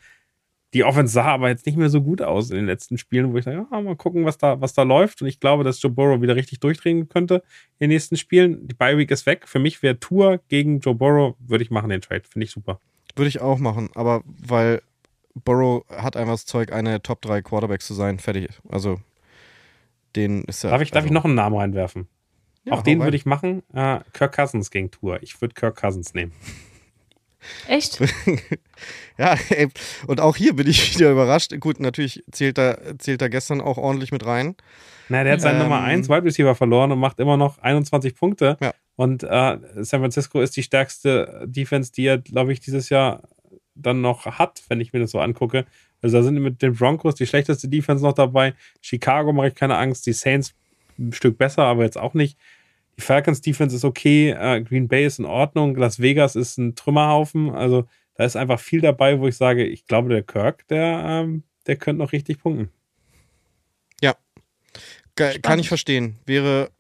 Die 0.73 0.85
Offense 0.85 1.13
sah 1.15 1.25
aber 1.25 1.49
jetzt 1.49 1.67
nicht 1.67 1.77
mehr 1.77 1.89
so 1.89 2.01
gut 2.01 2.23
aus 2.23 2.51
in 2.51 2.57
den 2.57 2.67
letzten 2.67 2.97
Spielen, 2.97 3.33
wo 3.33 3.39
ich 3.39 3.45
sage, 3.45 3.67
ja, 3.71 3.81
mal 3.81 3.97
gucken, 3.97 4.25
was 4.25 4.39
da, 4.39 4.61
was 4.61 4.73
da 4.73 4.85
läuft. 4.85 5.21
Und 5.21 5.27
ich 5.27 5.41
glaube, 5.41 5.65
dass 5.65 5.83
Joe 5.83 5.91
Burrow 5.91 6.21
wieder 6.21 6.37
richtig 6.37 6.61
durchdrehen 6.61 7.09
könnte 7.09 7.43
in 7.79 7.89
den 7.89 7.91
nächsten 7.91 8.17
Spielen. 8.17 8.69
Die 8.69 8.75
Bye 8.75 8.97
Week 8.97 9.11
ist 9.11 9.27
weg. 9.27 9.49
Für 9.49 9.59
mich 9.59 9.83
wäre 9.83 9.99
Tour 9.99 10.41
gegen 10.49 10.79
Joe 10.79 10.95
Burrow, 10.95 11.35
würde 11.41 11.65
ich 11.65 11.73
machen, 11.73 11.91
den 11.91 12.01
Trade. 12.01 12.23
Finde 12.29 12.45
ich 12.45 12.53
super. 12.53 12.79
Würde 13.17 13.29
ich 13.29 13.41
auch 13.41 13.59
machen, 13.59 13.91
aber 13.97 14.23
weil 14.25 14.81
Burrow 15.35 15.85
hat 15.89 16.17
einfach 16.17 16.35
das 16.35 16.47
Zeug, 16.47 16.73
eine 16.73 17.03
Top 17.03 17.21
3 17.23 17.43
Quarterbacks 17.43 17.87
zu 17.87 17.95
sein. 17.95 18.19
Fertig. 18.21 18.49
Also, 18.69 19.01
den 20.15 20.45
ist 20.45 20.63
ja. 20.63 20.71
Darf 20.71 20.83
ich, 20.83 20.89
also, 20.89 20.95
darf 20.95 21.05
ich 21.07 21.13
noch 21.13 21.25
einen 21.25 21.35
Namen 21.35 21.57
reinwerfen? 21.57 22.09
Ja, 22.65 22.75
auch 22.75 22.83
den 22.83 23.01
würde 23.01 23.17
ich 23.17 23.27
machen. 23.27 23.63
Äh, 23.73 24.01
Kirk 24.13 24.35
Cousins 24.35 24.71
gegen 24.71 24.91
Tour. 24.91 25.23
Ich 25.23 25.41
würde 25.41 25.55
Kirk 25.55 25.77
Cousins 25.77 26.15
nehmen. 26.15 26.33
Echt? 27.69 28.01
ja, 29.19 29.35
ey, 29.49 29.69
und 30.07 30.21
auch 30.21 30.37
hier 30.37 30.55
bin 30.55 30.67
ich 30.67 30.95
wieder 30.99 31.11
überrascht. 31.11 31.59
Gut, 31.59 31.81
natürlich 31.81 32.23
zählt 32.31 32.59
er, 32.59 32.99
zählt 32.99 33.23
er 33.23 33.31
gestern 33.31 33.61
auch 33.61 33.79
ordentlich 33.79 34.13
mit 34.13 34.27
rein. 34.27 34.57
Na, 35.09 35.25
der 35.25 35.35
hat 35.35 35.41
seinen 35.41 35.57
ähm, 35.57 35.63
Nummer 35.63 35.81
1 35.83 36.09
Wide 36.09 36.25
Receiver 36.25 36.55
verloren 36.55 36.93
und 36.93 36.99
macht 36.99 37.19
immer 37.19 37.37
noch 37.37 37.59
21 37.59 38.15
Punkte. 38.15 38.59
Ja. 38.61 38.73
Und 38.97 39.23
äh, 39.23 39.59
San 39.77 40.01
Francisco 40.01 40.41
ist 40.41 40.57
die 40.57 40.63
stärkste 40.63 41.45
Defense, 41.47 41.91
die 41.93 42.05
er, 42.05 42.19
glaube 42.19 42.53
ich, 42.53 42.61
dieses 42.61 42.91
Jahr 42.91 43.23
dann 43.75 44.03
noch 44.03 44.27
hat, 44.27 44.63
wenn 44.69 44.81
ich 44.81 44.93
mir 44.93 45.01
das 45.01 45.11
so 45.11 45.21
angucke. 45.21 45.65
Also 46.03 46.19
da 46.19 46.23
sind 46.23 46.35
mit 46.35 46.63
den 46.63 46.75
Broncos 46.75 47.15
die 47.15 47.27
schlechteste 47.27 47.69
Defense 47.69 48.05
noch 48.05 48.13
dabei. 48.13 48.55
Chicago 48.81 49.33
mache 49.33 49.49
ich 49.49 49.55
keine 49.55 49.77
Angst. 49.77 50.07
Die 50.07 50.13
Saints 50.13 50.55
ein 51.01 51.13
Stück 51.13 51.39
besser, 51.39 51.65
aber 51.65 51.85
jetzt 51.85 51.99
auch 51.99 52.15
nicht. 52.15 52.39
Die 52.97 53.03
Falcons 53.03 53.41
Defense 53.41 53.75
ist 53.75 53.85
okay. 53.85 54.31
Äh, 54.31 54.63
Green 54.63 54.89
Bay 54.89 55.07
ist 55.07 55.19
in 55.19 55.25
Ordnung. 55.25 55.75
Las 55.77 56.01
Vegas 56.01 56.37
ist 56.37 56.59
ein 56.59 56.75
Trümmerhaufen. 56.75 57.51
Also 57.51 57.89
da 58.15 58.25
ist 58.25 58.37
einfach 58.37 58.61
viel 58.61 58.81
dabei, 58.81 59.19
wo 59.19 59.27
ich 59.27 59.37
sage, 59.37 59.65
ich 59.65 59.87
glaube, 59.87 60.11
der 60.11 60.23
Kirk, 60.23 60.67
der, 60.69 61.03
ähm, 61.07 61.43
der 61.67 61.77
könnte 61.77 62.03
noch 62.03 62.13
richtig 62.13 62.41
punkten. 62.41 62.71
Ja. 64.01 64.17
Spannend. 65.17 65.43
Kann 65.43 65.59
ich 65.59 65.69
verstehen. 65.69 66.19
Wäre. 66.27 66.71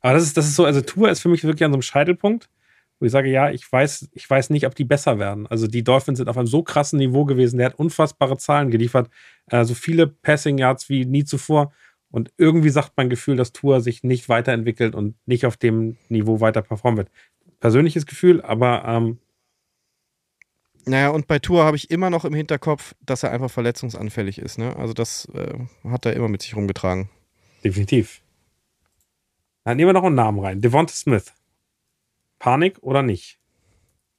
Aber 0.00 0.14
das 0.14 0.24
ist, 0.24 0.36
das 0.36 0.46
ist 0.46 0.56
so, 0.56 0.64
also 0.64 0.80
Tour 0.80 1.10
ist 1.10 1.20
für 1.20 1.28
mich 1.28 1.44
wirklich 1.44 1.64
an 1.64 1.72
so 1.72 1.76
einem 1.76 1.82
Scheitelpunkt 1.82 2.48
wo 2.98 3.06
ich 3.06 3.12
sage, 3.12 3.28
ja, 3.28 3.50
ich 3.50 3.70
weiß, 3.70 4.08
ich 4.12 4.28
weiß 4.28 4.50
nicht, 4.50 4.66
ob 4.66 4.74
die 4.74 4.84
besser 4.84 5.18
werden. 5.18 5.46
Also 5.46 5.66
die 5.66 5.82
Dolphins 5.82 6.18
sind 6.18 6.28
auf 6.28 6.38
einem 6.38 6.46
so 6.46 6.62
krassen 6.62 6.98
Niveau 6.98 7.24
gewesen. 7.24 7.58
Der 7.58 7.66
hat 7.66 7.74
unfassbare 7.74 8.36
Zahlen 8.38 8.70
geliefert, 8.70 9.10
äh, 9.50 9.64
so 9.64 9.74
viele 9.74 10.06
Passing 10.06 10.58
Yards 10.58 10.88
wie 10.88 11.04
nie 11.04 11.24
zuvor. 11.24 11.72
Und 12.14 12.32
irgendwie 12.36 12.68
sagt 12.70 12.92
mein 12.96 13.10
Gefühl, 13.10 13.34
dass 13.34 13.52
Tour 13.52 13.80
sich 13.80 14.04
nicht 14.04 14.28
weiterentwickelt 14.28 14.94
und 14.94 15.16
nicht 15.26 15.46
auf 15.46 15.56
dem 15.56 15.96
Niveau 16.08 16.40
weiter 16.40 16.62
performen 16.62 16.98
wird. 16.98 17.10
Persönliches 17.58 18.06
Gefühl, 18.06 18.40
aber 18.40 18.84
ähm, 18.86 19.18
naja, 20.86 21.08
und 21.08 21.26
bei 21.26 21.40
Tour 21.40 21.64
habe 21.64 21.76
ich 21.76 21.90
immer 21.90 22.10
noch 22.10 22.24
im 22.24 22.32
Hinterkopf, 22.32 22.94
dass 23.04 23.24
er 23.24 23.32
einfach 23.32 23.50
verletzungsanfällig 23.50 24.38
ist. 24.38 24.58
Ne? 24.58 24.76
Also 24.76 24.94
das 24.94 25.28
äh, 25.34 25.58
hat 25.82 26.06
er 26.06 26.12
immer 26.12 26.28
mit 26.28 26.42
sich 26.42 26.54
rumgetragen. 26.54 27.10
Definitiv. 27.64 28.22
Dann 29.64 29.76
nehmen 29.76 29.88
wir 29.88 29.94
noch 29.94 30.04
einen 30.04 30.14
Namen 30.14 30.38
rein. 30.38 30.60
Devonta 30.60 30.94
Smith. 30.94 31.32
Panik 32.38 32.78
oder 32.80 33.02
nicht? 33.02 33.40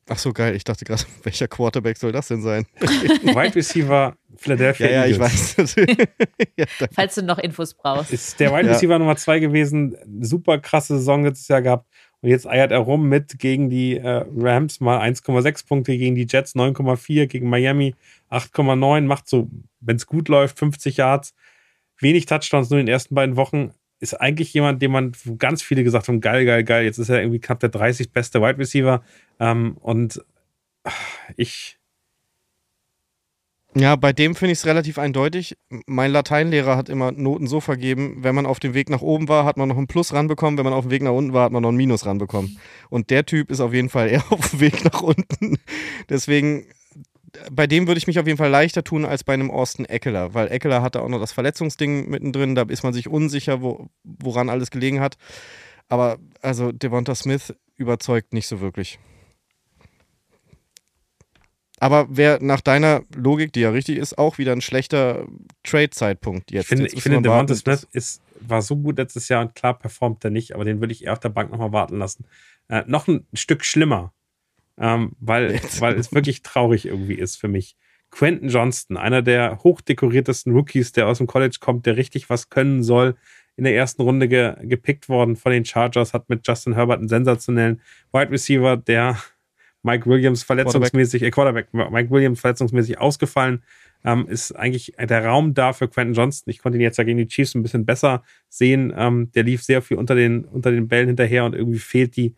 Ach 0.07 0.19
so, 0.19 0.33
geil. 0.33 0.55
Ich 0.55 0.63
dachte 0.63 0.85
gerade, 0.85 1.03
welcher 1.23 1.47
Quarterback 1.47 1.97
soll 1.97 2.11
das 2.11 2.27
denn 2.27 2.41
sein? 2.41 2.65
Wide 2.79 3.55
Receiver 3.55 4.15
Philadelphia 4.37 4.87
Ja, 4.87 4.91
ja, 4.91 5.05
ich 5.05 5.19
weiß. 5.19 5.55
ja, 6.57 6.65
Falls 6.93 7.15
du 7.15 7.23
noch 7.23 7.39
Infos 7.39 7.73
brauchst. 7.73 8.13
Ist 8.13 8.39
der 8.39 8.51
Wide 8.51 8.69
Receiver 8.69 8.93
ja. 8.93 8.99
Nummer 8.99 9.15
zwei 9.15 9.39
gewesen. 9.39 9.97
Super 10.21 10.59
krasse 10.59 10.97
Saison 10.97 11.23
letztes 11.23 11.47
Jahr 11.47 11.61
gehabt. 11.61 11.87
Und 12.21 12.29
jetzt 12.29 12.47
eiert 12.47 12.71
er 12.71 12.79
rum 12.79 13.07
mit 13.07 13.39
gegen 13.39 13.69
die 13.69 13.97
äh, 13.97 14.25
Rams 14.35 14.79
mal 14.79 14.99
1,6 14.99 15.67
Punkte, 15.67 15.97
gegen 15.97 16.15
die 16.15 16.27
Jets 16.29 16.55
9,4, 16.55 17.27
gegen 17.27 17.49
Miami 17.49 17.95
8,9. 18.29 19.01
Macht 19.01 19.27
so, 19.27 19.49
wenn 19.79 19.95
es 19.95 20.05
gut 20.05 20.29
läuft, 20.29 20.59
50 20.59 20.97
Yards. 20.97 21.33
Wenig 21.99 22.25
Touchdowns 22.25 22.69
nur 22.69 22.79
in 22.79 22.85
den 22.85 22.93
ersten 22.93 23.15
beiden 23.15 23.37
Wochen 23.37 23.73
ist 24.05 24.13
eigentlich 24.13 24.53
jemand, 24.53 24.81
den 24.81 24.91
man 24.91 25.13
ganz 25.37 25.61
viele 25.61 25.83
gesagt 25.83 26.07
haben, 26.07 26.21
geil, 26.21 26.45
geil, 26.45 26.63
geil. 26.63 26.85
Jetzt 26.85 26.99
ist 26.99 27.09
er 27.09 27.21
irgendwie 27.21 27.39
knapp 27.39 27.59
der 27.59 27.69
30 27.69 28.11
beste 28.11 28.41
Wide 28.41 28.57
Receiver. 28.57 29.03
Ähm, 29.39 29.77
und 29.81 30.23
ich. 31.35 31.79
Ja, 33.77 33.97
bei 33.97 34.13
dem 34.13 34.35
finde 34.35 34.53
ich 34.53 34.59
es 34.59 34.65
relativ 34.65 34.97
eindeutig. 34.97 35.57
Mein 35.85 36.11
Lateinlehrer 36.11 36.77
hat 36.77 36.87
immer 36.87 37.11
Noten 37.11 37.47
so 37.47 37.59
vergeben, 37.59 38.23
wenn 38.23 38.33
man 38.33 38.45
auf 38.45 38.59
dem 38.59 38.73
Weg 38.73 38.89
nach 38.89 39.01
oben 39.01 39.27
war, 39.27 39.43
hat 39.43 39.57
man 39.57 39.67
noch 39.67 39.77
ein 39.77 39.87
Plus 39.87 40.13
ranbekommen, 40.13 40.57
wenn 40.57 40.63
man 40.63 40.73
auf 40.73 40.85
dem 40.85 40.91
Weg 40.91 41.01
nach 41.01 41.11
unten 41.11 41.33
war, 41.33 41.45
hat 41.45 41.51
man 41.51 41.61
noch 41.61 41.73
ein 41.73 41.75
Minus 41.75 42.05
ranbekommen. 42.05 42.57
Und 42.89 43.09
der 43.09 43.25
Typ 43.25 43.51
ist 43.51 43.59
auf 43.59 43.73
jeden 43.73 43.89
Fall 43.89 44.09
eher 44.11 44.23
auf 44.31 44.51
dem 44.51 44.61
Weg 44.61 44.85
nach 44.85 45.01
unten. 45.01 45.57
Deswegen 46.09 46.67
bei 47.51 47.67
dem 47.67 47.87
würde 47.87 47.97
ich 47.97 48.07
mich 48.07 48.19
auf 48.19 48.27
jeden 48.27 48.37
Fall 48.37 48.49
leichter 48.49 48.83
tun 48.83 49.05
als 49.05 49.23
bei 49.23 49.33
einem 49.33 49.51
Austin 49.51 49.85
Eckler, 49.85 50.33
weil 50.33 50.51
Eckler 50.51 50.81
hatte 50.81 51.01
auch 51.01 51.09
noch 51.09 51.19
das 51.19 51.31
Verletzungsding 51.31 52.09
mittendrin, 52.09 52.55
da 52.55 52.63
ist 52.63 52.83
man 52.83 52.93
sich 52.93 53.07
unsicher, 53.07 53.61
wo, 53.61 53.87
woran 54.03 54.49
alles 54.49 54.71
gelegen 54.71 54.99
hat. 54.99 55.17
Aber 55.87 56.17
also 56.41 56.71
Devonta 56.71 57.15
Smith 57.15 57.53
überzeugt 57.75 58.33
nicht 58.33 58.47
so 58.47 58.61
wirklich. 58.61 58.99
Aber 61.79 62.07
wäre 62.09 62.43
nach 62.43 62.61
deiner 62.61 63.03
Logik, 63.15 63.51
die 63.53 63.59
ja 63.59 63.69
richtig 63.69 63.97
ist, 63.97 64.17
auch 64.17 64.37
wieder 64.37 64.53
ein 64.53 64.61
schlechter 64.61 65.27
Trade-Zeitpunkt 65.63 66.51
jetzt. 66.51 66.63
Ich 66.63 66.67
finde, 66.69 66.83
jetzt 66.83 66.93
ich 66.93 67.03
finde 67.03 67.21
Devonta 67.21 67.53
Smith 67.53 67.87
ist, 67.91 68.21
war 68.39 68.61
so 68.61 68.77
gut 68.77 68.97
letztes 68.97 69.27
Jahr 69.27 69.41
und 69.41 69.55
klar 69.55 69.77
performt 69.77 70.23
er 70.23 70.31
nicht, 70.31 70.55
aber 70.55 70.65
den 70.65 70.79
würde 70.79 70.93
ich 70.93 71.03
eher 71.03 71.13
auf 71.13 71.19
der 71.19 71.29
Bank 71.29 71.51
nochmal 71.51 71.73
warten 71.73 71.97
lassen. 71.97 72.25
Äh, 72.69 72.83
noch 72.87 73.07
ein 73.07 73.27
Stück 73.33 73.65
schlimmer, 73.65 74.13
ähm, 74.79 75.13
weil, 75.19 75.59
weil 75.79 75.95
es 75.95 76.13
wirklich 76.13 76.41
traurig 76.41 76.85
irgendwie 76.85 77.15
ist 77.15 77.37
für 77.37 77.47
mich. 77.47 77.75
Quentin 78.11 78.49
Johnston, 78.49 78.97
einer 78.97 79.21
der 79.21 79.59
hochdekoriertesten 79.63 80.53
Rookies, 80.53 80.93
der 80.93 81.07
aus 81.07 81.17
dem 81.17 81.27
College 81.27 81.57
kommt, 81.59 81.85
der 81.85 81.97
richtig 81.97 82.29
was 82.29 82.49
können 82.49 82.81
soll, 82.83 83.15
in 83.57 83.63
der 83.63 83.75
ersten 83.75 84.01
Runde 84.01 84.27
ge 84.27 84.55
gepickt 84.63 85.09
worden 85.09 85.35
von 85.35 85.51
den 85.51 85.65
Chargers, 85.65 86.13
hat 86.13 86.29
mit 86.29 86.47
Justin 86.47 86.73
Herbert 86.73 86.99
einen 86.99 87.09
sensationellen 87.09 87.81
Wide 88.11 88.31
Receiver, 88.31 88.77
der 88.77 89.17
Mike 89.83 90.09
Williams 90.09 90.43
verletzungsmäßig, 90.43 91.21
Quarterback, 91.31 91.67
äh, 91.67 91.71
Quarterback 91.71 91.93
Mike 91.93 92.09
Williams 92.09 92.39
verletzungsmäßig 92.39 92.99
ausgefallen, 92.99 93.63
ähm, 94.03 94.27
ist 94.27 94.51
eigentlich 94.53 94.93
der 94.97 95.25
Raum 95.25 95.53
da 95.53 95.73
für 95.73 95.87
Quentin 95.87 96.15
Johnston. 96.15 96.51
Ich 96.51 96.59
konnte 96.59 96.77
ihn 96.77 96.81
jetzt 96.81 96.97
ja 96.97 97.03
gegen 97.03 97.17
die 97.17 97.27
Chiefs 97.27 97.55
ein 97.55 97.63
bisschen 97.63 97.85
besser 97.85 98.23
sehen. 98.49 98.93
Ähm, 98.95 99.31
der 99.33 99.43
lief 99.43 99.63
sehr 99.63 99.81
viel 99.81 99.97
unter 99.97 100.15
den, 100.15 100.45
unter 100.45 100.71
den 100.71 100.87
Bällen 100.87 101.07
hinterher 101.07 101.45
und 101.45 101.55
irgendwie 101.55 101.79
fehlt 101.79 102.15
die 102.15 102.35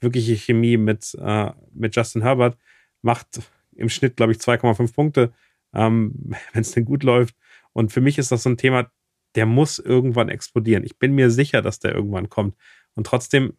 wirkliche 0.00 0.34
Chemie 0.36 0.76
mit, 0.76 1.16
äh, 1.20 1.50
mit 1.72 1.94
Justin 1.96 2.22
Herbert. 2.22 2.56
Macht 3.02 3.40
im 3.72 3.88
Schnitt, 3.88 4.16
glaube 4.16 4.32
ich, 4.32 4.38
2,5 4.38 4.94
Punkte, 4.94 5.32
ähm, 5.74 6.34
wenn 6.52 6.62
es 6.62 6.72
denn 6.72 6.84
gut 6.84 7.02
läuft. 7.02 7.34
Und 7.72 7.92
für 7.92 8.00
mich 8.00 8.18
ist 8.18 8.32
das 8.32 8.42
so 8.42 8.50
ein 8.50 8.56
Thema, 8.56 8.90
der 9.34 9.46
muss 9.46 9.78
irgendwann 9.78 10.28
explodieren. 10.28 10.84
Ich 10.84 10.98
bin 10.98 11.14
mir 11.14 11.30
sicher, 11.30 11.62
dass 11.62 11.78
der 11.78 11.94
irgendwann 11.94 12.28
kommt. 12.28 12.56
Und 12.94 13.06
trotzdem 13.06 13.54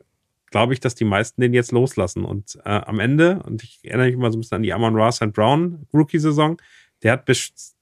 glaube 0.47 0.73
ich, 0.73 0.81
dass 0.81 0.95
die 0.95 1.05
meisten 1.05 1.41
den 1.41 1.53
jetzt 1.53 1.71
loslassen. 1.71 2.25
Und 2.25 2.59
äh, 2.65 2.69
am 2.69 2.99
Ende, 2.99 3.41
und 3.43 3.63
ich 3.63 3.79
erinnere 3.83 4.07
mich 4.07 4.17
mal 4.17 4.31
so 4.31 4.37
ein 4.37 4.41
bisschen 4.41 4.57
an 4.57 4.63
die 4.63 4.73
Amon 4.73 4.95
Ross 4.95 5.21
and 5.21 5.33
Brown 5.33 5.87
Rookie-Saison, 5.93 6.61
der 7.03 7.13
hat 7.13 7.25
bis 7.25 7.73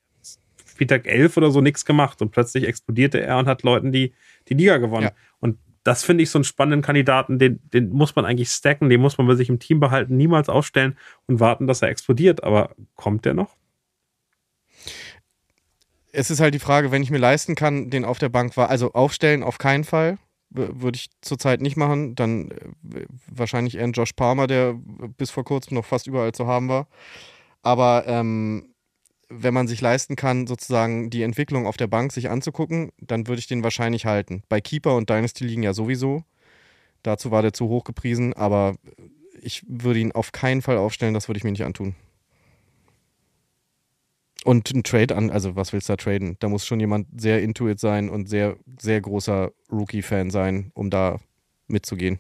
Spieltag 0.66 1.08
11 1.08 1.36
oder 1.36 1.52
so 1.52 1.60
nichts 1.60 1.84
gemacht 1.84 2.22
und 2.22 2.32
plötzlich 2.32 2.66
explodierte 2.66 3.20
er 3.20 3.38
und 3.40 3.48
hat 3.48 3.64
Leuten 3.64 3.92
die, 3.92 4.14
die 4.48 4.54
Liga 4.54 4.78
gewonnen. 4.78 5.08
Ja. 5.08 5.12
Und 5.40 5.58
das 5.84 6.04
finde 6.04 6.24
ich 6.24 6.30
so 6.30 6.38
einen 6.38 6.44
spannenden 6.44 6.82
Kandidaten, 6.82 7.40
den, 7.40 7.60
den 7.72 7.90
muss 7.90 8.16
man 8.16 8.26
eigentlich 8.26 8.52
stacken, 8.52 8.90
den 8.90 9.02
muss 9.02 9.18
man 9.18 9.28
bei 9.28 9.36
sich 9.36 9.50
im 9.50 9.60
Team 9.60 9.80
behalten, 9.80 10.18
niemals 10.18 10.50
aufstellen 10.50 10.98
und 11.28 11.40
warten, 11.40 11.68
dass 11.68 11.82
er 11.82 11.90
explodiert. 11.90 12.44
Aber 12.44 12.76
kommt 12.96 13.26
der 13.26 13.34
noch? 13.34 13.56
Es 16.12 16.32
ist 16.32 16.40
halt 16.40 16.54
die 16.54 16.60
Frage, 16.60 16.92
wenn 16.92 17.04
ich 17.04 17.12
mir 17.12 17.20
leisten 17.20 17.56
kann, 17.56 17.90
den 17.90 18.06
auf 18.06 18.20
der 18.20 18.30
Bank 18.30 18.58
war, 18.58 18.70
also 18.70 18.94
aufstellen 18.94 19.44
auf 19.44 19.58
keinen 19.58 19.84
Fall, 19.84 20.18
würde 20.50 20.96
ich 20.96 21.10
zurzeit 21.22 21.62
nicht 21.62 21.78
machen. 21.78 22.16
Dann 22.16 22.52
äh, 22.52 23.06
wahrscheinlich 23.28 23.76
eher 23.76 23.84
ein 23.84 23.94
Josh 23.94 24.14
Palmer, 24.14 24.48
der 24.48 24.74
bis 25.18 25.30
vor 25.30 25.44
kurzem 25.44 25.76
noch 25.76 25.86
fast 25.86 26.08
überall 26.08 26.32
zu 26.32 26.48
haben 26.48 26.70
war. 26.70 26.88
Aber 27.62 28.06
ähm, 28.08 28.69
wenn 29.30 29.54
man 29.54 29.68
sich 29.68 29.80
leisten 29.80 30.16
kann, 30.16 30.48
sozusagen 30.48 31.10
die 31.10 31.22
Entwicklung 31.22 31.68
auf 31.68 31.78
der 31.78 31.88
Bank 31.88 32.12
sich 32.12 32.30
anzugucken, 32.30 32.92
dann 33.00 33.28
würde 33.28 33.40
ich 33.40 33.48
den 33.48 33.64
wahrscheinlich 33.64 34.06
halten. 34.06 34.44
Bei 34.50 34.60
Keeper 34.60 34.96
und 34.96 35.10
Dynasty 35.10 35.46
liegen 35.46 35.64
ja 35.64 35.74
sowieso. 35.74 36.24
Dazu 37.04 37.32
war 37.32 37.42
der 37.42 37.54
zu 37.54 37.70
hoch 37.70 37.84
gepriesen, 37.84 38.34
aber 38.34 38.76
ich 39.42 39.64
würde 39.68 40.00
ihn 40.00 40.12
auf 40.12 40.32
keinen 40.32 40.62
Fall 40.62 40.78
aufstellen, 40.78 41.14
das 41.14 41.30
würde 41.30 41.38
ich 41.38 41.44
mir 41.44 41.52
nicht 41.52 41.64
antun. 41.64 41.96
Und 44.46 44.72
ein 44.72 44.84
Trade 44.84 45.16
an, 45.16 45.30
also 45.30 45.56
was 45.56 45.74
willst 45.74 45.90
du 45.90 45.94
da 45.94 45.98
traden? 45.98 46.38
Da 46.40 46.50
muss 46.50 46.66
schon 46.66 46.80
jemand 46.80 47.08
sehr 47.20 47.42
intuit 47.44 47.80
sein 47.80 48.10
und 48.10 48.30
sehr, 48.30 48.58
sehr 48.80 49.02
großer 49.02 49.52
Rookie-Fan 49.72 50.32
sein, 50.32 50.72
um 50.74 50.90
da 50.90 51.20
mitzugehen. 51.68 52.20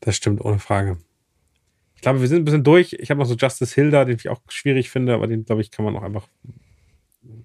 Das 0.00 0.16
stimmt, 0.16 0.44
ohne 0.44 0.58
Frage. 0.58 0.98
Ich 2.04 2.06
glaube, 2.06 2.20
wir 2.20 2.28
sind 2.28 2.42
ein 2.42 2.44
bisschen 2.44 2.64
durch. 2.64 2.92
Ich 3.00 3.08
habe 3.08 3.18
noch 3.18 3.26
so 3.26 3.34
Justice 3.34 3.74
Hill 3.74 3.90
da, 3.90 4.04
den 4.04 4.16
ich 4.16 4.28
auch 4.28 4.42
schwierig 4.48 4.90
finde, 4.90 5.14
aber 5.14 5.26
den, 5.26 5.46
glaube 5.46 5.62
ich, 5.62 5.70
kann 5.70 5.86
man 5.86 5.96
auch 5.96 6.02
einfach 6.02 6.28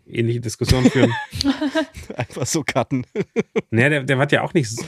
ähnliche 0.05 0.41
Diskussionen 0.41 0.91
führen. 0.91 1.13
einfach 2.17 2.45
so 2.45 2.65
cutten. 2.65 3.07
naja, 3.71 3.87
der, 3.87 4.03
der 4.03 4.17
hat 4.17 4.33
ja 4.33 4.41
auch 4.41 4.53
nicht 4.53 4.69
so, 4.69 4.83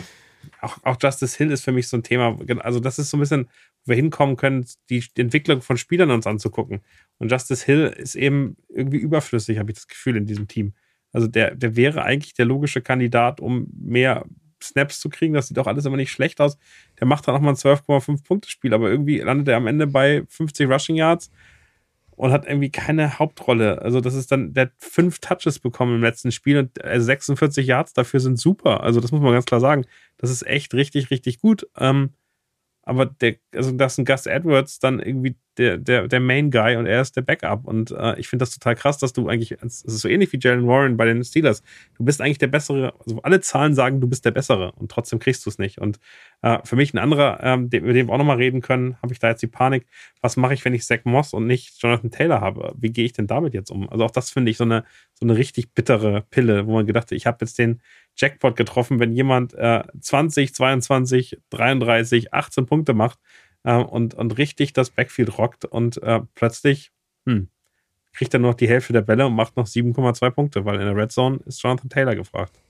auch, 0.60 0.78
auch 0.84 0.98
Justice 1.02 1.38
Hill 1.38 1.52
ist 1.52 1.64
für 1.64 1.72
mich 1.72 1.88
so 1.88 1.96
ein 1.96 2.04
Thema. 2.04 2.38
Also, 2.60 2.82
das 2.82 3.00
ist 3.00 3.12
so 3.12 3.16
ein 3.16 3.22
bisschen, 3.22 3.46
wo 3.86 3.92
wir 3.92 3.96
hinkommen 3.96 4.36
können, 4.36 4.66
die 4.90 5.06
Entwicklung 5.16 5.62
von 5.62 5.78
Spielern 5.78 6.12
uns 6.12 6.28
anzugucken. 6.28 6.82
Und 7.18 7.32
Justice 7.32 7.66
Hill 7.66 7.96
ist 7.96 8.16
eben 8.16 8.58
irgendwie 8.68 8.98
überflüssig, 8.98 9.58
habe 9.58 9.72
ich 9.72 9.76
das 9.76 9.88
Gefühl, 9.88 10.18
in 10.18 10.26
diesem 10.26 10.50
Team. 10.50 10.74
Also, 11.14 11.28
der, 11.28 11.56
der 11.56 11.78
wäre 11.78 12.04
eigentlich 12.04 12.34
der 12.34 12.46
logische 12.46 12.82
Kandidat, 12.82 13.40
um 13.40 13.68
mehr 13.74 14.26
Snaps 14.64 15.00
zu 15.00 15.10
kriegen. 15.10 15.34
Das 15.34 15.48
sieht 15.48 15.60
auch 15.60 15.68
alles 15.68 15.86
immer 15.86 15.98
nicht 15.98 16.12
schlecht 16.12 16.42
aus. 16.42 16.58
Der 17.00 17.08
macht 17.08 17.28
dann 17.28 17.36
auch 17.36 17.42
mal 17.42 17.50
ein 17.50 17.56
12,5 17.56 18.24
Punkte 18.24 18.50
Spiel, 18.50 18.74
aber 18.74 18.90
irgendwie 18.90 19.20
landet 19.20 19.48
er 19.48 19.58
am 19.58 19.68
Ende 19.68 19.88
bei 19.88 20.24
50 20.30 20.70
Rushing 20.70 20.96
Yards 20.96 21.32
und 22.22 22.32
hat 22.32 22.46
irgendwie 22.46 22.70
keine 22.70 23.18
Hauptrolle. 23.20 23.82
Also, 23.82 24.00
das 24.00 24.14
ist 24.14 24.32
dann, 24.32 24.54
der 24.54 24.66
hat 24.66 24.74
fünf 24.78 25.20
Touches 25.20 25.60
bekommen 25.60 25.96
im 25.96 26.02
letzten 26.02 26.32
Spiel 26.32 26.58
und 26.58 26.72
46 26.84 27.66
Yards 27.66 27.94
dafür 27.94 28.20
sind 28.20 28.40
super. 28.40 28.84
Also, 28.84 29.00
das 29.00 29.12
muss 29.12 29.22
man 29.22 29.34
ganz 29.34 29.46
klar 29.46 29.60
sagen. 29.60 29.86
Das 30.18 30.30
ist 30.30 30.46
echt 30.46 30.74
richtig, 30.74 31.10
richtig 31.10 31.40
gut. 31.40 31.68
Ähm, 31.78 32.12
aber 32.84 33.06
der, 33.06 33.36
also 33.54 33.72
das 33.72 33.94
ist 33.94 33.98
ein 34.00 34.06
Gus 34.06 34.26
Edwards 34.26 34.80
dann 34.80 35.00
irgendwie 35.00 35.36
der, 35.58 35.78
der, 35.78 36.08
der 36.08 36.20
Main 36.20 36.50
Guy 36.50 36.78
und 36.78 36.86
er 36.86 37.02
ist 37.02 37.16
der 37.16 37.22
Backup. 37.22 37.66
Und 37.66 37.92
äh, 37.92 38.18
ich 38.20 38.28
finde 38.28 38.44
das 38.44 38.52
total 38.52 38.76
krass, 38.76 38.98
dass 38.98 39.14
du 39.14 39.28
eigentlich, 39.28 39.52
es 39.52 39.82
ist 39.82 40.00
so 40.00 40.08
ähnlich 40.08 40.32
wie 40.32 40.40
Jalen 40.42 40.66
Warren 40.66 40.98
bei 40.98 41.06
den 41.06 41.24
Steelers. 41.24 41.62
Du 41.98 42.04
bist 42.04 42.22
eigentlich 42.22 42.38
der 42.38 42.48
Bessere, 42.48 42.94
also 43.00 43.22
alle 43.22 43.42
Zahlen 43.42 43.76
sagen, 43.76 44.02
du 44.02 44.08
bist 44.08 44.26
der 44.26 44.32
Bessere 44.32 44.72
und 44.74 44.90
trotzdem 44.90 45.20
kriegst 45.20 45.46
du 45.46 45.50
es 45.50 45.60
nicht. 45.60 45.80
Und 45.80 46.00
äh, 46.42 46.60
für 46.64 46.76
mich 46.76 46.94
ein 46.94 46.98
anderer, 46.98 47.40
ähm, 47.44 47.70
über 47.72 47.94
den 47.94 48.08
wir 48.08 48.14
auch 48.14 48.18
nochmal 48.18 48.38
reden 48.38 48.62
können, 48.62 48.98
habe 49.02 49.14
ich 49.14 49.20
da 49.20 49.30
jetzt 49.30 49.42
die 49.42 49.48
Panik, 49.48 49.86
was 50.22 50.38
mache 50.38 50.54
ich, 50.54 50.64
wenn 50.66 50.74
ich 50.74 50.86
Zach 50.86 51.00
Moss 51.04 51.34
und 51.34 51.46
nicht 51.46 51.82
Jonathan 51.84 52.12
Taylor 52.12 52.42
habe? 52.42 52.74
Wie 52.78 52.92
gehe 52.92 53.06
ich 53.06 53.14
denn 53.14 53.28
damit 53.28 53.54
jetzt 53.54 53.70
um? 53.70 53.90
Also 53.90 54.06
auch 54.06 54.12
das 54.12 54.32
finde 54.32 54.52
ich 54.52 54.58
so 54.58 54.64
eine, 54.64 54.86
so 55.14 55.26
eine 55.26 55.38
richtig 55.38 55.74
bittere 55.74 56.22
Pille, 56.32 56.66
wo 56.66 56.74
man 56.74 56.88
gedacht 56.88 57.06
hat, 57.06 57.12
ich 57.12 57.28
habe 57.28 57.38
jetzt 57.42 57.60
den 57.60 57.82
Jackpot 58.22 58.56
getroffen, 58.56 59.00
wenn 59.00 59.12
jemand 59.12 59.54
äh, 59.54 59.84
20, 60.00 60.54
22, 60.54 61.40
33, 61.50 62.34
18 62.34 62.66
Punkte 62.66 62.94
macht 62.94 63.20
äh, 63.64 63.76
und, 63.76 64.14
und 64.14 64.38
richtig 64.38 64.74
das 64.74 64.92
Backfield 64.92 65.38
rockt 65.38 65.66
und 65.66 66.02
äh, 66.04 66.22
plötzlich 66.36 66.92
hm, 67.26 67.50
kriegt 68.14 68.34
er 68.34 68.40
nur 68.40 68.52
noch 68.52 68.58
die 68.58 68.70
Hälfte 68.70 68.94
der 68.94 69.02
Bälle 69.02 69.26
und 69.26 69.36
macht 69.36 69.58
noch 69.58 69.68
7,2 69.68 70.30
Punkte, 70.32 70.66
weil 70.66 70.80
in 70.80 70.86
der 70.86 70.96
Red 70.96 71.12
Zone 71.12 71.40
ist 71.46 71.62
Jonathan 71.62 71.90
Taylor 71.90 72.16
gefragt. 72.16 72.62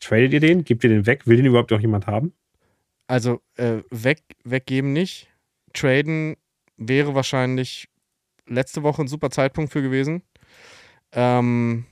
Tradet 0.00 0.32
ihr 0.32 0.40
den? 0.40 0.64
Gebt 0.64 0.84
ihr 0.84 0.90
den 0.90 1.06
weg? 1.06 1.26
Will 1.26 1.36
den 1.36 1.46
überhaupt 1.46 1.70
noch 1.70 1.80
jemand 1.80 2.06
haben? 2.06 2.32
Also 3.06 3.40
äh, 3.56 3.78
weg, 3.90 4.22
weggeben 4.44 4.92
nicht. 4.92 5.28
Traden 5.72 6.36
wäre 6.76 7.14
wahrscheinlich 7.14 7.88
letzte 8.46 8.82
Woche 8.82 9.02
ein 9.02 9.08
super 9.08 9.30
Zeitpunkt 9.30 9.72
für 9.72 9.82
gewesen. 9.82 10.22
Ähm, 11.12 11.86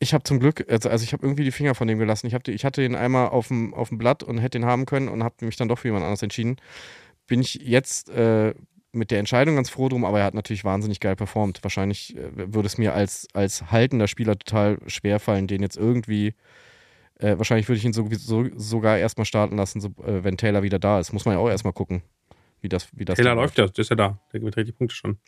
ich 0.00 0.14
habe 0.14 0.24
zum 0.24 0.40
Glück, 0.40 0.64
also, 0.68 0.88
also 0.88 1.02
ich 1.02 1.12
habe 1.12 1.24
irgendwie 1.24 1.44
die 1.44 1.52
Finger 1.52 1.74
von 1.74 1.88
dem 1.88 1.98
gelassen. 1.98 2.26
Ich, 2.26 2.34
hab 2.34 2.44
die, 2.44 2.52
ich 2.52 2.64
hatte 2.64 2.80
den 2.80 2.94
einmal 2.94 3.28
auf 3.28 3.48
dem, 3.48 3.74
auf 3.74 3.88
dem 3.88 3.98
Blatt 3.98 4.22
und 4.22 4.38
hätte 4.38 4.58
den 4.58 4.66
haben 4.66 4.86
können 4.86 5.08
und 5.08 5.24
habe 5.24 5.44
mich 5.44 5.56
dann 5.56 5.68
doch 5.68 5.78
für 5.78 5.88
jemand 5.88 6.04
anderes 6.04 6.22
entschieden. 6.22 6.56
Bin 7.26 7.40
ich 7.40 7.54
jetzt 7.54 8.08
äh, 8.10 8.54
mit 8.92 9.10
der 9.10 9.18
Entscheidung 9.18 9.56
ganz 9.56 9.70
froh 9.70 9.88
drum, 9.88 10.04
aber 10.04 10.20
er 10.20 10.24
hat 10.24 10.34
natürlich 10.34 10.64
wahnsinnig 10.64 11.00
geil 11.00 11.16
performt. 11.16 11.62
Wahrscheinlich 11.62 12.16
äh, 12.16 12.30
würde 12.34 12.66
es 12.66 12.78
mir 12.78 12.94
als, 12.94 13.26
als 13.32 13.70
haltender 13.70 14.08
Spieler 14.08 14.38
total 14.38 14.78
schwer 14.86 15.20
fallen, 15.20 15.46
den 15.46 15.62
jetzt 15.62 15.76
irgendwie. 15.76 16.34
Äh, 17.18 17.36
wahrscheinlich 17.36 17.68
würde 17.68 17.78
ich 17.78 17.84
ihn 17.84 17.92
so, 17.92 18.08
so, 18.12 18.46
sogar 18.56 18.98
erstmal 18.98 19.24
starten 19.24 19.56
lassen, 19.56 19.80
so, 19.80 19.88
äh, 20.04 20.22
wenn 20.22 20.36
Taylor 20.36 20.62
wieder 20.62 20.78
da 20.78 21.00
ist. 21.00 21.12
Muss 21.12 21.24
man 21.24 21.34
ja 21.34 21.40
auch 21.40 21.48
erstmal 21.48 21.72
gucken, 21.72 22.02
wie 22.60 22.68
das, 22.68 22.88
wie 22.92 23.04
das 23.04 23.16
Taylor 23.16 23.34
läuft 23.34 23.58
ja, 23.58 23.66
ist 23.76 23.90
ja 23.90 23.96
da. 23.96 24.18
Der 24.32 24.40
gewinnt 24.40 24.56
richtig 24.56 24.78
Punkte 24.78 24.94
schon. 24.94 25.18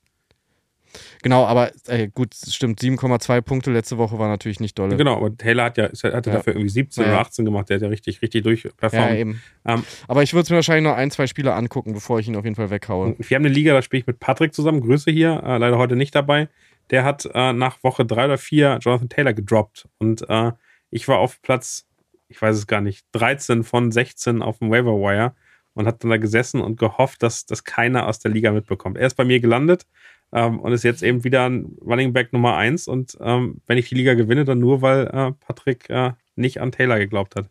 Genau, 1.22 1.44
aber 1.44 1.70
äh, 1.86 2.08
gut, 2.08 2.34
stimmt, 2.34 2.80
7,2 2.80 3.40
Punkte 3.42 3.70
letzte 3.70 3.98
Woche 3.98 4.18
war 4.18 4.28
natürlich 4.28 4.60
nicht 4.60 4.78
dolle. 4.78 4.96
Genau, 4.96 5.16
aber 5.16 5.36
Taylor 5.36 5.64
hat 5.64 5.76
ja, 5.76 5.84
hatte 5.84 6.30
ja. 6.30 6.36
dafür 6.36 6.54
irgendwie 6.54 6.70
17 6.70 7.04
ja. 7.04 7.10
oder 7.10 7.20
18 7.20 7.44
gemacht, 7.44 7.68
der 7.68 7.76
hat 7.76 7.82
ja 7.82 7.88
richtig, 7.88 8.22
richtig 8.22 8.42
durchperformt. 8.42 9.10
Ja, 9.10 9.16
eben. 9.16 9.42
Ähm, 9.64 9.84
aber 10.08 10.22
ich 10.22 10.32
würde 10.32 10.42
es 10.42 10.50
mir 10.50 10.56
wahrscheinlich 10.56 10.84
noch 10.84 10.96
ein, 10.96 11.10
zwei 11.10 11.26
Spiele 11.26 11.54
angucken, 11.54 11.92
bevor 11.92 12.18
ich 12.18 12.28
ihn 12.28 12.36
auf 12.36 12.44
jeden 12.44 12.56
Fall 12.56 12.70
weghaue. 12.70 13.14
Wir 13.18 13.34
haben 13.34 13.44
eine 13.44 13.54
Liga, 13.54 13.72
da 13.72 13.82
spiele 13.82 14.00
ich 14.00 14.06
mit 14.06 14.20
Patrick 14.20 14.54
zusammen, 14.54 14.80
Grüße 14.80 15.10
hier, 15.10 15.42
äh, 15.44 15.58
leider 15.58 15.78
heute 15.78 15.96
nicht 15.96 16.14
dabei. 16.14 16.48
Der 16.90 17.04
hat 17.04 17.28
äh, 17.32 17.52
nach 17.52 17.82
Woche 17.82 18.04
3 18.04 18.24
oder 18.24 18.38
4 18.38 18.78
Jonathan 18.80 19.08
Taylor 19.08 19.32
gedroppt 19.32 19.88
und 19.98 20.28
äh, 20.28 20.52
ich 20.90 21.06
war 21.06 21.18
auf 21.18 21.40
Platz, 21.42 21.86
ich 22.28 22.40
weiß 22.40 22.56
es 22.56 22.66
gar 22.66 22.80
nicht, 22.80 23.06
13 23.12 23.62
von 23.62 23.92
16 23.92 24.42
auf 24.42 24.58
dem 24.58 24.70
Waiver 24.70 24.96
Wire 24.96 25.34
und 25.74 25.86
hat 25.86 26.02
dann 26.02 26.10
da 26.10 26.16
gesessen 26.16 26.60
und 26.60 26.78
gehofft, 26.78 27.22
dass 27.22 27.46
das 27.46 27.64
keiner 27.64 28.06
aus 28.06 28.18
der 28.18 28.30
Liga 28.30 28.50
mitbekommt. 28.52 28.98
Er 28.98 29.06
ist 29.06 29.14
bei 29.14 29.24
mir 29.24 29.40
gelandet 29.40 29.86
ähm, 30.32 30.60
und 30.60 30.72
ist 30.72 30.84
jetzt 30.84 31.02
eben 31.02 31.24
wieder 31.24 31.48
ein 31.48 31.76
Running 31.84 32.12
Back 32.12 32.32
Nummer 32.32 32.56
1. 32.56 32.88
Und 32.88 33.16
ähm, 33.20 33.60
wenn 33.66 33.78
ich 33.78 33.88
die 33.88 33.94
Liga 33.94 34.14
gewinne, 34.14 34.44
dann 34.44 34.58
nur, 34.58 34.82
weil 34.82 35.06
äh, 35.06 35.32
Patrick 35.32 35.90
äh, 35.90 36.12
nicht 36.36 36.60
an 36.60 36.72
Taylor 36.72 36.98
geglaubt 36.98 37.36
hat. 37.36 37.46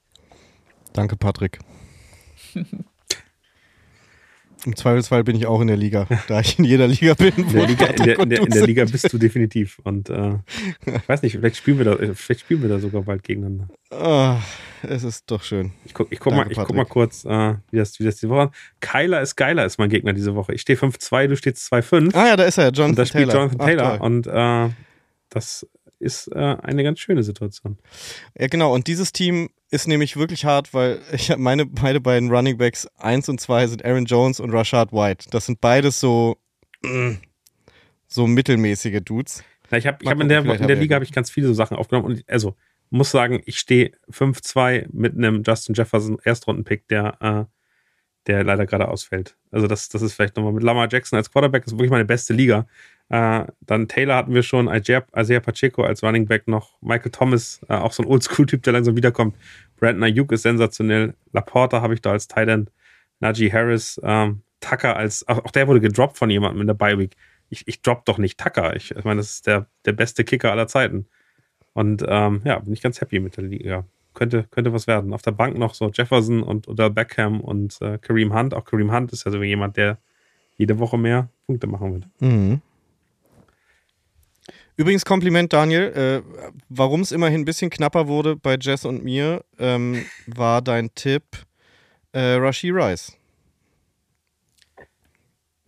Danke, 0.93 1.15
Patrick. 1.15 1.59
Im 4.65 4.75
Zweifelsfall 4.75 5.23
bin 5.23 5.35
ich 5.35 5.45
auch 5.45 5.61
in 5.61 5.67
der 5.67 5.77
Liga, 5.77 6.07
da 6.27 6.41
ich 6.41 6.59
in 6.59 6.65
jeder 6.65 6.87
Liga 6.87 7.13
bin. 7.13 7.33
In 7.35 7.53
der 7.53 7.67
Liga, 7.67 7.85
in 7.85 8.03
der, 8.03 8.19
in 8.19 8.29
der, 8.29 8.41
in 8.41 8.49
der 8.49 8.65
Liga 8.65 8.85
bist 8.85 9.11
du 9.11 9.17
definitiv. 9.17 9.79
Und 9.83 10.09
äh, 10.09 10.33
ich 10.85 10.93
weiß 11.07 11.21
nicht, 11.21 11.33
vielleicht 11.33 11.57
spielen 11.57 11.77
wir 11.77 11.85
da, 11.85 11.97
vielleicht 12.13 12.41
spielen 12.41 12.61
wir 12.61 12.69
da 12.69 12.79
sogar 12.79 13.03
bald 13.03 13.23
gegeneinander. 13.23 13.67
Oh, 13.91 14.35
es 14.83 15.03
ist 15.03 15.29
doch 15.31 15.43
schön. 15.43 15.71
Ich 15.85 15.93
guck, 15.93 16.11
ich 16.11 16.19
guck, 16.19 16.33
Danke, 16.33 16.55
mal, 16.55 16.61
ich 16.61 16.67
guck 16.67 16.75
mal 16.75 16.85
kurz, 16.85 17.25
äh, 17.25 17.55
wie, 17.71 17.77
das, 17.77 17.99
wie 17.99 18.03
das 18.03 18.15
diese 18.15 18.29
Woche 18.29 18.51
Kyler 18.81 19.21
ist 19.21 19.35
geiler 19.35 19.65
ist 19.65 19.77
mein 19.77 19.89
Gegner 19.89 20.13
diese 20.13 20.35
Woche. 20.35 20.53
Ich 20.53 20.61
stehe 20.61 20.77
5-2, 20.77 21.27
du 21.27 21.37
stehst 21.37 21.71
2-5. 21.71 22.15
Ah 22.15 22.27
ja, 22.27 22.35
da 22.35 22.43
ist 22.43 22.57
er, 22.57 22.65
Jonathan 22.65 22.89
Und 22.89 22.99
da 22.99 23.05
spielt 23.05 23.29
Taylor. 23.29 23.41
Jonathan 23.41 23.67
Taylor. 23.67 23.93
Ach, 23.93 23.99
und 24.01 24.27
äh, 24.27 24.73
das 25.29 25.67
ist 25.99 26.27
äh, 26.33 26.57
eine 26.61 26.83
ganz 26.83 26.99
schöne 26.99 27.23
Situation. 27.23 27.77
Ja, 28.37 28.47
genau. 28.47 28.73
Und 28.73 28.87
dieses 28.87 29.11
Team 29.11 29.49
ist 29.69 29.87
nämlich 29.87 30.17
wirklich 30.17 30.45
hart, 30.45 30.73
weil 30.73 31.01
ich 31.11 31.31
habe 31.31 31.41
meine 31.41 31.65
beide 31.65 31.99
beiden 32.01 32.29
Running 32.29 32.57
Backs 32.57 32.87
1 32.97 33.29
und 33.29 33.39
2 33.39 33.67
sind 33.67 33.85
Aaron 33.85 34.05
Jones 34.05 34.39
und 34.39 34.51
Rashad 34.51 34.91
White. 34.91 35.27
Das 35.31 35.45
sind 35.45 35.61
beides 35.61 35.99
so 35.99 36.37
so 38.07 38.27
mittelmäßige 38.27 39.01
Dudes. 39.03 39.43
Na, 39.69 39.77
ich 39.77 39.87
habe 39.87 39.97
hab 40.09 40.19
in 40.19 40.29
der, 40.29 40.43
in 40.43 40.67
der 40.67 40.75
Liga 40.75 40.95
habe 40.95 41.05
ich 41.05 41.11
ganz 41.11 41.29
viele 41.29 41.47
so 41.47 41.53
Sachen 41.53 41.77
aufgenommen 41.77 42.07
und 42.07 42.23
also 42.27 42.55
muss 42.89 43.11
sagen, 43.11 43.41
ich 43.45 43.59
stehe 43.59 43.91
5-2 44.11 44.87
mit 44.91 45.15
einem 45.15 45.43
Justin 45.45 45.75
Jefferson 45.75 46.17
Erstrundenpick, 46.23 46.87
der 46.87 47.17
äh, 47.21 47.58
der 48.27 48.43
leider 48.43 48.65
gerade 48.65 48.87
ausfällt. 48.87 49.35
Also 49.51 49.67
das, 49.67 49.89
das 49.89 50.01
ist 50.01 50.13
vielleicht 50.13 50.35
nochmal 50.35 50.53
mit 50.53 50.63
Lamar 50.63 50.87
Jackson 50.91 51.17
als 51.17 51.31
Quarterback, 51.31 51.65
ist 51.65 51.73
wirklich 51.73 51.91
meine 51.91 52.05
beste 52.05 52.33
Liga. 52.33 52.67
Äh, 53.09 53.45
dann 53.61 53.87
Taylor 53.87 54.15
hatten 54.15 54.33
wir 54.33 54.43
schon, 54.43 54.67
Isaiah 54.67 55.39
Pacheco 55.39 55.83
als 55.83 56.03
Running 56.03 56.27
Back 56.27 56.47
noch, 56.47 56.79
Michael 56.81 57.11
Thomas, 57.11 57.59
äh, 57.67 57.73
auch 57.73 57.91
so 57.91 58.03
ein 58.03 58.09
Oldschool-Typ, 58.09 58.61
der 58.63 58.73
langsam 58.73 58.95
wiederkommt. 58.95 59.35
Brandon 59.77 60.03
Ayuk 60.03 60.31
ist 60.31 60.43
sensationell. 60.43 61.15
Laporta 61.33 61.81
habe 61.81 61.95
ich 61.95 62.01
da 62.01 62.11
als 62.11 62.27
Tight 62.27 62.49
End. 62.49 62.71
Najee 63.19 63.51
Harris, 63.51 63.99
ähm, 64.03 64.43
Tucker 64.59 64.95
als, 64.95 65.27
auch, 65.27 65.43
auch, 65.43 65.51
der 65.51 65.67
wurde 65.67 65.81
gedroppt 65.81 66.17
von 66.17 66.29
jemandem 66.29 66.61
in 66.61 66.67
der 66.67 66.73
Bye 66.73 66.99
Week. 66.99 67.15
Ich, 67.49 67.67
ich 67.67 67.81
drop 67.81 68.05
doch 68.05 68.17
nicht 68.17 68.39
Tucker. 68.39 68.75
Ich, 68.75 68.91
ich 68.91 69.03
meine, 69.03 69.17
das 69.17 69.31
ist 69.31 69.47
der, 69.47 69.67
der 69.85 69.93
beste 69.93 70.23
Kicker 70.23 70.51
aller 70.51 70.67
Zeiten. 70.67 71.07
Und 71.73 72.03
ähm, 72.07 72.41
ja, 72.43 72.59
bin 72.59 72.73
ich 72.73 72.81
ganz 72.81 73.01
happy 73.01 73.19
mit 73.19 73.37
der 73.37 73.45
Liga. 73.45 73.85
Könnte, 74.19 74.43
könnte 74.51 74.73
was 74.73 74.85
werden. 74.85 75.13
Auf 75.13 75.21
der 75.21 75.31
Bank 75.31 75.57
noch 75.57 75.73
so 75.73 75.89
Jefferson 75.93 76.43
und 76.43 76.67
oder 76.67 76.89
Beckham 76.89 77.39
und 77.39 77.81
äh, 77.81 77.97
Kareem 77.99 78.33
Hunt. 78.33 78.53
Auch 78.53 78.65
Kareem 78.65 78.91
Hunt 78.91 79.13
ist 79.13 79.23
ja 79.23 79.31
so 79.31 79.41
jemand, 79.41 79.77
der 79.77 79.97
jede 80.57 80.77
Woche 80.77 80.97
mehr 80.97 81.29
Punkte 81.47 81.67
machen 81.67 81.93
wird. 81.93 82.07
Mhm. 82.19 82.61
Übrigens 84.75 85.05
Kompliment, 85.05 85.53
Daniel. 85.53 85.83
Äh, 85.93 86.21
Warum 86.67 86.99
es 86.99 87.13
immerhin 87.13 87.43
ein 87.43 87.45
bisschen 87.45 87.69
knapper 87.69 88.09
wurde 88.09 88.35
bei 88.35 88.57
Jess 88.59 88.83
und 88.83 89.05
mir, 89.05 89.45
ähm, 89.57 90.03
war 90.27 90.61
dein 90.61 90.93
Tipp 90.95 91.23
äh, 92.11 92.33
Rashi 92.33 92.71
Rice. 92.71 93.17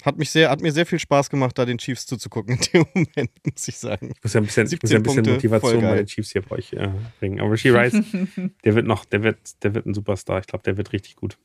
Hat, 0.04 0.18
mich 0.18 0.30
sehr, 0.30 0.49
hat 0.49 0.62
mir 0.62 0.72
sehr 0.72 0.86
viel 0.86 0.99
Spaß 0.99 1.30
gemacht, 1.30 1.58
da 1.58 1.66
den 1.66 1.78
Chiefs 1.78 2.06
zuzugucken 2.06 2.56
in 2.56 2.62
dem 2.74 2.86
Moment, 2.93 3.32
muss 3.45 3.68
ich 3.68 3.78
sagen. 3.78 4.12
Ich 4.16 4.24
muss 4.24 4.34
ja 4.34 4.41
ein 4.41 4.45
bisschen, 4.45 4.64
muss 4.82 4.91
ja 4.91 4.97
ein 4.97 5.04
bisschen 5.04 5.26
Motivation 5.26 5.82
bei 5.82 5.95
den 5.97 6.06
Chiefs 6.08 6.32
hier 6.32 6.41
bei 6.41 6.58
euch 6.58 6.74
äh, 6.74 6.89
bringen. 7.20 7.39
Aber 7.39 7.52
Rashi 7.52 7.70
Rice, 7.70 7.93
der 8.64 8.76
wird 8.76 8.88
noch, 8.88 9.06
der 9.06 9.24
wird, 9.24 9.38
der 9.64 9.76
wird 9.76 9.86
ein 9.86 9.93
Superstar. 9.93 10.39
Ich 10.39 10.47
glaube, 10.47 10.64
der 10.64 10.78
wird 10.78 10.91
richtig 10.93 11.16
gut. 11.16 11.38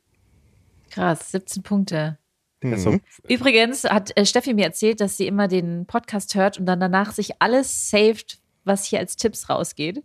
Krass, 0.91 1.33
17 1.33 1.63
Punkte. 1.63 2.19
Mhm. 2.63 3.01
Übrigens 3.29 3.85
hat 3.85 4.17
äh, 4.17 4.25
Steffi 4.25 4.55
mir 4.55 4.65
erzählt, 4.65 5.01
dass 5.01 5.17
sie 5.17 5.27
immer 5.27 5.49
den 5.49 5.87
Podcast 5.87 6.35
hört 6.35 6.59
und 6.59 6.67
dann 6.67 6.81
danach 6.81 7.13
sich 7.13 7.41
alles 7.41 7.91
saved, 7.91 8.41
was 8.65 8.85
hier 8.85 8.99
als 8.99 9.17
Tipps 9.17 9.51
rausgeht. 9.51 10.03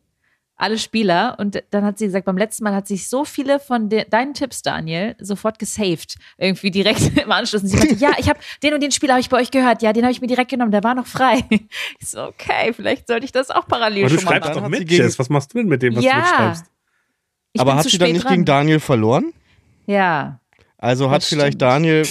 Alle 0.62 0.78
Spieler. 0.78 1.38
Und 1.40 1.64
dann 1.72 1.84
hat 1.84 1.98
sie 1.98 2.06
gesagt, 2.06 2.26
beim 2.26 2.38
letzten 2.38 2.64
Mal 2.64 2.76
hat 2.76 2.88
sich 2.88 3.10
so 3.10 3.26
viele 3.26 3.60
von 3.60 3.90
de 3.90 4.08
deinen 4.08 4.36
Tipps, 4.36 4.62
Daniel, 4.62 5.16
sofort 5.20 5.58
gesaved. 5.58 6.18
Irgendwie 6.38 6.70
direkt 6.70 7.18
im 7.18 7.32
Anschluss. 7.32 7.64
Und 7.64 7.70
sie 7.70 7.78
meinte, 7.78 7.96
ja, 7.96 8.12
ich 8.20 8.30
habe 8.30 8.40
den 8.62 8.76
und 8.76 8.84
den 8.84 8.92
Spieler 8.92 9.14
habe 9.14 9.22
ich 9.22 9.30
bei 9.30 9.38
euch 9.38 9.50
gehört. 9.50 9.82
Ja, 9.82 9.92
den 9.92 10.04
habe 10.04 10.12
ich 10.12 10.22
mir 10.22 10.28
direkt 10.28 10.52
genommen. 10.52 10.72
Der 10.72 10.84
war 10.84 10.94
noch 10.94 11.08
frei. 11.08 11.44
Ich 12.00 12.10
so, 12.10 12.24
okay, 12.24 12.74
vielleicht 12.74 13.08
sollte 13.08 13.26
ich 13.26 13.32
das 13.32 13.50
auch 13.50 13.68
parallel 13.68 14.06
Aber 14.06 14.16
du 14.16 14.22
schreibst 14.22 14.56
doch 14.56 14.68
mit, 14.68 14.90
Jess. 14.92 15.18
Was 15.18 15.30
machst 15.30 15.54
du 15.54 15.58
denn 15.58 15.68
mit 15.68 15.82
dem, 15.82 15.96
was 15.96 16.04
ja. 16.04 16.14
du 16.14 16.20
mitschreibst? 16.20 16.66
Ich 17.54 17.62
Aber 17.62 17.76
hat 17.76 17.90
sie 17.90 17.98
dann 17.98 18.12
nicht 18.12 18.24
dran. 18.24 18.34
gegen 18.34 18.46
Daniel 18.46 18.80
verloren? 18.80 19.34
Ja. 19.88 20.40
Also 20.78 21.10
hat 21.10 21.24
vielleicht 21.24 21.54
stimmt. 21.54 21.62
Daniel 21.62 22.08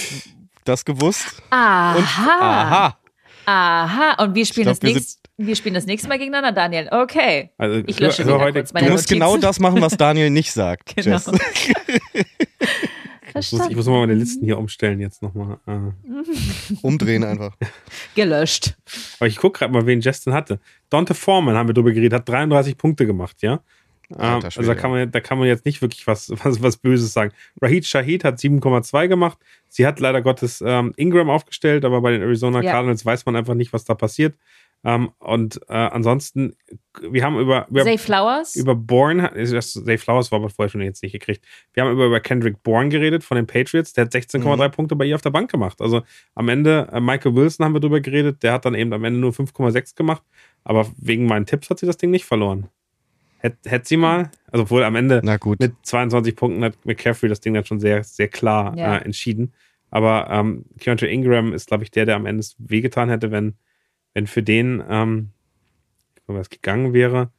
das 0.65 0.85
gewusst. 0.85 1.41
Aha. 1.49 1.95
Und, 1.95 2.03
aha. 2.03 2.97
Aha. 3.45 4.23
Und 4.23 4.35
wir 4.35 4.45
spielen 4.45 4.65
glaub, 4.65 4.79
das 4.79 4.93
nächste. 4.93 5.20
Wir 5.45 5.55
spielen 5.55 5.75
das 5.75 5.85
nächste 5.85 6.07
Mal 6.07 6.17
gegeneinander, 6.17 6.51
Daniel. 6.51 6.87
Okay. 6.91 7.49
Also, 7.57 7.83
ich 7.87 7.99
lösche 7.99 8.23
also 8.23 8.39
heute, 8.39 8.53
Du 8.53 8.59
musst 8.59 8.73
Notizen. 8.75 9.13
genau 9.13 9.37
das 9.37 9.59
machen, 9.59 9.81
was 9.81 9.97
Daniel 9.97 10.29
nicht 10.29 10.51
sagt. 10.51 10.95
genau. 11.03 11.19
Ich 13.39 13.51
muss, 13.51 13.69
ich 13.69 13.75
muss 13.75 13.85
mal 13.85 13.99
meine 14.01 14.13
Listen 14.13 14.45
hier 14.45 14.57
umstellen 14.57 14.99
jetzt 14.99 15.21
nochmal. 15.21 15.57
Äh. 15.65 16.75
Umdrehen 16.81 17.23
einfach. 17.23 17.55
Gelöscht. 18.15 18.75
Aber 19.19 19.27
ich 19.27 19.37
gucke 19.37 19.59
gerade 19.59 19.73
mal, 19.73 19.85
wen 19.85 20.01
Justin 20.01 20.33
hatte. 20.33 20.59
Dante 20.89 21.13
Foreman 21.13 21.55
haben 21.55 21.67
wir 21.67 21.73
drüber 21.73 21.91
geredet, 21.91 22.13
hat 22.13 22.29
33 22.29 22.77
Punkte 22.77 23.05
gemacht, 23.05 23.41
ja? 23.41 23.61
Ähm, 24.19 24.41
also 24.43 24.61
da 24.61 24.75
kann, 24.75 24.91
man, 24.91 25.09
da 25.09 25.21
kann 25.21 25.39
man 25.39 25.47
jetzt 25.47 25.65
nicht 25.65 25.81
wirklich 25.81 26.05
was, 26.05 26.31
was, 26.43 26.61
was 26.61 26.77
Böses 26.77 27.13
sagen. 27.13 27.31
Rahid 27.61 27.85
Shahid 27.85 28.25
hat 28.25 28.39
7,2 28.39 29.07
gemacht. 29.07 29.37
Sie 29.69 29.87
hat 29.87 30.01
leider 30.01 30.21
Gottes 30.21 30.61
ähm, 30.65 30.91
Ingram 30.97 31.29
aufgestellt, 31.29 31.85
aber 31.85 32.01
bei 32.01 32.11
den 32.11 32.21
Arizona 32.21 32.61
ja. 32.61 32.71
Cardinals 32.71 33.05
weiß 33.05 33.25
man 33.25 33.37
einfach 33.37 33.53
nicht, 33.53 33.71
was 33.71 33.85
da 33.85 33.95
passiert. 33.95 34.35
Ähm, 34.83 35.11
und 35.19 35.61
äh, 35.69 35.73
ansonsten, 35.73 36.55
wir 37.01 37.23
haben 37.23 37.39
über, 37.39 37.67
über 37.69 37.83
Zay 37.83 37.99
Flowers 37.99 38.55
über 38.55 38.73
Bourne, 38.73 39.31
Zay 39.45 39.97
Flowers 39.97 40.31
war 40.31 40.39
aber 40.39 40.49
vorher 40.49 40.69
schon 40.69 40.81
jetzt 40.81 41.03
nicht 41.03 41.11
gekriegt. 41.11 41.45
Wir 41.73 41.83
haben 41.83 41.91
über, 41.91 42.07
über 42.07 42.19
Kendrick 42.19 42.63
Bourne 42.63 42.89
geredet 42.89 43.23
von 43.23 43.35
den 43.35 43.45
Patriots, 43.45 43.93
der 43.93 44.05
hat 44.05 44.13
16,3 44.13 44.67
mhm. 44.67 44.71
Punkte 44.71 44.95
bei 44.95 45.05
ihr 45.05 45.15
auf 45.15 45.21
der 45.21 45.29
Bank 45.29 45.51
gemacht. 45.51 45.81
Also 45.81 46.01
am 46.33 46.49
Ende, 46.49 46.87
äh, 46.91 46.99
Michael 46.99 47.35
Wilson 47.35 47.65
haben 47.65 47.73
wir 47.73 47.79
drüber 47.79 48.01
geredet, 48.01 48.41
der 48.41 48.53
hat 48.53 48.65
dann 48.65 48.73
eben 48.73 48.91
am 48.91 49.03
Ende 49.03 49.19
nur 49.19 49.31
5,6 49.31 49.95
gemacht, 49.95 50.23
aber 50.63 50.87
wegen 50.97 51.27
meinen 51.27 51.45
Tipps 51.45 51.69
hat 51.69 51.79
sie 51.79 51.85
das 51.85 51.97
Ding 51.97 52.09
nicht 52.09 52.25
verloren. 52.25 52.67
Hätte 53.37 53.69
hätt 53.69 53.87
sie 53.87 53.97
mal, 53.97 54.31
also 54.51 54.69
wohl 54.69 54.83
am 54.83 54.95
Ende 54.95 55.21
mit 55.59 55.73
22 55.83 56.35
Punkten 56.35 56.63
hat 56.63 56.85
McCaffrey 56.85 57.29
das 57.29 57.39
Ding 57.39 57.53
dann 57.53 57.65
schon 57.65 57.79
sehr, 57.79 58.03
sehr 58.03 58.27
klar 58.27 58.75
ja. 58.77 58.97
äh, 58.97 59.05
entschieden. 59.05 59.53
Aber 59.91 60.27
ähm, 60.31 60.65
Keontae 60.79 61.11
Ingram 61.11 61.53
ist, 61.53 61.67
glaube 61.67 61.83
ich, 61.83 61.91
der, 61.91 62.05
der 62.05 62.15
am 62.15 62.25
Ende 62.25 62.45
wehgetan 62.59 63.09
hätte, 63.09 63.29
wenn, 63.31 63.55
wenn 64.13 64.27
für 64.27 64.43
den 64.43 64.83
ähm, 64.89 65.29
was 66.27 66.49
gegangen 66.49 66.93
wäre. 66.93 67.31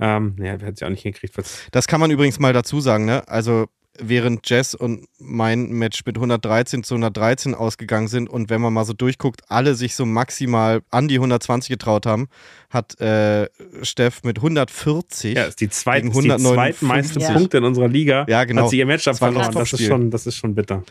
Ähm, 0.00 0.34
naja, 0.36 0.52
hätte 0.52 0.74
sie 0.76 0.84
auch 0.84 0.90
nicht 0.90 1.02
hingekriegt. 1.02 1.34
Das 1.70 1.86
kann 1.86 2.00
man 2.00 2.10
übrigens 2.10 2.38
mal 2.40 2.52
dazu 2.52 2.80
sagen, 2.80 3.04
ne? 3.04 3.28
Also 3.28 3.66
während 3.98 4.48
Jess 4.48 4.74
und 4.74 5.06
mein 5.18 5.70
Match 5.70 6.04
mit 6.06 6.16
113 6.16 6.82
zu 6.82 6.94
113 6.94 7.54
ausgegangen 7.54 8.08
sind 8.08 8.28
und 8.28 8.48
wenn 8.48 8.60
man 8.60 8.72
mal 8.72 8.84
so 8.84 8.94
durchguckt, 8.94 9.42
alle 9.48 9.74
sich 9.74 9.94
so 9.94 10.06
maximal 10.06 10.80
an 10.90 11.08
die 11.08 11.16
120 11.16 11.68
getraut 11.68 12.06
haben, 12.06 12.28
hat 12.70 12.98
äh, 13.00 13.48
Steff 13.82 14.22
mit 14.24 14.38
140 14.38 15.36
ja, 15.36 15.44
ist 15.44 15.60
die, 15.60 15.68
zweit, 15.68 16.04
ist 16.04 16.20
die 16.20 16.36
zweitmeiste 16.36 17.20
ja. 17.20 17.32
Punkte 17.32 17.58
in 17.58 17.64
unserer 17.64 17.88
Liga. 17.88 18.24
Ja, 18.28 18.44
genau. 18.44 18.62
Hat 18.62 18.70
sie 18.70 18.78
ihr 18.78 18.86
Matchup 18.86 19.16
verloren. 19.16 19.52
Das 19.52 19.72
ist, 19.72 19.84
schon, 19.84 20.10
das 20.10 20.26
ist 20.26 20.36
schon 20.36 20.54
bitter. 20.54 20.84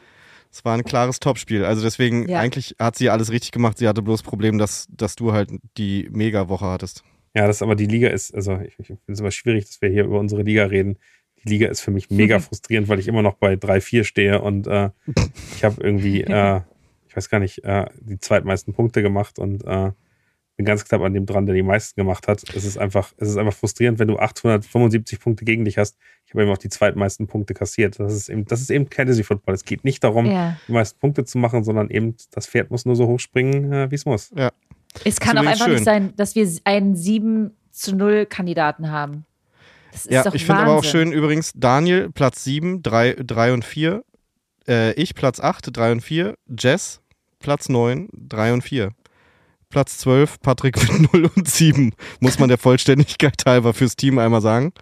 Es 0.52 0.66
war 0.66 0.76
ein 0.76 0.84
klares 0.84 1.20
Topspiel. 1.20 1.64
Also 1.64 1.82
deswegen, 1.82 2.28
ja. 2.28 2.39
eigentlich 2.39 2.76
hat 2.78 2.97
sie 2.97 3.10
alles 3.10 3.32
richtig 3.32 3.52
gemacht. 3.52 3.78
Sie 3.78 3.88
hatte 3.88 4.02
bloß 4.02 4.22
das 4.22 4.30
Problem, 4.30 4.58
dass, 4.58 4.88
dass 4.89 5.16
du 5.16 5.32
halt 5.32 5.49
die 5.78 6.10
Mega-Woche 6.12 6.66
hattest. 6.66 7.04
Ja, 7.34 7.47
das 7.47 7.62
aber 7.62 7.76
die 7.76 7.86
Liga 7.86 8.10
ist, 8.10 8.36
also 8.36 8.60
ich, 8.60 8.78
ich 8.78 8.88
finde 8.88 8.99
es 9.08 9.20
immer 9.22 9.32
schwierig, 9.32 9.66
dass 9.66 9.82
wir 9.82 9.89
hier 9.89 10.04
über 10.04 10.20
unsere 10.20 10.41
Liga 10.41 10.66
reden 10.66 10.97
die 11.43 11.49
Liga 11.49 11.68
ist 11.68 11.82
für 11.82 11.91
mich 11.91 12.10
mega 12.10 12.39
frustrierend, 12.39 12.88
weil 12.88 12.99
ich 12.99 13.08
immer 13.08 13.22
noch 13.22 13.36
bei 13.36 13.54
3-4 13.54 14.04
stehe 14.04 14.41
und 14.41 14.68
äh, 14.68 14.89
ich 15.56 15.64
habe 15.64 15.82
irgendwie, 15.82 16.22
äh, 16.28 16.62
ich 17.08 17.16
weiß 17.16 17.30
gar 17.30 17.39
nicht, 17.39 17.64
äh, 17.64 17.86
die 17.99 18.20
zweitmeisten 18.20 18.74
Punkte 18.74 19.02
gemacht 19.02 19.39
und 19.39 19.64
äh, 19.66 19.91
bin 20.62 20.66
ganz 20.66 20.86
knapp 20.86 21.01
an 21.01 21.14
dem 21.14 21.26
dran, 21.26 21.45
der 21.45 21.55
die 21.55 21.64
meisten 21.64 21.99
gemacht 21.99 22.28
hat. 22.28 22.43
Es 22.55 22.64
ist 22.64 22.78
einfach, 22.78 23.12
es 23.18 23.30
ist 23.30 23.38
einfach 23.38 23.53
frustrierend, 23.53 23.99
wenn 23.99 24.07
du 24.07 24.18
875 24.18 25.20
Punkte 25.20 25.45
gegen 25.45 25.66
dich 25.66 25.78
hast. 25.78 25.97
Ich 26.26 26.34
habe 26.34 26.43
eben 26.43 26.51
auch 26.51 26.57
die 26.57 26.70
zweitmeisten 26.70 27.28
Punkte 27.28 27.53
kassiert. 27.53 27.99
Das 27.99 28.14
ist 28.14 28.30
eben, 28.30 28.45
das 28.45 28.62
ist 28.62 28.70
eben 28.70 28.88
Fantasy 28.88 29.24
Football. 29.24 29.55
Es 29.55 29.66
geht 29.66 29.84
nicht 29.84 30.03
darum, 30.03 30.26
ja. 30.26 30.57
die 30.68 30.72
meisten 30.72 30.99
Punkte 30.99 31.26
zu 31.26 31.38
machen, 31.38 31.64
sondern 31.64 31.89
eben 31.89 32.16
das 32.32 32.47
Pferd 32.47 32.72
muss 32.72 32.86
nur 32.86 32.95
so 32.95 33.07
hoch 33.07 33.20
springen, 33.20 33.74
äh, 33.74 33.91
wie 33.91 33.95
es 33.95 34.05
muss. 34.05 34.32
Ja. 34.36 34.51
Es 35.03 35.20
kann 35.20 35.38
auch 35.38 35.45
einfach 35.45 35.66
schön. 35.66 35.74
nicht 35.74 35.86
sein, 35.86 36.14
dass 36.16 36.36
wir 36.36 36.47
einen 36.64 36.95
7 36.95 37.51
zu 37.72 37.95
0 37.95 38.26
Kandidaten 38.26 38.91
haben 38.91 39.26
ja, 40.09 40.26
ich 40.34 40.45
finde 40.45 40.62
aber 40.62 40.78
auch 40.78 40.84
schön 40.84 41.12
übrigens, 41.12 41.51
Daniel 41.55 42.09
Platz 42.12 42.43
7, 42.43 42.82
3, 42.82 43.16
3 43.26 43.53
und 43.53 43.66
4. 43.66 44.03
Äh, 44.68 44.93
ich 44.93 45.16
Platz 45.16 45.39
8, 45.39 45.76
3 45.76 45.91
und 45.93 46.01
4. 46.01 46.36
Jess 46.57 47.01
Platz 47.39 47.70
9, 47.70 48.09
3 48.14 48.53
und 48.53 48.62
4. 48.62 48.91
Platz 49.72 49.97
12, 49.99 50.39
Patrick 50.41 50.78
mit 50.91 51.13
0 51.13 51.32
und 51.36 51.49
7. 51.49 51.93
Muss 52.19 52.38
man 52.38 52.49
der 52.49 52.59
Vollständigkeit 52.59 53.41
halber 53.45 53.74
fürs 53.74 53.95
Team 53.95 54.19
einmal 54.19 54.41
sagen. 54.41 54.74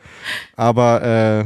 Aber 0.58 1.02
äh, 1.02 1.38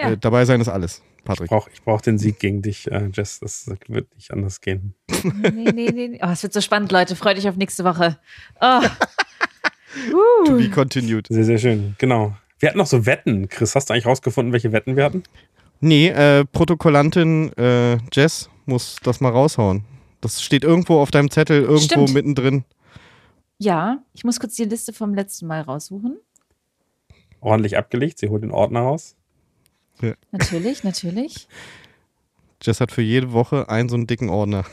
ja. 0.00 0.12
äh, 0.12 0.16
dabei 0.16 0.46
sein 0.46 0.60
ist 0.60 0.68
alles. 0.68 1.02
Patrick. 1.24 1.46
Ich 1.46 1.50
brauche 1.50 1.70
brauch 1.84 2.00
den 2.00 2.18
Sieg 2.18 2.38
gegen 2.38 2.62
dich, 2.62 2.90
äh, 2.90 3.08
Jess. 3.12 3.40
Das 3.40 3.68
wird 3.88 4.14
nicht 4.14 4.30
anders 4.30 4.60
gehen. 4.60 4.94
Nee, 5.22 5.72
nee, 5.72 5.90
nee. 5.90 6.20
Oh, 6.22 6.28
es 6.28 6.42
wird 6.42 6.52
so 6.52 6.60
spannend, 6.60 6.92
Leute. 6.92 7.16
Freut 7.16 7.38
euch 7.38 7.48
auf 7.48 7.56
nächste 7.56 7.84
Woche. 7.84 8.18
Oh. 8.60 8.80
Uh. 10.12 10.44
To 10.46 10.56
be 10.56 10.70
continued. 10.70 11.26
Sehr, 11.28 11.44
sehr 11.44 11.58
schön. 11.58 11.94
Genau. 11.98 12.36
Wir 12.58 12.68
hatten 12.68 12.78
noch 12.78 12.86
so 12.86 13.06
Wetten. 13.06 13.48
Chris, 13.48 13.74
hast 13.74 13.88
du 13.88 13.94
eigentlich 13.94 14.06
rausgefunden, 14.06 14.52
welche 14.52 14.72
Wetten 14.72 14.96
wir 14.96 15.04
hatten? 15.04 15.22
Nee, 15.80 16.08
äh, 16.08 16.44
Protokollantin 16.44 17.52
äh, 17.56 17.98
Jess 18.12 18.50
muss 18.66 18.96
das 19.02 19.20
mal 19.20 19.30
raushauen. 19.30 19.84
Das 20.24 20.42
steht 20.42 20.64
irgendwo 20.64 21.00
auf 21.00 21.10
deinem 21.10 21.30
Zettel, 21.30 21.60
irgendwo 21.60 21.84
Stimmt. 21.84 22.14
mittendrin. 22.14 22.64
Ja, 23.58 24.02
ich 24.14 24.24
muss 24.24 24.40
kurz 24.40 24.54
die 24.54 24.64
Liste 24.64 24.94
vom 24.94 25.12
letzten 25.12 25.46
Mal 25.46 25.60
raussuchen. 25.60 26.16
Ordentlich 27.42 27.76
abgelegt, 27.76 28.18
sie 28.18 28.30
holt 28.30 28.42
den 28.42 28.50
Ordner 28.50 28.80
raus. 28.80 29.16
Ja. 30.00 30.14
Natürlich, 30.32 30.82
natürlich. 30.82 31.46
Jess 32.62 32.80
hat 32.80 32.90
für 32.90 33.02
jede 33.02 33.32
Woche 33.32 33.68
einen 33.68 33.90
so 33.90 33.96
einen 33.96 34.06
dicken 34.06 34.30
Ordner. 34.30 34.64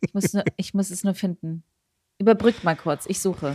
ich, 0.00 0.12
muss 0.12 0.32
nur, 0.32 0.42
ich 0.56 0.74
muss 0.74 0.90
es 0.90 1.04
nur 1.04 1.14
finden. 1.14 1.62
Überbrückt 2.18 2.64
mal 2.64 2.74
kurz, 2.74 3.06
ich 3.06 3.20
suche. 3.20 3.54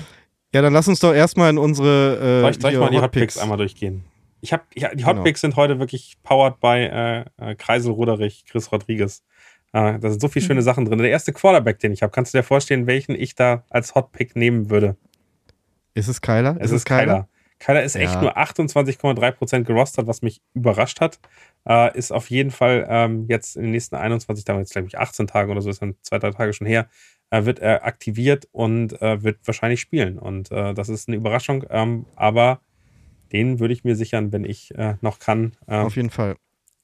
Ja, 0.53 0.61
dann 0.61 0.71
lass 0.71 0.87
uns 0.87 1.01
doch 1.01 1.13
erstmal 1.13 1.49
in 1.49 1.57
unsere. 1.57 2.15
Äh, 2.15 2.41
soll 2.43 2.51
ich, 2.51 2.61
soll 2.61 2.71
ich 2.71 2.79
mal 2.79 2.91
die 2.91 3.01
Hotpicks 3.01 3.37
einmal 3.37 3.57
durchgehen? 3.57 4.05
Ich 4.39 4.53
hab, 4.53 4.65
ich, 4.73 4.85
die 4.95 5.03
Hotpicks 5.03 5.41
genau. 5.41 5.51
sind 5.51 5.55
heute 5.57 5.79
wirklich 5.79 6.17
powered 6.23 6.61
by 6.61 6.77
äh, 6.77 7.25
äh, 7.35 7.55
Kreisel 7.55 7.91
Roderich, 7.91 8.45
Chris 8.45 8.71
Rodriguez. 8.71 9.25
Äh, 9.73 9.99
da 9.99 10.09
sind 10.09 10.21
so 10.21 10.27
viele 10.27 10.43
mhm. 10.43 10.47
schöne 10.47 10.61
Sachen 10.61 10.85
drin. 10.85 10.99
Der 10.99 11.09
erste 11.09 11.33
Quarterback, 11.33 11.79
den 11.79 11.91
ich 11.91 12.03
habe, 12.03 12.11
kannst 12.11 12.33
du 12.33 12.37
dir 12.37 12.43
vorstellen, 12.43 12.87
welchen 12.87 13.15
ich 13.15 13.35
da 13.35 13.63
als 13.69 13.95
Hotpick 13.95 14.35
nehmen 14.35 14.69
würde? 14.69 14.95
Ist 15.93 16.07
es 16.07 16.21
Kyler? 16.21 16.57
Es 16.59 16.71
ist, 16.71 16.77
ist 16.77 16.85
Kyler. 16.85 17.27
Kyler 17.59 17.83
ist 17.83 17.95
echt 17.95 18.13
ja. 18.13 18.21
nur 18.21 18.37
28,3% 18.37 19.63
gerostet, 19.63 20.05
was 20.05 20.21
mich 20.21 20.41
überrascht 20.53 21.01
hat. 21.01 21.19
Äh, 21.67 21.97
ist 21.97 22.11
auf 22.11 22.29
jeden 22.29 22.51
Fall 22.51 22.85
ähm, 22.87 23.25
jetzt 23.27 23.55
in 23.55 23.63
den 23.63 23.71
nächsten 23.71 23.95
21 23.95 24.45
Tagen, 24.45 24.59
jetzt 24.59 24.73
glaube 24.73 24.87
ich 24.87 24.97
18 24.97 25.27
Tage 25.27 25.51
oder 25.51 25.61
so, 25.61 25.69
ist 25.69 25.81
dann 25.81 25.95
zwei, 26.01 26.19
drei 26.19 26.31
Tage 26.31 26.53
schon 26.53 26.67
her, 26.67 26.87
äh, 27.31 27.45
wird 27.45 27.59
er 27.59 27.85
aktiviert 27.85 28.47
und 28.51 29.01
äh, 29.01 29.23
wird 29.23 29.39
wahrscheinlich 29.45 29.81
spielen. 29.81 30.19
Und 30.19 30.51
äh, 30.51 30.73
das 30.73 30.89
ist 30.89 31.07
eine 31.07 31.17
Überraschung, 31.17 31.65
ähm, 31.69 32.05
aber 32.15 32.61
den 33.31 33.59
würde 33.59 33.73
ich 33.73 33.83
mir 33.83 33.95
sichern, 33.95 34.31
wenn 34.31 34.45
ich 34.45 34.73
äh, 34.75 34.95
noch 35.01 35.19
kann. 35.19 35.53
Ähm, 35.67 35.85
Auf 35.85 35.95
jeden 35.95 36.11
Fall. 36.11 36.35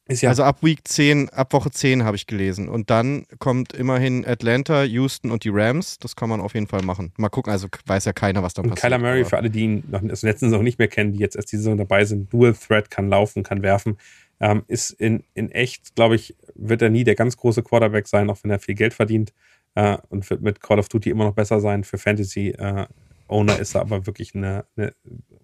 Ja 0.10 0.30
also 0.30 0.44
ab 0.44 0.62
Week 0.62 0.86
10, 0.86 1.30
ab 1.30 1.54
Woche 1.54 1.72
10 1.72 2.04
habe 2.04 2.18
ich 2.18 2.28
gelesen. 2.28 2.68
Und 2.68 2.90
dann 2.90 3.26
kommt 3.40 3.72
immerhin 3.72 4.26
Atlanta, 4.28 4.84
Houston 4.84 5.32
und 5.32 5.46
die 5.46 5.50
Rams. 5.50 5.98
Das 5.98 6.16
kann 6.18 6.28
man 6.28 6.42
auf 6.42 6.54
jeden 6.56 6.68
Fall 6.68 6.82
machen. 6.82 7.14
Mal 7.18 7.30
gucken, 7.30 7.54
also 7.54 7.68
weiß 7.86 8.06
ja 8.06 8.14
keiner, 8.14 8.44
was 8.44 8.54
da 8.54 8.64
passiert. 8.64 8.82
Kyler 8.82 8.98
Murray, 8.98 9.24
für 9.24 9.38
alle, 9.38 9.50
die 9.50 9.62
ihn 9.62 9.84
noch 9.90 10.04
aus 10.04 10.22
letzten 10.22 10.50
Saison 10.50 10.64
nicht 10.64 10.78
mehr 10.78 10.90
kennen, 10.90 11.14
die 11.14 11.20
jetzt 11.20 11.38
erst 11.38 11.52
diese 11.54 11.64
Saison 11.64 11.78
dabei 11.78 12.04
sind, 12.04 12.32
Dual 12.34 12.54
Threat, 12.54 12.92
kann 12.92 13.08
laufen, 13.08 13.44
kann 13.44 13.62
werfen. 13.62 13.98
Ähm, 14.42 14.64
ist 14.68 14.92
in, 14.92 15.24
in 15.36 15.50
echt, 15.52 15.96
glaube 15.96 16.16
ich, 16.16 16.36
wird 16.56 16.82
er 16.82 16.90
nie 16.90 17.06
der 17.06 17.16
ganz 17.16 17.38
große 17.38 17.64
Quarterback 17.64 18.08
sein, 18.08 18.30
auch 18.30 18.38
wenn 18.44 18.52
er 18.52 18.60
viel 18.60 18.76
Geld 18.76 18.94
verdient 18.94 19.32
äh, 19.76 19.98
und 20.10 20.30
wird 20.30 20.42
mit 20.42 20.60
Call 20.60 20.80
of 20.80 20.90
Duty 20.90 21.12
immer 21.12 21.24
noch 21.24 21.34
besser 21.34 21.62
sein. 21.62 21.86
Für 21.86 21.98
Fantasy 21.98 22.50
äh, 22.50 22.88
Owner 23.28 23.58
ist 23.58 23.76
er 23.76 23.82
aber 23.82 24.06
wirklich 24.06 24.36
eine, 24.36 24.66
eine 24.76 24.94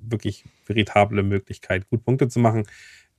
wirklich 0.01 0.43
veritable 0.65 1.23
Möglichkeit, 1.23 1.89
gut 1.89 2.03
Punkte 2.03 2.27
zu 2.27 2.39
machen. 2.39 2.63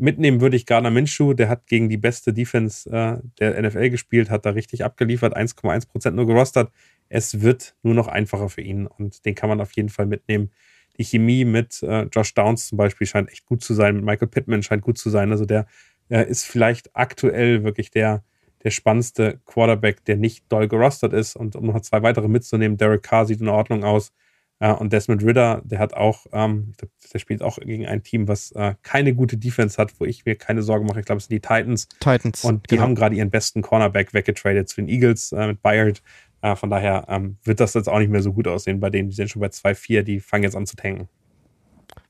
Mitnehmen 0.01 0.41
würde 0.41 0.57
ich 0.57 0.67
Garner 0.67 0.91
Minshew, 0.91 1.35
der 1.35 1.49
hat 1.49 1.67
gegen 1.67 1.89
die 1.89 1.99
beste 1.99 2.33
Defense 2.33 2.89
äh, 2.91 3.19
der 3.39 3.63
NFL 3.63 3.91
gespielt, 3.91 4.31
hat 4.31 4.47
da 4.47 4.51
richtig 4.51 4.85
abgeliefert, 4.85 5.37
1,1% 5.37 6.11
nur 6.13 6.27
gerostert. 6.27 6.73
Es 7.09 7.43
wird 7.43 7.75
nur 7.83 7.95
noch 7.95 8.09
einfacher 8.09 8.49
für 8.49 8.63
ihn 8.63 8.87
und 8.87 9.25
den 9.27 9.35
kann 9.35 9.49
man 9.49 9.61
auf 9.61 9.73
jeden 9.73 9.91
Fall 9.91 10.07
mitnehmen. 10.07 10.51
Die 10.99 11.05
Chemie 11.05 11.45
mit 11.45 11.83
äh, 11.83 12.03
Josh 12.13 12.35
Downs 12.35 12.69
zum 12.69 12.79
Beispiel 12.79 13.07
scheint 13.07 13.31
echt 13.31 13.45
gut 13.47 13.63
zu 13.63 13.75
sein, 13.75 13.97
mit 13.97 14.05
Michael 14.05 14.29
Pittman 14.29 14.63
scheint 14.63 14.83
gut 14.83 14.97
zu 14.97 15.11
sein. 15.11 15.31
Also 15.31 15.45
der 15.45 15.67
äh, 16.09 16.29
ist 16.29 16.45
vielleicht 16.47 16.95
aktuell 16.95 17.65
wirklich 17.65 17.91
der, 17.91 18.25
der 18.65 18.71
spannendste 18.71 19.41
Quarterback, 19.45 20.05
der 20.05 20.17
nicht 20.17 20.45
doll 20.51 20.69
gerostert 20.69 21.13
ist. 21.13 21.37
Und 21.37 21.57
um 21.57 21.67
noch 21.67 21.81
zwei 21.81 22.03
weitere 22.03 22.29
mitzunehmen, 22.29 22.77
Derek 22.77 23.03
Carr 23.03 23.27
sieht 23.27 23.41
in 23.41 23.49
Ordnung 23.49 23.85
aus. 23.85 24.13
Äh, 24.61 24.73
und 24.73 24.93
Desmond 24.93 25.25
Ritter, 25.25 25.63
der 25.65 25.79
hat 25.79 25.95
auch, 25.95 26.27
ähm, 26.33 26.75
der 27.13 27.19
spielt 27.19 27.43
auch 27.43 27.59
gegen 27.59 27.87
ein 27.87 28.03
Team, 28.03 28.29
was 28.29 28.53
äh, 28.53 28.75
keine 28.83 29.15
gute 29.15 29.37
Defense 29.37 29.79
hat, 29.79 29.99
wo 29.99 30.05
ich 30.05 30.25
mir 30.25 30.37
keine 30.37 30.63
Sorgen 30.63 30.87
mache. 30.87 31.01
Ich 31.01 31.07
glaube, 31.07 31.19
es 31.19 31.25
sind 31.25 31.33
die 31.35 31.41
Titans. 31.41 31.89
Titans. 31.99 32.45
Und 32.45 32.71
die 32.71 32.77
genau. 32.77 32.83
haben 32.83 32.95
gerade 32.95 33.17
ihren 33.17 33.31
besten 33.31 33.63
Cornerback 33.63 34.15
weggetradet 34.15 34.69
zu 34.69 34.77
den 34.77 34.89
Eagles 34.89 35.33
äh, 35.33 35.49
mit 35.49 35.63
Bayard. 35.63 36.03
Äh, 36.43 36.55
von 36.57 36.71
daher 36.71 37.07
ähm, 37.09 37.39
wird 37.43 37.59
das 37.61 37.75
jetzt 37.75 37.89
auch 37.89 37.99
nicht 37.99 38.11
mehr 38.11 38.23
so 38.23 38.33
gut 38.33 38.47
aussehen 38.47 38.81
bei 38.81 38.91
denen. 38.91 39.09
Die 39.09 39.15
sind 39.15 39.31
schon 39.31 39.41
bei 39.41 39.49
2-4, 39.49 40.03
die 40.03 40.21
fangen 40.21 40.45
jetzt 40.45 40.57
an 40.57 40.67
zu 40.67 40.77
tanken. 40.77 41.09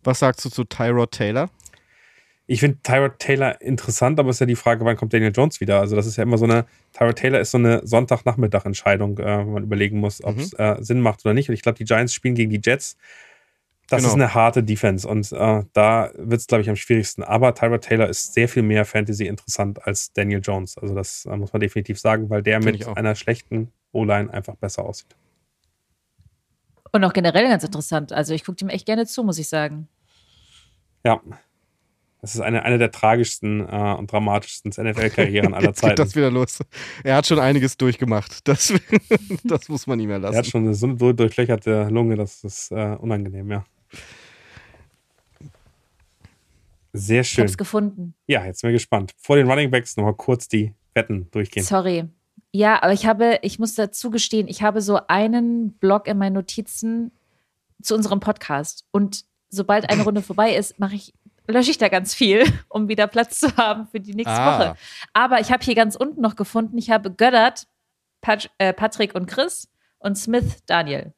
Was 0.03 0.19
sagst 0.19 0.45
du 0.45 0.51
zu 0.51 0.65
Tyrod 0.65 1.13
Taylor? 1.13 1.51
Ich 2.53 2.59
finde 2.59 2.79
Tyrod 2.83 3.21
Taylor 3.21 3.61
interessant, 3.61 4.19
aber 4.19 4.31
es 4.31 4.37
ist 4.37 4.41
ja 4.41 4.47
die 4.47 4.57
Frage, 4.57 4.85
wann 4.85 4.97
kommt 4.97 5.13
Daniel 5.13 5.31
Jones 5.33 5.61
wieder? 5.61 5.79
Also, 5.79 5.95
das 5.95 6.05
ist 6.05 6.17
ja 6.17 6.25
immer 6.25 6.37
so 6.37 6.47
eine, 6.47 6.67
Tyrod 6.93 7.15
Taylor 7.15 7.39
ist 7.39 7.53
so 7.53 7.59
eine 7.59 7.87
Sonntagnachmittag-Entscheidung, 7.87 9.19
äh, 9.19 9.47
wo 9.47 9.53
man 9.53 9.63
überlegen 9.63 10.01
muss, 10.01 10.21
ob 10.25 10.37
es 10.37 10.53
mhm. 10.55 10.59
äh, 10.59 10.83
Sinn 10.83 11.01
macht 11.01 11.25
oder 11.25 11.33
nicht. 11.33 11.49
Und 11.49 11.55
ich 11.55 11.63
glaube, 11.63 11.79
die 11.79 11.85
Giants 11.85 12.13
spielen 12.13 12.35
gegen 12.35 12.51
die 12.51 12.61
Jets. 12.61 12.97
Das 13.89 13.99
genau. 13.99 14.09
ist 14.09 14.15
eine 14.15 14.35
harte 14.35 14.65
Defense 14.65 15.07
und 15.07 15.31
äh, 15.31 15.63
da 15.73 16.11
wird 16.17 16.41
es, 16.41 16.49
glaube 16.49 16.63
ich, 16.63 16.69
am 16.69 16.75
schwierigsten. 16.75 17.23
Aber 17.23 17.55
Tyrod 17.55 17.83
Taylor 17.83 18.09
ist 18.09 18.35
sehr 18.35 18.49
viel 18.49 18.65
mehr 18.65 18.85
Fantasy 18.85 19.27
interessant 19.27 19.87
als 19.87 20.13
Daniel 20.13 20.41
Jones. 20.43 20.77
Also, 20.77 20.93
das 20.93 21.27
äh, 21.27 21.37
muss 21.37 21.53
man 21.53 21.61
definitiv 21.61 22.01
sagen, 22.01 22.31
weil 22.31 22.43
der 22.43 22.59
mit 22.59 22.85
einer 22.97 23.15
schlechten 23.15 23.71
O-Line 23.93 24.29
einfach 24.35 24.57
besser 24.57 24.85
aussieht. 24.85 25.15
Und 26.91 27.05
auch 27.05 27.13
generell 27.13 27.47
ganz 27.47 27.63
interessant. 27.63 28.13
Also, 28.13 28.35
ich 28.35 28.45
gucke 28.45 28.57
dem 28.57 28.71
echt 28.71 28.87
gerne 28.87 29.07
zu, 29.07 29.23
muss 29.23 29.39
ich 29.39 29.49
sagen. 29.49 29.87
Ja, 31.05 31.21
das 32.21 32.35
ist 32.35 32.41
eine, 32.41 32.63
eine 32.65 32.79
der 32.79 32.91
tragischsten 32.91 33.61
äh, 33.61 33.95
und 33.99 34.13
dramatischsten 34.13 34.71
NFL-Karrieren 34.71 35.55
aller 35.55 35.73
Zeiten. 35.75 35.97
Geht 35.97 35.99
das 35.99 36.17
wieder 36.17 36.31
los. 36.31 36.59
Er 37.03 37.17
hat 37.17 37.27
schon 37.27 37.39
einiges 37.39 37.77
durchgemacht. 37.77 38.47
Das, 38.47 38.75
das 39.45 39.69
muss 39.69 39.87
man 39.87 39.99
ihm 40.01 40.09
mehr 40.09 40.19
lassen. 40.19 40.35
Er 40.35 40.39
hat 40.39 40.47
schon 40.47 40.65
eine 40.65 40.75
so 40.75 40.87
durchlöcherte 41.13 41.89
Lunge, 41.89 42.17
das 42.17 42.45
ist 42.45 42.73
äh, 42.73 42.97
unangenehm, 43.01 43.51
ja. 43.51 43.65
Sehr 46.93 47.25
schön. 47.25 47.45
Ich 47.45 47.51
hab's 47.51 47.59
gefunden. 47.59 48.15
Ja, 48.27 48.45
jetzt 48.45 48.63
bin 48.63 48.71
ich 48.71 48.77
gespannt. 48.77 49.15
Vor 49.17 49.37
den 49.37 49.49
Running 49.49 49.71
Backs 49.71 49.97
nochmal 49.97 50.15
kurz 50.15 50.49
die 50.49 50.75
Wetten 50.95 51.29
durchgehen. 51.31 51.63
Sorry. 51.63 52.05
Ja, 52.53 52.83
aber 52.83 52.93
ich 52.93 53.07
habe, 53.07 53.39
ich 53.43 53.59
muss 53.59 53.77
dazu 53.77 54.11
gestehen, 54.11 54.49
ich 54.49 54.63
habe 54.63 54.83
so 54.83 55.01
einen 55.07 55.73
Blog 55.75 56.09
in 56.09 56.19
meinen 56.19 56.33
Notizen 56.33 57.13
zu 57.81 57.95
unserem 57.95 58.21
Podcast. 58.21 58.85
Und 58.91 59.25
sobald 59.49 59.89
eine 59.89 60.03
Runde 60.03 60.21
vorbei 60.21 60.55
ist, 60.57 60.79
mache 60.81 60.97
ich 60.97 61.15
lösche 61.51 61.71
ich 61.71 61.79
da 61.79 61.89
ganz 61.89 62.15
viel, 62.15 62.45
um 62.69 62.89
wieder 62.89 63.07
Platz 63.07 63.41
zu 63.41 63.57
haben 63.57 63.87
für 63.89 64.01
die 64.01 64.15
nächste 64.15 64.35
ah. 64.35 64.59
Woche. 64.59 64.77
Aber 65.13 65.41
ich 65.41 65.53
habe 65.53 65.65
hier 65.65 65.75
ganz 65.75 65.97
unten 65.97 66.21
noch 66.21 66.37
gefunden, 66.37 66.79
ich 66.79 66.91
habe 66.91 67.11
Göttert, 67.11 67.67
Pat 68.21 68.51
äh, 68.59 68.73
Patrick 68.73 69.15
und 69.15 69.27
Chris 69.27 69.69
und 69.99 70.17
Smith 70.17 70.63
Daniel. 70.67 71.15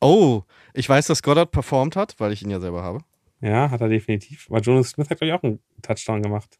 Oh, 0.00 0.42
ich 0.74 0.88
weiß, 0.88 1.06
dass 1.06 1.22
Goddard 1.22 1.50
performt 1.50 1.96
hat, 1.96 2.14
weil 2.18 2.32
ich 2.32 2.42
ihn 2.42 2.50
ja 2.50 2.60
selber 2.60 2.82
habe. 2.82 3.00
Ja, 3.40 3.70
hat 3.70 3.80
er 3.80 3.88
definitiv. 3.88 4.46
Aber 4.48 4.60
Jonas 4.60 4.90
Smith 4.90 5.10
hat, 5.10 5.18
glaube 5.18 5.26
ich, 5.26 5.32
auch 5.32 5.42
einen 5.42 5.60
Touchdown 5.82 6.22
gemacht. 6.22 6.58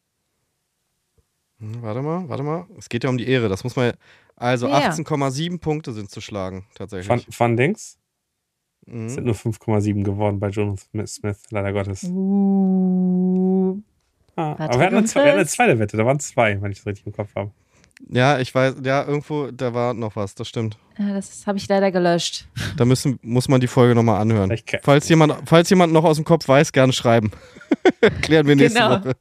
Hm, 1.59 1.81
warte 1.83 2.03
mal, 2.03 2.29
warte 2.29 2.43
mal. 2.43 2.67
Es 2.77 2.89
geht 2.89 3.05
ja 3.05 3.11
um 3.11 3.19
die 3.19 3.29
Ehre. 3.29 3.49
Das 3.49 3.65
muss 3.65 3.77
man. 3.77 3.93
Also 4.37 4.69
ja. 4.69 4.91
18,7 4.91 5.61
Punkte 5.61 5.93
sind 5.93 6.11
zu 6.11 6.21
schlagen, 6.21 6.67
tatsächlich. 6.75 7.27
Van 7.39 7.57
Dings? 7.57 7.99
Mhm. 8.87 9.07
Es 9.07 9.15
sind 9.15 9.25
nur 9.25 9.35
5,7 9.35 10.03
geworden 10.03 10.41
bei 10.41 10.49
Jonathan 10.49 11.07
Smith, 11.07 11.43
leider 11.51 11.73
Gottes. 11.73 12.05
Uh, 12.05 13.79
ah, 14.37 14.53
aber 14.59 14.79
wir 14.79 14.87
hatten, 14.87 14.97
eine, 14.97 15.07
wir 15.07 15.23
hatten, 15.23 15.39
eine, 15.39 15.47
zweite 15.47 15.79
Wette, 15.79 15.97
da 15.97 16.05
waren 16.05 16.19
zwei, 16.19 16.61
wenn 16.61 16.73
ich 16.73 16.79
das 16.79 16.87
richtig 16.87 17.07
im 17.07 17.13
Kopf 17.13 17.35
habe. 17.37 17.51
Ja, 18.09 18.41
ich 18.41 18.53
weiß, 18.53 18.77
ja, 18.83 19.05
irgendwo, 19.05 19.51
da 19.53 19.73
war 19.75 19.95
noch 19.95 20.17
was, 20.17 20.35
das 20.35 20.49
stimmt. 20.49 20.77
Ja, 20.99 21.15
das 21.15 21.47
habe 21.47 21.59
ich 21.59 21.69
leider 21.69 21.91
gelöscht. 21.91 22.49
Da 22.77 22.87
müssen, 22.87 23.19
muss 23.23 23.49
man 23.49 23.61
die 23.61 23.67
Folge 23.67 23.95
nochmal 23.95 24.21
anhören. 24.21 24.53
Falls 24.83 25.09
jemand, 25.09 25.35
falls 25.45 25.69
jemand 25.69 25.93
noch 25.93 26.05
aus 26.05 26.17
dem 26.17 26.25
Kopf 26.25 26.49
weiß, 26.49 26.73
gerne 26.73 26.93
schreiben. 26.93 27.31
Klären 28.23 28.47
wir 28.47 28.57
nächste 28.57 28.79
genau. 28.79 28.99
Woche. 28.99 29.13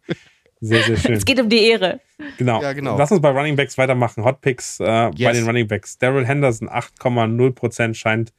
Sehr, 0.62 0.84
sehr 0.84 0.97
schön. 0.97 1.14
Es 1.16 1.26
geht 1.26 1.39
um 1.39 1.49
die 1.49 1.64
Ehre. 1.66 1.99
Genau. 2.38 2.62
Ja, 2.62 2.72
genau. 2.74 2.97
Lass 2.97 3.12
uns 3.12 3.20
bei 3.20 3.30
Running 3.30 3.55
Backs 3.55 3.78
weitermachen. 3.78 4.24
Hotpicks 4.24 4.80
äh, 4.80 5.09
yes. 5.09 5.14
bei 5.20 5.34
den 5.34 5.45
Running 5.45 5.68
Backs. 5.68 5.97
Daryl 5.97 6.26
Henderson, 6.26 6.70
8,0% 6.70 7.93
scheint 7.93 8.32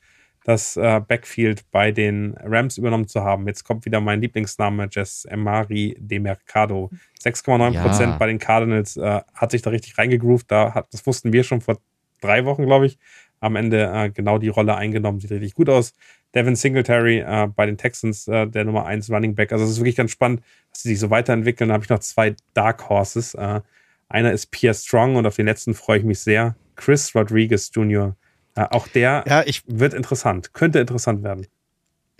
das 0.44 0.76
äh, 0.76 1.00
Backfield 1.00 1.70
bei 1.70 1.92
den 1.92 2.34
Rams 2.42 2.78
übernommen 2.78 3.06
zu 3.06 3.22
haben. 3.22 3.46
Jetzt 3.46 3.64
kommt 3.64 3.84
wieder 3.84 4.00
mein 4.00 4.20
Lieblingsname, 4.20 4.88
Jess 4.90 5.24
Emari 5.24 5.96
de 5.98 6.18
Mercado. 6.18 6.90
6,9% 7.22 8.00
ja. 8.00 8.16
bei 8.16 8.26
den 8.26 8.38
Cardinals 8.38 8.96
äh, 8.96 9.20
hat 9.34 9.50
sich 9.50 9.62
da 9.62 9.70
richtig 9.70 9.96
reingegroovt. 9.98 10.50
Da 10.50 10.74
hat, 10.74 10.92
das 10.92 11.06
wussten 11.06 11.32
wir 11.32 11.44
schon 11.44 11.60
vor 11.60 11.78
drei 12.20 12.44
Wochen, 12.44 12.66
glaube 12.66 12.86
ich. 12.86 12.98
Am 13.40 13.56
Ende 13.56 13.90
äh, 13.92 14.10
genau 14.10 14.38
die 14.38 14.48
Rolle 14.48 14.76
eingenommen. 14.76 15.20
Sieht 15.20 15.30
richtig 15.30 15.54
gut 15.54 15.68
aus. 15.68 15.94
Devin 16.34 16.56
Singletary 16.56 17.18
äh, 17.18 17.48
bei 17.54 17.66
den 17.66 17.76
Texans, 17.76 18.26
äh, 18.26 18.46
der 18.46 18.64
Nummer 18.64 18.86
1 18.86 19.10
Running 19.10 19.34
Back. 19.34 19.52
Also 19.52 19.64
es 19.64 19.72
ist 19.72 19.78
wirklich 19.78 19.96
ganz 19.96 20.10
spannend, 20.10 20.42
dass 20.70 20.82
sie 20.82 20.90
sich 20.90 21.00
so 21.00 21.10
weiterentwickeln. 21.10 21.68
Da 21.68 21.74
habe 21.74 21.84
ich 21.84 21.90
noch 21.90 21.98
zwei 21.98 22.34
Dark 22.54 22.88
Horses. 22.88 23.34
Äh, 23.34 23.60
einer 24.08 24.32
ist 24.32 24.50
Pierre 24.50 24.74
Strong 24.74 25.16
und 25.16 25.26
auf 25.26 25.36
den 25.36 25.46
letzten 25.46 25.74
freue 25.74 25.98
ich 25.98 26.04
mich 26.04 26.20
sehr. 26.20 26.56
Chris 26.76 27.14
Rodriguez 27.14 27.70
Jr., 27.74 28.16
ja, 28.56 28.70
auch 28.70 28.88
der 28.88 29.24
ja, 29.26 29.42
ich, 29.44 29.62
wird 29.66 29.94
interessant, 29.94 30.52
könnte 30.52 30.80
interessant 30.80 31.22
werden. 31.22 31.46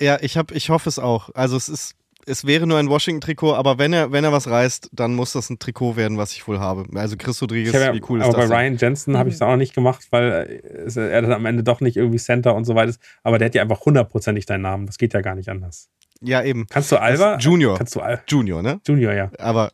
Ja, 0.00 0.18
ich, 0.20 0.36
hab, 0.36 0.52
ich 0.52 0.70
hoffe 0.70 0.88
es 0.88 0.98
auch. 0.98 1.30
Also 1.34 1.56
es 1.56 1.68
ist, 1.68 1.94
es 2.26 2.46
wäre 2.46 2.66
nur 2.66 2.78
ein 2.78 2.88
Washington-Trikot, 2.88 3.54
aber 3.54 3.78
wenn 3.78 3.92
er, 3.92 4.12
wenn 4.12 4.24
er 4.24 4.32
was 4.32 4.48
reißt, 4.48 4.90
dann 4.92 5.14
muss 5.14 5.32
das 5.32 5.50
ein 5.50 5.58
Trikot 5.58 5.96
werden, 5.96 6.18
was 6.18 6.32
ich 6.32 6.46
wohl 6.46 6.60
habe. 6.60 6.86
Also 6.98 7.16
Chris 7.16 7.40
Rodriguez, 7.42 7.72
ja, 7.72 7.92
wie 7.92 8.02
cool 8.08 8.20
ist 8.20 8.26
aber 8.26 8.36
das? 8.36 8.44
Aber 8.44 8.54
bei 8.54 8.62
Ryan 8.62 8.76
Jensen 8.76 9.16
habe 9.16 9.28
ich 9.28 9.36
es 9.36 9.42
auch 9.42 9.48
noch 9.48 9.56
nicht 9.56 9.74
gemacht, 9.74 10.06
weil 10.10 10.62
er 10.94 11.22
dann 11.22 11.32
am 11.32 11.46
Ende 11.46 11.62
doch 11.62 11.80
nicht 11.80 11.96
irgendwie 11.96 12.18
Center 12.18 12.54
und 12.54 12.64
so 12.64 12.74
weiter 12.74 12.90
ist. 12.90 13.00
Aber 13.22 13.38
der 13.38 13.46
hat 13.46 13.54
ja 13.54 13.62
einfach 13.62 13.80
hundertprozentig 13.84 14.46
deinen 14.46 14.62
Namen. 14.62 14.86
Das 14.86 14.98
geht 14.98 15.14
ja 15.14 15.20
gar 15.20 15.34
nicht 15.34 15.48
anders. 15.48 15.88
Ja, 16.20 16.42
eben. 16.42 16.66
Kannst 16.68 16.92
du 16.92 16.96
Alba? 16.96 17.38
Junior. 17.38 17.76
Kannst 17.76 17.96
du 17.96 18.00
Al 18.00 18.22
Junior, 18.28 18.62
ne? 18.62 18.80
Junior, 18.86 19.12
ja. 19.12 19.30
Aber 19.38 19.72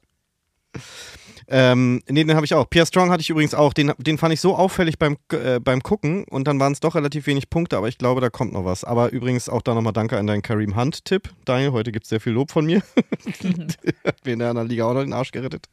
Ähm, 1.51 2.03
nee, 2.09 2.25
den 2.25 2.37
habe 2.37 2.45
ich 2.45 2.53
auch. 2.53 2.69
Pierre 2.69 2.87
Strong 2.87 3.11
hatte 3.11 3.23
ich 3.23 3.31
übrigens 3.31 3.55
auch. 3.55 3.73
Den, 3.73 3.93
den 3.97 4.19
fand 4.19 4.35
ich 4.35 4.41
so 4.41 4.55
auffällig 4.55 4.99
beim, 4.99 5.17
äh, 5.33 5.59
beim 5.59 5.83
Gucken 5.83 6.25
und 6.25 6.47
dann 6.47 6.61
waren 6.61 6.73
es 6.73 6.81
doch 6.81 6.95
relativ 6.95 7.27
wenig 7.27 7.49
Punkte, 7.49 7.79
aber 7.79 7.89
ich 7.89 7.97
glaube, 7.97 8.21
da 8.21 8.29
kommt 8.29 8.53
noch 8.53 8.67
was. 8.67 8.85
Aber 8.85 9.13
übrigens 9.13 9.49
auch 9.49 9.63
da 9.63 9.75
nochmal 9.75 9.95
danke 9.95 10.19
an 10.19 10.27
deinen 10.27 10.43
Kareem 10.43 10.77
Hunt-Tipp. 10.77 11.31
Daniel, 11.47 11.73
heute 11.73 11.91
gibt 11.91 12.05
es 12.05 12.11
sehr 12.11 12.21
viel 12.21 12.35
Lob 12.35 12.51
von 12.51 12.67
mir. 12.67 12.83
hat 14.05 14.27
mir 14.27 14.33
in 14.33 14.39
der 14.41 14.51
anderen 14.51 14.69
Liga 14.69 14.85
auch 14.85 14.93
noch 14.93 15.03
den 15.03 15.15
Arsch 15.15 15.33
gerettet. 15.33 15.69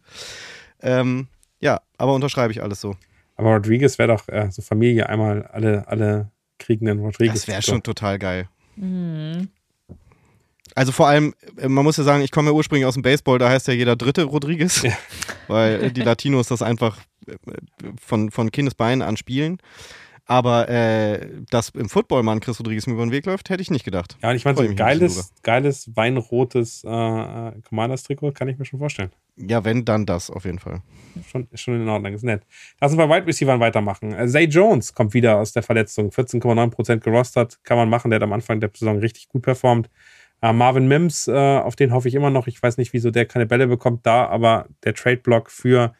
Ähm, 0.81 1.27
ja, 1.59 1.81
aber 1.97 2.13
unterschreibe 2.13 2.53
ich 2.53 2.63
alles 2.63 2.79
so. 2.79 2.95
Aber 3.35 3.55
Rodriguez 3.55 3.97
wäre 3.99 4.15
doch 4.15 4.29
äh, 4.29 4.49
so 4.51 4.61
Familie 4.61 5.09
einmal 5.09 5.43
alle, 5.43 5.87
alle 5.89 6.31
kriegenden 6.57 6.99
Rodriguez. 6.99 7.33
Das 7.33 7.47
wäre 7.49 7.61
schon 7.61 7.83
total 7.83 8.17
geil. 8.17 8.47
Mhm. 8.77 9.49
Also 10.75 10.91
vor 10.91 11.07
allem, 11.07 11.33
äh, 11.57 11.67
man 11.67 11.83
muss 11.83 11.97
ja 11.97 12.03
sagen, 12.03 12.21
ich 12.21 12.31
komme 12.31 12.49
ja 12.49 12.53
ursprünglich 12.53 12.85
aus 12.85 12.93
dem 12.93 13.03
Baseball, 13.03 13.39
da 13.39 13.49
heißt 13.49 13.67
ja 13.67 13.73
jeder 13.73 13.95
dritte 13.95 14.25
Rodriguez, 14.25 14.83
ja. 14.83 14.91
weil 15.47 15.91
die 15.91 16.01
Latinos 16.01 16.47
das 16.47 16.61
einfach 16.61 16.99
äh, 17.27 17.35
von, 17.99 18.29
von 18.29 18.51
Kindesbeinen 18.51 19.01
an 19.01 19.17
spielen. 19.17 19.57
Aber 20.27 20.67
äh, 20.69 21.19
dass 21.51 21.69
im 21.69 21.87
Football 21.87 22.23
mal 22.23 22.33
ein 22.33 22.39
Chris 22.39 22.59
Rodriguez 22.59 22.87
mir 22.87 22.93
über 22.93 23.05
den 23.05 23.11
Weg 23.11 23.27
läuft, 23.27 23.49
hätte 23.51 23.61
ich 23.61 23.69
nicht 23.69 23.85
gedacht. 23.85 24.17
Ja, 24.23 24.31
und 24.31 24.35
ich 24.35 24.43
meine, 24.43 24.57
so 24.57 24.63
ein 24.63 24.75
geiles, 24.75 25.31
geiles 25.43 25.95
weinrotes 25.95 26.83
äh, 26.83 26.89
äh, 26.89 27.51
Commanders-Trikot 27.69 28.31
kann 28.31 28.47
ich 28.47 28.57
mir 28.57 28.65
schon 28.65 28.79
vorstellen. 28.79 29.11
Ja, 29.35 29.63
wenn, 29.63 29.85
dann 29.85 30.07
das 30.07 30.31
auf 30.31 30.45
jeden 30.45 30.57
Fall. 30.57 30.81
Schon, 31.29 31.47
schon 31.53 31.79
in 31.79 31.87
Ordnung, 31.87 32.13
ist 32.13 32.23
nett. 32.23 32.41
Lass 32.81 32.91
uns 32.91 32.97
bei 32.97 33.07
Wide 33.07 33.27
Receivers 33.27 33.59
weitermachen. 33.59 34.13
Äh, 34.13 34.27
Zay 34.27 34.45
Jones 34.45 34.95
kommt 34.95 35.13
wieder 35.13 35.37
aus 35.37 35.51
der 35.51 35.61
Verletzung. 35.61 36.09
14,9% 36.09 36.97
gerostet, 37.01 37.59
kann 37.63 37.77
man 37.77 37.89
machen. 37.89 38.09
Der 38.09 38.17
hat 38.17 38.23
am 38.23 38.33
Anfang 38.33 38.59
der 38.59 38.71
Saison 38.73 38.97
richtig 38.97 39.27
gut 39.27 39.43
performt. 39.43 39.91
Uh, 40.45 40.53
Marvin 40.53 40.87
Mims, 40.87 41.27
uh, 41.27 41.31
auf 41.31 41.75
den 41.75 41.91
hoffe 41.91 42.07
ich 42.07 42.13
immer 42.13 42.29
noch. 42.29 42.45
Ich 42.45 42.61
weiß 42.61 42.77
nicht, 42.77 42.93
wieso 42.93 43.09
der 43.09 43.25
keine 43.25 43.47
Bälle 43.47 43.65
bekommt 43.65 44.05
da, 44.05 44.27
aber 44.27 44.67
der 44.83 44.93
Trade-Block 44.93 45.49
für 45.49 45.95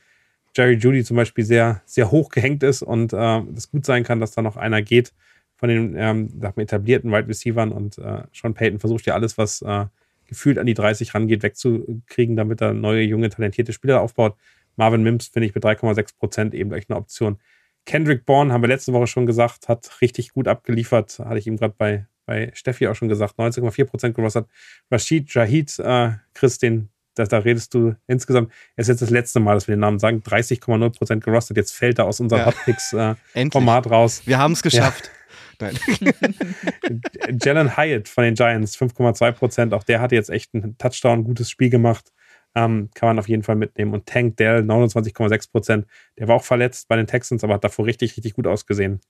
Jerry 0.55 0.75
Judy 0.75 1.03
zum 1.03 1.17
Beispiel 1.17 1.43
sehr, 1.43 1.81
sehr 1.85 2.11
hoch 2.11 2.29
gehängt 2.29 2.61
ist 2.61 2.83
und 2.83 3.11
es 3.13 3.65
uh, 3.65 3.69
gut 3.71 3.85
sein 3.85 4.03
kann, 4.03 4.19
dass 4.19 4.31
da 4.31 4.41
noch 4.43 4.55
einer 4.55 4.81
geht 4.83 5.13
von 5.55 5.69
den 5.69 5.95
ähm, 5.97 6.29
etablierten 6.57 7.11
Wide 7.11 7.27
Receivern 7.27 7.71
und 7.71 7.97
äh, 7.97 8.23
Sean 8.33 8.53
Payton 8.53 8.79
versucht 8.79 9.05
ja 9.05 9.13
alles, 9.13 9.37
was 9.37 9.61
äh, 9.61 9.85
gefühlt 10.27 10.59
an 10.59 10.65
die 10.65 10.73
30 10.73 11.15
rangeht, 11.15 11.43
wegzukriegen, 11.43 12.35
damit 12.35 12.61
er 12.61 12.73
neue, 12.73 13.01
junge, 13.01 13.29
talentierte 13.29 13.73
Spieler 13.73 14.01
aufbaut. 14.01 14.35
Marvin 14.75 15.03
Mims 15.03 15.27
finde 15.27 15.47
ich 15.47 15.55
mit 15.55 15.63
3,6 15.63 16.17
Prozent 16.17 16.53
eben 16.53 16.73
echt 16.73 16.89
eine 16.89 16.99
Option. 16.99 17.39
Kendrick 17.85 18.25
Bourne, 18.25 18.51
haben 18.51 18.61
wir 18.61 18.67
letzte 18.67 18.91
Woche 18.93 19.07
schon 19.07 19.25
gesagt, 19.25 19.69
hat 19.69 20.01
richtig 20.01 20.33
gut 20.33 20.47
abgeliefert. 20.47 21.19
Hatte 21.19 21.37
ich 21.37 21.47
ihm 21.47 21.57
gerade 21.57 21.75
bei, 21.77 22.05
bei 22.25 22.51
Steffi 22.53 22.87
auch 22.87 22.95
schon 22.95 23.07
gesagt, 23.07 23.37
19,4% 23.37 24.13
gerostet. 24.13 24.47
Rashid 24.91 25.33
Jahid, 25.33 25.77
äh, 25.79 26.11
Chris, 26.33 26.57
den, 26.57 26.89
da, 27.15 27.25
da 27.25 27.39
redest 27.39 27.73
du 27.73 27.95
insgesamt, 28.07 28.51
es 28.75 28.85
ist 28.85 28.93
jetzt 28.93 29.01
das 29.01 29.09
letzte 29.09 29.39
Mal, 29.39 29.55
dass 29.55 29.67
wir 29.67 29.75
den 29.75 29.81
Namen 29.81 29.99
sagen, 29.99 30.21
30,0% 30.25 31.19
gerostet. 31.19 31.57
Jetzt 31.57 31.71
fällt 31.71 31.99
er 31.99 32.05
aus 32.05 32.19
unserem 32.19 32.41
ja. 32.41 32.47
Hotpicks-Format 32.47 33.85
äh, 33.85 33.89
raus. 33.93 34.21
Wir 34.25 34.37
haben 34.37 34.53
es 34.53 34.61
geschafft. 34.61 35.05
Ja. 35.05 35.11
Nein. 35.59 35.79
Jalen 37.41 37.77
Hyatt 37.77 38.09
von 38.09 38.23
den 38.23 38.35
Giants, 38.35 38.77
5,2%. 38.77 39.73
Auch 39.73 39.83
der 39.83 40.01
hatte 40.01 40.15
jetzt 40.15 40.29
echt 40.29 40.53
ein 40.53 40.77
Touchdown, 40.77 41.23
gutes 41.23 41.49
Spiel 41.49 41.69
gemacht. 41.69 42.11
Ähm, 42.55 42.89
kann 42.93 43.07
man 43.07 43.19
auf 43.19 43.27
jeden 43.27 43.43
Fall 43.43 43.55
mitnehmen. 43.55 43.93
Und 43.93 44.05
Tank 44.05 44.37
Dell, 44.37 44.61
29,6%. 44.61 45.85
Der 46.17 46.27
war 46.27 46.35
auch 46.35 46.43
verletzt 46.43 46.87
bei 46.87 46.95
den 46.95 47.07
Texans, 47.07 47.43
aber 47.43 47.55
hat 47.55 47.63
davor 47.63 47.85
richtig, 47.85 48.15
richtig 48.15 48.33
gut 48.33 48.47
ausgesehen. 48.47 49.01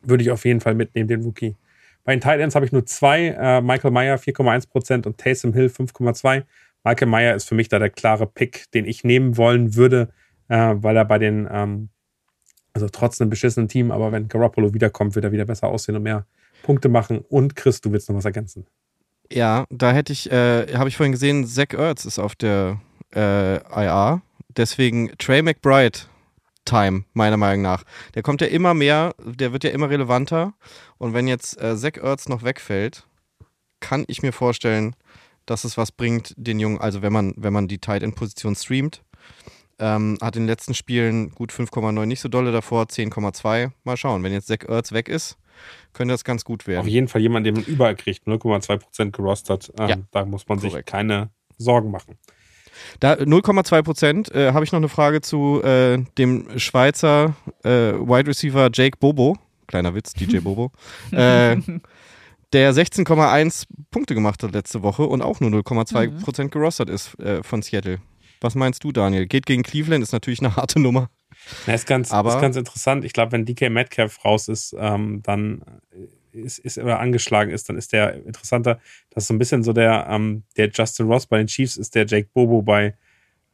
Würde 0.00 0.22
ich 0.22 0.30
auf 0.30 0.44
jeden 0.44 0.60
Fall 0.60 0.74
mitnehmen, 0.74 1.08
den 1.08 1.22
Rookie. 1.22 1.56
Bei 2.04 2.14
den 2.14 2.20
Titans 2.20 2.54
habe 2.54 2.66
ich 2.66 2.72
nur 2.72 2.84
zwei. 2.86 3.28
Äh, 3.28 3.60
Michael 3.60 3.92
Meyer 3.92 4.16
4,1% 4.16 5.06
und 5.06 5.18
Taysom 5.18 5.52
Hill 5.52 5.66
5,2%. 5.66 6.44
Michael 6.84 7.08
Meyer 7.08 7.34
ist 7.34 7.48
für 7.48 7.54
mich 7.54 7.68
da 7.68 7.78
der 7.78 7.90
klare 7.90 8.26
Pick, 8.26 8.70
den 8.72 8.86
ich 8.86 9.04
nehmen 9.04 9.36
wollen 9.36 9.76
würde, 9.76 10.08
äh, 10.48 10.74
weil 10.76 10.96
er 10.96 11.04
bei 11.04 11.18
den, 11.18 11.48
ähm, 11.50 11.90
also 12.72 12.88
trotz 12.88 13.20
einem 13.20 13.30
beschissenen 13.30 13.68
Team, 13.68 13.92
aber 13.92 14.10
wenn 14.10 14.28
Garoppolo 14.28 14.74
wiederkommt, 14.74 15.14
wird 15.14 15.24
er 15.24 15.32
wieder 15.32 15.44
besser 15.44 15.68
aussehen 15.68 15.94
und 15.94 16.02
mehr 16.02 16.26
Punkte 16.62 16.88
machen. 16.88 17.24
Und 17.28 17.54
Chris, 17.54 17.80
du 17.80 17.92
willst 17.92 18.08
noch 18.08 18.16
was 18.16 18.24
ergänzen. 18.24 18.66
Ja, 19.30 19.64
da 19.70 19.92
hätte 19.92 20.12
ich, 20.12 20.30
äh, 20.30 20.74
habe 20.74 20.88
ich 20.88 20.96
vorhin 20.96 21.12
gesehen, 21.12 21.46
Zach 21.46 21.72
Ertz 21.72 22.04
ist 22.04 22.18
auf 22.18 22.34
der 22.34 22.80
äh, 23.14 23.56
IR. 23.56 24.22
Deswegen 24.56 25.12
Trey 25.18 25.40
McBride 25.42 26.00
Time, 26.64 27.04
meiner 27.12 27.36
Meinung 27.36 27.62
nach. 27.62 27.84
Der 28.14 28.22
kommt 28.22 28.40
ja 28.40 28.46
immer 28.46 28.74
mehr, 28.74 29.14
der 29.24 29.52
wird 29.52 29.64
ja 29.64 29.70
immer 29.70 29.90
relevanter. 29.90 30.54
Und 30.98 31.14
wenn 31.14 31.26
jetzt 31.26 31.60
äh, 31.60 31.76
Zach 31.76 31.96
Ertz 32.02 32.28
noch 32.28 32.42
wegfällt, 32.42 33.06
kann 33.80 34.04
ich 34.06 34.22
mir 34.22 34.32
vorstellen, 34.32 34.94
dass 35.46 35.64
es 35.64 35.76
was 35.76 35.90
bringt, 35.92 36.34
den 36.36 36.60
Jungen, 36.60 36.80
also 36.80 37.02
wenn 37.02 37.12
man, 37.12 37.34
wenn 37.36 37.52
man 37.52 37.68
die 37.68 37.78
Tight 37.78 38.02
End 38.02 38.14
Position 38.14 38.54
streamt. 38.54 39.02
Ähm, 39.78 40.18
hat 40.20 40.36
in 40.36 40.42
den 40.42 40.48
letzten 40.48 40.74
Spielen 40.74 41.30
gut 41.30 41.50
5,9 41.50 42.06
nicht 42.06 42.20
so 42.20 42.28
dolle 42.28 42.52
davor, 42.52 42.84
10,2. 42.84 43.72
Mal 43.82 43.96
schauen, 43.96 44.22
wenn 44.22 44.32
jetzt 44.32 44.46
Zach 44.46 44.68
Ertz 44.68 44.92
weg 44.92 45.08
ist, 45.08 45.38
könnte 45.92 46.14
das 46.14 46.22
ganz 46.22 46.44
gut 46.44 46.66
werden. 46.66 46.82
Auf 46.82 46.86
jeden 46.86 47.08
Fall 47.08 47.20
jemand, 47.20 47.46
den 47.46 47.54
man 47.54 47.64
überall 47.64 47.96
kriegt, 47.96 48.26
0,2% 48.26 49.10
gerostet. 49.10 49.72
Ähm, 49.78 49.88
ja, 49.88 49.96
da 50.12 50.24
muss 50.24 50.46
man 50.46 50.58
korrekt. 50.58 50.74
sich 50.74 50.84
keine 50.86 51.30
Sorgen 51.58 51.90
machen. 51.90 52.18
Da 53.00 53.14
0,2 53.14 53.82
Prozent 53.82 54.34
äh, 54.34 54.52
habe 54.52 54.64
ich 54.64 54.72
noch 54.72 54.78
eine 54.78 54.88
Frage 54.88 55.20
zu 55.20 55.62
äh, 55.62 55.98
dem 56.18 56.58
Schweizer 56.58 57.34
äh, 57.64 57.68
Wide 57.70 58.28
Receiver 58.28 58.70
Jake 58.72 58.98
Bobo. 58.98 59.36
Kleiner 59.66 59.94
Witz, 59.94 60.12
DJ 60.14 60.38
Bobo. 60.38 60.72
Äh, 61.10 61.56
der 62.52 62.74
16,1 62.74 63.66
Punkte 63.90 64.14
gemacht 64.14 64.42
hat 64.42 64.52
letzte 64.52 64.82
Woche 64.82 65.04
und 65.04 65.22
auch 65.22 65.40
nur 65.40 65.50
0,2 65.50 66.10
mhm. 66.10 66.18
Prozent 66.20 66.52
gerostert 66.52 66.90
ist 66.90 67.18
äh, 67.18 67.42
von 67.42 67.62
Seattle. 67.62 67.98
Was 68.40 68.54
meinst 68.54 68.84
du, 68.84 68.92
Daniel? 68.92 69.26
Geht 69.26 69.46
gegen 69.46 69.62
Cleveland, 69.62 70.02
ist 70.02 70.12
natürlich 70.12 70.40
eine 70.40 70.56
harte 70.56 70.80
Nummer. 70.80 71.08
Na, 71.66 71.74
ist 71.74 71.86
ganz, 71.86 72.12
Aber, 72.12 72.34
ist 72.34 72.40
ganz 72.40 72.56
interessant. 72.56 73.04
Ich 73.04 73.12
glaube, 73.12 73.32
wenn 73.32 73.44
DK 73.44 73.70
Metcalf 73.70 74.24
raus 74.24 74.48
ist, 74.48 74.74
ähm, 74.78 75.22
dann 75.22 75.62
ist, 76.32 76.58
ist 76.58 76.78
oder 76.78 77.00
angeschlagen 77.00 77.50
ist, 77.50 77.68
dann 77.68 77.76
ist 77.76 77.92
der 77.92 78.14
interessanter. 78.24 78.80
Das 79.10 79.24
ist 79.24 79.28
so 79.28 79.34
ein 79.34 79.38
bisschen 79.38 79.62
so 79.62 79.72
der, 79.72 80.06
ähm, 80.08 80.42
der 80.56 80.70
Justin 80.70 81.06
Ross 81.06 81.26
bei 81.26 81.38
den 81.38 81.46
Chiefs 81.46 81.76
ist 81.76 81.94
der 81.94 82.06
Jake 82.06 82.28
Bobo 82.32 82.62
bei, 82.62 82.94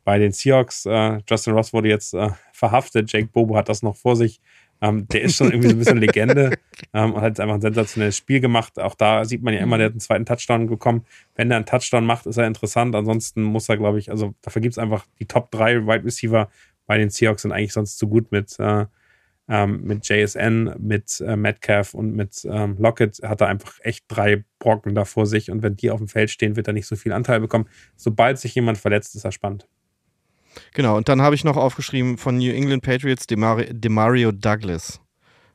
bei 0.05 0.19
den 0.19 0.33
Seahawks. 0.33 0.87
Äh, 0.87 1.21
Justin 1.29 1.55
Ross 1.55 1.73
wurde 1.73 1.89
jetzt 1.89 2.15
äh, 2.15 2.31
verhaftet. 2.53 3.13
Jake 3.13 3.29
Bobo 3.33 3.57
hat 3.57 3.69
das 3.69 3.83
noch 3.83 3.97
vor 3.97 4.17
sich. 4.17 4.41
Ähm, 4.81 5.09
der 5.09 5.23
ist 5.23 5.37
schon 5.37 5.51
irgendwie 5.51 5.71
so 5.71 5.75
ein 5.75 5.79
bisschen 5.79 5.99
Legende 5.99 6.57
ähm, 6.95 7.15
und 7.15 7.21
hat 7.21 7.31
jetzt 7.31 7.41
einfach 7.41 7.57
ein 7.57 7.61
sensationelles 7.61 8.17
Spiel 8.17 8.41
gemacht. 8.41 8.79
Auch 8.79 8.95
da 8.95 9.25
sieht 9.25 9.43
man 9.43 9.53
ja 9.53 9.61
immer, 9.61 9.77
der 9.77 9.87
hat 9.87 9.93
einen 9.93 10.01
zweiten 10.01 10.25
Touchdown 10.25 10.69
bekommen. 10.69 11.05
Wenn 11.35 11.51
er 11.51 11.57
einen 11.57 11.67
Touchdown 11.67 12.07
macht, 12.07 12.27
ist 12.27 12.37
er 12.37 12.47
interessant. 12.47 12.95
Ansonsten 12.95 13.43
muss 13.43 13.69
er, 13.69 13.77
glaube 13.77 13.99
ich, 13.99 14.11
also 14.11 14.35
dafür 14.41 14.63
gibt 14.63 14.75
es 14.75 14.79
einfach 14.79 15.05
die 15.19 15.27
Top 15.27 15.51
3 15.51 15.87
Wide 15.87 16.05
Receiver 16.05 16.49
bei 16.89 16.99
den 16.99 17.11
Seahawks 17.11 17.43
sind 17.43 17.53
eigentlich 17.53 17.75
sonst 17.75 17.99
zu 17.99 18.09
gut 18.09 18.33
mit 18.33 18.59
äh, 18.59 18.87
ähm, 19.49 19.83
mit 19.85 20.09
JSN, 20.09 20.75
mit 20.79 21.21
äh, 21.21 21.37
Metcalf 21.37 21.95
und 21.95 22.15
mit 22.15 22.47
ähm, 22.49 22.77
Lockett 22.79 23.21
hat 23.23 23.41
er 23.41 23.49
einfach 23.49 23.75
echt 23.83 24.05
drei 24.09 24.45
Brocken 24.59 24.95
da 24.95 25.05
vor 25.05 25.27
sich 25.27 25.51
und 25.51 25.63
wenn 25.63 25.77
die 25.77 25.91
auf 25.91 25.99
dem 25.99 26.09
Feld 26.09 26.31
stehen, 26.31 26.57
wird 26.57 26.67
er 26.67 26.75
nicht 26.75 26.87
so 26.87 26.97
viel 26.97 27.13
Anteil 27.13 27.41
bekommen. 27.41 27.69
Sobald 27.97 28.39
sich 28.39 28.55
jemand 28.55 28.79
verletzt, 28.79 29.15
ist 29.15 29.25
er 29.25 29.33
spannend. 29.33 29.67
Genau, 30.75 30.97
und 30.97 31.09
dann 31.09 31.23
habe 31.23 31.35
ich 31.35 31.45
noch 31.45 31.57
aufgeschrieben 31.57 32.19
von 32.19 32.39
New 32.39 32.53
England 32.53 32.83
Patriots 32.83 33.27
Demari 33.27 33.69
Demario 33.71 34.33
Douglas. 34.33 35.01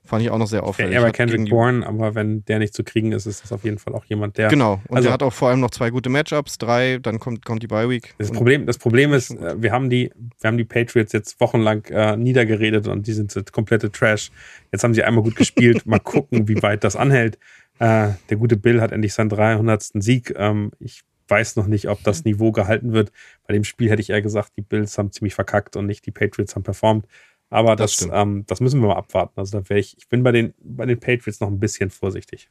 Fand 0.06 0.22
ich 0.22 0.30
auch 0.30 0.38
noch 0.38 0.48
sehr 0.48 0.64
auffällig. 0.64 0.94
Er 0.94 1.02
war 1.02 1.12
Kendrick 1.12 1.50
Bourne, 1.50 1.88
aber 1.88 2.14
wenn 2.14 2.44
der 2.46 2.60
nicht 2.60 2.74
zu 2.74 2.84
kriegen 2.84 3.14
ist, 3.14 3.26
ist 3.26 3.42
das 3.42 3.54
auf 3.54 3.64
jeden 3.64 3.78
Fall 3.78 3.94
auch 3.94 4.04
jemand, 4.06 4.38
der. 4.38 4.50
Genau, 4.50 4.82
und 4.90 4.98
also, 4.98 5.08
der 5.08 5.14
hat 5.14 5.24
auch 5.24 5.32
vor 5.32 5.50
allem 5.50 5.62
noch 5.62 5.72
zwei 5.72 5.92
gute 5.92 6.10
Matchups, 6.10 6.58
drei, 6.58 7.00
dann 7.02 7.20
kommt, 7.20 7.46
kommt 7.46 7.64
die 7.64 7.68
Bye 7.68 7.90
Week. 7.90 8.14
Das 8.18 8.30
Problem, 8.30 8.66
das 8.66 8.78
Problem 8.78 9.14
ist, 9.14 9.32
äh, 9.32 9.62
wir 9.62 9.72
haben 9.72 9.90
die, 9.90 10.12
wir 10.42 10.48
haben 10.50 10.58
die 10.58 10.66
Patriots 10.66 11.14
jetzt 11.14 11.40
wochenlang 11.40 11.86
äh, 11.86 12.18
niedergeredet 12.18 12.90
und 12.90 13.08
die 13.08 13.14
sind 13.14 13.34
komplette 13.54 13.92
Trash. 13.92 14.32
Jetzt 14.74 14.84
haben 14.84 14.94
sie 14.94 15.04
einmal 15.04 15.24
gut 15.24 15.38
gespielt. 15.38 15.84
Mal 15.86 16.00
gucken, 16.00 16.50
wie 16.50 16.62
weit 16.62 16.84
das 16.84 16.98
anhält. 16.98 17.38
Äh, 17.80 18.10
der 18.30 18.38
gute 18.38 18.58
Bill 18.58 18.82
hat 18.82 18.92
endlich 18.92 19.14
seinen 19.14 19.30
300. 19.30 19.84
Sieg. 19.94 20.34
Ähm, 20.36 20.72
ich 20.80 21.04
weiß 21.30 21.56
noch 21.56 21.68
nicht, 21.68 21.88
ob 21.90 22.04
das 22.04 22.26
Niveau 22.26 22.52
gehalten 22.52 22.94
wird. 22.94 23.12
Bei 23.48 23.54
dem 23.54 23.64
Spiel 23.64 23.90
hätte 23.90 24.02
ich 24.02 24.10
eher 24.10 24.22
gesagt, 24.22 24.52
die 24.58 24.62
Bills 24.62 24.98
haben 24.98 25.12
ziemlich 25.12 25.34
verkackt 25.34 25.76
und 25.76 25.86
nicht 25.86 26.06
die 26.06 26.12
Patriots 26.12 26.56
haben 26.56 26.64
performt. 26.64 27.08
Aber 27.54 27.76
das, 27.76 27.98
das, 27.98 28.10
ähm, 28.12 28.46
das 28.48 28.62
müssen 28.62 28.82
wir 28.82 28.88
mal 28.88 28.96
abwarten. 28.96 29.40
Also 29.40 29.60
da 29.60 29.70
wäre 29.70 29.80
ich, 29.80 29.96
ich 30.00 30.10
bin 30.10 30.24
bei 30.24 30.32
den, 30.32 30.56
bei 30.60 30.88
den 30.88 31.00
Patriots 31.00 31.40
noch 31.40 31.50
ein 31.50 31.60
bisschen 31.60 31.92
vorsichtig. 31.92 32.50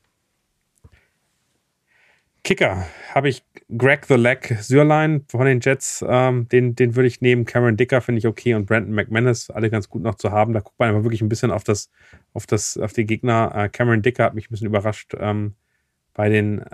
Kicker 2.45 2.87
habe 3.13 3.29
ich 3.29 3.45
Greg 3.77 4.07
the 4.07 4.15
Leg 4.15 4.57
Sürlein 4.61 5.25
von 5.29 5.45
den 5.45 5.59
Jets, 5.59 6.05
ähm, 6.09 6.49
den, 6.49 6.77
den 6.77 6.95
würde 6.95 7.09
ich 7.09 7.21
nehmen. 7.21 7.45
Cameron 7.45 7.77
Dicker 7.77 8.01
finde 8.01 8.21
ich 8.21 8.29
okay 8.29 8.55
und 8.55 8.67
Brandon 8.67 8.95
McManus, 8.95 9.51
alle 9.51 9.71
ganz 9.71 9.89
gut 9.89 10.03
noch 10.03 10.15
zu 10.15 10.31
haben. 10.31 10.53
Da 10.53 10.61
guckt 10.61 10.79
man 10.79 10.91
aber 10.91 11.03
wirklich 11.03 11.21
ein 11.21 11.29
bisschen 11.29 11.51
auf 11.51 11.65
das, 11.65 11.91
auf 12.33 12.47
das, 12.47 12.79
auf 12.79 12.93
die 12.93 13.05
Gegner. 13.05 13.51
Äh, 13.57 13.69
Cameron 13.71 14.03
Dicker 14.03 14.23
hat 14.23 14.35
mich 14.35 14.47
ein 14.47 14.53
bisschen 14.53 14.69
überrascht 14.69 15.15
ähm, 15.19 15.57
bei 16.15 16.29
den, 16.29 16.65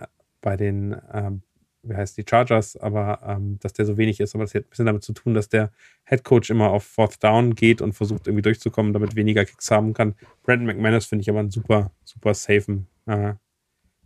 bei 0.42 0.58
den 0.58 0.96
ähm, 1.14 1.40
wie 1.88 1.94
heißt 1.94 2.16
die 2.16 2.24
Chargers, 2.28 2.76
aber 2.76 3.20
ähm, 3.26 3.58
dass 3.60 3.72
der 3.72 3.84
so 3.84 3.96
wenig 3.96 4.20
ist. 4.20 4.34
Aber 4.34 4.44
das 4.44 4.54
hat 4.54 4.64
ein 4.64 4.70
bisschen 4.70 4.86
damit 4.86 5.02
zu 5.02 5.12
tun, 5.12 5.34
dass 5.34 5.48
der 5.48 5.70
Head 6.04 6.24
Coach 6.24 6.50
immer 6.50 6.70
auf 6.70 6.84
Fourth 6.84 7.22
Down 7.22 7.54
geht 7.54 7.80
und 7.80 7.92
versucht 7.92 8.26
irgendwie 8.26 8.42
durchzukommen, 8.42 8.92
damit 8.92 9.16
weniger 9.16 9.44
Kicks 9.44 9.70
haben 9.70 9.94
kann. 9.94 10.14
Brandon 10.42 10.66
McManus 10.66 11.06
finde 11.06 11.22
ich 11.22 11.30
aber 11.30 11.40
einen 11.40 11.50
super, 11.50 11.90
super 12.04 12.34
safen 12.34 12.86
äh, 13.06 13.34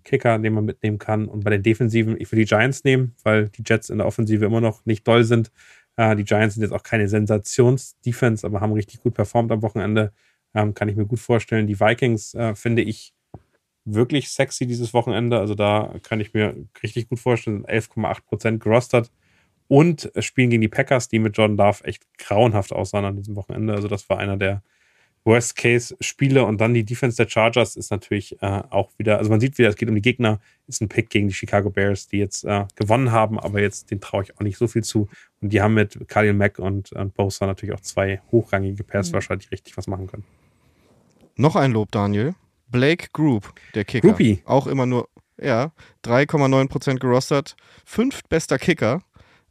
Kicker, 0.05 0.39
den 0.39 0.53
man 0.53 0.65
mitnehmen 0.65 0.99
kann. 0.99 1.27
Und 1.27 1.45
bei 1.45 1.51
den 1.51 1.63
Defensiven, 1.63 2.21
ich 2.21 2.31
will 2.33 2.39
die 2.39 2.45
Giants 2.45 2.85
nehmen, 2.85 3.15
weil 3.23 3.49
die 3.49 3.63
Jets 3.65 3.91
in 3.91 3.99
der 3.99 4.07
Offensive 4.07 4.45
immer 4.45 4.61
noch 4.61 4.85
nicht 4.85 5.07
doll 5.07 5.25
sind. 5.25 5.51
Äh, 5.97 6.17
die 6.17 6.25
Giants 6.25 6.55
sind 6.55 6.63
jetzt 6.63 6.73
auch 6.73 6.83
keine 6.83 7.09
Sensations-Defense, 7.09 8.47
aber 8.47 8.61
haben 8.61 8.73
richtig 8.73 9.01
gut 9.01 9.15
performt 9.15 9.53
am 9.53 9.63
Wochenende. 9.63 10.13
Ähm, 10.55 10.75
kann 10.75 10.89
ich 10.89 10.97
mir 10.97 11.07
gut 11.07 11.21
vorstellen. 11.21 11.67
Die 11.67 11.81
Vikings 11.81 12.35
äh, 12.35 12.55
finde 12.55 12.83
ich 12.83 13.15
wirklich 13.85 14.31
sexy 14.31 14.67
dieses 14.67 14.95
Wochenende. 14.95 15.39
Also 15.39 15.55
da 15.55 15.95
kann 16.03 16.21
ich 16.21 16.35
mir 16.35 16.55
richtig 16.83 17.09
gut 17.09 17.19
vorstellen. 17.19 17.65
11,8% 17.67 18.59
gerostert. 18.59 19.11
Und 19.69 20.13
spielen 20.19 20.51
gegen 20.51 20.61
die 20.61 20.69
Packers, 20.69 21.09
die 21.09 21.19
mit 21.19 21.37
Jordan 21.37 21.57
Love 21.57 21.85
echt 21.85 22.07
grauenhaft 22.19 22.73
aussahen 22.73 23.07
an 23.07 23.17
diesem 23.17 23.37
Wochenende. 23.37 23.73
Also 23.73 23.89
das 23.89 24.09
war 24.11 24.19
einer 24.19 24.37
der 24.37 24.63
Worst-Case-Spiele. 25.25 26.45
Und 26.45 26.61
dann 26.61 26.75
die 26.75 26.85
Defense 26.85 27.17
der 27.17 27.29
Chargers 27.29 27.77
ist 27.77 27.91
natürlich 27.91 28.41
äh, 28.43 28.63
auch 28.71 28.91
wieder, 28.99 29.19
also 29.19 29.31
man 29.31 29.41
sieht 29.41 29.57
wieder, 29.59 29.69
es 29.69 29.77
geht 29.77 29.89
um 29.89 29.95
die 29.95 30.03
Gegner. 30.03 30.41
Ist 30.67 30.83
ein 30.83 30.89
Pick 30.89 31.11
gegen 31.11 31.29
die 31.29 31.35
Chicago 31.35 31.71
Bears, 31.71 32.09
die 32.09 32.19
jetzt 32.19 32.45
äh, 32.45 32.67
gewonnen 32.77 33.13
haben, 33.13 33.39
aber 33.39 33.61
jetzt 33.61 33.91
den 33.91 34.01
traue 34.01 34.25
ich 34.25 34.37
auch 34.37 34.41
nicht 34.41 34.59
so 34.59 34.67
viel 34.67 34.83
zu. 34.83 35.09
Und 35.41 35.53
die 35.53 35.61
haben 35.61 35.75
mit 35.75 36.09
Khalil 36.09 36.35
Mack 36.35 36.59
und, 36.59 36.93
und 36.93 37.15
Bosa 37.15 37.47
natürlich 37.47 37.75
auch 37.75 37.81
zwei 37.81 38.21
hochrangige 38.31 38.85
Pass-Rusher, 38.85 39.37
die 39.37 39.49
richtig 39.49 39.77
was 39.77 39.87
machen 39.87 40.07
können. 40.07 40.25
Noch 41.37 41.57
ein 41.57 41.73
Lob, 41.73 41.91
Daniel. 41.91 42.35
Blake 42.73 43.09
Group, 43.13 43.53
der 43.75 43.85
Kicker. 43.85 44.09
Groupie. 44.09 44.43
Auch 44.45 44.67
immer 44.67 44.87
nur, 44.87 45.09
ja, 45.41 45.73
3,9% 46.05 46.99
gerostert. 46.99 47.57
Fünf 47.85 48.23
bester 48.29 48.59
Kicker. 48.59 49.03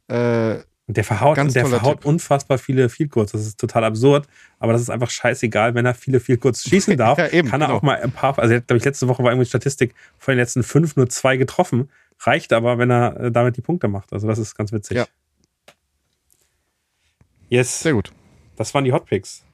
Äh, 0.08 0.58
und 0.88 0.96
der 0.96 1.04
verhaut, 1.04 1.38
und 1.38 1.54
der 1.54 1.64
verhaut 1.64 2.04
unfassbar 2.04 2.58
viele 2.58 2.88
Field 2.88 3.10
Goals. 3.10 3.32
Das 3.32 3.46
ist 3.46 3.58
total 3.58 3.84
absurd, 3.84 4.26
aber 4.58 4.72
das 4.72 4.82
ist 4.82 4.90
einfach 4.90 5.10
scheißegal. 5.10 5.74
Wenn 5.74 5.86
er 5.86 5.94
viele 5.94 6.20
Field 6.20 6.40
Goals 6.40 6.62
schießen 6.64 6.96
darf, 6.98 7.18
ja, 7.18 7.28
eben, 7.28 7.48
kann 7.48 7.60
er 7.60 7.68
genau. 7.68 7.78
auch 7.78 7.82
mal 7.82 8.00
ein 8.00 8.10
paar, 8.10 8.38
also 8.38 8.54
glaube 8.54 8.76
ich, 8.76 8.84
letzte 8.84 9.08
Woche 9.08 9.22
war 9.22 9.30
irgendwie 9.30 9.48
Statistik, 9.48 9.94
von 10.18 10.32
den 10.32 10.38
letzten 10.38 10.62
fünf 10.62 10.96
nur 10.96 11.08
zwei 11.08 11.36
getroffen. 11.36 11.88
Reicht 12.18 12.52
aber, 12.52 12.78
wenn 12.78 12.90
er 12.90 13.18
äh, 13.18 13.32
damit 13.32 13.56
die 13.56 13.62
Punkte 13.62 13.88
macht. 13.88 14.12
Also 14.12 14.26
das 14.26 14.38
ist 14.38 14.54
ganz 14.54 14.72
witzig. 14.72 14.96
Ja. 14.98 15.06
Yes. 17.48 17.80
Sehr 17.80 17.92
gut. 17.92 18.12
Das 18.56 18.74
waren 18.74 18.84
die 18.84 18.92
Hotpicks. 18.92 19.44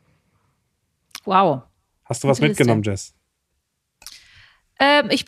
Wow. 1.25 1.63
Hast 2.05 2.25
du 2.25 2.29
was 2.29 2.41
mitgenommen, 2.41 2.83
Jess? 2.83 3.15
Ähm, 4.79 5.09
ich, 5.11 5.27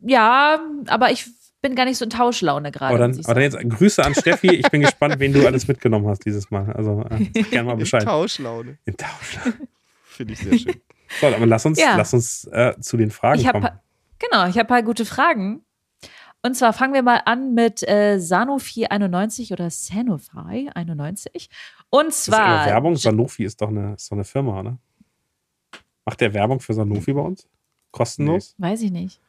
ja, 0.00 0.60
aber 0.86 1.10
ich 1.10 1.26
bin 1.60 1.74
gar 1.74 1.84
nicht 1.84 1.98
so 1.98 2.04
in 2.04 2.10
Tauschlaune 2.10 2.70
gerade. 2.70 2.94
Aber, 2.94 2.98
dann, 2.98 3.18
aber 3.24 3.34
dann 3.34 3.42
jetzt 3.42 3.58
Grüße 3.58 4.04
an 4.04 4.14
Steffi. 4.14 4.54
Ich 4.54 4.70
bin 4.70 4.80
gespannt, 4.80 5.18
wen 5.18 5.32
du 5.32 5.46
alles 5.46 5.66
mitgenommen 5.66 6.06
hast 6.08 6.24
dieses 6.24 6.50
Mal. 6.50 6.72
Also 6.72 7.04
äh, 7.10 7.24
gerne 7.50 7.68
mal 7.68 7.76
Bescheid. 7.76 8.02
In 8.02 8.08
Tauschlaune. 8.08 8.78
In 8.84 8.96
Tauschlaune. 8.96 9.54
Finde 10.04 10.32
ich 10.32 10.38
sehr 10.40 10.58
schön. 10.58 10.80
So, 11.20 11.26
aber 11.26 11.46
lass 11.46 11.64
uns, 11.64 11.80
ja. 11.80 11.96
lass 11.96 12.12
uns 12.12 12.44
äh, 12.52 12.74
zu 12.80 12.96
den 12.96 13.10
Fragen 13.10 13.40
ich 13.40 13.48
kommen. 13.48 13.68
Genau, 14.18 14.46
ich 14.46 14.58
habe 14.58 14.60
ein 14.60 14.66
paar 14.66 14.82
gute 14.82 15.04
Fragen. 15.04 15.64
Und 16.42 16.54
zwar 16.54 16.72
fangen 16.72 16.94
wir 16.94 17.02
mal 17.02 17.22
an 17.24 17.54
mit 17.54 17.86
äh, 17.88 18.18
Sanofi 18.20 18.86
91 18.86 19.52
oder 19.52 19.70
Sanofi 19.70 20.70
91. 20.72 21.48
Und 21.90 22.12
zwar. 22.12 22.58
Das 22.58 22.66
ist 22.66 22.72
Werbung. 22.72 22.96
Sanofi 22.96 23.44
ist 23.44 23.60
doch, 23.60 23.68
eine, 23.68 23.94
ist 23.94 24.10
doch 24.10 24.16
eine 24.16 24.24
Firma, 24.24 24.60
oder? 24.60 24.78
Macht 26.04 26.20
der 26.20 26.32
Werbung 26.32 26.60
für 26.60 26.74
Sanofi 26.74 27.12
bei 27.12 27.20
uns? 27.20 27.48
Kostenlos? 27.90 28.54
Nee. 28.58 28.66
Weiß 28.66 28.82
ich 28.82 28.90
nicht. 28.90 29.20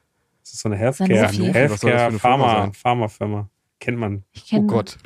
Das 0.44 0.54
ist 0.54 0.62
so 0.62 0.70
eine 0.70 0.78
Healthcare, 0.78 1.30
Sanofi. 1.30 1.54
Healthcare 1.54 2.12
Pharma, 2.14 2.72
Pharmafirma. 2.74 3.50
Kennt 3.80 3.98
man. 3.98 4.24
oh 4.52 4.62
Gott. 4.64 4.98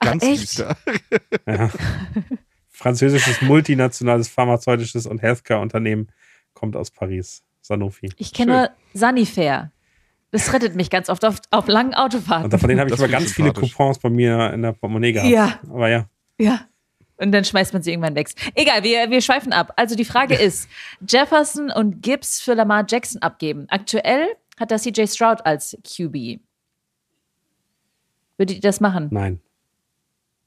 Ganz 0.00 0.22
Ach, 0.24 0.28
düster. 0.28 0.76
ja. 1.46 1.70
Französisches 2.68 3.42
multinationales 3.42 4.28
pharmazeutisches 4.28 5.06
und 5.06 5.20
Healthcare-Unternehmen 5.20 6.08
kommt 6.54 6.76
aus 6.76 6.90
Paris. 6.90 7.42
Sanofi. 7.60 8.08
Ich 8.16 8.32
kenne 8.32 8.70
Sanifair. 8.94 9.72
Das 10.30 10.52
rettet 10.52 10.76
mich 10.76 10.90
ganz 10.90 11.08
oft 11.08 11.24
auf, 11.24 11.40
auf 11.50 11.66
langen 11.68 11.94
Autofahrten. 11.94 12.52
Und 12.52 12.58
von 12.58 12.68
denen 12.68 12.80
habe 12.80 12.90
ich 12.90 12.98
aber 12.98 13.08
ganz 13.08 13.32
viele 13.32 13.52
Coupons 13.52 13.98
bei 13.98 14.10
mir 14.10 14.52
in 14.52 14.62
der 14.62 14.72
Portemonnaie 14.72 15.12
gehabt. 15.12 15.30
Ja. 15.30 15.58
Aber 15.68 15.88
ja. 15.88 16.08
Ja. 16.38 16.60
Und 17.18 17.32
dann 17.32 17.44
schmeißt 17.44 17.72
man 17.72 17.82
sie 17.82 17.90
irgendwann 17.90 18.14
weg. 18.14 18.30
Egal, 18.54 18.84
wir, 18.84 19.10
wir 19.10 19.20
schweifen 19.20 19.52
ab. 19.52 19.72
Also 19.76 19.96
die 19.96 20.04
Frage 20.04 20.34
ist, 20.34 20.68
Jefferson 21.06 21.70
und 21.70 22.00
Gibbs 22.00 22.40
für 22.40 22.54
Lamar 22.54 22.84
Jackson 22.88 23.20
abgeben. 23.22 23.66
Aktuell 23.68 24.28
hat 24.58 24.70
er 24.70 24.78
CJ 24.78 25.06
Stroud 25.06 25.44
als 25.44 25.76
QB. 25.84 26.40
Würdet 28.36 28.56
ihr 28.56 28.60
das 28.60 28.80
machen? 28.80 29.08
Nein. 29.10 29.40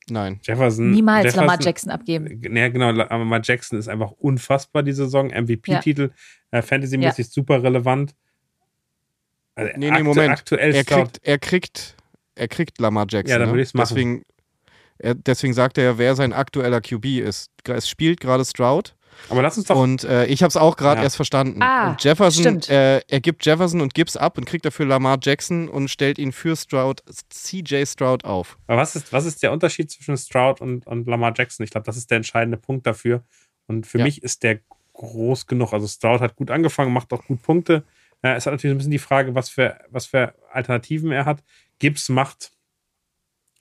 Nein. 0.09 0.39
Jefferson. 0.43 0.91
Niemals 0.91 1.25
Jefferson, 1.25 1.45
Lamar 1.45 1.61
Jackson 1.61 1.91
abgeben. 1.91 2.41
Ja, 2.55 2.69
genau. 2.69 2.91
Lamar 2.91 3.41
Jackson 3.43 3.77
ist 3.77 3.87
einfach 3.87 4.11
unfassbar 4.11 4.83
die 4.83 4.93
Saison. 4.93 5.27
MVP-Titel, 5.27 6.11
ja. 6.51 6.59
äh, 6.59 6.61
Fantasy-mäßig 6.61 7.25
ja. 7.25 7.31
super 7.31 7.63
relevant. 7.63 8.15
Also 9.55 9.71
nee, 9.77 9.91
nee, 9.91 10.03
Moment. 10.03 10.31
Aktuell 10.31 10.73
er 10.73 10.83
kriegt, 10.83 11.19
er 11.23 11.37
kriegt, 11.37 11.95
er 12.35 12.47
kriegt 12.47 12.79
Lamar 12.79 13.05
Jackson. 13.09 13.31
Ja, 13.31 13.39
dann 13.39 13.49
würde 13.49 13.61
ich 13.61 13.69
es 13.69 13.73
machen. 13.73 13.89
Deswegen, 13.89 14.23
er, 15.01 15.15
deswegen 15.15 15.53
sagt 15.53 15.77
er, 15.77 15.97
wer 15.97 16.15
sein 16.15 16.33
aktueller 16.33 16.81
QB 16.81 17.05
ist. 17.19 17.51
Es 17.67 17.89
spielt 17.89 18.19
gerade 18.19 18.45
Stroud. 18.45 18.95
Aber 19.29 19.41
lass 19.41 19.57
uns 19.57 19.67
doch. 19.67 19.75
Und 19.75 20.03
äh, 20.03 20.25
ich 20.25 20.41
habe 20.41 20.49
es 20.49 20.57
auch 20.57 20.77
gerade 20.77 20.99
ja. 20.99 21.03
erst 21.03 21.15
verstanden. 21.15 21.61
Ah, 21.61 21.91
und 21.91 22.03
Jefferson, 22.03 22.61
äh, 22.69 23.01
er 23.07 23.19
gibt 23.19 23.45
Jefferson 23.45 23.81
und 23.81 23.93
Gibbs 23.93 24.17
ab 24.17 24.37
und 24.37 24.45
kriegt 24.45 24.65
dafür 24.65 24.85
Lamar 24.85 25.19
Jackson 25.21 25.69
und 25.69 25.89
stellt 25.89 26.17
ihn 26.17 26.31
für 26.31 26.55
Stroud, 26.55 27.03
CJ 27.29 27.85
Stroud 27.85 28.25
auf. 28.25 28.57
Aber 28.67 28.77
was 28.77 28.95
ist, 28.95 29.11
was 29.13 29.25
ist 29.25 29.43
der 29.43 29.51
Unterschied 29.51 29.91
zwischen 29.91 30.17
Stroud 30.17 30.61
und, 30.61 30.87
und 30.87 31.07
Lamar 31.07 31.33
Jackson? 31.35 31.63
Ich 31.63 31.71
glaube, 31.71 31.85
das 31.85 31.97
ist 31.97 32.09
der 32.09 32.17
entscheidende 32.17 32.57
Punkt 32.57 32.87
dafür. 32.87 33.23
Und 33.67 33.85
für 33.85 33.99
ja. 33.99 34.05
mich 34.05 34.23
ist 34.23 34.43
der 34.43 34.59
groß 34.93 35.47
genug. 35.47 35.73
Also 35.73 35.87
Stroud 35.87 36.21
hat 36.21 36.35
gut 36.35 36.51
angefangen, 36.51 36.93
macht 36.93 37.13
auch 37.13 37.25
gut 37.25 37.41
Punkte. 37.41 37.83
Äh, 38.21 38.35
es 38.35 38.45
hat 38.45 38.53
natürlich 38.53 38.75
ein 38.75 38.77
bisschen 38.77 38.91
die 38.91 38.99
Frage, 38.99 39.35
was 39.35 39.49
für, 39.49 39.77
was 39.89 40.05
für 40.07 40.33
Alternativen 40.51 41.11
er 41.11 41.25
hat. 41.25 41.43
Gibbs 41.79 42.09
macht 42.09 42.51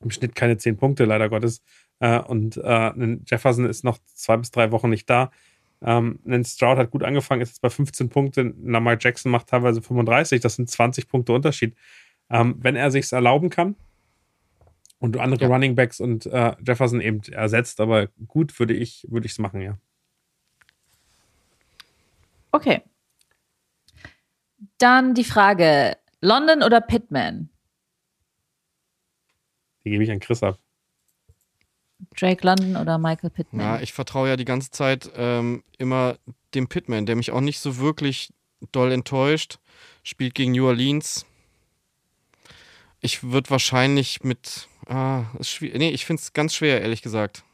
im 0.02 0.10
Schnitt 0.10 0.34
keine 0.34 0.56
zehn 0.56 0.76
Punkte, 0.76 1.04
leider 1.04 1.28
Gottes. 1.28 1.62
Äh, 1.98 2.20
und 2.20 2.56
äh, 2.56 3.18
Jefferson 3.26 3.66
ist 3.66 3.84
noch 3.84 3.98
zwei 4.14 4.36
bis 4.36 4.50
drei 4.50 4.72
Wochen 4.72 4.90
nicht 4.90 5.08
da. 5.08 5.30
Ähm, 5.82 6.18
Stroud 6.44 6.78
hat 6.78 6.90
gut 6.90 7.02
angefangen, 7.02 7.40
ist 7.40 7.50
jetzt 7.50 7.62
bei 7.62 7.70
15 7.70 8.08
Punkten. 8.10 8.66
Lamar 8.66 8.96
Jackson 8.98 9.32
macht 9.32 9.48
teilweise 9.48 9.80
35. 9.80 10.40
Das 10.40 10.56
sind 10.56 10.68
20 10.68 11.08
Punkte 11.08 11.32
Unterschied. 11.32 11.74
Ähm, 12.28 12.56
wenn 12.58 12.76
er 12.76 12.90
sich 12.90 13.10
erlauben 13.12 13.50
kann 13.50 13.76
und 14.98 15.18
andere 15.18 15.42
ja. 15.42 15.48
Running 15.48 15.74
Backs 15.74 16.00
und 16.00 16.26
äh, 16.26 16.54
Jefferson 16.64 17.00
eben 17.00 17.22
ersetzt, 17.32 17.80
aber 17.80 18.08
gut 18.28 18.58
würde 18.58 18.74
ich 18.74 19.06
würde 19.10 19.26
es 19.26 19.38
machen, 19.38 19.62
ja. 19.62 19.78
Okay. 22.52 22.82
Dann 24.78 25.14
die 25.14 25.24
Frage: 25.24 25.96
London 26.20 26.62
oder 26.62 26.80
Pittman? 26.80 27.48
Die 29.84 29.90
gebe 29.90 30.04
ich 30.04 30.10
an 30.10 30.20
Chris 30.20 30.42
ab. 30.42 30.58
Drake 32.18 32.46
London 32.46 32.76
oder 32.76 32.98
Michael 32.98 33.30
Pittman? 33.30 33.64
Ja, 33.64 33.80
ich 33.80 33.92
vertraue 33.92 34.28
ja 34.28 34.36
die 34.36 34.44
ganze 34.44 34.70
Zeit 34.70 35.10
ähm, 35.16 35.62
immer 35.78 36.16
dem 36.54 36.68
Pittman, 36.68 37.06
der 37.06 37.16
mich 37.16 37.30
auch 37.30 37.40
nicht 37.40 37.60
so 37.60 37.78
wirklich 37.78 38.32
doll 38.72 38.92
enttäuscht. 38.92 39.58
Spielt 40.02 40.34
gegen 40.34 40.52
New 40.52 40.66
Orleans. 40.66 41.26
Ich 43.00 43.22
würde 43.22 43.50
wahrscheinlich 43.50 44.22
mit. 44.22 44.68
Ah, 44.86 45.24
nee, 45.60 45.90
ich 45.90 46.04
finde 46.04 46.20
es 46.20 46.32
ganz 46.32 46.54
schwer, 46.54 46.80
ehrlich 46.80 47.02
gesagt. 47.02 47.44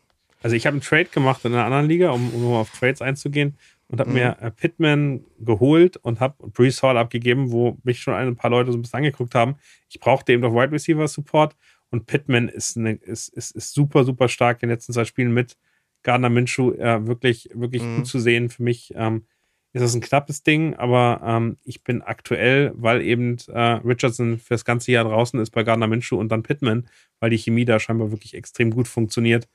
Also, 0.43 0.57
ich 0.57 0.67
habe 0.67 0.75
einen 0.75 0.81
Trade 0.81 1.07
gemacht 1.07 1.45
in 1.45 1.53
einer 1.53 1.65
anderen 1.65 1.87
Liga, 1.87 2.11
um, 2.11 2.33
um 2.33 2.55
auf 2.55 2.71
Trades 2.71 3.03
einzugehen 3.03 3.57
und 3.89 4.01
habe 4.01 4.11
mhm. 4.11 4.17
mir 4.17 4.37
äh, 4.41 4.51
Pittman 4.51 5.25
geholt 5.39 5.97
und 5.99 6.21
habe 6.21 6.35
Brees 6.49 6.83
Hall 6.83 6.97
abgegeben, 6.97 7.53
wo 7.53 7.79
mich 7.85 8.01
schon 8.01 8.15
ein 8.15 8.37
paar 8.37 8.51
Leute 8.51 8.73
so 8.73 8.79
ein 8.79 8.83
bisschen 8.83 8.99
angeguckt 8.99 9.35
haben. 9.35 9.57
Ich 9.89 10.01
brauchte 10.01 10.33
eben 10.33 10.43
doch 10.43 10.53
Wide 10.53 10.73
Receiver 10.73 11.07
Support 11.07 11.55
und 11.91 12.07
Pittman 12.07 12.49
ist, 12.49 12.77
eine, 12.77 12.93
ist, 12.93 13.29
ist, 13.29 13.53
ist 13.53 13.73
super, 13.73 14.05
super 14.05 14.29
stark 14.29 14.63
in 14.63 14.69
den 14.69 14.75
letzten 14.75 14.93
zwei 14.93 15.05
Spielen 15.05 15.33
mit 15.33 15.57
Gardner 16.03 16.31
Minshew 16.31 16.73
äh, 16.73 17.07
wirklich, 17.07 17.51
wirklich 17.55 17.83
mhm. 17.83 17.97
gut 17.97 18.07
zu 18.07 18.19
sehen. 18.19 18.49
Für 18.49 18.63
mich 18.63 18.93
ähm, 18.97 19.27
ist 19.73 19.83
das 19.83 19.95
ein 19.95 20.01
knappes 20.01 20.43
Ding, 20.43 20.75
aber 20.75 21.21
ähm, 21.25 21.59
ich 21.65 21.85
bin 21.85 22.03
aktuell, 22.03 22.73
weil 22.77 23.03
eben 23.03 23.37
äh, 23.49 23.61
Richardson 23.61 24.39
für 24.39 24.55
das 24.55 24.65
ganze 24.65 24.93
Jahr 24.93 25.05
draußen 25.05 25.39
ist 25.41 25.51
bei 25.51 25.65
Gardner 25.65 25.87
Minshew 25.87 26.19
und 26.19 26.31
dann 26.31 26.43
Pittman, 26.43 26.89
weil 27.21 27.31
die 27.31 27.39
Chemie 27.39 27.65
da 27.65 27.79
scheinbar 27.79 28.11
wirklich 28.11 28.35
extrem 28.35 28.71
gut 28.71 28.89
funktioniert. 28.89 29.49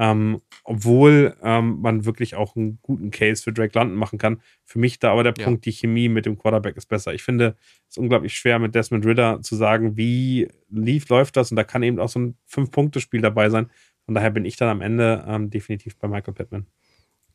Ähm, 0.00 0.40
obwohl 0.62 1.36
ähm, 1.42 1.80
man 1.80 2.04
wirklich 2.04 2.36
auch 2.36 2.54
einen 2.54 2.78
guten 2.82 3.10
Case 3.10 3.42
für 3.42 3.52
Drake 3.52 3.76
London 3.76 3.96
machen 3.96 4.18
kann. 4.18 4.40
Für 4.64 4.78
mich 4.78 5.00
da 5.00 5.10
aber 5.10 5.24
der 5.24 5.34
ja. 5.36 5.44
Punkt, 5.44 5.64
die 5.64 5.72
Chemie 5.72 6.08
mit 6.08 6.24
dem 6.24 6.38
Quarterback 6.38 6.76
ist 6.76 6.86
besser. 6.86 7.14
Ich 7.14 7.24
finde 7.24 7.56
es 7.88 7.96
ist 7.96 7.98
unglaublich 7.98 8.34
schwer 8.34 8.60
mit 8.60 8.74
Desmond 8.74 9.04
Ritter 9.04 9.42
zu 9.42 9.56
sagen, 9.56 9.96
wie 9.96 10.48
lief, 10.70 11.08
läuft 11.08 11.36
das 11.36 11.50
und 11.50 11.56
da 11.56 11.64
kann 11.64 11.82
eben 11.82 11.98
auch 11.98 12.08
so 12.08 12.20
ein 12.20 12.36
Fünf-Punkte-Spiel 12.46 13.20
dabei 13.20 13.50
sein. 13.50 13.70
Von 14.04 14.14
daher 14.14 14.30
bin 14.30 14.44
ich 14.44 14.56
dann 14.56 14.68
am 14.68 14.80
Ende 14.80 15.24
ähm, 15.26 15.50
definitiv 15.50 15.98
bei 15.98 16.06
Michael 16.06 16.34
Pittman. 16.34 16.66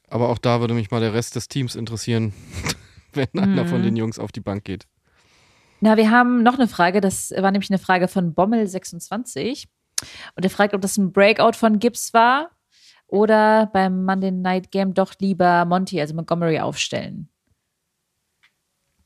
Aber 0.07 0.30
auch 0.30 0.38
da 0.38 0.61
würde 0.61 0.74
mich 0.74 0.89
mal 0.89 1.01
der 1.01 1.14
Rest 1.14 1.36
des 1.36 1.47
Teams 1.47 1.76
interessieren, 1.76 2.34
wenn 3.14 3.28
mhm. 3.34 3.39
einer 3.41 3.66
von 3.66 3.80
mhm. 3.80 3.86
den 3.86 3.95
Jungs 3.95 4.20
auf 4.20 4.32
die 4.32 4.41
Bank 4.41 4.64
geht. 4.64 4.88
Na, 5.82 5.97
wir 5.97 6.11
haben 6.11 6.43
noch 6.43 6.53
eine 6.53 6.68
Frage. 6.68 7.01
Das 7.01 7.32
war 7.32 7.51
nämlich 7.51 7.70
eine 7.70 7.80
Frage 7.80 8.07
von 8.07 8.34
Bommel26. 8.34 9.66
Und 10.36 10.43
er 10.43 10.49
fragt, 10.49 10.74
ob 10.74 10.82
das 10.82 10.97
ein 10.97 11.12
Breakout 11.12 11.54
von 11.54 11.80
Gibbs 11.80 12.14
war 12.14 12.51
oder 13.08 13.68
beim 13.68 14.06
Monday 14.06 14.32
Night 14.32 14.72
Game 14.72 14.93
doch 14.93 15.14
lieber 15.20 15.66
Monty, 15.66 16.01
also 16.01 16.16
Montgomery, 16.16 16.60
aufstellen. 16.60 17.30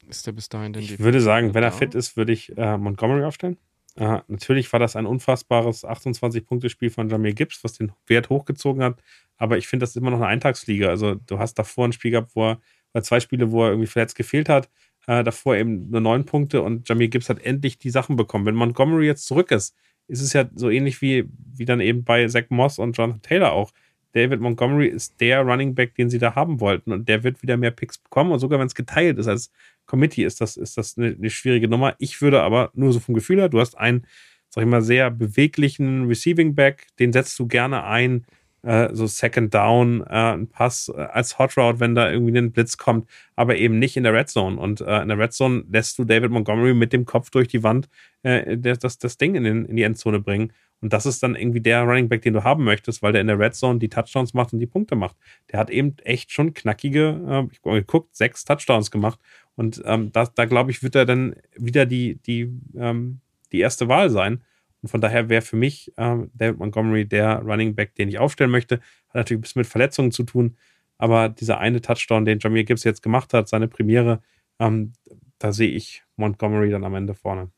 Ist 0.08 0.26
der 0.26 0.32
bis 0.32 0.48
dahin 0.48 0.74
denn 0.74 0.84
Ich 0.84 1.00
würde 1.00 1.20
sagen, 1.20 1.54
wenn 1.54 1.64
er 1.64 1.72
fit 1.72 1.94
ist, 1.94 2.16
würde 2.16 2.32
ich 2.32 2.58
äh, 2.58 2.78
Montgomery 2.78 3.26
aufstellen. 3.26 3.58
Ja, 4.00 4.24
natürlich 4.28 4.72
war 4.72 4.80
das 4.80 4.96
ein 4.96 5.08
unfassbares 5.08 5.84
28-Punkte-Spiel 5.84 6.92
von 6.92 7.10
Jamir 7.10 7.34
Gibbs, 7.34 7.64
was 7.64 7.74
den 7.74 7.92
Wert 8.06 8.30
hochgezogen 8.30 8.84
hat. 8.84 9.02
Aber 9.38 9.58
ich 9.58 9.68
finde, 9.68 9.84
das 9.84 9.92
ist 9.92 9.96
immer 9.98 10.12
noch 10.12 10.20
eine 10.20 10.28
Eintagsfliege. 10.28 10.88
Also, 10.88 11.16
du 11.16 11.40
hast 11.40 11.56
davor 11.56 11.86
ein 11.88 11.94
Spiel 11.94 12.12
gehabt, 12.12 12.36
wo 12.36 12.52
er, 12.52 12.62
bei 12.94 13.02
zwei 13.02 13.20
Spiele, 13.20 13.52
wo 13.52 13.64
er 13.64 13.72
irgendwie 13.72 13.88
verletzt 13.88 14.16
gefehlt 14.16 14.50
hat. 14.50 14.70
Äh, 15.08 15.24
davor 15.24 15.56
eben 15.56 15.90
nur 15.90 16.02
neun 16.02 16.26
Punkte 16.26 16.62
und 16.62 16.88
Jamir 16.88 17.08
Gibbs 17.08 17.30
hat 17.30 17.40
endlich 17.40 17.80
die 17.80 17.90
Sachen 17.90 18.16
bekommen. 18.16 18.46
Wenn 18.46 18.56
Montgomery 18.56 19.08
jetzt 19.08 19.26
zurück 19.26 19.52
ist, 19.52 19.76
ist 20.08 20.22
es 20.22 20.34
ja 20.34 20.50
so 20.56 20.70
ähnlich 20.70 21.02
wie, 21.02 21.26
wie 21.56 21.66
dann 21.66 21.80
eben 21.82 22.04
bei 22.04 22.28
Zach 22.28 22.46
Moss 22.50 22.80
und 22.80 22.98
Jonathan 22.98 23.22
Taylor 23.22 23.52
auch. 23.52 23.72
David 24.14 24.40
Montgomery 24.40 24.88
ist 24.88 25.20
der 25.20 25.42
Running 25.42 25.76
Back, 25.76 25.96
den 25.96 26.10
sie 26.10 26.18
da 26.18 26.34
haben 26.34 26.60
wollten 26.60 26.92
und 26.92 27.08
der 27.08 27.24
wird 27.24 27.42
wieder 27.44 27.58
mehr 27.58 27.72
Picks 27.72 27.98
bekommen 27.98 28.32
und 28.32 28.40
sogar 28.40 28.60
wenn 28.60 28.68
es 28.68 28.76
geteilt 28.76 29.20
ist 29.20 29.28
als 29.28 29.52
Committee, 29.86 30.24
ist 30.24 30.42
das, 30.42 30.58
ist 30.58 30.78
das 30.78 30.98
eine, 30.98 31.16
eine 31.16 31.30
schwierige 31.30 31.68
Nummer. 31.68 31.96
Ich 32.00 32.22
würde 32.22 32.42
aber 32.42 32.72
nur 32.74 32.94
so 32.94 33.00
vom 33.00 33.16
Gefühl 33.16 33.38
her, 33.40 33.50
du 33.50 33.60
hast 33.60 33.78
einen, 33.78 34.08
sag 34.50 34.64
ich 34.64 34.70
mal, 34.70 34.82
sehr 34.82 35.12
beweglichen 35.12 36.08
Receiving 36.08 36.56
Back, 36.56 36.88
den 37.00 37.14
setzt 37.14 37.38
du 37.38 37.48
gerne 37.48 37.84
ein, 37.84 38.26
äh, 38.68 38.94
so 38.94 39.08
Second 39.08 39.54
Down, 39.54 40.02
äh, 40.02 40.34
ein 40.34 40.48
Pass 40.48 40.92
äh, 40.94 41.00
als 41.00 41.40
Hot 41.40 41.58
Route, 41.58 41.80
wenn 41.80 41.96
da 41.96 42.12
irgendwie 42.12 42.38
ein 42.38 42.52
Blitz 42.52 42.78
kommt, 42.78 43.10
aber 43.36 43.56
eben 43.56 43.80
nicht 43.80 43.96
in 43.96 44.04
der 44.04 44.14
Red 44.14 44.28
Zone. 44.28 44.60
Und 44.60 44.82
äh, 44.82 45.02
in 45.02 45.08
der 45.08 45.18
Red 45.18 45.32
Zone 45.32 45.64
lässt 45.72 45.98
du 45.98 46.04
David 46.04 46.32
Montgomery 46.32 46.74
mit 46.74 46.92
dem 46.92 47.06
Kopf 47.06 47.30
durch 47.30 47.48
die 47.48 47.64
Wand 47.64 47.88
äh, 48.24 48.58
das, 48.58 48.98
das 48.98 49.18
Ding 49.18 49.36
in, 49.36 49.44
den, 49.46 49.66
in 49.66 49.78
die 49.78 49.84
Endzone 49.84 50.20
bringen. 50.20 50.52
Und 50.82 50.92
das 50.92 51.06
ist 51.06 51.24
dann 51.24 51.36
irgendwie 51.36 51.62
der 51.62 51.84
Running 51.84 52.10
Back, 52.10 52.22
den 52.24 52.34
du 52.34 52.44
haben 52.44 52.66
möchtest, 52.66 53.02
weil 53.02 53.14
der 53.14 53.22
in 53.22 53.28
der 53.28 53.40
Red 53.40 53.56
Zone 53.56 53.80
die 53.80 53.90
Touchdowns 53.90 54.34
macht 54.34 54.52
und 54.52 54.60
die 54.60 54.68
Punkte 54.68 54.96
macht. 54.96 55.16
Der 55.52 55.60
hat 55.60 55.70
eben 55.70 55.96
echt 56.04 56.32
schon 56.32 56.54
knackige, 56.54 57.22
äh, 57.26 57.48
ich 57.52 57.60
habe 57.64 57.80
geguckt, 57.80 58.16
sechs 58.16 58.44
Touchdowns 58.44 58.92
gemacht. 58.92 59.20
Und 59.56 59.82
ähm, 59.86 60.12
da, 60.12 60.26
da 60.26 60.44
glaube 60.44 60.72
ich, 60.72 60.84
wird 60.84 60.96
er 60.96 61.06
dann 61.06 61.36
wieder 61.56 61.86
die, 61.86 62.16
die, 62.16 62.52
ähm, 62.78 63.22
die 63.54 63.60
erste 63.60 63.88
Wahl 63.88 64.10
sein. 64.10 64.44
Und 64.82 64.90
von 64.90 65.02
daher 65.02 65.30
wäre 65.30 65.42
für 65.42 65.56
mich 65.56 65.92
ähm, 65.98 66.30
David 66.34 66.60
Montgomery 66.60 67.06
der 67.06 67.40
Running 67.40 67.76
Back, 67.76 67.96
den 67.96 68.10
ich 68.10 68.20
aufstellen 68.20 68.52
möchte. 68.52 68.76
Hat 69.10 69.16
natürlich 69.16 69.40
ein 69.40 69.42
bisschen 69.42 69.60
mit 69.62 69.68
Verletzungen 69.68 70.12
zu 70.12 70.24
tun. 70.24 70.58
Aber 70.98 71.30
dieser 71.30 71.60
eine 71.60 71.82
Touchdown, 71.82 72.26
den 72.26 72.40
Jamir 72.40 72.64
Gibbs 72.64 72.84
jetzt 72.84 73.04
gemacht 73.04 73.34
hat, 73.34 73.48
seine 73.48 73.68
Premiere, 73.68 74.22
ähm, 74.60 74.94
da 75.40 75.54
sehe 75.54 75.70
ich 75.70 76.04
Montgomery 76.16 76.70
dann 76.70 76.84
am 76.84 76.96
Ende 76.96 77.14
vorne. 77.14 77.52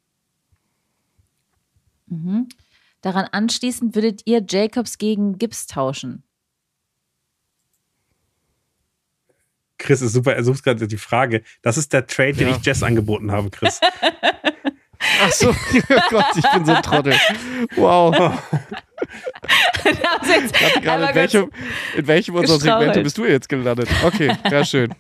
Mhm. 2.08 2.50
Daran 3.02 3.26
anschließend 3.32 3.96
würdet 3.96 4.24
ihr 4.26 4.44
Jacobs 4.48 4.98
gegen 4.98 5.38
Gibbs 5.38 5.68
tauschen? 5.68 6.24
Chris 9.78 10.02
ist 10.02 10.12
super, 10.12 10.36
er 10.36 10.44
sucht 10.44 10.64
gerade 10.64 10.88
die 10.88 10.98
Frage. 10.98 11.42
Das 11.62 11.78
ist 11.78 11.94
der 11.94 12.06
Trade, 12.06 12.34
den 12.34 12.50
ich 12.50 12.66
Jess 12.66 12.84
angeboten 12.84 13.32
habe, 13.32 13.50
Chris. 13.50 13.80
Ach 15.00 15.32
so, 15.32 15.50
oh 15.50 16.00
Gott, 16.10 16.26
ich 16.36 16.52
bin 16.52 16.66
so 16.66 16.74
ein 16.74 16.84
Trottel. 16.84 17.14
Wow. 17.76 18.12
gerade, 20.82 21.06
in, 21.08 21.16
welchem, 21.16 21.52
in 21.96 22.08
welchem 22.08 22.36
unserer 22.36 22.60
Segmente 22.60 23.02
bist 23.02 23.18
du 23.18 23.26
jetzt 23.26 23.48
gelandet? 23.48 23.90
Okay, 24.04 24.36
ja, 24.52 24.66
schön. 24.66 24.94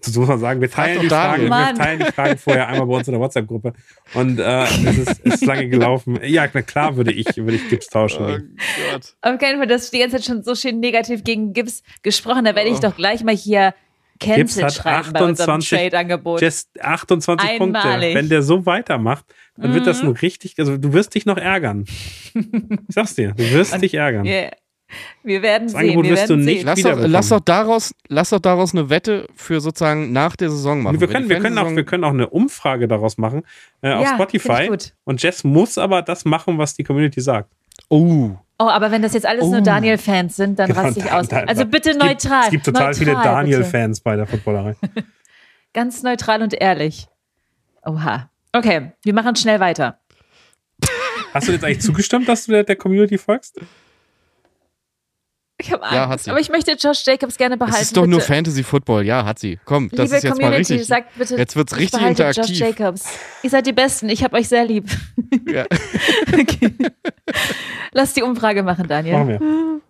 So 0.00 0.20
muss 0.20 0.28
man 0.28 0.38
sagen, 0.38 0.60
wir 0.60 0.70
teilen, 0.70 1.00
die 1.00 1.08
Fragen, 1.08 1.48
wir 1.48 1.74
teilen 1.74 1.98
die 1.98 2.12
Fragen 2.12 2.38
vorher 2.38 2.68
einmal 2.68 2.86
bei 2.86 2.94
uns 2.94 3.08
in 3.08 3.12
der 3.12 3.20
WhatsApp-Gruppe. 3.20 3.72
Und 4.14 4.38
äh, 4.38 4.62
es 4.62 4.98
ist, 4.98 5.20
ist 5.20 5.44
lange 5.44 5.68
gelaufen. 5.68 6.20
Ja, 6.22 6.46
na 6.52 6.62
klar 6.62 6.96
würde 6.96 7.10
ich, 7.10 7.36
würde 7.36 7.56
ich 7.56 7.68
Gips 7.68 7.88
tauschen. 7.88 8.24
Oh 8.24 8.92
Gott. 8.92 9.16
Auf 9.22 9.38
keinen 9.38 9.58
Fall, 9.58 9.66
du 9.66 9.74
hast 9.74 9.92
die 9.92 9.98
ganze 9.98 10.16
Zeit 10.16 10.26
schon 10.26 10.44
so 10.44 10.54
schön 10.54 10.78
negativ 10.78 11.24
gegen 11.24 11.52
Gips 11.52 11.82
gesprochen. 12.02 12.44
Da 12.44 12.54
werde 12.54 12.70
ich 12.70 12.76
oh. 12.76 12.82
doch 12.82 12.96
gleich 12.96 13.24
mal 13.24 13.34
hier 13.34 13.74
Cancel 14.18 14.62
Gibbs 14.62 14.84
hat 14.84 14.86
28, 14.86 15.92
Just 16.40 16.68
28 16.80 17.48
Einmalig. 17.48 17.58
Punkte. 17.58 18.14
Wenn 18.14 18.28
der 18.28 18.42
so 18.42 18.66
weitermacht, 18.66 19.24
dann 19.56 19.70
mhm. 19.70 19.74
wird 19.74 19.86
das 19.86 20.00
mhm. 20.00 20.06
nur 20.06 20.22
richtig, 20.22 20.54
also 20.58 20.76
du 20.76 20.92
wirst 20.92 21.14
dich 21.14 21.26
noch 21.26 21.36
ärgern. 21.36 21.84
ich 22.34 22.34
sag's 22.88 23.14
dir, 23.14 23.32
du 23.32 23.50
wirst 23.52 23.74
Und, 23.74 23.82
dich 23.82 23.94
ärgern. 23.94 24.24
Yeah. 24.26 24.50
Wir 25.22 25.42
werden 25.42 25.64
das 25.64 25.72
sehen. 25.72 25.80
Angebot 25.80 26.04
wir 26.04 26.10
wirst 26.12 26.30
du 26.30 26.36
nicht 26.36 26.64
lass 26.64 26.80
doch, 26.80 26.98
lass 26.98 27.28
doch, 27.28 27.40
daraus, 27.40 27.94
lass 28.08 28.30
doch 28.30 28.38
daraus 28.38 28.72
eine 28.72 28.88
Wette 28.88 29.26
für 29.34 29.60
sozusagen 29.60 30.12
nach 30.12 30.34
der 30.34 30.50
Saison 30.50 30.82
machen. 30.82 31.00
Wir 31.00 31.08
können, 31.08 31.28
wir 31.28 31.40
können, 31.40 31.58
auch, 31.58 31.70
wir 31.70 31.84
können 31.84 32.04
auch 32.04 32.12
eine 32.12 32.30
Umfrage 32.30 32.88
daraus 32.88 33.18
machen 33.18 33.42
äh, 33.82 33.92
auf 33.92 34.04
ja, 34.04 34.14
Spotify. 34.14 34.70
Und 35.04 35.22
Jess 35.22 35.44
muss 35.44 35.76
aber 35.76 36.00
das 36.02 36.24
machen, 36.24 36.56
was 36.56 36.74
die 36.74 36.84
Community 36.84 37.20
sagt. 37.20 37.52
Oh. 37.88 38.36
Oh, 38.60 38.68
aber 38.68 38.90
wenn 38.90 39.02
das 39.02 39.14
jetzt 39.14 39.26
alles 39.26 39.44
oh. 39.44 39.50
nur 39.52 39.60
Daniel-Fans 39.60 40.34
sind, 40.34 40.58
dann 40.58 40.68
genau, 40.68 40.80
raste 40.80 41.00
ich 41.00 41.12
aus. 41.12 41.30
Also 41.30 41.64
bitte 41.64 41.90
es 41.90 41.96
neutral. 41.96 42.44
es 42.44 42.50
gibt 42.50 42.64
total 42.64 42.88
neutral, 42.88 42.94
viele 42.94 43.12
Daniel-Fans 43.12 44.00
bei 44.00 44.16
der 44.16 44.26
Footballerei. 44.26 44.74
Ganz 45.72 46.02
neutral 46.02 46.42
und 46.42 46.54
ehrlich. 46.54 47.06
Oha. 47.84 48.30
Okay, 48.52 48.92
wir 49.04 49.14
machen 49.14 49.36
schnell 49.36 49.60
weiter. 49.60 50.00
Hast 51.32 51.46
du 51.46 51.52
jetzt 51.52 51.64
eigentlich 51.64 51.82
zugestimmt, 51.82 52.28
dass 52.28 52.46
du 52.46 52.52
der, 52.52 52.64
der 52.64 52.74
Community 52.74 53.16
folgst? 53.16 53.60
Ich 55.60 55.72
habe 55.72 55.82
Angst. 55.82 55.94
Ja, 55.94 56.08
hat 56.08 56.20
sie. 56.20 56.30
Aber 56.30 56.40
ich 56.40 56.48
möchte 56.48 56.72
Josh 56.72 57.04
Jacobs 57.04 57.36
gerne 57.36 57.56
behalten. 57.56 57.74
Das 57.74 57.82
ist 57.82 57.96
doch 57.96 58.02
bitte. 58.02 58.10
nur 58.12 58.20
Fantasy 58.20 58.62
Football. 58.62 59.04
Ja, 59.04 59.24
hat 59.24 59.38
sie. 59.40 59.58
Komm, 59.64 59.88
das 59.90 59.98
Liebe 59.98 60.16
ist 60.16 60.22
jetzt 60.22 60.32
Community, 60.32 60.50
mal 60.50 60.56
richtig. 60.56 60.86
Sagt 60.86 61.18
bitte, 61.18 61.36
jetzt 61.36 61.56
wird's 61.56 61.76
richtig 61.76 62.00
interaktiv. 62.00 62.48
Josh 62.48 62.58
Jacobs. 62.58 63.08
Ihr 63.42 63.50
seid 63.50 63.66
die 63.66 63.72
Besten. 63.72 64.08
Ich 64.08 64.22
habe 64.22 64.36
euch 64.36 64.48
sehr 64.48 64.64
lieb. 64.64 64.88
Ja. 65.48 65.66
okay. 66.32 66.72
Lass 67.92 68.14
die 68.14 68.22
Umfrage 68.22 68.62
machen, 68.62 68.86
Daniel. 68.88 69.18
Machen 69.18 69.28
wir. 69.28 69.80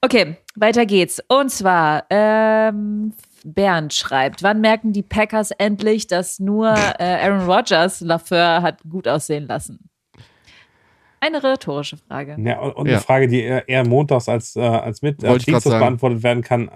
Okay, 0.00 0.36
weiter 0.54 0.86
geht's. 0.86 1.22
Und 1.28 1.50
zwar, 1.50 2.04
ähm, 2.10 3.12
Bernd 3.44 3.94
schreibt, 3.94 4.42
wann 4.42 4.60
merken 4.60 4.92
die 4.92 5.02
Packers 5.02 5.52
endlich, 5.52 6.06
dass 6.06 6.40
nur 6.40 6.68
äh, 6.68 7.04
Aaron 7.04 7.48
Rodgers 7.48 8.00
Lafleur 8.00 8.62
hat 8.62 8.80
gut 8.88 9.06
aussehen 9.06 9.46
lassen? 9.46 9.88
Eine 11.20 11.42
rhetorische 11.42 11.96
Frage. 11.96 12.36
Ja, 12.38 12.58
und 12.60 12.86
ja. 12.86 12.94
eine 12.94 13.00
Frage, 13.00 13.28
die 13.28 13.42
eher, 13.42 13.68
eher 13.68 13.86
montags 13.86 14.28
als, 14.28 14.56
äh, 14.56 14.60
als 14.60 15.00
mit 15.00 15.24
als 15.24 15.44
Dienstag 15.44 15.78
beantwortet 15.78 16.22
werden 16.22 16.42
kann. 16.42 16.70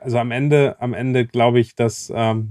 Also 0.00 0.18
am 0.18 0.30
Ende, 0.30 0.76
am 0.80 0.94
Ende 0.94 1.26
glaube 1.26 1.60
ich, 1.60 1.76
dass, 1.76 2.12
ähm, 2.14 2.50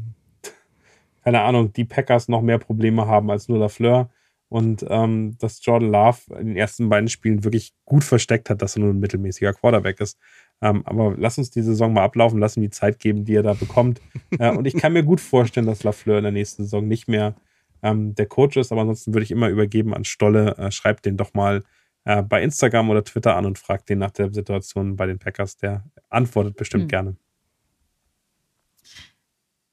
keine 1.24 1.42
Ahnung, 1.42 1.74
die 1.74 1.84
Packers 1.84 2.28
noch 2.28 2.42
mehr 2.42 2.60
Probleme 2.60 3.08
haben 3.08 3.30
als 3.32 3.50
nur 3.50 3.58
Lafleur 3.58 4.10
und 4.50 4.86
ähm, 4.90 5.38
dass 5.40 5.64
Jordan 5.64 5.92
Love 5.92 6.20
in 6.40 6.48
den 6.48 6.56
ersten 6.56 6.90
beiden 6.90 7.10
Spielen 7.10 7.44
wirklich 7.44 7.74
gut 7.86 8.04
versteckt 8.04 8.50
hat, 8.50 8.62
dass 8.62 8.78
er 8.78 8.82
nur 8.82 8.94
ein 8.94 9.00
mittelmäßiger 9.00 9.54
Quarterback 9.54 10.00
ist. 10.00 10.18
Ähm, 10.62 10.84
aber 10.86 11.16
lass 11.18 11.38
uns 11.38 11.50
die 11.50 11.62
Saison 11.62 11.94
mal 11.94 12.04
ablaufen, 12.04 12.40
lass 12.40 12.58
ihm 12.58 12.64
die 12.64 12.70
Zeit 12.70 13.00
geben, 13.00 13.26
die 13.26 13.36
er 13.36 13.44
da 13.44 13.54
bekommt. 13.54 14.02
äh, 14.40 14.52
und 14.52 14.66
ich 14.66 14.76
kann 14.76 14.94
mir 14.94 15.04
gut 15.04 15.22
vorstellen, 15.22 15.68
dass 15.68 15.84
Lafleur 15.84 16.18
in 16.18 16.24
der 16.24 16.32
nächsten 16.32 16.64
Saison 16.64 16.88
nicht 16.88 17.08
mehr 17.08 17.36
ähm, 17.84 18.16
der 18.16 18.26
Coach 18.26 18.58
ist. 18.58 18.72
Aber 18.72 18.82
ansonsten 18.82 19.14
würde 19.14 19.24
ich 19.24 19.32
immer 19.32 19.50
übergeben 19.50 19.94
an 19.94 20.06
Stolle. 20.06 20.58
Äh, 20.58 20.72
schreibt 20.72 21.06
den 21.06 21.18
doch 21.18 21.34
mal 21.34 21.64
äh, 22.06 22.24
bei 22.24 22.42
Instagram 22.42 22.90
oder 22.90 23.04
Twitter 23.04 23.36
an 23.36 23.46
und 23.46 23.60
fragt 23.60 23.90
den 23.90 24.00
nach 24.00 24.12
der 24.12 24.34
Situation 24.34 24.96
bei 24.96 25.06
den 25.06 25.20
Packers. 25.20 25.58
Der 25.58 25.84
antwortet 26.10 26.56
bestimmt 26.56 26.84
hm. 26.84 26.88
gerne. 26.88 27.18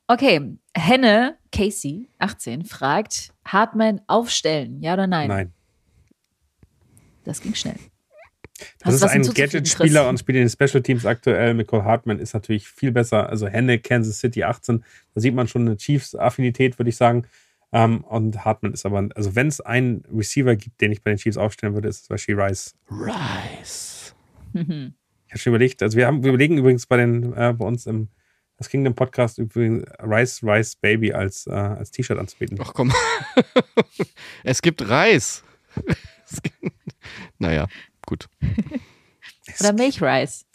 Okay, 0.06 0.58
Henne 0.76 1.38
Casey, 1.50 2.08
18, 2.18 2.64
fragt: 2.64 3.33
Hartmann 3.44 4.00
aufstellen, 4.06 4.80
ja 4.82 4.94
oder 4.94 5.06
nein? 5.06 5.28
Nein. 5.28 5.52
Das 7.24 7.40
ging 7.40 7.54
schnell. 7.54 7.76
Das 8.80 8.94
ist 8.94 9.02
ein 9.02 9.22
Gadget-Spieler 9.22 10.08
und 10.08 10.18
spielt 10.18 10.36
in 10.36 10.44
den 10.44 10.50
Special 10.50 10.82
Teams 10.82 11.04
aktuell. 11.04 11.54
Nicole 11.54 11.84
Hartman 11.84 12.18
ist 12.18 12.34
natürlich 12.34 12.68
viel 12.68 12.92
besser. 12.92 13.28
Also 13.28 13.48
Henne, 13.48 13.78
Kansas 13.78 14.20
City 14.20 14.44
18, 14.44 14.84
da 15.14 15.20
sieht 15.20 15.34
man 15.34 15.48
schon 15.48 15.66
eine 15.66 15.76
Chiefs-Affinität, 15.76 16.78
würde 16.78 16.90
ich 16.90 16.96
sagen. 16.96 17.26
Um, 17.70 17.80
ähm, 17.80 18.04
und 18.04 18.44
Hartman 18.44 18.72
ist 18.72 18.86
aber, 18.86 19.08
also 19.16 19.34
wenn 19.34 19.48
es 19.48 19.60
einen 19.60 20.04
Receiver 20.14 20.54
gibt, 20.54 20.80
den 20.80 20.92
ich 20.92 21.02
bei 21.02 21.10
den 21.10 21.18
Chiefs 21.18 21.36
aufstellen 21.36 21.74
würde, 21.74 21.88
ist 21.88 22.02
es 22.02 22.10
wahrscheinlich 22.10 22.44
Rice. 22.44 22.74
Rice. 22.88 24.14
Mhm. 24.52 24.94
Ich 25.26 25.32
habe 25.32 25.38
schon 25.40 25.50
überlegt, 25.50 25.82
also 25.82 25.96
wir 25.96 26.06
haben, 26.06 26.22
wir 26.22 26.28
überlegen 26.28 26.56
übrigens 26.56 26.86
bei 26.86 26.98
den, 26.98 27.32
äh, 27.32 27.52
bei 27.52 27.66
uns 27.66 27.86
im 27.86 28.10
das 28.56 28.68
Kingdom 28.68 28.94
Podcast 28.94 29.38
übrigens 29.38 29.84
Rice 30.00 30.42
Rice 30.42 30.76
Baby 30.76 31.12
als, 31.12 31.46
äh, 31.46 31.52
als 31.52 31.90
T-Shirt 31.90 32.18
anzubieten. 32.18 32.58
Ach 32.60 32.72
komm. 32.72 32.92
es 34.44 34.62
gibt 34.62 34.88
Reis. 34.88 35.42
naja, 37.38 37.66
gut. 38.06 38.28
Oder 39.60 39.72
Milchreis. 39.72 40.46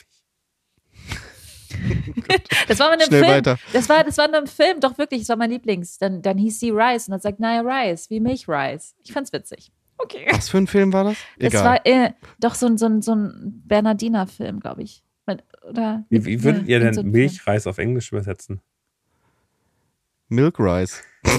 das 2.68 2.80
war 2.80 2.88
mal 2.88 2.96
in 2.96 3.02
einem 3.02 3.10
Film. 3.10 3.28
Weiter. 3.28 3.60
Das 3.74 3.88
war, 3.88 4.04
das 4.04 4.18
war 4.18 4.28
in 4.28 4.36
einem 4.36 4.48
Film, 4.48 4.80
doch 4.80 4.98
wirklich, 4.98 5.22
das 5.22 5.30
war 5.30 5.36
mein 5.36 5.52
Lieblings. 5.52 5.98
Dann, 5.98 6.22
dann 6.22 6.38
hieß 6.38 6.60
sie 6.60 6.72
Rice 6.72 7.08
und 7.08 7.12
dann 7.12 7.22
sagt, 7.22 7.40
naja, 7.40 7.62
Rice, 7.62 8.10
wie 8.10 8.20
Milchreis. 8.20 8.96
Ich 9.04 9.12
fand's 9.14 9.32
witzig. 9.32 9.72
Okay. 9.98 10.28
Was 10.32 10.50
für 10.50 10.58
ein 10.58 10.68
Film 10.68 10.94
war 10.94 11.04
das? 11.04 11.18
Egal. 11.38 11.52
Das 11.52 11.64
war 11.64 11.86
äh, 11.86 12.14
doch 12.40 12.56
so 12.56 12.66
ein, 12.66 12.78
so 12.78 12.88
ein, 12.88 13.02
so 13.02 13.14
ein 13.14 13.62
Bernardiner-Film, 13.66 14.62
glaube 14.62 14.84
ich. 14.84 15.04
Oder 15.68 16.06
wie, 16.10 16.26
wie 16.26 16.44
würdet 16.44 16.68
ihr 16.68 16.80
denn 16.80 16.94
so 16.94 17.04
Milchreis 17.04 17.68
auf 17.68 17.78
Englisch 17.78 18.12
übersetzen? 18.12 18.62
Milk 20.28 20.60
Rice. 20.60 21.04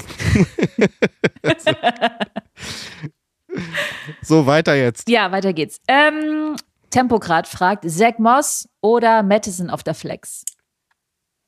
so, 4.21 4.45
weiter 4.45 4.75
jetzt. 4.75 5.09
Ja, 5.09 5.31
weiter 5.31 5.53
geht's. 5.53 5.79
Ähm, 5.87 6.55
Tempograd 6.89 7.47
fragt: 7.47 7.89
Zach 7.89 8.19
Moss 8.19 8.69
oder 8.81 9.23
Madison 9.23 9.69
auf 9.69 9.83
der 9.83 9.95
Flex? 9.95 10.43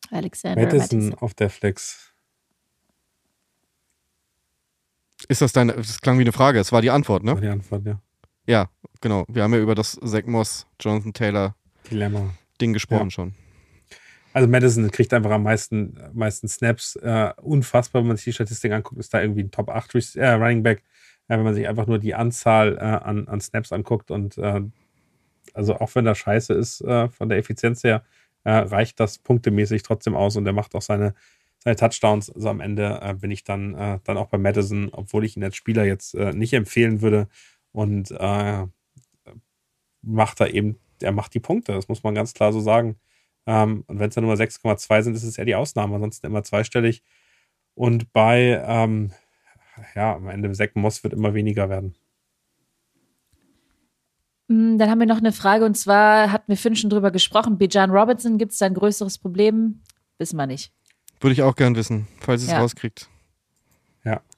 Alexander 0.10 0.62
Madison, 0.62 1.00
Madison. 1.00 1.20
auf 1.20 1.34
der 1.34 1.50
Flex. 1.50 2.14
ist 5.28 5.42
das 5.42 5.54
deine, 5.54 5.74
das 5.74 6.02
klang 6.02 6.18
wie 6.18 6.24
eine 6.24 6.32
Frage, 6.32 6.60
es 6.60 6.72
war 6.72 6.82
die 6.82 6.92
Antwort, 6.92 7.24
ne? 7.24 7.34
War 7.34 7.42
die 7.42 7.48
Antwort, 7.48 7.86
ja. 7.86 8.02
Ja, 8.46 8.70
genau. 9.00 9.24
Wir 9.30 9.44
haben 9.44 9.54
ja 9.54 9.60
über 9.60 9.76
das 9.76 9.98
Zach 10.04 10.26
Moss, 10.26 10.68
Jonathan 10.80 11.14
Taylor 11.14 11.56
Dilemma. 11.90 12.34
Ding 12.62 12.74
gesprochen 12.74 13.06
Ja. 13.08 13.12
schon. 13.12 13.34
Also 14.34 14.48
Madison 14.48 14.90
kriegt 14.90 15.14
einfach 15.14 15.30
am 15.32 15.44
meisten, 15.44 15.96
meisten 16.14 16.48
Snaps. 16.48 16.96
Äh, 16.96 17.34
unfassbar, 17.42 18.02
wenn 18.02 18.08
man 18.08 18.18
sich 18.18 18.26
die 18.26 18.34
Statistik 18.34 18.72
anguckt, 18.72 19.00
ist 19.00 19.14
da 19.14 19.22
irgendwie 19.22 19.44
ein 19.44 19.52
Top 19.52 19.70
8 19.70 19.94
Rec- 19.94 20.16
äh, 20.16 20.32
Running 20.34 20.64
Back. 20.64 20.80
Äh, 21.28 21.38
wenn 21.38 21.44
man 21.44 21.54
sich 21.54 21.68
einfach 21.68 21.86
nur 21.88 22.00
die 22.00 22.16
Anzahl 22.16 22.76
äh, 22.78 22.80
an, 22.82 23.28
an 23.28 23.40
Snaps 23.42 23.72
anguckt 23.72 24.10
und 24.12 24.38
äh, 24.40 24.62
also 25.54 25.76
auch 25.80 25.94
wenn 25.94 26.06
das 26.06 26.18
scheiße 26.18 26.54
ist 26.54 26.82
äh, 26.82 27.10
von 27.10 27.30
der 27.30 27.38
Effizienz 27.38 27.84
her, 27.84 28.04
reicht 28.46 29.00
das 29.00 29.20
punktemäßig 29.20 29.84
trotzdem 29.84 30.16
aus 30.16 30.36
und 30.36 30.46
er 30.46 30.52
macht 30.52 30.76
auch 30.76 30.82
seine, 30.82 31.14
seine 31.60 31.78
Touchdowns. 31.78 32.30
Also 32.30 32.50
am 32.50 32.60
Ende 32.60 33.16
bin 33.22 33.32
ich 33.32 33.46
dann, 33.46 33.72
dann 34.04 34.18
auch 34.18 34.28
bei 34.28 34.38
Madison, 34.38 34.90
obwohl 34.92 35.24
ich 35.24 35.38
ihn 35.38 35.46
als 35.46 35.56
Spieler 35.56 35.86
jetzt 35.86 36.14
nicht 36.14 36.52
empfehlen 36.52 37.02
würde 37.02 37.30
und 37.72 38.12
macht 40.02 40.42
er 40.42 40.54
eben, 40.54 40.78
er 41.04 41.12
macht 41.12 41.34
die 41.34 41.40
Punkte, 41.40 41.74
das 41.74 41.88
muss 41.88 42.04
man 42.04 42.16
ganz 42.16 42.34
klar 42.34 42.52
so 42.54 42.60
sagen. 42.60 42.98
Ähm, 43.46 43.84
und 43.88 44.00
wenn 44.00 44.10
es 44.10 44.16
dann 44.16 44.24
nur 44.24 44.36
6,2 44.36 45.02
sind, 45.02 45.16
ist 45.16 45.24
es 45.24 45.38
eher 45.38 45.46
die 45.46 45.56
Ausnahme. 45.56 45.96
Ansonsten 45.96 46.26
immer 46.28 46.44
zweistellig. 46.44 47.04
Und 47.76 48.14
bei, 48.14 48.64
ähm, 48.66 49.12
ja, 49.96 50.16
am 50.16 50.28
Ende 50.30 50.52
Zack 50.54 50.76
Moss 50.76 51.04
wird 51.04 51.14
immer 51.14 51.34
weniger 51.34 51.70
werden. 51.70 51.96
Mm, 54.48 54.78
Dann 54.78 54.90
haben 54.90 55.00
wir 55.00 55.08
noch 55.08 55.18
eine 55.18 55.32
Frage 55.34 55.66
und 55.66 55.76
zwar 55.78 56.32
hatten 56.32 56.48
wir 56.48 56.58
vorhin 56.58 56.76
schon 56.76 56.90
drüber 56.90 57.12
gesprochen. 57.12 57.58
Bijan 57.58 57.92
Robinson, 57.92 58.38
gibt 58.38 58.52
es 58.54 58.58
da 58.60 58.66
ein 58.68 58.74
größeres 58.74 59.18
Problem? 59.18 59.82
Wissen 60.18 60.38
wir 60.38 60.48
nicht. 60.48 60.72
Würde 61.20 61.34
ich 61.34 61.42
auch 61.42 61.56
gern 61.56 61.76
wissen, 61.76 62.08
falls 62.20 62.42
ihr 62.44 62.48
es 62.48 62.52
Ja. 62.54 62.60
rauskriegt. 62.60 63.10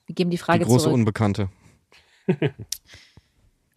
Wir 0.07 0.13
geben 0.13 0.29
die 0.29 0.37
Die 0.37 0.41
Frage 0.43 0.65
große 0.65 0.83
zurück. 0.83 0.93
Unbekannte. 0.93 1.49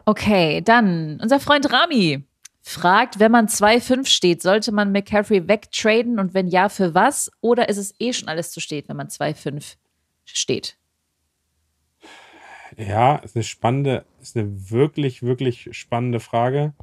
Okay, 0.05 0.61
dann 0.61 1.19
unser 1.21 1.39
Freund 1.39 1.71
Rami 1.71 2.23
fragt, 2.69 3.19
wenn 3.19 3.31
man 3.31 3.47
2-5 3.47 4.07
steht, 4.07 4.41
sollte 4.41 4.71
man 4.71 4.91
McCaffrey 4.91 5.47
wegtraden 5.47 6.19
und 6.19 6.33
wenn 6.33 6.47
ja, 6.47 6.69
für 6.69 6.93
was? 6.93 7.31
Oder 7.41 7.69
ist 7.69 7.77
es 7.77 7.93
eh 7.99 8.13
schon 8.13 8.29
alles 8.29 8.51
zu 8.51 8.59
spät, 8.59 8.89
wenn 8.89 8.97
man 8.97 9.09
2-5 9.09 9.77
steht? 10.25 10.77
Ja, 12.77 13.17
ist 13.17 13.35
eine 13.35 13.43
spannende, 13.43 14.05
ist 14.21 14.37
eine 14.37 14.69
wirklich, 14.71 15.23
wirklich 15.23 15.69
spannende 15.71 16.19
Frage. 16.19 16.73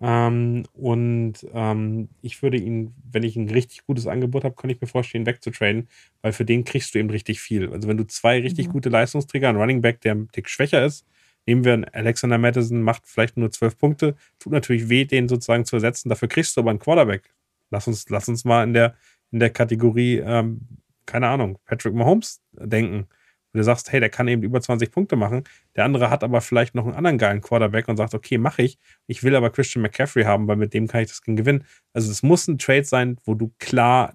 Ähm, 0.00 0.64
und 0.74 1.34
ähm, 1.52 2.10
ich 2.22 2.42
würde 2.42 2.58
ihn, 2.58 2.94
wenn 3.10 3.24
ich 3.24 3.36
ein 3.36 3.50
richtig 3.50 3.86
gutes 3.86 4.06
Angebot 4.06 4.44
habe, 4.44 4.54
kann 4.56 4.70
ich 4.70 4.80
mir 4.80 4.86
vorstellen, 4.86 5.26
wegzutraden, 5.26 5.88
weil 6.22 6.32
für 6.32 6.44
den 6.44 6.64
kriegst 6.64 6.94
du 6.94 6.98
eben 7.00 7.10
richtig 7.10 7.40
viel. 7.40 7.72
Also 7.72 7.88
wenn 7.88 7.96
du 7.96 8.06
zwei 8.06 8.40
richtig 8.40 8.68
Mhm. 8.68 8.72
gute 8.72 8.90
Leistungsträger, 8.90 9.48
einen 9.48 9.58
Running 9.58 9.82
Back, 9.82 10.00
der 10.02 10.14
ein 10.14 10.28
Tick 10.32 10.48
schwächer 10.48 10.84
ist, 10.84 11.06
nehmen 11.48 11.64
wir 11.64 11.72
einen 11.72 11.86
Alexander 11.86 12.36
Madison, 12.36 12.82
macht 12.82 13.06
vielleicht 13.06 13.38
nur 13.38 13.50
zwölf 13.50 13.78
Punkte, 13.78 14.14
tut 14.38 14.52
natürlich 14.52 14.90
weh, 14.90 15.06
den 15.06 15.28
sozusagen 15.28 15.64
zu 15.64 15.76
ersetzen. 15.76 16.10
Dafür 16.10 16.28
kriegst 16.28 16.54
du 16.54 16.60
aber 16.60 16.68
einen 16.68 16.78
Quarterback. 16.78 17.34
Lass 17.70 17.86
uns, 17.86 18.08
lass 18.10 18.28
uns 18.28 18.44
mal 18.44 18.64
in 18.64 18.74
der, 18.74 18.94
in 19.30 19.40
der 19.40 19.48
Kategorie, 19.48 20.18
ähm, 20.18 20.60
keine 21.06 21.26
Ahnung, 21.26 21.58
Patrick 21.64 21.94
Mahomes 21.94 22.42
denken. 22.52 23.08
Und 23.52 23.58
du 23.58 23.64
sagst, 23.64 23.90
hey, 23.90 23.98
der 23.98 24.10
kann 24.10 24.28
eben 24.28 24.42
über 24.42 24.60
20 24.60 24.90
Punkte 24.90 25.16
machen. 25.16 25.44
Der 25.74 25.86
andere 25.86 26.10
hat 26.10 26.22
aber 26.22 26.42
vielleicht 26.42 26.74
noch 26.74 26.84
einen 26.84 26.94
anderen 26.94 27.16
geilen 27.16 27.40
Quarterback 27.40 27.88
und 27.88 27.96
sagt, 27.96 28.12
okay, 28.12 28.36
mache 28.36 28.60
ich. 28.60 28.78
Ich 29.06 29.22
will 29.22 29.34
aber 29.34 29.48
Christian 29.48 29.80
McCaffrey 29.80 30.24
haben, 30.24 30.46
weil 30.48 30.56
mit 30.56 30.74
dem 30.74 30.86
kann 30.86 31.00
ich 31.00 31.08
das 31.08 31.22
Ding 31.22 31.36
gewinnen. 31.36 31.64
Also 31.94 32.10
es 32.10 32.22
muss 32.22 32.46
ein 32.46 32.58
Trade 32.58 32.84
sein, 32.84 33.16
wo 33.24 33.34
du 33.34 33.54
klar 33.58 34.14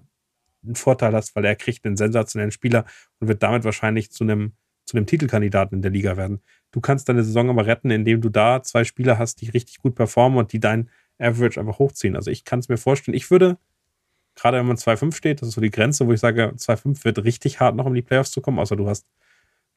einen 0.64 0.76
Vorteil 0.76 1.12
hast, 1.14 1.34
weil 1.34 1.44
er 1.44 1.56
kriegt 1.56 1.84
einen 1.84 1.96
sensationellen 1.96 2.52
Spieler 2.52 2.84
und 3.18 3.26
wird 3.26 3.42
damit 3.42 3.64
wahrscheinlich 3.64 4.12
zu 4.12 4.22
einem, 4.22 4.52
zu 4.84 4.96
einem 4.96 5.06
Titelkandidaten 5.06 5.76
in 5.76 5.82
der 5.82 5.90
Liga 5.90 6.16
werden. 6.16 6.40
Du 6.70 6.80
kannst 6.80 7.08
deine 7.08 7.24
Saison 7.24 7.50
aber 7.50 7.66
retten, 7.66 7.90
indem 7.90 8.20
du 8.20 8.28
da 8.28 8.62
zwei 8.62 8.84
Spieler 8.84 9.18
hast, 9.18 9.40
die 9.40 9.48
richtig 9.50 9.78
gut 9.78 9.94
performen 9.94 10.38
und 10.38 10.52
die 10.52 10.60
dein 10.60 10.90
Average 11.18 11.60
einfach 11.60 11.78
hochziehen. 11.78 12.16
Also 12.16 12.30
ich 12.30 12.44
kann 12.44 12.58
es 12.58 12.68
mir 12.68 12.76
vorstellen. 12.76 13.16
Ich 13.16 13.30
würde, 13.30 13.58
gerade 14.34 14.58
wenn 14.58 14.66
man 14.66 14.76
2-5 14.76 15.14
steht, 15.14 15.40
das 15.40 15.48
ist 15.48 15.54
so 15.54 15.60
die 15.60 15.70
Grenze, 15.70 16.06
wo 16.06 16.12
ich 16.12 16.20
sage, 16.20 16.52
2-5 16.56 17.04
wird 17.04 17.24
richtig 17.24 17.60
hart 17.60 17.76
noch 17.76 17.86
um 17.86 17.94
die 17.94 18.02
Playoffs 18.02 18.30
zu 18.30 18.40
kommen, 18.40 18.58
außer 18.58 18.76
du 18.76 18.88
hast 18.88 19.06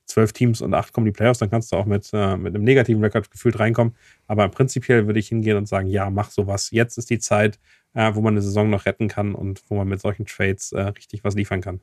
zwölf 0.08 0.34
Teams 0.34 0.62
und 0.62 0.74
acht 0.74 0.93
kommen 0.93 1.05
die 1.05 1.12
Playoffs, 1.12 1.39
dann 1.39 1.49
kannst 1.49 1.72
du 1.72 1.76
auch 1.76 1.86
mit, 1.86 2.10
äh, 2.14 2.38
mit 2.38 2.55
einem 2.55 2.64
negativen 2.64 3.03
Rekord 3.03 3.30
gefühlt 3.30 3.60
reinkommen. 3.60 3.95
Aber 4.26 4.47
prinzipiell 4.49 5.05
würde 5.05 5.20
ich 5.20 5.28
hingehen 5.28 5.58
und 5.58 5.68
sagen, 5.68 5.88
ja, 5.88 6.10
mach 6.10 6.32
sowas. 6.32 6.72
Jetzt 6.72 6.97
ist 6.97 7.10
die 7.10 7.20
Zeit, 7.20 7.60
äh, 7.93 8.16
wo 8.16 8.22
man 8.22 8.34
eine 8.34 8.41
Saison 8.41 8.70
noch 8.70 8.86
retten 8.86 9.10
kann 9.10 9.36
und 9.36 9.62
wo 9.70 9.76
man 9.76 9.88
mit 9.88 10.01
solchen 10.01 10.26
Trades 10.26 10.72
äh, 10.72 10.82
richtig 10.82 11.24
was 11.24 11.36
liefern 11.36 11.62
kann. 11.62 11.82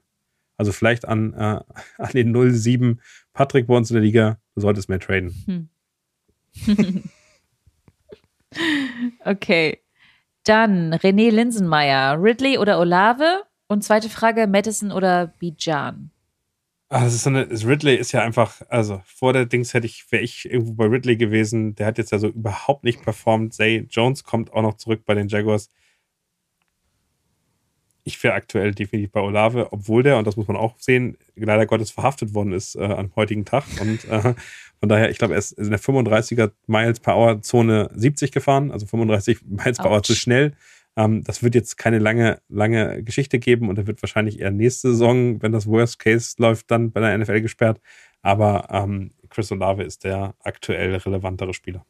Also 0.56 0.72
vielleicht 0.72 1.06
an, 1.06 1.32
äh, 1.34 1.60
an 1.98 2.10
den 2.12 2.54
07 2.54 3.00
Patrick 3.32 3.66
bei 3.66 3.76
uns 3.76 3.90
in 3.90 3.94
der 3.94 4.02
Liga, 4.02 4.38
du 4.54 4.60
solltest 4.60 4.88
mehr 4.88 5.00
traden. 5.00 5.70
Okay. 9.24 9.80
Dann 10.44 10.94
René 10.94 11.30
Linsenmeier, 11.30 12.22
Ridley 12.22 12.58
oder 12.58 12.78
Olave? 12.78 13.42
Und 13.66 13.82
zweite 13.82 14.10
Frage, 14.10 14.46
Madison 14.46 14.92
oder 14.92 15.28
Bijan? 15.38 16.10
Ah, 16.90 17.04
das 17.04 17.14
ist 17.14 17.24
so 17.24 17.30
eine, 17.30 17.46
das 17.46 17.66
Ridley 17.66 17.96
ist 17.96 18.12
ja 18.12 18.22
einfach, 18.22 18.60
also 18.68 19.02
vor 19.06 19.32
der 19.32 19.46
Dings 19.46 19.72
hätte 19.72 19.86
ich, 19.86 20.04
wäre 20.12 20.22
ich 20.22 20.44
irgendwo 20.44 20.74
bei 20.74 20.84
Ridley 20.84 21.16
gewesen, 21.16 21.74
der 21.74 21.86
hat 21.86 21.98
jetzt 21.98 22.12
ja 22.12 22.18
so 22.18 22.28
überhaupt 22.28 22.84
nicht 22.84 23.02
performt. 23.02 23.54
Zay 23.54 23.86
Jones 23.90 24.22
kommt 24.22 24.52
auch 24.52 24.62
noch 24.62 24.74
zurück 24.74 25.02
bei 25.06 25.14
den 25.14 25.28
Jaguars. 25.28 25.70
Ich 28.04 28.22
wäre 28.22 28.34
aktuell 28.34 28.72
definitiv 28.72 29.12
bei 29.12 29.20
Olave, 29.20 29.72
obwohl 29.72 30.02
der, 30.02 30.18
und 30.18 30.26
das 30.26 30.36
muss 30.36 30.46
man 30.46 30.56
auch 30.56 30.74
sehen, 30.78 31.16
leider 31.36 31.66
Gottes 31.66 31.90
verhaftet 31.90 32.34
worden 32.34 32.52
ist 32.52 32.76
äh, 32.76 32.84
am 32.84 33.10
heutigen 33.16 33.44
Tag. 33.44 33.64
Und 33.80 34.04
äh, 34.04 34.34
von 34.80 34.88
daher, 34.88 35.10
ich 35.10 35.18
glaube, 35.18 35.34
er 35.34 35.38
ist 35.38 35.52
in 35.52 35.70
der 35.70 35.80
35er 35.80 36.50
Miles 36.66 37.00
per 37.00 37.16
Hour 37.16 37.40
Zone 37.40 37.90
70 37.94 38.32
gefahren, 38.32 38.70
also 38.70 38.86
35 38.86 39.38
Miles 39.46 39.78
per 39.78 39.90
Hour 39.90 40.02
zu 40.02 40.14
schnell. 40.14 40.52
Ähm, 40.96 41.24
das 41.24 41.42
wird 41.42 41.54
jetzt 41.54 41.76
keine 41.76 41.98
lange, 41.98 42.40
lange 42.48 43.02
Geschichte 43.02 43.38
geben 43.38 43.68
und 43.68 43.78
er 43.78 43.86
wird 43.86 44.02
wahrscheinlich 44.02 44.40
eher 44.40 44.50
nächste 44.50 44.90
Saison, 44.90 45.42
wenn 45.42 45.52
das 45.52 45.66
Worst 45.66 45.98
Case 45.98 46.34
läuft, 46.38 46.70
dann 46.70 46.92
bei 46.92 47.00
der 47.00 47.16
NFL 47.16 47.40
gesperrt. 47.40 47.80
Aber 48.22 48.68
ähm, 48.70 49.12
Chris 49.30 49.50
Olave 49.50 49.82
ist 49.82 50.04
der 50.04 50.34
aktuell 50.40 50.94
relevantere 50.94 51.54
Spieler. 51.54 51.84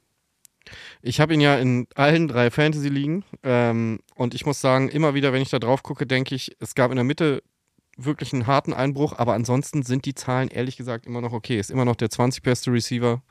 Ich 1.03 1.21
habe 1.21 1.35
ihn 1.35 1.41
ja 1.41 1.57
in 1.59 1.87
allen 1.95 2.29
drei 2.29 2.51
Fantasy-Ligen 2.51 3.25
ähm, 3.43 4.01
und 4.15 4.35
ich 4.35 4.47
muss 4.47 4.61
sagen, 4.61 4.89
immer 4.89 5.15
wieder, 5.15 5.33
wenn 5.33 5.43
ich 5.43 5.51
da 5.51 5.59
drauf 5.59 5.83
gucke, 5.83 6.07
denke 6.07 6.35
ich, 6.35 6.57
es 6.61 6.75
gab 6.75 6.91
in 6.91 6.97
der 6.97 7.05
Mitte 7.05 7.43
wirklich 7.97 8.33
einen 8.33 8.47
harten 8.47 8.73
Einbruch, 8.73 9.19
aber 9.19 9.35
ansonsten 9.35 9.83
sind 9.83 10.05
die 10.05 10.15
Zahlen 10.15 10.49
ehrlich 10.49 10.77
gesagt 10.77 11.07
immer 11.07 11.21
noch 11.21 11.33
okay. 11.33 11.59
Ist 11.59 11.71
immer 11.71 11.85
noch 11.85 11.97
der 11.97 12.11
20 12.11 12.43
beste 12.43 12.73
Receiver. 12.73 13.23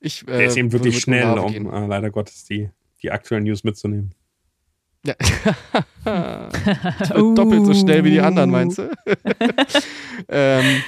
Ich, 0.00 0.22
äh, 0.22 0.38
Der 0.38 0.46
ist 0.46 0.56
eben 0.56 0.72
wirklich 0.72 1.00
schnell, 1.00 1.38
um 1.38 1.52
gehen. 1.52 1.72
äh, 1.72 1.86
leider 1.86 2.10
Gottes 2.10 2.44
die, 2.44 2.70
die 3.02 3.10
aktuellen 3.10 3.44
News 3.44 3.64
mitzunehmen. 3.64 4.14
Ja. 5.04 5.14
Doppelt 7.34 7.64
so 7.64 7.74
schnell 7.74 8.04
wie 8.04 8.10
die 8.10 8.20
anderen, 8.20 8.50
meinst 8.50 8.78
du? 8.78 8.90
ähm, 10.28 10.82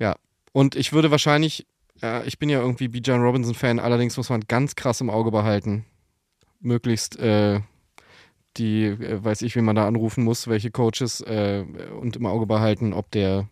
ja, 0.00 0.16
und 0.52 0.76
ich 0.76 0.92
würde 0.92 1.10
wahrscheinlich, 1.10 1.66
äh, 2.02 2.26
ich 2.26 2.38
bin 2.38 2.48
ja 2.48 2.60
irgendwie 2.60 2.88
Bijan 2.88 3.20
Robinson-Fan, 3.20 3.78
allerdings 3.78 4.16
muss 4.16 4.30
man 4.30 4.42
ganz 4.42 4.76
krass 4.76 5.00
im 5.00 5.10
Auge 5.10 5.30
behalten. 5.30 5.84
Möglichst 6.60 7.18
äh, 7.18 7.60
die, 8.56 8.84
äh, 8.84 9.22
weiß 9.22 9.42
ich, 9.42 9.56
wie 9.56 9.60
man 9.60 9.76
da 9.76 9.86
anrufen 9.86 10.24
muss, 10.24 10.48
welche 10.48 10.70
Coaches 10.70 11.20
äh, 11.20 11.64
und 12.00 12.16
im 12.16 12.26
Auge 12.26 12.46
behalten, 12.46 12.92
ob 12.92 13.10
der 13.10 13.48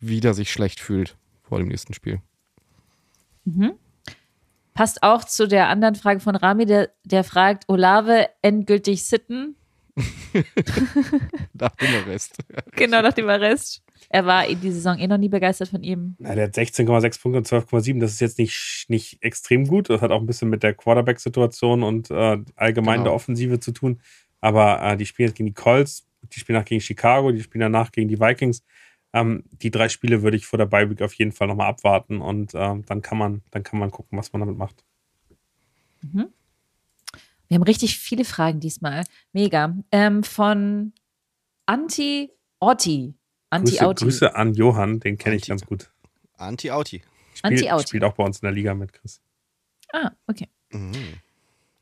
wieder 0.00 0.34
sich 0.34 0.52
schlecht 0.52 0.80
fühlt 0.80 1.16
vor 1.42 1.58
dem 1.58 1.68
nächsten 1.68 1.94
Spiel. 1.94 2.20
Mhm. 3.44 3.74
Passt 4.74 5.02
auch 5.02 5.24
zu 5.24 5.48
der 5.48 5.68
anderen 5.68 5.96
Frage 5.96 6.20
von 6.20 6.36
Rami, 6.36 6.66
der, 6.66 6.90
der 7.04 7.24
fragt, 7.24 7.64
Olave 7.68 8.28
endgültig 8.42 9.04
sitten? 9.06 9.56
Nach 11.52 11.74
dem 11.74 12.04
Rest. 12.06 12.38
Genau 12.76 13.02
nach 13.02 13.12
dem 13.12 13.28
Arrest. 13.28 13.82
Er 14.10 14.24
war 14.24 14.46
in 14.46 14.60
die 14.60 14.70
Saison 14.70 14.98
eh 14.98 15.06
noch 15.06 15.18
nie 15.18 15.28
begeistert 15.28 15.68
von 15.68 15.82
ihm. 15.82 16.16
Na, 16.18 16.34
der 16.34 16.44
hat 16.44 16.54
16,6 16.54 17.20
Punkte 17.20 17.38
und 17.38 17.46
12,7. 17.46 18.00
Das 18.00 18.12
ist 18.12 18.20
jetzt 18.20 18.38
nicht, 18.38 18.86
nicht 18.88 19.22
extrem 19.22 19.66
gut. 19.66 19.90
Das 19.90 20.00
hat 20.00 20.10
auch 20.10 20.20
ein 20.20 20.26
bisschen 20.26 20.48
mit 20.48 20.62
der 20.62 20.72
Quarterback-Situation 20.74 21.82
und 21.82 22.10
äh, 22.10 22.38
allgemein 22.56 22.94
Genau. 23.00 23.04
der 23.04 23.12
Offensive 23.14 23.60
zu 23.60 23.72
tun. 23.72 24.00
Aber 24.40 24.80
äh, 24.82 24.96
die 24.96 25.04
spielen 25.04 25.28
jetzt 25.28 25.36
gegen 25.36 25.48
die 25.48 25.52
Colts, 25.54 26.06
die 26.32 26.40
spielen 26.40 26.58
nach 26.58 26.64
gegen 26.64 26.80
Chicago, 26.80 27.32
die 27.32 27.42
spielen 27.42 27.60
danach 27.60 27.92
gegen 27.92 28.08
die 28.08 28.18
Vikings. 28.18 28.62
Ähm, 29.12 29.44
die 29.52 29.70
drei 29.70 29.88
Spiele 29.88 30.22
würde 30.22 30.36
ich 30.36 30.46
vor 30.46 30.58
der 30.58 30.66
Bye 30.66 30.88
Week 30.90 31.02
auf 31.02 31.14
jeden 31.14 31.32
Fall 31.32 31.48
nochmal 31.48 31.68
abwarten 31.68 32.20
und 32.20 32.52
ähm, 32.54 32.84
dann 32.86 33.02
kann 33.02 33.18
man, 33.18 33.42
dann 33.50 33.62
kann 33.62 33.78
man 33.78 33.90
gucken, 33.90 34.18
was 34.18 34.32
man 34.32 34.40
damit 34.40 34.56
macht. 34.56 34.84
Wir 36.02 37.54
haben 37.54 37.62
richtig 37.62 37.98
viele 37.98 38.24
Fragen 38.24 38.60
diesmal. 38.60 39.04
Mega. 39.32 39.74
Ähm, 39.92 40.22
von 40.22 40.92
Anti 41.66 42.30
Otti. 42.60 43.14
Anti 43.50 43.76
Grüße. 43.76 43.94
Grüße 43.94 44.34
an 44.34 44.54
Johann, 44.54 45.00
den 45.00 45.18
kenne 45.18 45.36
ich 45.36 45.46
ganz 45.46 45.64
gut. 45.64 45.90
Anti-Auti. 46.36 47.02
Spielt, 47.34 47.52
Anti-Auti. 47.52 47.88
spielt 47.88 48.04
auch 48.04 48.14
bei 48.14 48.24
uns 48.24 48.38
in 48.38 48.46
der 48.46 48.52
Liga 48.52 48.74
mit, 48.74 48.92
Chris. 48.92 49.20
Ah, 49.92 50.10
okay. 50.26 50.48
Mhm. 50.70 50.92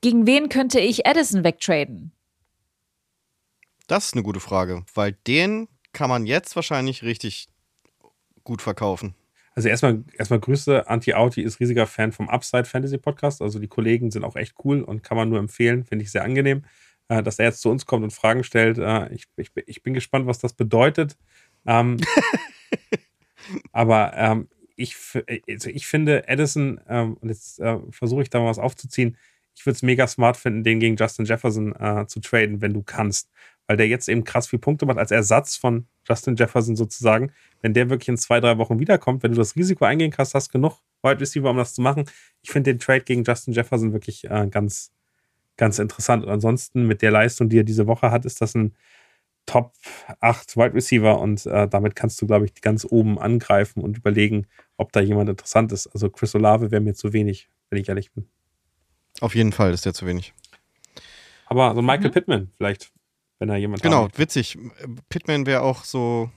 Gegen 0.00 0.26
wen 0.26 0.48
könnte 0.48 0.80
ich 0.80 1.06
Addison 1.06 1.44
wegtraden? 1.44 2.12
Das 3.86 4.06
ist 4.06 4.14
eine 4.14 4.22
gute 4.22 4.40
Frage, 4.40 4.84
weil 4.94 5.12
den 5.26 5.68
kann 5.92 6.08
man 6.10 6.26
jetzt 6.26 6.56
wahrscheinlich 6.56 7.02
richtig 7.02 7.48
gut 8.44 8.62
verkaufen. 8.62 9.14
Also 9.54 9.68
erstmal, 9.68 10.04
erstmal 10.16 10.40
Grüße. 10.40 10.88
Anti-Auti 10.88 11.40
ist 11.40 11.60
riesiger 11.60 11.86
Fan 11.86 12.12
vom 12.12 12.28
Upside 12.28 12.66
Fantasy 12.66 12.98
Podcast. 12.98 13.40
Also 13.40 13.58
die 13.58 13.68
Kollegen 13.68 14.10
sind 14.10 14.24
auch 14.24 14.36
echt 14.36 14.54
cool 14.64 14.82
und 14.82 15.02
kann 15.02 15.16
man 15.16 15.30
nur 15.30 15.38
empfehlen. 15.38 15.84
Finde 15.84 16.04
ich 16.04 16.12
sehr 16.12 16.24
angenehm, 16.24 16.64
äh, 17.08 17.22
dass 17.22 17.38
er 17.38 17.46
jetzt 17.46 17.62
zu 17.62 17.70
uns 17.70 17.86
kommt 17.86 18.04
und 18.04 18.12
Fragen 18.12 18.44
stellt. 18.44 18.76
Äh, 18.76 19.12
ich, 19.14 19.24
ich, 19.36 19.50
ich 19.66 19.82
bin 19.82 19.94
gespannt, 19.94 20.26
was 20.26 20.38
das 20.38 20.52
bedeutet. 20.52 21.16
Ähm, 21.66 21.98
aber 23.72 24.12
ähm, 24.16 24.48
ich, 24.76 24.96
also 25.48 25.70
ich 25.70 25.86
finde 25.86 26.28
Edison, 26.28 26.80
ähm, 26.88 27.14
und 27.20 27.28
jetzt 27.28 27.58
äh, 27.60 27.78
versuche 27.90 28.22
ich 28.22 28.30
da 28.30 28.40
mal 28.40 28.48
was 28.48 28.58
aufzuziehen, 28.58 29.16
ich 29.56 29.64
würde 29.64 29.76
es 29.76 29.82
mega 29.82 30.06
smart 30.06 30.36
finden, 30.36 30.64
den 30.64 30.80
gegen 30.80 30.96
Justin 30.96 31.24
Jefferson 31.24 31.74
äh, 31.76 32.06
zu 32.06 32.20
traden, 32.20 32.60
wenn 32.60 32.74
du 32.74 32.82
kannst. 32.82 33.30
Weil 33.66 33.78
der 33.78 33.88
jetzt 33.88 34.08
eben 34.08 34.22
krass 34.22 34.46
viel 34.46 34.58
Punkte 34.58 34.86
macht 34.86 34.98
als 34.98 35.10
Ersatz 35.10 35.56
von 35.56 35.86
Justin 36.06 36.36
Jefferson 36.36 36.76
sozusagen. 36.76 37.32
Wenn 37.62 37.72
der 37.72 37.90
wirklich 37.90 38.08
in 38.08 38.18
zwei, 38.18 38.38
drei 38.38 38.58
Wochen 38.58 38.78
wiederkommt, 38.78 39.22
wenn 39.22 39.32
du 39.32 39.38
das 39.38 39.56
Risiko 39.56 39.86
eingehen 39.86 40.10
kannst, 40.10 40.34
hast 40.34 40.50
genug 40.50 40.78
Wide 41.02 41.20
Receiver, 41.20 41.50
um 41.50 41.56
das 41.56 41.74
zu 41.74 41.80
machen. 41.80 42.04
Ich 42.42 42.50
finde 42.50 42.72
den 42.72 42.78
Trade 42.78 43.00
gegen 43.00 43.24
Justin 43.24 43.54
Jefferson 43.54 43.92
wirklich 43.92 44.24
äh, 44.24 44.46
ganz, 44.48 44.92
ganz 45.56 45.78
interessant. 45.78 46.24
Und 46.24 46.30
ansonsten 46.30 46.86
mit 46.86 47.02
der 47.02 47.10
Leistung, 47.10 47.48
die 47.48 47.58
er 47.58 47.64
diese 47.64 47.86
Woche 47.86 48.10
hat, 48.10 48.24
ist 48.24 48.40
das 48.40 48.54
ein 48.54 48.74
Top 49.46 49.72
8 50.20 50.56
Wide 50.56 50.74
Receiver 50.74 51.18
und 51.18 51.46
äh, 51.46 51.68
damit 51.68 51.96
kannst 51.96 52.20
du, 52.20 52.26
glaube 52.26 52.44
ich, 52.44 52.60
ganz 52.60 52.86
oben 52.88 53.18
angreifen 53.18 53.82
und 53.82 53.96
überlegen, 53.96 54.46
ob 54.76 54.92
da 54.92 55.00
jemand 55.00 55.30
interessant 55.30 55.72
ist. 55.72 55.86
Also 55.88 56.10
Chris 56.10 56.34
Olave 56.34 56.70
wäre 56.70 56.82
mir 56.82 56.94
zu 56.94 57.12
wenig, 57.12 57.48
wenn 57.70 57.80
ich 57.80 57.88
ehrlich 57.88 58.12
bin. 58.12 58.28
Auf 59.20 59.34
jeden 59.34 59.52
Fall 59.52 59.72
ist 59.72 59.86
der 59.86 59.94
zu 59.94 60.06
wenig. 60.06 60.34
Aber 61.46 61.74
so 61.74 61.82
Michael 61.82 62.08
mhm. 62.08 62.12
Pittman 62.12 62.50
vielleicht, 62.56 62.92
wenn 63.38 63.48
er 63.48 63.56
jemand 63.56 63.82
Genau, 63.82 64.08
witzig. 64.16 64.58
Pittman 65.08 65.46
wäre 65.46 65.62
auch 65.62 65.84
so, 65.84 66.30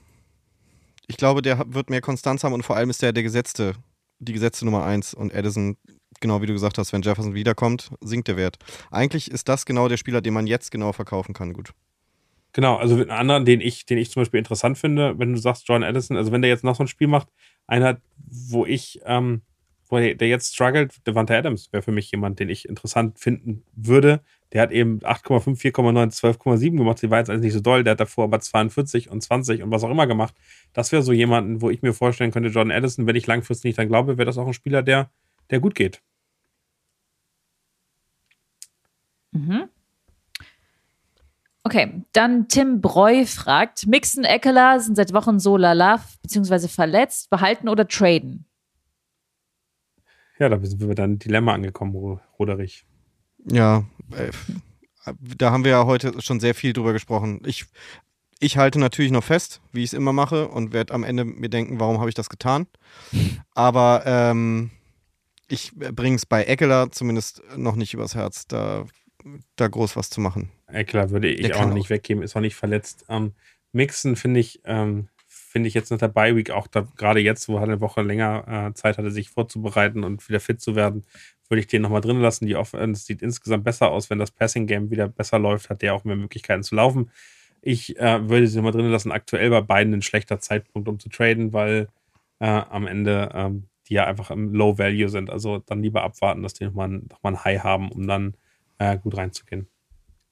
ich 1.07 1.18
glaube, 1.18 1.41
der 1.41 1.64
wird 1.74 1.89
mehr 1.89 2.01
Konstanz 2.01 2.43
haben 2.43 2.53
und 2.53 2.64
vor 2.64 2.76
allem 2.76 2.89
ist 2.89 3.01
der 3.01 3.12
der 3.12 3.24
gesetzte, 3.24 3.74
die 4.20 4.34
gesetzte 4.34 4.66
Nummer 4.66 4.86
1 4.86 5.16
und 5.16 5.34
Edison, 5.34 5.78
genau 6.20 6.41
wie 6.41 6.45
du 6.45 6.53
gesagt 6.53 6.78
hast, 6.78 6.93
wenn 6.93 7.01
Jefferson 7.01 7.34
wiederkommt, 7.34 7.89
sinkt 8.01 8.28
der 8.28 8.38
Wert. 8.38 8.57
Eigentlich 8.91 9.32
ist 9.32 9.49
das 9.49 9.66
genau 9.66 9.88
der 9.88 9.97
Spieler, 9.97 10.22
den 10.22 10.34
man 10.34 10.47
jetzt 10.47 10.72
genau 10.72 10.93
verkaufen 10.93 11.34
kann, 11.34 11.53
gut. 11.53 11.74
Genau, 12.53 12.77
also 12.77 12.95
einen 12.95 13.11
anderen, 13.11 13.45
den 13.45 13.61
ich, 13.61 13.85
den 13.85 13.97
ich 13.97 14.09
zum 14.09 14.21
Beispiel 14.21 14.39
interessant 14.39 14.77
finde, 14.77 15.19
wenn 15.19 15.33
du 15.33 15.39
sagst, 15.39 15.67
John 15.67 15.83
Addison, 15.83 16.17
also 16.17 16.31
wenn 16.31 16.41
der 16.41 16.49
jetzt 16.49 16.63
noch 16.63 16.75
so 16.75 16.83
ein 16.83 16.87
Spiel 16.87 17.07
macht, 17.07 17.27
einer, 17.67 18.01
wo 18.17 18.65
ich, 18.65 19.01
ähm, 19.05 19.43
wo 19.87 19.97
der, 19.97 20.15
der 20.15 20.27
jetzt 20.29 20.53
struggelt, 20.55 21.05
Devante 21.05 21.35
Adams 21.35 21.71
wäre 21.71 21.83
für 21.83 21.91
mich 21.91 22.09
jemand, 22.11 22.39
den 22.39 22.49
ich 22.49 22.67
interessant 22.67 23.19
finden 23.19 23.63
würde. 23.75 24.21
Der 24.51 24.63
hat 24.63 24.71
eben 24.71 24.99
8,5, 24.99 25.59
4,9, 25.61 26.11
12,7 26.11 26.77
gemacht. 26.77 27.01
Die 27.01 27.11
war 27.11 27.19
jetzt 27.19 27.29
eigentlich 27.29 27.43
nicht 27.43 27.53
so 27.53 27.59
doll. 27.59 27.83
Der 27.83 27.91
hat 27.91 27.99
davor 27.99 28.23
aber 28.23 28.39
42 28.39 29.09
und 29.11 29.21
20 29.21 29.61
und 29.61 29.69
was 29.71 29.83
auch 29.83 29.91
immer 29.91 30.07
gemacht. 30.07 30.33
Das 30.73 30.91
wäre 30.91 31.03
so 31.03 31.11
jemanden, 31.11 31.61
wo 31.61 31.69
ich 31.69 31.83
mir 31.83 31.93
vorstellen 31.93 32.31
könnte, 32.31 32.49
Jordan 32.49 32.71
Addison, 32.71 33.05
wenn 33.05 33.15
ich 33.15 33.27
langfristig 33.27 33.69
nicht 33.69 33.77
dran 33.77 33.87
glaube, 33.87 34.17
wäre 34.17 34.25
das 34.25 34.37
auch 34.39 34.47
ein 34.47 34.53
Spieler, 34.53 34.81
der, 34.81 35.11
der 35.51 35.59
gut 35.59 35.75
geht. 35.75 36.01
Mhm. 39.31 39.69
Okay, 41.70 42.01
dann 42.13 42.47
Tim 42.47 42.82
Breu 42.82 43.28
fragt: 43.28 43.86
Mixon, 43.86 44.24
Eckler 44.24 44.80
sind 44.80 44.95
seit 44.95 45.13
Wochen 45.13 45.39
so 45.39 45.55
lala, 45.55 46.03
beziehungsweise 46.24 46.67
verletzt, 46.67 47.30
behalten 47.30 47.70
oder 47.70 47.88
traden? 47.88 48.45
Ja, 50.39 50.49
da 50.49 50.59
sind 50.65 50.82
wir 50.82 50.95
dann 50.95 51.11
ein 51.11 51.20
Dilemma 51.20 51.53
angekommen, 51.53 52.20
Roderich. 52.39 52.88
Ja, 53.45 53.84
äh, 54.17 54.32
da 55.38 55.51
haben 55.51 55.63
wir 55.63 55.70
ja 55.70 55.86
heute 55.86 56.20
schon 56.24 56.39
sehr 56.39 56.55
viel 56.55 56.74
drüber 56.74 56.91
gesprochen. 56.91 57.43
Ich, 57.45 57.65
ich 58.39 58.57
halte 58.57 58.80
natürlich 58.80 59.11
noch 59.11 59.24
fest, 59.24 59.61
wie 59.72 59.84
ich 59.84 59.91
es 59.91 59.93
immer 59.93 60.11
mache, 60.11 60.47
und 60.47 60.74
werde 60.74 60.95
am 60.95 61.03
Ende 61.03 61.24
mir 61.24 61.49
denken, 61.49 61.80
warum 61.80 61.99
habe 61.99 62.09
ich 62.09 62.15
das 62.15 62.30
getan. 62.30 62.65
Aber 63.53 64.01
ähm, 64.07 64.72
ich 65.47 65.76
bringe 65.76 66.15
es 66.15 66.26
bei 66.26 66.45
Eckler 66.45 66.89
zumindest 66.89 67.43
noch 67.55 67.76
nicht 67.76 67.93
übers 67.93 68.15
Herz. 68.15 68.47
Da 68.47 68.86
da 69.55 69.67
groß 69.67 69.95
was 69.95 70.09
zu 70.09 70.22
machen. 70.22 70.49
Eckler 70.72 71.09
würde 71.09 71.30
ich 71.30 71.53
auch 71.55 71.65
noch 71.65 71.74
nicht 71.74 71.89
weggeben, 71.89 72.24
ist 72.24 72.36
auch 72.36 72.41
nicht 72.41 72.55
verletzt. 72.55 73.05
Ähm, 73.09 73.34
Mixen 73.72 74.15
finde 74.15 74.39
ich, 74.39 74.61
ähm, 74.65 75.09
finde 75.28 75.67
ich 75.67 75.74
jetzt 75.74 75.91
nach 75.91 75.97
der 75.97 76.07
Bye 76.07 76.36
Week 76.36 76.51
auch 76.51 76.67
gerade 76.95 77.20
jetzt, 77.20 77.47
wo 77.49 77.57
er 77.57 77.63
eine 77.63 77.82
Woche 77.82 78.01
länger 78.01 78.70
äh, 78.70 78.74
Zeit 78.74 78.97
hatte, 78.97 79.11
sich 79.11 79.30
vorzubereiten 79.30 80.03
und 80.03 80.28
wieder 80.28 80.39
fit 80.39 80.61
zu 80.61 80.76
werden, 80.76 81.05
würde 81.47 81.61
ich 81.61 81.67
den 81.67 81.82
nochmal 81.82 82.01
drin 82.01 82.20
lassen. 82.20 82.45
Die 82.45 82.55
Offense 82.55 83.05
sieht 83.05 83.22
insgesamt 83.22 83.63
besser 83.63 83.89
aus, 83.89 84.09
wenn 84.09 84.20
das 84.20 84.32
Passing 84.32 84.67
Game 84.67 84.91
wieder 84.91 85.07
besser 85.07 85.39
läuft, 85.39 85.70
hat 85.70 85.82
der 85.82 85.93
auch 85.93 86.03
mehr 86.03 86.15
Möglichkeiten 86.15 86.63
zu 86.63 86.76
laufen. 86.76 87.11
Ich 87.61 87.97
äh, 87.99 88.30
würde 88.30 88.47
sie 88.47 88.57
nochmal 88.57 88.72
drin 88.72 88.89
lassen. 88.89 89.11
Aktuell 89.11 89.49
bei 89.49 89.61
beiden 89.61 89.93
ein 89.93 90.01
schlechter 90.01 90.39
Zeitpunkt, 90.39 90.88
um 90.88 90.99
zu 90.99 91.09
traden, 91.09 91.51
weil 91.51 91.88
äh, 92.39 92.45
am 92.47 92.88
Ende 92.88 93.30
ähm, 93.34 93.65
die 93.89 93.95
ja 93.95 94.05
einfach 94.05 94.32
im 94.32 94.53
Low 94.53 94.78
Value 94.78 95.09
sind. 95.09 95.30
Also 95.30 95.59
dann 95.59 95.82
lieber 95.82 96.03
abwarten, 96.03 96.43
dass 96.43 96.53
die 96.53 96.65
nochmal 96.65 96.89
noch 96.89 97.24
mal 97.24 97.32
ein 97.32 97.43
High 97.43 97.63
haben, 97.63 97.91
um 97.91 98.07
dann 98.07 98.36
äh, 98.78 98.97
gut 98.97 99.17
reinzugehen. 99.17 99.67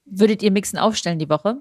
Würdet 0.09 0.41
ihr 0.43 0.51
Mixen 0.51 0.79
aufstellen 0.79 1.19
die 1.19 1.29
Woche? 1.29 1.57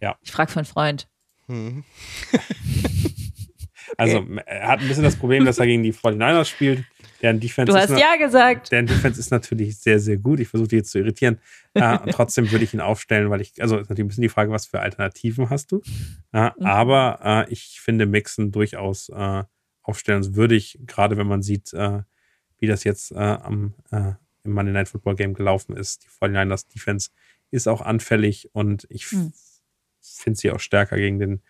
Ja. 0.00 0.16
Ich 0.22 0.32
frage 0.32 0.50
für 0.50 0.58
einen 0.58 0.66
Freund. 0.66 1.08
Hm. 1.46 1.84
also, 3.96 4.24
er 4.46 4.68
hat 4.68 4.80
ein 4.80 4.88
bisschen 4.88 5.04
das 5.04 5.16
Problem, 5.16 5.44
dass 5.44 5.58
er 5.58 5.66
gegen 5.66 5.82
die 5.82 5.92
49ers 5.92 6.46
spielt. 6.46 6.84
Deren 7.20 7.40
Defense 7.40 7.72
du 7.72 7.78
hast 7.78 7.90
ist, 7.90 8.00
ja 8.00 8.16
gesagt. 8.16 8.72
Deren 8.72 8.86
Defense 8.86 9.18
ist 9.18 9.30
natürlich 9.30 9.78
sehr, 9.78 9.98
sehr 9.98 10.16
gut. 10.16 10.40
Ich 10.40 10.48
versuche 10.48 10.68
die 10.68 10.76
jetzt 10.76 10.90
zu 10.90 10.98
irritieren. 10.98 11.38
äh, 11.74 11.98
und 11.98 12.12
trotzdem 12.12 12.50
würde 12.50 12.64
ich 12.64 12.74
ihn 12.74 12.80
aufstellen, 12.80 13.30
weil 13.30 13.40
ich, 13.40 13.62
also 13.62 13.78
ist 13.78 13.88
natürlich 13.88 14.06
ein 14.06 14.08
bisschen 14.08 14.22
die 14.22 14.28
Frage, 14.28 14.50
was 14.50 14.66
für 14.66 14.80
Alternativen 14.80 15.48
hast 15.48 15.72
du? 15.72 15.82
Äh, 16.32 16.50
mhm. 16.58 16.66
Aber 16.66 17.46
äh, 17.48 17.52
ich 17.52 17.80
finde 17.80 18.06
Mixen 18.06 18.52
durchaus 18.52 19.08
äh, 19.08 19.44
aufstellenswürdig, 19.82 20.80
gerade 20.86 21.16
wenn 21.16 21.26
man 21.26 21.42
sieht, 21.42 21.72
äh, 21.72 22.02
wie 22.58 22.66
das 22.66 22.84
jetzt 22.84 23.12
äh, 23.12 23.16
am 23.16 23.74
im 24.44 24.52
Monday 24.52 24.72
Night 24.72 24.88
Football 24.88 25.16
Game 25.16 25.34
gelaufen 25.34 25.76
ist. 25.76 26.04
Die 26.04 26.08
49ers 26.08 26.68
Defense 26.72 27.10
ist 27.54 27.68
auch 27.68 27.80
anfällig 27.80 28.50
und 28.52 28.86
ich 28.90 29.04
hm. 29.04 29.32
finde 30.00 30.38
sie 30.38 30.50
auch 30.50 30.60
stärker 30.60 30.96
gegen 30.96 31.18
den, 31.18 31.42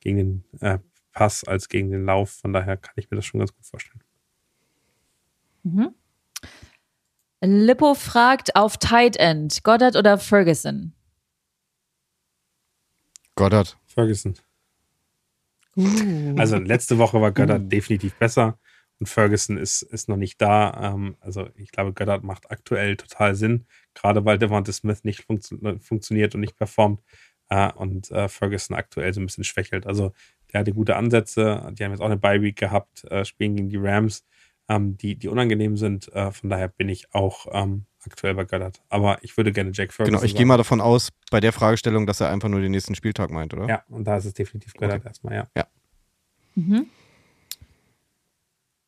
gegen 0.00 0.16
den 0.16 0.44
äh, 0.60 0.78
Pass 1.12 1.44
als 1.44 1.68
gegen 1.68 1.90
den 1.90 2.04
Lauf. 2.04 2.30
Von 2.30 2.52
daher 2.52 2.76
kann 2.76 2.94
ich 2.96 3.10
mir 3.10 3.16
das 3.16 3.26
schon 3.26 3.40
ganz 3.40 3.52
gut 3.52 3.66
vorstellen. 3.66 4.02
Mhm. 5.64 5.94
Lippo 7.40 7.94
fragt 7.94 8.56
auf 8.56 8.76
Tight 8.76 9.16
End, 9.16 9.62
Goddard 9.64 9.96
oder 9.96 10.18
Ferguson? 10.18 10.92
Goddard. 13.34 13.76
Ferguson. 13.86 14.34
Uh. 15.76 16.34
Also 16.36 16.56
letzte 16.56 16.98
Woche 16.98 17.20
war 17.20 17.32
Goddard 17.32 17.62
uh. 17.62 17.68
definitiv 17.68 18.14
besser. 18.14 18.58
Und 18.98 19.08
Ferguson 19.08 19.56
ist, 19.56 19.82
ist 19.82 20.08
noch 20.08 20.16
nicht 20.16 20.40
da. 20.40 20.92
Ähm, 20.94 21.16
also 21.20 21.48
ich 21.54 21.70
glaube, 21.70 21.92
Goddard 21.92 22.24
macht 22.24 22.50
aktuell 22.50 22.96
total 22.96 23.34
Sinn, 23.34 23.66
gerade 24.00 24.24
weil 24.24 24.38
Devonta 24.38 24.72
Smith 24.72 25.04
nicht 25.04 25.24
funktio 25.24 25.78
funktioniert 25.78 26.34
und 26.34 26.40
nicht 26.40 26.56
performt 26.56 27.02
äh, 27.48 27.72
und 27.72 28.10
äh, 28.10 28.28
Ferguson 28.28 28.76
aktuell 28.76 29.12
so 29.12 29.20
ein 29.20 29.26
bisschen 29.26 29.44
schwächelt. 29.44 29.86
Also 29.86 30.12
der 30.52 30.60
hatte 30.60 30.72
gute 30.72 30.96
Ansätze. 30.96 31.70
Die 31.72 31.84
haben 31.84 31.92
jetzt 31.92 32.00
auch 32.00 32.06
eine 32.06 32.16
Bye-Week 32.16 32.56
gehabt, 32.56 33.04
äh, 33.04 33.24
spielen 33.24 33.56
gegen 33.56 33.68
die 33.68 33.76
Rams, 33.76 34.24
ähm, 34.68 34.96
die, 34.96 35.16
die 35.16 35.28
unangenehm 35.28 35.76
sind. 35.76 36.12
Äh, 36.12 36.32
von 36.32 36.50
daher 36.50 36.68
bin 36.68 36.88
ich 36.88 37.14
auch 37.14 37.46
ähm, 37.52 37.84
aktuell 38.04 38.34
bei 38.34 38.44
Goddard. 38.44 38.82
Aber 38.88 39.18
ich 39.22 39.36
würde 39.36 39.52
gerne 39.52 39.70
Jack 39.72 39.92
Ferguson 39.92 40.14
Genau, 40.14 40.24
ich 40.24 40.34
gehe 40.34 40.46
mal 40.46 40.56
davon 40.56 40.80
aus, 40.80 41.10
bei 41.30 41.40
der 41.40 41.52
Fragestellung, 41.52 42.06
dass 42.06 42.20
er 42.20 42.30
einfach 42.30 42.48
nur 42.48 42.60
den 42.60 42.72
nächsten 42.72 42.94
Spieltag 42.94 43.30
meint, 43.30 43.52
oder? 43.54 43.68
Ja, 43.68 43.82
und 43.88 44.04
da 44.04 44.16
ist 44.16 44.24
es 44.24 44.32
definitiv 44.34 44.74
Goddard 44.74 45.00
okay. 45.00 45.08
erstmal, 45.08 45.34
ja. 45.34 45.48
Ja. 45.56 45.66
Mhm. 46.54 46.86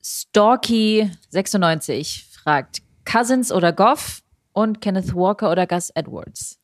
Storky96 0.02 2.32
fragt: 2.32 2.80
Cousins 3.04 3.52
oder 3.52 3.72
Goff 3.72 4.22
und 4.52 4.80
Kenneth 4.80 5.14
Walker 5.14 5.50
oder 5.50 5.66
Gus 5.66 5.90
Edwards? 5.90 6.58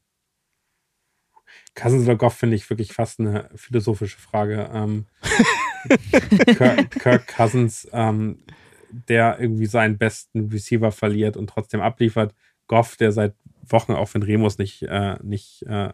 Cousins 1.75 2.05
oder 2.05 2.17
Goff 2.17 2.35
finde 2.35 2.57
ich 2.57 2.69
wirklich 2.71 2.93
fast 2.93 3.21
eine 3.21 3.51
philosophische 3.55 4.19
Frage. 4.19 4.71
Ähm, 4.73 5.07
Kirk, 6.57 6.91
Kirk, 6.91 7.27
Cousins, 7.29 7.87
ähm, 7.93 8.43
der 8.91 9.39
irgendwie 9.39 9.67
seinen 9.67 9.99
besten 9.99 10.49
Receiver 10.49 10.91
verliert 10.91 11.37
und 11.37 11.49
trotzdem 11.49 11.81
abliefert. 11.81 12.35
Goff, 12.67 12.97
der 12.97 13.13
seit 13.13 13.35
Wochen 13.69 13.93
auch 13.93 14.13
wenn 14.15 14.23
Remus 14.23 14.59
nicht, 14.59 14.83
äh, 14.83 15.17
nicht 15.23 15.63
äh, 15.65 15.93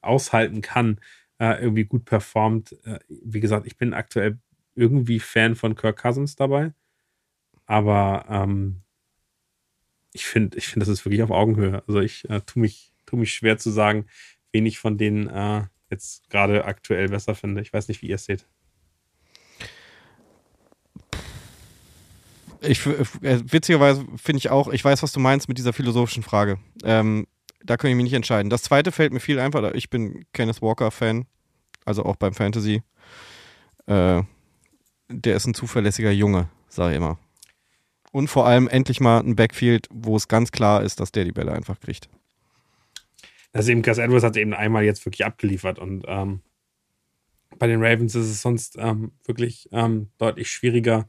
aushalten 0.00 0.60
kann, 0.60 1.00
äh, 1.38 1.60
irgendwie 1.60 1.84
gut 1.84 2.04
performt. 2.04 2.76
Äh, 2.84 3.00
wie 3.08 3.40
gesagt, 3.40 3.66
ich 3.66 3.76
bin 3.76 3.94
aktuell 3.94 4.38
irgendwie 4.74 5.20
Fan 5.20 5.54
von 5.56 5.74
Kirk 5.74 6.00
Cousins 6.00 6.36
dabei. 6.36 6.72
Aber 7.66 8.26
ähm, 8.28 8.81
ich 10.12 10.26
finde, 10.26 10.58
ich 10.58 10.68
finde, 10.68 10.86
das 10.86 10.92
ist 10.92 11.04
wirklich 11.04 11.22
auf 11.22 11.30
Augenhöhe. 11.30 11.82
Also 11.86 12.00
ich 12.00 12.28
äh, 12.28 12.40
tue 12.42 12.60
mich, 12.60 12.92
tu 13.06 13.16
mich 13.16 13.32
schwer 13.32 13.58
zu 13.58 13.70
sagen, 13.70 14.06
wen 14.52 14.66
ich 14.66 14.78
von 14.78 14.98
denen 14.98 15.28
äh, 15.28 15.64
jetzt 15.90 16.28
gerade 16.30 16.64
aktuell 16.64 17.08
besser 17.08 17.34
finde. 17.34 17.62
Ich 17.62 17.72
weiß 17.72 17.88
nicht, 17.88 18.02
wie 18.02 18.08
ihr 18.08 18.16
es 18.16 18.24
seht. 18.24 18.46
Ich, 22.60 22.86
äh, 22.86 23.42
witzigerweise 23.52 24.06
finde 24.16 24.38
ich 24.38 24.50
auch, 24.50 24.68
ich 24.68 24.84
weiß, 24.84 25.02
was 25.02 25.12
du 25.12 25.20
meinst 25.20 25.48
mit 25.48 25.58
dieser 25.58 25.72
philosophischen 25.72 26.22
Frage. 26.22 26.58
Ähm, 26.84 27.26
da 27.64 27.76
kann 27.76 27.90
ich 27.90 27.96
mich 27.96 28.04
nicht 28.04 28.12
entscheiden. 28.12 28.50
Das 28.50 28.62
zweite 28.62 28.92
fällt 28.92 29.12
mir 29.12 29.20
viel 29.20 29.38
einfacher. 29.40 29.74
Ich 29.74 29.90
bin 29.90 30.24
Kenneth 30.32 30.62
Walker-Fan, 30.62 31.26
also 31.84 32.04
auch 32.04 32.16
beim 32.16 32.34
Fantasy. 32.34 32.82
Äh, 33.86 34.22
der 35.08 35.36
ist 35.36 35.46
ein 35.46 35.54
zuverlässiger 35.54 36.10
Junge, 36.10 36.48
sage 36.68 36.92
ich 36.92 36.96
immer. 36.98 37.18
Und 38.12 38.28
vor 38.28 38.46
allem 38.46 38.68
endlich 38.68 39.00
mal 39.00 39.20
ein 39.20 39.36
Backfield, 39.36 39.88
wo 39.90 40.16
es 40.16 40.28
ganz 40.28 40.52
klar 40.52 40.82
ist, 40.82 41.00
dass 41.00 41.12
der 41.12 41.24
die 41.24 41.32
Bälle 41.32 41.52
einfach 41.52 41.80
kriegt. 41.80 42.08
Also 43.52 43.72
eben 43.72 43.82
Gus 43.82 43.98
Edwards 43.98 44.24
hat 44.24 44.36
eben 44.36 44.54
einmal 44.54 44.84
jetzt 44.84 45.04
wirklich 45.04 45.24
abgeliefert 45.24 45.78
und 45.78 46.04
ähm, 46.06 46.40
bei 47.58 47.66
den 47.66 47.82
Ravens 47.82 48.14
ist 48.14 48.26
es 48.26 48.42
sonst 48.42 48.76
ähm, 48.78 49.12
wirklich 49.24 49.68
ähm, 49.72 50.08
deutlich 50.18 50.50
schwieriger. 50.50 51.08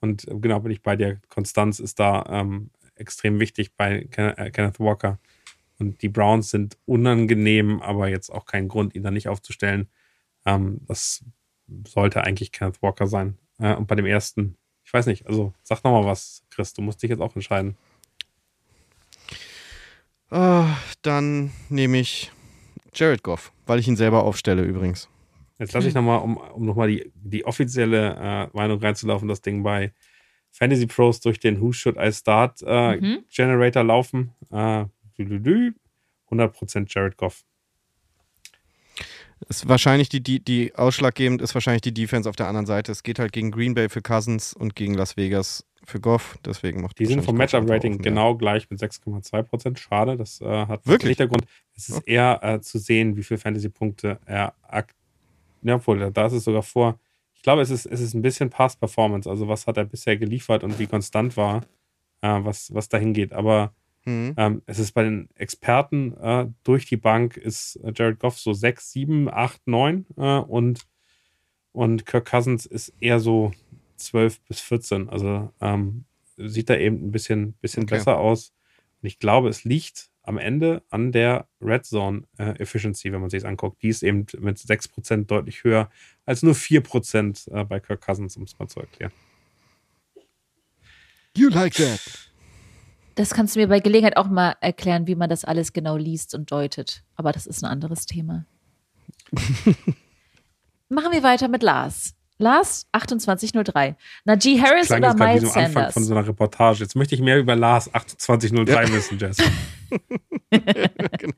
Und 0.00 0.26
genau 0.26 0.60
bin 0.60 0.72
ich 0.72 0.82
bei 0.82 0.96
dir. 0.96 1.20
Konstanz 1.28 1.78
ist 1.78 1.98
da 2.00 2.24
ähm, 2.28 2.70
extrem 2.94 3.40
wichtig 3.40 3.74
bei 3.76 4.08
äh, 4.16 4.50
Kenneth 4.50 4.80
Walker. 4.80 5.18
Und 5.78 6.02
die 6.02 6.08
Browns 6.08 6.50
sind 6.50 6.78
unangenehm, 6.86 7.82
aber 7.82 8.08
jetzt 8.08 8.30
auch 8.30 8.46
kein 8.46 8.68
Grund, 8.68 8.94
ihn 8.94 9.02
da 9.02 9.10
nicht 9.10 9.28
aufzustellen. 9.28 9.88
Ähm, 10.46 10.80
das 10.86 11.24
sollte 11.86 12.22
eigentlich 12.22 12.52
Kenneth 12.52 12.82
Walker 12.82 13.06
sein. 13.06 13.38
Äh, 13.58 13.74
und 13.74 13.86
bei 13.86 13.94
dem 13.94 14.06
ersten, 14.06 14.56
weiß 14.94 15.06
nicht, 15.06 15.26
also 15.26 15.52
sag 15.62 15.82
nochmal 15.84 16.06
was, 16.06 16.44
Chris, 16.50 16.72
du 16.72 16.80
musst 16.80 17.02
dich 17.02 17.10
jetzt 17.10 17.20
auch 17.20 17.34
entscheiden. 17.34 17.76
Uh, 20.30 20.64
dann 21.02 21.52
nehme 21.68 21.98
ich 21.98 22.32
Jared 22.94 23.22
Goff, 23.22 23.52
weil 23.66 23.78
ich 23.78 23.88
ihn 23.88 23.96
selber 23.96 24.24
aufstelle 24.24 24.62
übrigens. 24.62 25.08
Jetzt 25.58 25.72
lasse 25.72 25.88
ich 25.88 25.94
nochmal, 25.94 26.20
um, 26.20 26.36
um 26.36 26.64
nochmal 26.64 26.88
die, 26.88 27.12
die 27.14 27.44
offizielle 27.44 28.16
äh, 28.16 28.56
Meinung 28.56 28.80
reinzulaufen, 28.80 29.28
das 29.28 29.42
Ding 29.42 29.62
bei 29.62 29.92
Fantasy 30.50 30.86
Pros 30.86 31.20
durch 31.20 31.38
den 31.38 31.60
Who 31.60 31.72
Should 31.72 31.96
I 31.96 32.12
Start 32.12 32.62
äh, 32.66 32.96
mhm. 32.96 33.24
Generator 33.28 33.84
laufen. 33.84 34.32
Äh, 34.50 34.86
100% 35.18 36.86
Jared 36.88 37.16
Goff. 37.16 37.44
Ist 39.48 39.68
wahrscheinlich 39.68 40.08
die, 40.08 40.22
die, 40.22 40.40
die 40.40 40.74
ausschlaggebend 40.74 41.42
ist 41.42 41.54
wahrscheinlich 41.54 41.82
die 41.82 41.94
Defense 41.94 42.28
auf 42.28 42.36
der 42.36 42.48
anderen 42.48 42.66
Seite. 42.66 42.92
Es 42.92 43.02
geht 43.02 43.18
halt 43.18 43.32
gegen 43.32 43.50
Green 43.50 43.74
Bay 43.74 43.88
für 43.88 44.02
Cousins 44.02 44.54
und 44.54 44.74
gegen 44.74 44.94
Las 44.94 45.16
Vegas 45.16 45.66
für 45.84 46.00
Goff. 46.00 46.38
Deswegen 46.44 46.80
macht 46.80 46.98
Die 46.98 47.06
sind 47.06 47.24
vom 47.24 47.36
Matchup-Rating 47.36 47.98
genau 47.98 48.36
gleich 48.36 48.70
mit 48.70 48.80
6,2%. 48.80 49.76
Schade, 49.76 50.16
das 50.16 50.40
äh, 50.40 50.46
hat 50.46 50.86
wirklich 50.86 51.18
Hintergrund. 51.18 51.44
Es 51.76 51.88
ist 51.88 51.96
okay. 51.96 52.12
eher 52.12 52.40
äh, 52.42 52.60
zu 52.60 52.78
sehen, 52.78 53.16
wie 53.16 53.22
viele 53.22 53.38
Fantasy-Punkte 53.38 54.18
er 54.24 54.54
aktuell 54.62 55.04
ja, 55.64 55.76
obwohl, 55.76 56.10
da 56.12 56.26
ist 56.26 56.34
es 56.34 56.44
sogar 56.44 56.62
vor. 56.62 57.00
Ich 57.34 57.42
glaube, 57.42 57.62
es 57.62 57.70
ist, 57.70 57.86
es 57.86 58.00
ist 58.00 58.14
ein 58.14 58.22
bisschen 58.22 58.50
Past-Performance. 58.50 59.28
Also, 59.28 59.48
was 59.48 59.66
hat 59.66 59.76
er 59.76 59.84
bisher 59.84 60.16
geliefert 60.16 60.62
und 60.62 60.78
wie 60.78 60.86
konstant 60.86 61.36
war, 61.36 61.62
äh, 62.20 62.38
was, 62.44 62.72
was 62.72 62.88
dahin 62.88 63.14
geht. 63.14 63.32
Aber 63.32 63.74
mhm. 64.04 64.34
ähm, 64.36 64.62
es 64.66 64.78
ist 64.78 64.92
bei 64.92 65.02
den 65.02 65.28
Experten 65.34 66.16
äh, 66.16 66.46
durch 66.62 66.86
die 66.86 66.96
Bank 66.96 67.36
ist 67.36 67.78
Jared 67.94 68.18
Goff 68.18 68.38
so 68.38 68.52
6, 68.52 68.92
7, 68.92 69.28
8, 69.32 69.66
9 69.66 70.06
äh, 70.16 70.38
und, 70.38 70.86
und 71.72 72.06
Kirk 72.06 72.30
Cousins 72.30 72.66
ist 72.66 72.92
eher 73.00 73.20
so 73.20 73.52
12 73.96 74.40
bis 74.42 74.60
14. 74.60 75.08
Also 75.08 75.52
ähm, 75.60 76.04
sieht 76.36 76.70
da 76.70 76.76
eben 76.76 77.06
ein 77.06 77.12
bisschen, 77.12 77.54
bisschen 77.54 77.84
okay. 77.84 77.96
besser 77.96 78.18
aus. 78.18 78.52
Und 79.02 79.08
ich 79.08 79.18
glaube, 79.18 79.48
es 79.48 79.64
liegt 79.64 80.10
am 80.22 80.38
Ende 80.38 80.82
an 80.90 81.12
der 81.12 81.46
Red 81.60 81.84
Zone 81.84 82.22
äh, 82.38 82.58
Efficiency, 82.58 83.12
wenn 83.12 83.20
man 83.20 83.30
sich 83.30 83.42
das 83.42 83.48
anguckt. 83.48 83.82
Die 83.82 83.88
ist 83.88 84.02
eben 84.02 84.26
mit 84.38 84.58
6% 84.58 85.26
deutlich 85.26 85.64
höher 85.64 85.90
als 86.24 86.42
nur 86.42 86.54
4% 86.54 87.50
äh, 87.52 87.64
bei 87.64 87.80
Kirk 87.80 88.00
Cousins, 88.00 88.36
um 88.36 88.44
es 88.44 88.58
mal 88.58 88.68
zu 88.68 88.80
erklären. 88.80 89.12
You 91.36 91.50
like 91.50 91.74
that. 91.74 92.00
Das 93.14 93.30
kannst 93.30 93.54
du 93.54 93.60
mir 93.60 93.68
bei 93.68 93.80
Gelegenheit 93.80 94.16
auch 94.16 94.28
mal 94.28 94.56
erklären, 94.60 95.06
wie 95.06 95.14
man 95.14 95.30
das 95.30 95.44
alles 95.44 95.72
genau 95.72 95.96
liest 95.96 96.34
und 96.34 96.50
deutet. 96.50 97.04
Aber 97.16 97.32
das 97.32 97.46
ist 97.46 97.62
ein 97.62 97.70
anderes 97.70 98.06
Thema. 98.06 98.44
Machen 100.88 101.12
wir 101.12 101.22
weiter 101.22 101.48
mit 101.48 101.62
Lars. 101.62 102.14
Lars 102.38 102.86
2803. 102.92 103.96
Najee 104.24 104.60
Harris 104.60 104.90
oder 104.90 105.14
Miles 105.14 105.52
Sanders? 105.52 105.76
Anfang 105.76 105.92
von 105.92 106.04
so 106.04 106.14
einer 106.14 106.26
Reportage. 106.26 106.80
Jetzt 106.80 106.96
möchte 106.96 107.14
ich 107.14 107.20
mehr 107.20 107.38
über 107.38 107.54
Lars 107.54 107.84
2803 107.84 108.84
ja. 108.84 108.92
wissen, 108.92 109.18
Jess. 109.18 109.36
genau. 110.50 111.34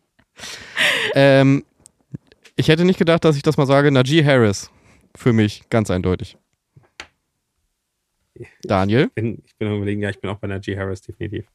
ähm, 1.15 1.65
ich 2.57 2.69
hätte 2.69 2.85
nicht 2.85 2.99
gedacht, 2.99 3.25
dass 3.25 3.37
ich 3.37 3.43
das 3.43 3.59
mal 3.59 3.67
sage. 3.67 3.91
Najee 3.91 4.25
Harris. 4.25 4.71
Für 5.15 5.33
mich 5.33 5.69
ganz 5.69 5.91
eindeutig. 5.91 6.39
Daniel? 8.63 9.05
Ich 9.05 9.15
bin, 9.15 9.43
ich 9.47 9.57
bin 9.57 9.75
überlegen, 9.75 10.03
ja, 10.03 10.11
ich 10.11 10.21
bin 10.21 10.31
auch 10.31 10.39
bei 10.39 10.47
Najee 10.47 10.77
Harris 10.79 11.01
definitiv. 11.03 11.47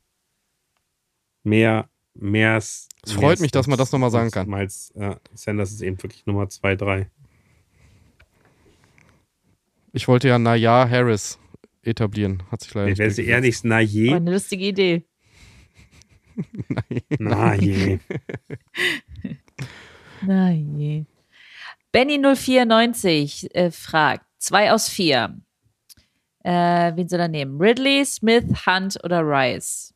Mehr, 1.44 1.90
mehr. 2.14 2.58
Es 2.58 2.88
freut 3.06 3.40
mich, 3.40 3.52
dass 3.52 3.68
man 3.68 3.78
das 3.78 3.92
nochmal 3.92 4.12
sagen 4.12 4.32
kann. 4.32 4.48
Miles 4.48 4.92
äh, 4.96 5.16
Sanders 5.34 5.72
ist 5.72 5.82
eben 5.82 6.02
wirklich 6.02 6.26
Nummer 6.26 6.50
2, 6.50 6.76
3. 6.76 7.10
Ich 9.94 10.08
wollte 10.08 10.30
ja 10.30 10.40
Naya 10.40 10.88
Harris 10.90 11.38
etablieren. 11.84 12.44
Hat 12.50 12.62
sich 12.62 12.74
leider 12.74 12.86
nee, 12.86 12.92
nicht. 12.92 13.00
Wäre 13.00 13.12
sie 13.12 13.26
eher 13.26 13.42
nicht 13.42 13.66
Naye? 13.66 14.16
Eine 14.16 14.32
lustige 14.32 14.66
Idee. 14.66 15.04
Naye. 17.20 18.00
Naye. 20.22 21.06
Benny094 21.94 23.54
äh, 23.54 23.72
fragt: 23.72 24.26
2 24.40 24.72
aus 24.72 24.88
4. 24.90 25.42
Äh, 26.44 26.96
wen 26.96 27.08
soll 27.08 27.20
er 27.20 27.28
nehmen? 27.28 27.60
Ridley, 27.60 28.06
Smith, 28.06 28.66
Hunt 28.66 28.98
oder 29.04 29.22
Rice? 29.22 29.94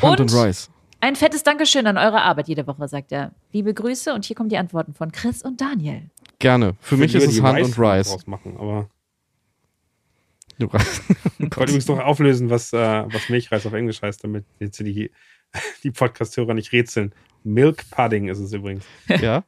Hunt 0.00 0.20
und, 0.20 0.32
und 0.32 0.44
Rice. 0.44 0.70
Ein 1.00 1.16
fettes 1.16 1.42
Dankeschön 1.42 1.86
an 1.86 1.98
eure 1.98 2.22
Arbeit 2.22 2.48
jede 2.48 2.66
Woche, 2.66 2.86
sagt 2.86 3.12
er. 3.12 3.32
Liebe 3.52 3.74
Grüße 3.74 4.14
und 4.14 4.24
hier 4.24 4.36
kommen 4.36 4.48
die 4.48 4.56
Antworten 4.56 4.94
von 4.94 5.10
Chris 5.10 5.42
und 5.42 5.60
Daniel. 5.60 6.10
Gerne. 6.38 6.74
Für, 6.80 6.94
Für 6.94 6.96
mich 6.96 7.14
ist 7.14 7.26
es 7.26 7.42
Hunt 7.42 7.56
Rice 7.56 7.66
und 7.66 7.78
Rice. 7.78 8.26
Machen, 8.26 8.56
aber 8.56 8.88
Du 10.58 10.66
ich 10.66 10.72
wollte 10.72 11.72
übrigens 11.72 11.88
noch 11.88 11.98
auflösen, 11.98 12.50
was, 12.50 12.72
äh, 12.72 12.76
was 12.76 13.28
Milchreis 13.28 13.66
auf 13.66 13.72
Englisch 13.72 14.02
heißt, 14.02 14.22
damit 14.22 14.44
jetzt 14.60 14.78
die, 14.80 15.10
die 15.82 15.90
Podcast-Hörer 15.90 16.54
nicht 16.54 16.72
rätseln. 16.72 17.14
Milk 17.42 17.90
Pudding 17.90 18.28
ist 18.28 18.38
es 18.38 18.52
übrigens. 18.52 18.84
Ja? 19.08 19.44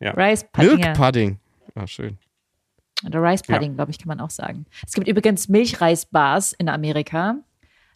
ja. 0.00 0.12
Rice 0.12 0.44
Pudding. 0.52 0.80
Milk 0.80 0.94
Pudding. 0.94 1.38
Ah, 1.74 1.86
schön. 1.86 2.18
Oder 3.04 3.22
Rice 3.22 3.42
Pudding, 3.42 3.70
ja. 3.72 3.76
glaube 3.76 3.90
ich, 3.90 3.98
kann 3.98 4.08
man 4.08 4.20
auch 4.20 4.30
sagen. 4.30 4.64
Es 4.86 4.94
gibt 4.94 5.08
übrigens 5.08 5.48
Milchreis-Bars 5.48 6.52
in 6.52 6.68
Amerika. 6.68 7.36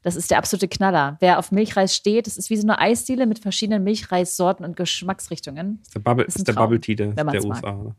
Das 0.06 0.14
ist 0.14 0.30
der 0.30 0.38
absolute 0.38 0.68
Knaller. 0.68 1.16
Wer 1.18 1.36
auf 1.36 1.50
Milchreis 1.50 1.96
steht, 1.96 2.28
das 2.28 2.36
ist 2.36 2.48
wie 2.48 2.56
so 2.56 2.62
eine 2.62 2.78
Eisdiele 2.78 3.26
mit 3.26 3.40
verschiedenen 3.40 3.82
Milchreissorten 3.82 4.64
und 4.64 4.76
Geschmacksrichtungen. 4.76 5.78
Das 5.78 5.88
ist 5.88 5.94
der 5.96 6.00
Bubble, 6.00 6.24
ist 6.26 6.36
ist 6.36 6.46
der 6.46 6.52
Bubble 6.52 6.80
Tea 6.80 6.94
der, 6.94 7.12
der 7.12 7.44
USA. 7.44 7.72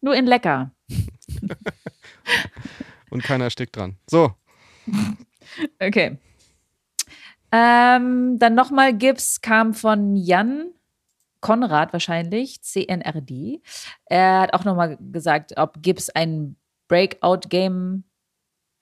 Nur 0.00 0.14
in 0.14 0.24
lecker. 0.24 0.70
Und 3.10 3.22
keiner 3.22 3.50
steckt 3.50 3.76
dran. 3.76 3.96
So. 4.08 4.32
Okay. 5.78 6.16
Ähm, 7.52 8.38
dann 8.38 8.54
nochmal 8.54 8.96
Gibbs 8.96 9.42
kam 9.42 9.74
von 9.74 10.16
Jan 10.16 10.70
Konrad 11.40 11.92
wahrscheinlich, 11.92 12.62
CNRD. 12.62 13.60
Er 14.06 14.40
hat 14.40 14.54
auch 14.54 14.64
nochmal 14.64 14.96
gesagt, 15.12 15.52
ob 15.56 15.82
Gibbs 15.82 16.08
ein 16.10 16.56
Breakout-Game 16.88 18.04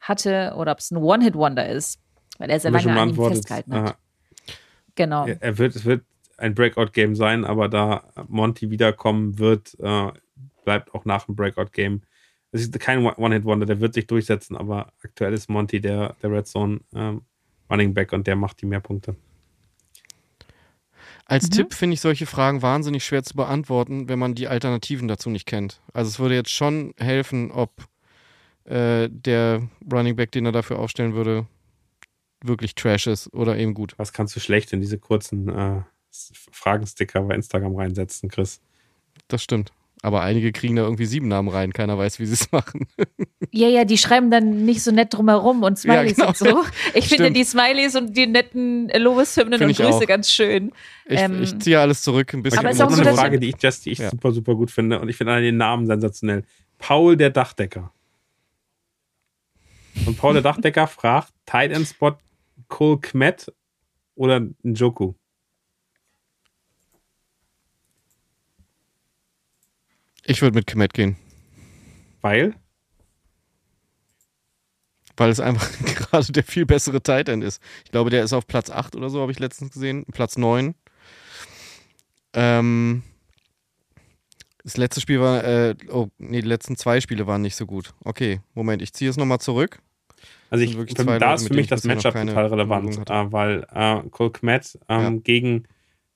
hatte 0.08 0.54
oder 0.56 0.72
ob 0.72 0.78
es 0.78 0.90
ein 0.90 0.98
One-Hit-Wonder 0.98 1.68
ist, 1.68 2.00
weil 2.38 2.50
er 2.50 2.60
sehr 2.60 2.70
lange 2.70 3.00
an 3.00 3.10
ihm 3.10 3.14
festgehalten 3.16 3.74
hat. 3.74 3.84
Aha. 3.84 3.96
Genau. 4.94 5.26
Er 5.26 5.58
wird, 5.58 5.76
es 5.76 5.84
wird 5.84 6.04
ein 6.38 6.54
Breakout-Game 6.54 7.14
sein, 7.14 7.44
aber 7.44 7.68
da 7.68 8.04
Monty 8.28 8.70
wiederkommen 8.70 9.38
wird, 9.38 9.76
äh, 9.80 10.10
bleibt 10.64 10.94
auch 10.94 11.04
nach 11.04 11.24
dem 11.24 11.36
Breakout-Game. 11.36 12.02
Es 12.52 12.62
ist 12.62 12.78
kein 12.80 13.04
One-Hit-Wonder, 13.04 13.66
der 13.66 13.80
wird 13.80 13.94
sich 13.94 14.06
durchsetzen, 14.06 14.56
aber 14.56 14.92
aktuell 15.02 15.32
ist 15.32 15.50
Monty 15.50 15.80
der, 15.80 16.16
der 16.22 16.30
Red 16.30 16.46
Zone 16.46 16.80
ähm, 16.94 17.22
Running 17.70 17.94
Back 17.94 18.12
und 18.12 18.26
der 18.26 18.36
macht 18.36 18.60
die 18.62 18.66
mehr 18.66 18.80
Punkte. 18.80 19.16
Als 21.26 21.46
mhm. 21.46 21.50
Tipp 21.50 21.74
finde 21.74 21.94
ich 21.94 22.00
solche 22.00 22.26
Fragen 22.26 22.62
wahnsinnig 22.62 23.04
schwer 23.04 23.24
zu 23.24 23.34
beantworten, 23.34 24.08
wenn 24.08 24.18
man 24.18 24.34
die 24.34 24.48
Alternativen 24.48 25.08
dazu 25.08 25.28
nicht 25.28 25.46
kennt. 25.46 25.80
Also 25.92 26.08
es 26.08 26.18
würde 26.18 26.36
jetzt 26.36 26.50
schon 26.50 26.94
helfen, 26.98 27.50
ob 27.50 27.72
äh, 28.66 29.08
der 29.10 29.68
Running 29.90 30.16
Back, 30.16 30.32
den 30.32 30.46
er 30.46 30.52
dafür 30.52 30.78
aufstellen 30.78 31.14
würde, 31.14 31.46
wirklich 32.42 32.74
Trash 32.74 33.06
ist 33.06 33.32
oder 33.32 33.56
eben 33.56 33.74
gut. 33.74 33.94
Was 33.96 34.12
kannst 34.12 34.36
du 34.36 34.40
schlecht 34.40 34.72
in 34.72 34.80
diese 34.80 34.98
kurzen 34.98 35.48
äh, 35.48 35.82
Fragensticker 36.50 37.22
bei 37.22 37.34
Instagram 37.34 37.76
reinsetzen, 37.76 38.28
Chris? 38.28 38.60
Das 39.28 39.42
stimmt. 39.42 39.72
Aber 40.02 40.20
einige 40.20 40.52
kriegen 40.52 40.76
da 40.76 40.82
irgendwie 40.82 41.06
sieben 41.06 41.26
Namen 41.28 41.48
rein, 41.48 41.72
keiner 41.72 41.96
weiß, 41.96 42.20
wie 42.20 42.26
sie 42.26 42.34
es 42.34 42.52
machen. 42.52 42.86
Ja, 43.50 43.68
ja, 43.68 43.84
die 43.84 43.96
schreiben 43.96 44.30
dann 44.30 44.64
nicht 44.64 44.82
so 44.82 44.90
nett 44.90 45.14
drumherum 45.14 45.62
und 45.62 45.78
Smileys 45.78 46.18
ja, 46.18 46.26
genau. 46.26 46.28
und 46.28 46.36
so. 46.36 46.64
Ich 46.94 47.08
finde 47.08 47.30
die 47.30 47.44
Smileys 47.44 47.96
und 47.96 48.16
die 48.16 48.26
netten 48.26 48.88
Lobeshymnen 48.88 49.60
und 49.60 49.76
Grüße 49.76 49.94
auch. 49.94 50.06
ganz 50.06 50.30
schön. 50.30 50.72
Ich, 51.06 51.20
ähm, 51.20 51.42
ich, 51.42 51.58
ziehe 51.58 51.80
alles 51.80 52.02
zurück 52.02 52.32
ein 52.34 52.42
bisschen. 52.42 52.58
Aber 52.58 52.70
es 52.70 52.76
ist 52.76 52.82
auch 52.82 52.90
so 52.90 53.00
eine 53.00 53.14
Frage, 53.14 53.40
die 53.40 53.48
ich, 53.48 53.56
die 53.56 53.90
ich 53.90 53.98
ja. 53.98 54.10
super, 54.10 54.32
super 54.32 54.54
gut 54.54 54.70
finde 54.70 55.00
und 55.00 55.08
ich 55.08 55.16
finde 55.16 55.40
den 55.40 55.56
Namen 55.56 55.86
sensationell. 55.86 56.44
Paul 56.78 57.16
der 57.16 57.30
Dachdecker. 57.30 57.90
Und 60.04 60.18
Paul 60.18 60.34
der 60.34 60.42
Dachdecker 60.42 60.86
fragt, 60.86 61.32
Tight 61.46 61.72
End 61.72 61.86
Spot 61.86 62.16
Cole 62.68 62.98
Kmet 62.98 63.52
oder 64.14 64.40
Njoku? 64.62 65.14
Ich 70.24 70.42
würde 70.42 70.56
mit 70.56 70.66
Kemet 70.66 70.92
gehen. 70.92 71.16
Weil? 72.20 72.54
Weil 75.16 75.30
es 75.30 75.40
einfach 75.40 75.70
gerade 75.84 76.32
der 76.32 76.42
viel 76.42 76.66
bessere 76.66 77.00
Titan 77.00 77.42
ist. 77.42 77.62
Ich 77.84 77.92
glaube, 77.92 78.10
der 78.10 78.24
ist 78.24 78.32
auf 78.32 78.46
Platz 78.46 78.70
8 78.70 78.96
oder 78.96 79.08
so, 79.08 79.20
habe 79.20 79.32
ich 79.32 79.38
letztens 79.38 79.72
gesehen. 79.72 80.04
Platz 80.12 80.36
9. 80.36 80.74
Ähm, 82.34 83.02
das 84.64 84.76
letzte 84.76 85.00
Spiel 85.00 85.20
war, 85.20 85.44
äh, 85.44 85.76
oh, 85.90 86.08
nee, 86.18 86.42
die 86.42 86.48
letzten 86.48 86.76
zwei 86.76 87.00
Spiele 87.00 87.28
waren 87.28 87.42
nicht 87.42 87.54
so 87.54 87.66
gut. 87.66 87.94
Okay, 88.04 88.40
Moment, 88.54 88.82
ich 88.82 88.92
ziehe 88.92 89.08
es 89.08 89.16
nochmal 89.16 89.38
zurück. 89.38 89.80
Also 90.60 90.82
ich, 90.82 90.96
für, 90.96 91.18
da 91.18 91.34
ist 91.34 91.48
für 91.48 91.54
mich 91.54 91.66
das 91.66 91.84
Matchup 91.84 92.14
total 92.14 92.46
relevant, 92.46 93.10
äh, 93.10 93.32
weil 93.32 93.66
äh, 93.72 94.02
Cole 94.10 94.30
Kmet 94.30 94.78
ähm, 94.88 95.02
ja. 95.02 95.10
gegen, 95.22 95.68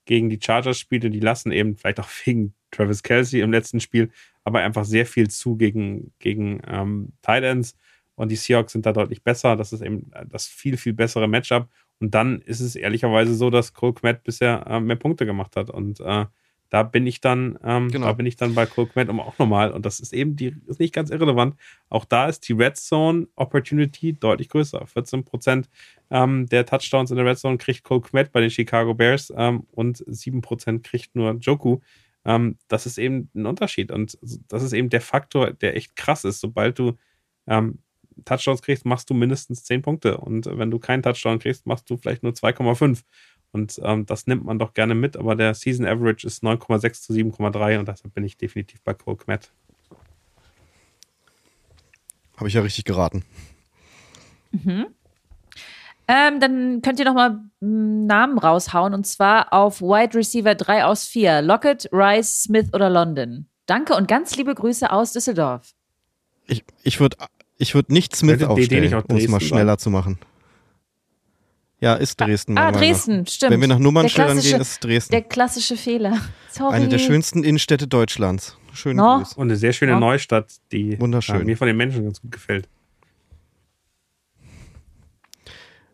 gegen 0.05 0.29
die 0.29 0.39
Chargers 0.41 0.79
spielte, 0.79 1.09
die 1.09 1.19
lassen 1.19 1.51
eben 1.51 1.75
vielleicht 1.77 1.99
auch 1.99 2.09
wegen 2.25 2.53
Travis 2.71 3.03
Kelsey 3.03 3.41
im 3.41 3.51
letzten 3.51 3.79
Spiel, 3.79 4.11
aber 4.43 4.59
einfach 4.59 4.85
sehr 4.85 5.05
viel 5.05 5.29
zu 5.29 5.57
gegen, 5.57 6.13
gegen 6.19 6.61
ähm, 6.67 7.13
Titans 7.21 7.75
und 8.15 8.29
die 8.29 8.35
Seahawks 8.35 8.73
sind 8.73 8.85
da 8.85 8.93
deutlich 8.93 9.23
besser. 9.23 9.55
Das 9.55 9.73
ist 9.73 9.81
eben 9.81 10.11
das 10.27 10.47
viel, 10.47 10.77
viel 10.77 10.93
bessere 10.93 11.27
Matchup. 11.27 11.67
Und 11.99 12.13
dann 12.13 12.41
ist 12.41 12.59
es 12.59 12.75
ehrlicherweise 12.75 13.35
so, 13.35 13.49
dass 13.49 13.73
Cole 13.73 13.93
Kmet 13.93 14.23
bisher 14.23 14.65
äh, 14.67 14.79
mehr 14.79 14.95
Punkte 14.95 15.25
gemacht 15.25 15.55
hat 15.55 15.69
und 15.69 15.99
äh, 15.99 16.25
da 16.71 16.83
bin 16.83 17.05
ich 17.05 17.19
dann, 17.19 17.59
ähm, 17.65 17.89
genau. 17.91 18.07
da 18.07 18.13
bin 18.13 18.25
ich 18.25 18.37
dann 18.37 18.55
bei 18.55 18.65
Cookman 18.65 19.19
auch 19.19 19.37
nochmal. 19.37 19.71
Und 19.71 19.85
das 19.85 19.99
ist 19.99 20.13
eben 20.13 20.37
die, 20.37 20.55
ist 20.67 20.79
nicht 20.79 20.93
ganz 20.93 21.09
irrelevant. 21.09 21.55
Auch 21.89 22.05
da 22.05 22.27
ist 22.29 22.47
die 22.47 22.53
Red 22.53 22.77
Zone 22.77 23.27
Opportunity 23.35 24.13
deutlich 24.13 24.47
größer. 24.47 24.87
14 24.87 25.25
Prozent 25.25 25.69
ähm, 26.09 26.47
der 26.47 26.65
Touchdowns 26.65 27.11
in 27.11 27.17
der 27.17 27.25
Red 27.25 27.37
Zone 27.37 27.57
kriegt 27.57 27.83
Cole 27.83 27.99
Kmet 27.99 28.31
bei 28.31 28.39
den 28.39 28.49
Chicago 28.49 28.93
Bears 28.93 29.33
ähm, 29.35 29.67
und 29.71 30.01
7 30.07 30.41
Prozent 30.41 30.85
kriegt 30.85 31.13
nur 31.13 31.33
Joku. 31.33 31.81
Ähm, 32.23 32.57
das 32.69 32.85
ist 32.85 32.97
eben 32.97 33.29
ein 33.35 33.47
Unterschied. 33.47 33.91
Und 33.91 34.17
das 34.47 34.63
ist 34.63 34.71
eben 34.71 34.89
der 34.89 35.01
Faktor, 35.01 35.51
der 35.51 35.75
echt 35.75 35.97
krass 35.97 36.23
ist. 36.23 36.39
Sobald 36.39 36.79
du 36.79 36.97
ähm, 37.47 37.79
Touchdowns 38.23 38.61
kriegst, 38.61 38.85
machst 38.85 39.09
du 39.09 39.13
mindestens 39.13 39.65
10 39.65 39.81
Punkte. 39.81 40.19
Und 40.19 40.45
wenn 40.45 40.71
du 40.71 40.79
keinen 40.79 41.03
Touchdown 41.03 41.39
kriegst, 41.39 41.65
machst 41.65 41.89
du 41.89 41.97
vielleicht 41.97 42.23
nur 42.23 42.31
2,5. 42.31 43.03
Und 43.51 43.79
ähm, 43.83 44.05
das 44.05 44.27
nimmt 44.27 44.45
man 44.45 44.59
doch 44.59 44.73
gerne 44.73 44.95
mit, 44.95 45.17
aber 45.17 45.35
der 45.35 45.53
Season 45.53 45.85
Average 45.85 46.25
ist 46.25 46.43
9,6 46.43 47.01
zu 47.01 47.13
7,3 47.13 47.79
und 47.79 47.87
deshalb 47.87 48.13
bin 48.13 48.23
ich 48.23 48.37
definitiv 48.37 48.81
bei 48.81 48.93
Cole 48.93 49.17
Kmet. 49.17 49.51
Habe 52.37 52.47
ich 52.47 52.53
ja 52.53 52.61
richtig 52.61 52.85
geraten. 52.85 53.23
Mhm. 54.51 54.87
Ähm, 56.07 56.39
dann 56.39 56.81
könnt 56.81 56.99
ihr 56.99 57.05
nochmal 57.05 57.39
hm, 57.61 58.05
Namen 58.05 58.37
raushauen 58.37 58.93
und 58.93 59.05
zwar 59.05 59.53
auf 59.53 59.81
Wide 59.81 60.17
Receiver 60.17 60.55
3 60.55 60.85
aus 60.85 61.05
4. 61.05 61.41
Lockett, 61.41 61.89
Rice, 61.91 62.43
Smith 62.43 62.67
oder 62.73 62.89
London. 62.89 63.47
Danke 63.65 63.95
und 63.95 64.07
ganz 64.07 64.35
liebe 64.35 64.55
Grüße 64.55 64.91
aus 64.91 65.13
Düsseldorf. 65.13 65.73
Ich, 66.47 66.65
ich 66.83 66.99
würde 66.99 67.17
ich 67.57 67.75
würd 67.75 67.89
nicht 67.89 68.15
Smith 68.15 68.43
aufstellen, 68.43 68.93
um 69.07 69.17
es 69.17 69.27
mal 69.27 69.39
schneller 69.39 69.77
zu 69.77 69.89
machen. 69.89 70.17
Ja, 71.81 71.95
ist 71.95 72.21
Dresden. 72.21 72.59
Ah, 72.59 72.67
ah 72.67 72.71
Dresden, 72.71 73.25
stimmt. 73.25 73.53
Wenn 73.53 73.61
wir 73.61 73.67
nach 73.67 73.79
Nummernschildern 73.79 74.39
gehen, 74.39 74.61
ist 74.61 74.83
Dresden. 74.83 75.11
Der 75.13 75.23
klassische 75.23 75.75
Fehler. 75.75 76.21
Sorry. 76.49 76.75
Eine 76.75 76.87
der 76.89 76.99
schönsten 76.99 77.43
Innenstädte 77.43 77.87
Deutschlands. 77.87 78.55
Schönen 78.71 78.97
no. 78.97 79.17
Grüß. 79.17 79.33
Und 79.33 79.47
eine 79.47 79.55
sehr 79.55 79.73
schöne 79.73 79.93
no. 79.93 79.99
Neustadt, 79.99 80.53
die 80.71 80.99
Wunderschön. 80.99 81.41
Äh, 81.41 81.43
mir 81.43 81.57
von 81.57 81.65
den 81.65 81.77
Menschen 81.77 82.03
ganz 82.03 82.21
gut 82.21 82.31
gefällt. 82.31 82.69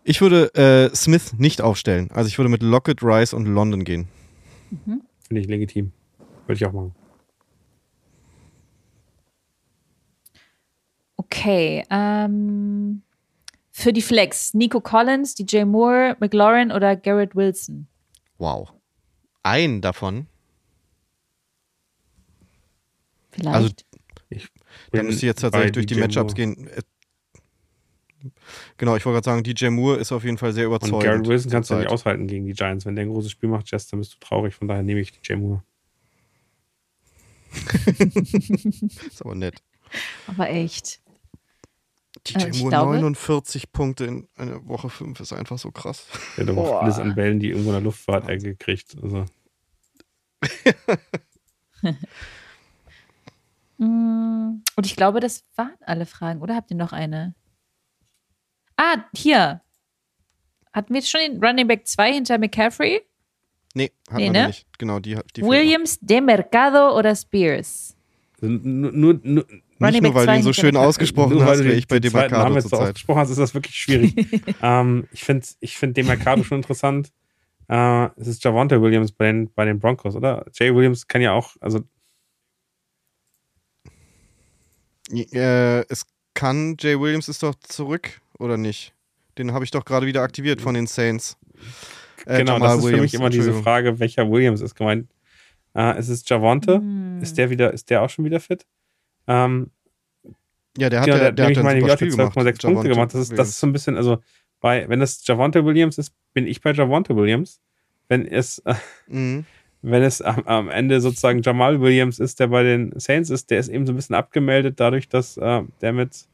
Ich 0.04 0.20
würde 0.20 0.54
äh, 0.56 0.94
Smith 0.94 1.34
nicht 1.38 1.62
aufstellen. 1.62 2.10
Also 2.14 2.28
ich 2.28 2.38
würde 2.38 2.50
mit 2.50 2.64
Lockett, 2.64 3.02
Rice 3.02 3.34
und 3.34 3.46
London 3.46 3.86
gehen. 3.86 4.10
Mhm. 4.72 5.02
Finde 5.26 5.42
ich 5.42 5.48
legitim. 5.48 5.94
Würde 6.48 6.58
ich 6.58 6.66
auch 6.66 6.74
machen. 6.74 6.94
Okay. 11.16 11.86
Ähm 11.90 13.04
für 13.78 13.94
die 13.94 14.02
Flex, 14.02 14.56
Nico 14.56 14.82
Collins, 14.82 15.36
DJ 15.36 15.64
Moore, 15.64 16.18
McLaurin 16.20 16.72
oder 16.72 16.96
Garrett 16.96 17.36
Wilson? 17.36 17.88
Wow. 18.40 18.74
Ein 19.44 19.82
davon? 19.82 20.26
Vielleicht. 23.30 23.56
Also, 23.56 23.70
ich 24.30 24.48
da 24.92 25.04
müsste 25.04 25.28
jetzt 25.28 25.42
tatsächlich 25.42 25.74
durch 25.74 25.86
DJ 25.86 25.94
die 25.94 26.00
Matchups 26.02 26.36
Moore. 26.36 26.56
gehen. 26.56 26.70
Genau, 28.78 28.96
ich 28.96 29.06
wollte 29.06 29.22
gerade 29.22 29.26
sagen, 29.26 29.44
DJ 29.44 29.68
Moore 29.68 29.98
ist 29.98 30.12
auf 30.12 30.24
jeden 30.24 30.40
Fall 30.40 30.54
sehr 30.54 30.66
überzeugend. 30.66 30.96
Und 30.96 31.04
Garrett 31.04 31.28
Wilson 31.28 31.52
kannst 31.52 31.70
du 31.70 31.76
nicht 31.76 31.90
aushalten 31.90 32.26
gegen 32.26 32.48
die 32.48 32.54
Giants. 32.54 32.88
Wenn 32.88 32.96
der 32.96 33.06
ein 33.06 33.12
großes 33.12 33.30
Spiel 33.30 33.50
macht, 33.50 33.70
Jess, 33.70 33.88
dann 33.88 34.00
bist 34.00 34.16
du 34.16 34.18
traurig. 34.20 34.56
Von 34.56 34.68
daher 34.68 34.82
nehme 34.82 35.02
ich 35.02 35.12
DJ 35.12 35.36
Moore. 35.36 35.64
ist 38.00 39.22
aber 39.22 39.36
nett. 39.36 39.62
Aber 40.26 40.50
echt. 40.50 41.00
DJ 42.30 42.44
äh, 42.44 42.58
Moore 42.58 42.70
glaube, 42.70 42.92
49 42.94 43.72
Punkte 43.72 44.06
in 44.06 44.28
einer 44.36 44.66
Woche 44.68 44.90
5 44.90 45.20
ist 45.20 45.34
einfach 45.34 45.58
so 45.58 45.72
krass. 45.72 46.08
Der 46.38 46.46
hat 46.46 46.52
aber 46.52 46.82
alles 46.82 47.00
an 47.00 47.16
Bällen, 47.16 47.40
die 47.40 47.50
irgendwo 47.50 47.70
in 47.70 47.76
der 47.76 47.82
Luftfahrt-Ecke 47.82 48.56
kriegt. 48.56 48.96
Also. 49.02 49.26
Mm, 53.80 54.64
und 54.76 54.86
ich 54.86 54.96
glaube, 54.96 55.20
das 55.20 55.44
waren 55.56 55.76
alle 55.82 56.08
Fragen, 56.08 56.42
oder 56.42 56.56
habt 56.56 56.72
ihr 56.72 56.78
noch 56.78 56.94
eine? 56.94 57.36
Ah, 58.76 59.04
hier. 59.16 59.62
Hatten 60.74 60.94
wir 60.94 61.00
jetzt 61.00 61.10
schon 61.10 61.22
den 61.22 61.44
Running 61.44 61.68
Back 61.68 61.88
2 61.88 62.14
hinter 62.14 62.38
McCaffrey? 62.38 63.02
Nee, 63.74 63.92
hatten 64.08 64.18
nee, 64.18 64.24
wir 64.26 64.32
ne? 64.32 64.48
nicht. 64.48 64.66
Genau, 64.80 65.00
die, 65.00 65.18
die 65.36 65.44
Williams, 65.44 66.00
De 66.00 66.22
Mercado 66.22 66.98
oder 66.98 67.16
Spears? 67.16 67.96
Nur, 68.42 68.92
nur, 68.92 69.20
nur, 69.24 69.46
nicht 69.80 70.02
nur, 70.02 70.14
weil 70.14 70.26
du 70.26 70.36
ihn 70.36 70.44
so 70.44 70.54
schön 70.54 70.76
ausgesprochen 70.76 71.44
hast, 71.44 71.64
wie 71.64 71.70
ich 71.70 71.88
bei 71.88 72.00
Demarcado 72.00 72.44
Namen 72.44 72.56
jetzt 72.56 72.74
ausgesprochen 72.74 73.20
hast, 73.20 73.30
ist 73.30 73.40
das 73.40 73.54
wirklich 73.54 73.76
schwierig. 73.76 74.16
ähm, 74.62 75.08
ich 75.12 75.24
finde 75.24 75.46
ich 75.60 75.78
find 75.78 75.96
Demarcado 75.96 76.44
schon 76.44 76.58
interessant. 76.58 77.12
Äh, 77.68 78.06
es 78.18 78.28
ist 78.28 78.44
Javante 78.44 78.82
Williams 78.82 79.12
bei 79.12 79.26
den, 79.26 79.52
bei 79.54 79.66
den 79.66 79.80
Broncos, 79.80 80.16
oder? 80.16 80.46
Jay 80.54 80.74
Williams 80.74 81.08
kann 81.08 81.22
ja 81.22 81.34
auch, 81.34 81.56
also 81.60 81.82
äh, 85.12 85.82
es 85.90 86.06
kann, 86.34 86.76
Jay 86.80 87.00
Williams 87.00 87.28
ist 87.28 87.44
doch 87.44 87.56
zurück, 87.56 88.22
oder 88.40 88.58
nicht? 88.58 88.94
Den 89.38 89.54
habe 89.54 89.66
ich 89.66 89.72
doch 89.72 89.86
gerade 89.86 90.06
wieder 90.06 90.22
aktiviert 90.22 90.62
von 90.62 90.74
den 90.74 90.88
Saints. 90.88 91.38
Äh, 92.26 92.40
genau, 92.40 92.54
Jamal 92.54 92.70
das 92.70 92.78
ist 92.78 92.84
Williams, 92.84 93.00
für 93.00 93.02
mich 93.04 93.14
immer 93.14 93.30
diese 93.30 93.54
Frage, 93.54 94.00
welcher 94.00 94.30
Williams 94.30 94.62
ist 94.62 94.76
gemeint. 94.76 95.10
Äh, 95.74 95.98
es 95.98 96.10
ist 96.10 96.30
Javante. 96.30 96.76
Hm. 96.76 97.22
Ist 97.22 97.38
der 97.38 97.50
wieder, 97.50 97.74
ist 97.74 97.90
der 97.90 98.02
auch 98.02 98.10
schon 98.10 98.26
wieder 98.26 98.40
fit? 98.40 98.66
Ähm, 99.28 99.72
ja, 100.78 100.90
der 100.90 101.00
hat 101.00 101.06
genau, 101.06 101.18
der, 101.18 101.32
der, 101.32 101.46
hat 101.48 101.64
meine, 101.64 101.90
Spiel 101.90 102.10
12,6 102.10 102.62
Punkte 102.62 102.90
gemacht. 102.90 103.14
Das 103.14 103.22
ist, 103.22 103.38
das 103.38 103.50
ist 103.50 103.60
so 103.60 103.68
ein 103.68 103.74
bisschen, 103.74 103.98
also 103.98 104.20
bei, 104.60 104.88
wenn 104.90 105.02
es 105.02 105.26
Javante 105.26 105.66
Williams 105.66 105.98
ist, 105.98 106.14
bin 106.34 106.48
ich 106.48 106.62
bei 106.62 106.72
Javante 106.72 107.16
Williams. 107.16 107.60
Wenn 108.08 108.26
es, 108.26 108.60
äh, 108.60 108.76
mhm. 109.08 109.46
wenn 109.82 110.04
es 110.04 110.22
am, 110.22 110.44
am, 110.46 110.70
Ende 110.70 111.02
sozusagen 111.02 111.42
Jamal 111.42 111.82
Williams 111.82 112.20
ist, 112.20 112.40
der 112.40 112.48
bei 112.48 112.64
den 112.64 112.98
Saints 113.00 113.30
ist, 113.30 113.50
der 113.50 113.60
ist 113.60 113.70
eben 113.70 113.86
so 113.86 113.94
ein 113.94 113.96
bisschen 113.96 114.16
abgemeldet, 114.16 114.80
dadurch, 114.80 115.10
dass 115.10 115.38
äh, 115.38 115.64
der 115.82 115.94
mit, 115.94 116.28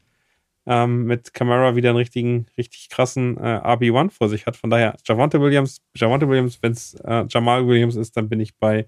ähm, 0.65 1.05
mit 1.05 1.33
Camara 1.33 1.75
wieder 1.75 1.89
einen 1.89 1.97
richtigen, 1.97 2.45
richtig 2.57 2.89
krassen 2.89 3.37
äh, 3.37 3.59
RB1 3.63 4.11
vor 4.11 4.29
sich 4.29 4.45
hat. 4.45 4.55
Von 4.55 4.69
daher, 4.69 4.95
Javante 5.05 5.41
Williams, 5.41 5.81
Javante 5.95 6.27
Williams, 6.29 6.59
wenn 6.61 6.73
es 6.73 6.95
äh, 7.03 7.25
Jamal 7.29 7.65
Williams 7.67 7.95
ist, 7.95 8.15
dann 8.17 8.29
bin 8.29 8.39
ich 8.39 8.55
bei 8.55 8.85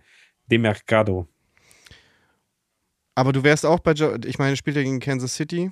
Demercado. 0.52 1.27
Aber 3.16 3.32
du 3.32 3.44
wärst 3.44 3.66
auch 3.66 3.80
bei, 3.80 3.94
jo 3.94 4.16
ich 4.26 4.38
meine, 4.38 4.58
spielt 4.58 4.76
er 4.76 4.84
gegen 4.84 5.00
Kansas 5.00 5.36
City? 5.36 5.72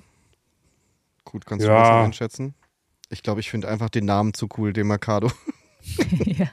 Gut, 1.24 1.46
kannst 1.46 1.64
du 1.64 1.70
ja. 1.70 1.78
besser 1.78 2.04
einschätzen? 2.04 2.54
Ich 3.10 3.22
glaube, 3.22 3.40
ich 3.40 3.50
finde 3.50 3.68
einfach 3.68 3.90
den 3.90 4.06
Namen 4.06 4.34
zu 4.34 4.48
cool, 4.56 4.72
den 4.72 4.86
Mercado. 4.86 5.30
ja. 6.24 6.50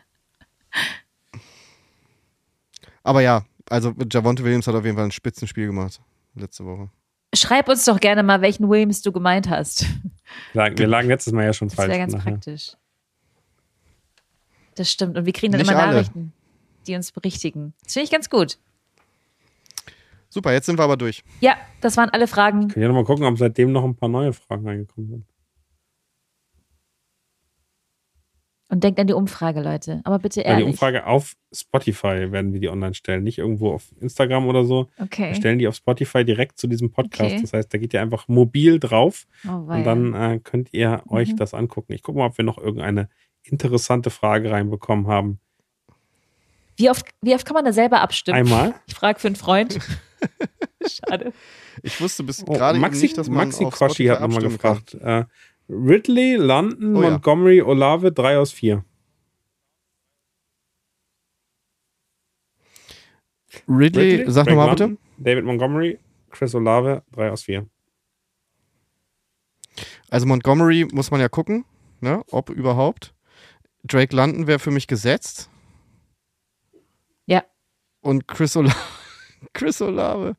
Aber 3.03 3.21
ja, 3.21 3.45
also 3.69 3.93
Javonte 4.11 4.43
Williams 4.43 4.67
hat 4.67 4.75
auf 4.75 4.85
jeden 4.85 4.97
Fall 4.97 5.05
ein 5.05 5.11
Spitzenspiel 5.11 5.67
gemacht 5.67 6.01
letzte 6.35 6.65
Woche. 6.65 6.89
Schreib 7.33 7.69
uns 7.69 7.85
doch 7.85 7.99
gerne 7.99 8.23
mal, 8.23 8.41
welchen 8.41 8.69
Williams 8.69 9.01
du 9.01 9.11
gemeint 9.11 9.49
hast. 9.49 9.85
Wir 10.53 10.87
lagen 10.87 11.07
letztes 11.07 11.33
Mal 11.33 11.45
ja 11.45 11.53
schon 11.53 11.69
das 11.69 11.75
falsch. 11.75 11.87
Das 11.87 11.97
wäre 11.97 11.99
ganz 11.99 12.13
nachher. 12.13 12.31
praktisch. 12.31 12.75
Das 14.75 14.91
stimmt. 14.91 15.17
Und 15.17 15.25
wir 15.25 15.33
kriegen 15.33 15.51
dann 15.51 15.61
Nicht 15.61 15.71
immer 15.71 15.81
alle. 15.81 15.93
Nachrichten, 15.93 16.33
die 16.87 16.95
uns 16.95 17.11
berichtigen. 17.11 17.73
Das 17.83 17.93
finde 17.93 18.05
ich 18.05 18.11
ganz 18.11 18.29
gut. 18.29 18.57
Super, 20.33 20.53
jetzt 20.53 20.65
sind 20.65 20.79
wir 20.79 20.83
aber 20.83 20.95
durch. 20.95 21.23
Ja, 21.41 21.57
das 21.81 21.97
waren 21.97 22.09
alle 22.09 22.25
Fragen. 22.25 22.67
Ich 22.67 22.73
kann 22.73 22.81
ja 22.81 22.87
nochmal 22.87 23.03
gucken, 23.03 23.25
ob 23.25 23.37
seitdem 23.37 23.73
noch 23.73 23.83
ein 23.83 23.95
paar 23.95 24.07
neue 24.07 24.31
Fragen 24.31 24.65
reingekommen 24.65 25.09
sind. 25.09 25.25
Und 28.69 28.85
denkt 28.85 29.01
an 29.01 29.07
die 29.07 29.13
Umfrage, 29.13 29.61
Leute. 29.61 29.99
Aber 30.05 30.19
bitte 30.19 30.39
ehrlich. 30.39 30.59
Ja, 30.59 30.65
die 30.65 30.71
Umfrage 30.71 31.05
auf 31.05 31.35
Spotify 31.53 32.31
werden 32.31 32.53
wir 32.53 32.61
die 32.61 32.69
online 32.69 32.93
stellen, 32.93 33.23
nicht 33.23 33.39
irgendwo 33.39 33.73
auf 33.73 33.91
Instagram 33.99 34.47
oder 34.47 34.63
so. 34.63 34.87
Okay. 34.97 35.27
Wir 35.27 35.35
stellen 35.35 35.59
die 35.59 35.67
auf 35.67 35.75
Spotify 35.75 36.23
direkt 36.23 36.57
zu 36.57 36.67
diesem 36.67 36.91
Podcast. 36.91 37.33
Okay. 37.33 37.41
Das 37.41 37.51
heißt, 37.51 37.73
da 37.73 37.77
geht 37.77 37.93
ihr 37.93 38.01
einfach 38.01 38.29
mobil 38.29 38.79
drauf 38.79 39.27
oh, 39.45 39.51
und 39.51 39.83
dann 39.83 40.13
äh, 40.13 40.39
könnt 40.41 40.69
ihr 40.71 41.03
euch 41.09 41.33
mhm. 41.33 41.35
das 41.35 41.53
angucken. 41.53 41.91
Ich 41.91 42.03
gucke 42.03 42.19
mal, 42.19 42.27
ob 42.27 42.37
wir 42.37 42.45
noch 42.45 42.57
irgendeine 42.57 43.09
interessante 43.43 44.09
Frage 44.09 44.49
reinbekommen 44.49 45.07
haben. 45.07 45.41
Wie 46.77 46.89
oft, 46.89 47.05
wie 47.21 47.35
oft 47.35 47.45
kann 47.45 47.55
man 47.55 47.65
da 47.65 47.73
selber 47.73 47.99
abstimmen? 47.99 48.37
Einmal. 48.37 48.73
Ich 48.87 48.95
frage 48.95 49.19
für 49.19 49.27
einen 49.27 49.35
Freund. 49.35 49.77
Schade. 50.87 51.33
Ich 51.83 51.99
wusste 52.01 52.23
bis 52.23 52.43
oh, 52.45 52.53
gerade 52.53 52.79
nicht, 52.79 53.17
dass 53.17 53.27
man 53.27 53.49
Maxi 53.49 53.65
Koshi 53.65 54.05
hat 54.05 54.21
nochmal 54.21 54.41
gefragt. 54.41 54.95
Uh, 54.95 55.23
Ridley, 55.69 56.35
London, 56.35 56.95
oh, 56.95 57.01
Montgomery, 57.01 57.59
ja. 57.59 57.65
Olave, 57.65 58.11
3 58.11 58.37
aus 58.37 58.51
4. 58.51 58.83
Ridley, 63.67 64.15
Ridley 64.15 64.31
sag 64.31 64.47
nochmal 64.47 64.71
bitte. 64.71 64.97
David 65.17 65.45
Montgomery, 65.45 65.99
Chris 66.29 66.55
Olave, 66.55 67.03
3 67.11 67.31
aus 67.31 67.43
4. 67.43 67.65
Also 70.09 70.25
Montgomery 70.25 70.87
muss 70.91 71.11
man 71.11 71.21
ja 71.21 71.29
gucken, 71.29 71.65
ne, 72.01 72.23
ob 72.31 72.49
überhaupt. 72.49 73.13
Drake 73.83 74.15
London 74.15 74.47
wäre 74.47 74.59
für 74.59 74.71
mich 74.71 74.87
gesetzt. 74.87 75.49
Ja. 77.25 77.43
Und 78.01 78.27
Chris 78.27 78.55
Olave. 78.57 78.75
Chris 79.53 79.81
Olave. 79.81 80.35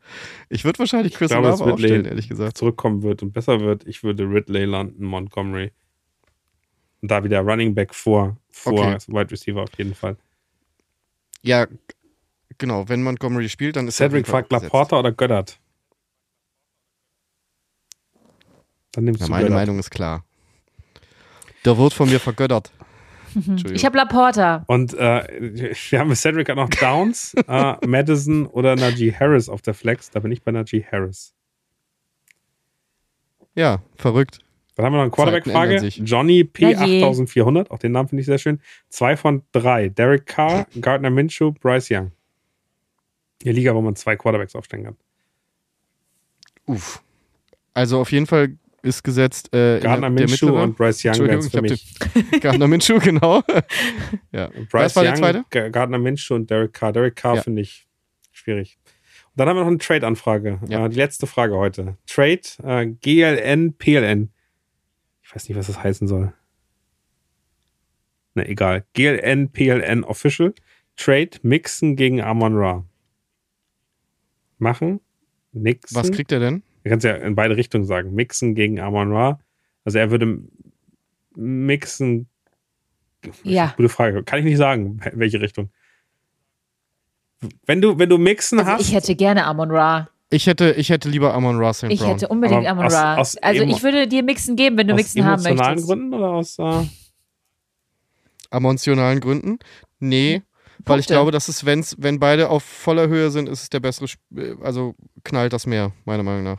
Ich 0.48 0.64
würde 0.64 0.78
wahrscheinlich 0.78 1.14
Chris 1.14 1.30
ich 1.30 1.36
glaube, 1.36 1.48
Olave 1.48 1.72
aufstellen, 1.72 2.04
ehrlich 2.04 2.28
gesagt. 2.28 2.56
Zurückkommen 2.56 3.02
wird 3.02 3.22
und 3.22 3.32
besser 3.32 3.60
wird. 3.60 3.86
Ich 3.86 4.02
würde 4.02 4.24
Ridley 4.24 4.64
landen, 4.64 5.04
Montgomery. 5.04 5.72
Und 7.00 7.10
da 7.10 7.24
wieder 7.24 7.40
Running 7.40 7.74
Back 7.74 7.94
vor, 7.94 8.36
vor 8.50 8.72
okay. 8.74 8.98
Wide 9.08 9.30
Receiver 9.30 9.62
auf 9.62 9.76
jeden 9.76 9.94
Fall. 9.94 10.16
Ja, 11.42 11.66
genau. 12.58 12.88
Wenn 12.88 13.02
Montgomery 13.02 13.48
spielt, 13.48 13.76
dann 13.76 13.88
ist 13.88 13.96
Cedric 13.96 14.26
fragt 14.26 14.52
Laporta 14.52 14.98
oder 15.00 15.10
Göttert. 15.12 15.58
Dann 18.92 19.04
nimmst 19.04 19.20
ja, 19.20 19.26
du 19.26 19.32
meine 19.32 19.44
Göttert. 19.44 19.58
Meinung 19.58 19.78
ist 19.78 19.90
klar. 19.90 20.24
Der 21.64 21.76
wird 21.76 21.92
von 21.92 22.08
mir 22.08 22.20
vergöttert. 22.20 22.72
Ich 23.72 23.84
habe 23.84 23.96
Laporta. 23.96 24.64
Und 24.66 24.94
äh, 24.94 25.74
wir 25.90 25.98
haben 25.98 26.14
Cedric 26.14 26.48
hat 26.48 26.56
noch 26.56 26.70
Downs, 26.70 27.34
äh, 27.48 27.86
Madison 27.86 28.46
oder 28.46 28.76
Najee 28.76 29.12
Harris 29.12 29.48
auf 29.48 29.62
der 29.62 29.74
Flex. 29.74 30.10
Da 30.10 30.20
bin 30.20 30.32
ich 30.32 30.42
bei 30.42 30.52
Najee 30.52 30.84
Harris. 30.90 31.34
Ja, 33.54 33.82
verrückt. 33.96 34.38
Dann 34.74 34.86
haben 34.86 34.92
wir 34.94 34.96
noch 34.98 35.02
eine 35.02 35.10
Quarterback-Frage. 35.10 35.76
Johnny 35.86 36.48
P8400, 36.50 37.70
auch 37.70 37.78
den 37.78 37.92
Namen 37.92 38.08
finde 38.08 38.20
ich 38.20 38.26
sehr 38.26 38.38
schön. 38.38 38.60
Zwei 38.88 39.16
von 39.16 39.42
drei. 39.52 39.90
Derek 39.90 40.26
Carr, 40.26 40.66
Gardner 40.80 41.10
Minshew, 41.10 41.52
Bryce 41.52 41.90
Young. 41.90 42.12
Die 43.42 43.52
Liga, 43.52 43.74
wo 43.74 43.82
man 43.82 43.96
zwei 43.96 44.16
Quarterbacks 44.16 44.54
aufstellen 44.54 44.84
kann. 44.84 44.96
Uff. 46.66 47.02
Also 47.74 48.00
auf 48.00 48.12
jeden 48.12 48.26
Fall 48.26 48.56
ist 48.82 49.02
gesetzt. 49.02 49.54
Äh, 49.54 49.80
Gardner 49.80 50.10
Minshew 50.10 50.60
und 50.60 50.76
Bryce 50.76 51.04
Young 51.04 51.26
wären 51.26 51.42
für 51.42 51.62
mich. 51.62 51.94
Gardner 52.40 52.68
Minshew, 52.68 52.98
genau. 52.98 53.42
ja. 54.32 54.50
Bryce 54.70 54.96
war 54.96 55.04
Young, 55.04 55.20
der 55.20 55.44
zweite? 55.44 55.70
Gardner 55.70 55.98
Minshew 55.98 56.34
und 56.34 56.50
Derek 56.50 56.72
Carr. 56.72 56.92
Derek 56.92 57.16
Carr 57.16 57.36
ja. 57.36 57.42
finde 57.42 57.62
ich 57.62 57.86
schwierig. 58.32 58.78
Und 59.30 59.40
dann 59.40 59.48
haben 59.48 59.56
wir 59.56 59.60
noch 59.62 59.68
eine 59.68 59.78
Trade-Anfrage. 59.78 60.60
Ja. 60.68 60.86
Äh, 60.86 60.88
die 60.90 60.96
letzte 60.96 61.26
Frage 61.26 61.56
heute. 61.56 61.96
Trade 62.06 62.42
äh, 62.64 62.86
GLN, 62.86 63.74
PLN. 63.74 64.30
Ich 65.22 65.34
weiß 65.34 65.48
nicht, 65.48 65.56
was 65.56 65.68
das 65.68 65.82
heißen 65.82 66.06
soll. 66.06 66.34
Na, 68.34 68.46
egal. 68.46 68.84
GLN, 68.94 69.50
PLN 69.50 70.04
Official. 70.04 70.54
Trade 70.96 71.30
Mixen 71.42 71.96
gegen 71.96 72.20
Amon 72.20 72.56
Ra. 72.56 72.84
Machen. 74.58 75.00
Nixon. 75.52 76.02
Was 76.02 76.10
kriegt 76.10 76.32
er 76.32 76.40
denn? 76.40 76.62
Du 76.84 76.90
kannst 76.90 77.04
ja 77.04 77.14
in 77.14 77.34
beide 77.34 77.56
Richtungen 77.56 77.84
sagen. 77.84 78.14
Mixen 78.14 78.54
gegen 78.54 78.80
Amon 78.80 79.12
Ra. 79.12 79.40
Also 79.84 79.98
er 79.98 80.10
würde 80.10 80.38
mixen. 81.36 82.28
Ja. 83.44 83.74
Gute 83.76 83.88
Frage. 83.88 84.22
Kann 84.24 84.40
ich 84.40 84.44
nicht 84.44 84.56
sagen, 84.58 85.00
welche 85.12 85.40
Richtung. 85.40 85.70
Wenn 87.66 87.80
du, 87.80 87.98
wenn 87.98 88.08
du 88.08 88.18
Mixen 88.18 88.58
also 88.58 88.72
hast. 88.72 88.80
Ich 88.80 88.94
hätte 88.94 89.14
gerne 89.14 89.44
Amon 89.46 89.70
Ra. 89.70 90.08
Ich 90.30 90.46
hätte, 90.46 90.72
ich 90.72 90.88
hätte 90.88 91.08
lieber 91.08 91.34
Amon 91.34 91.58
Ra 91.58 91.74
St. 91.74 91.84
Ich 91.84 92.00
Brown. 92.00 92.10
hätte 92.10 92.28
unbedingt 92.28 92.66
Amon 92.66 92.86
Ra. 92.86 93.16
Aus, 93.16 93.36
aus 93.36 93.42
also 93.42 93.62
ich 93.64 93.82
würde 93.82 94.08
dir 94.08 94.22
Mixen 94.22 94.56
geben, 94.56 94.78
wenn 94.78 94.88
du 94.88 94.94
Mixen 94.94 95.24
haben 95.24 95.42
möchtest. 95.42 95.60
Aus 95.60 95.68
emotionalen 95.68 95.86
Gründen 95.86 96.14
oder 96.14 96.30
aus. 96.30 96.58
Äh 96.58 96.86
Emotionalen 98.50 99.20
Gründen? 99.20 99.58
Nee. 99.98 100.42
Weil 100.84 101.00
ich 101.00 101.06
glaube, 101.06 101.30
dass 101.30 101.48
es, 101.48 101.64
wenn's, 101.64 101.96
wenn 101.98 102.18
beide 102.18 102.48
auf 102.48 102.64
voller 102.64 103.08
Höhe 103.08 103.30
sind, 103.30 103.48
ist 103.48 103.62
es 103.62 103.70
der 103.70 103.80
bessere, 103.80 104.06
Sp 104.10 104.18
also 104.62 104.94
knallt 105.22 105.52
das 105.52 105.66
mehr, 105.66 105.92
meiner 106.04 106.22
Meinung 106.22 106.44
nach. 106.44 106.58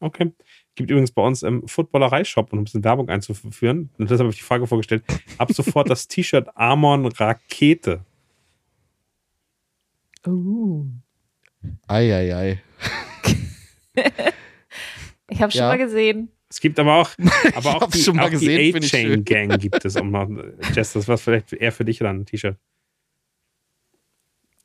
Okay. 0.00 0.32
Gibt 0.74 0.90
übrigens 0.90 1.10
bei 1.10 1.22
uns 1.22 1.42
im 1.42 1.66
Footballerei-Shop, 1.66 2.52
um 2.52 2.60
ein 2.60 2.64
bisschen 2.64 2.84
Werbung 2.84 3.08
einzuführen, 3.08 3.90
und 3.96 4.10
deshalb 4.10 4.20
habe 4.20 4.30
ich 4.30 4.36
die 4.36 4.44
Frage 4.44 4.66
vorgestellt, 4.66 5.04
ab 5.38 5.50
sofort 5.52 5.88
das 5.88 6.06
T-Shirt 6.08 6.48
Amon 6.54 7.06
Rakete. 7.06 8.04
Uh. 10.26 10.86
Eieiei. 11.86 12.62
ich 15.30 15.42
habe 15.42 15.50
schon 15.50 15.60
ja. 15.60 15.68
mal 15.68 15.78
gesehen. 15.78 16.28
Es 16.48 16.60
gibt 16.60 16.78
aber 16.78 16.96
auch, 16.96 17.10
aber 17.54 17.76
auch 17.76 17.90
die, 17.90 18.08
auch 18.08 18.30
die 18.30 18.74
A-Chain-Gang 18.74 19.58
gibt 19.58 19.84
es. 19.84 19.96
Um 19.96 20.10
noch, 20.10 20.28
Jess, 20.74 20.92
das 20.92 21.08
war 21.08 21.18
vielleicht 21.18 21.52
eher 21.52 21.72
für 21.72 21.84
dich 21.84 21.98
dann 21.98 22.20
ein 22.20 22.26
T-Shirt. 22.26 22.56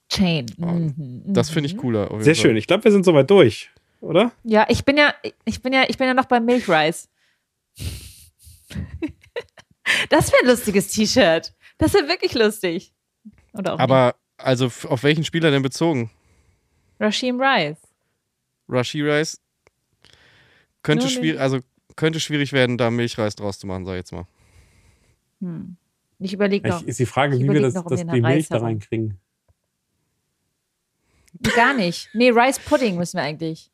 Chain. 0.09 0.45
Mhm. 0.57 1.23
Das 1.25 1.49
finde 1.49 1.67
ich 1.67 1.75
mhm. 1.75 1.79
cooler. 1.79 2.07
Sehr 2.21 2.35
Fall. 2.35 2.35
schön. 2.35 2.57
Ich 2.57 2.67
glaube, 2.67 2.83
wir 2.83 2.91
sind 2.91 3.05
soweit 3.05 3.29
durch 3.29 3.71
oder? 4.01 4.31
Ja, 4.43 4.65
ich 4.69 4.83
bin 4.83 4.97
ja, 4.97 5.13
ich 5.45 5.61
bin 5.61 5.73
ja, 5.73 5.85
ich 5.87 5.97
bin 5.97 6.07
ja 6.07 6.13
noch 6.13 6.25
beim 6.25 6.45
Milchreis. 6.45 7.09
das 10.09 10.31
wäre 10.31 10.41
ein 10.43 10.47
lustiges 10.47 10.89
T-Shirt. 10.89 11.53
Das 11.77 11.93
wäre 11.93 12.07
wirklich 12.07 12.33
lustig. 12.33 12.93
Oder 13.53 13.75
auch 13.75 13.79
Aber 13.79 14.07
nicht. 14.07 14.45
also 14.45 14.65
auf 14.65 15.03
welchen 15.03 15.23
Spieler 15.23 15.51
denn 15.51 15.61
bezogen? 15.61 16.11
Rashim 16.99 17.39
Rice. 17.39 17.79
Rashim 18.67 19.05
Rice 19.05 19.39
könnte 20.83 21.09
schwierig, 21.09 21.39
also 21.39 21.59
könnte 21.95 22.19
schwierig 22.19 22.53
werden, 22.53 22.77
da 22.77 22.89
Milchreis 22.89 23.35
draus 23.35 23.59
zu 23.59 23.67
machen, 23.67 23.85
sag 23.85 23.93
ich 23.93 23.97
jetzt 23.97 24.11
mal. 24.11 24.25
Hm. 25.41 25.77
Ich 26.19 26.33
überlege 26.33 26.67
noch. 26.67 26.81
Ich, 26.81 26.87
ist 26.87 26.99
die 26.99 27.05
Frage, 27.05 27.39
wie 27.39 27.49
wir 27.49 27.61
das, 27.61 27.73
noch, 27.73 27.85
um 27.85 27.89
das 27.89 28.05
die 28.05 28.21
Milch 28.21 28.47
da 28.47 28.57
reinkriegen. 28.57 29.17
Gar 31.55 31.73
nicht. 31.73 32.09
Nee, 32.13 32.29
Rice 32.29 32.59
Pudding 32.59 32.97
müssen 32.97 33.17
wir 33.17 33.23
eigentlich. 33.23 33.70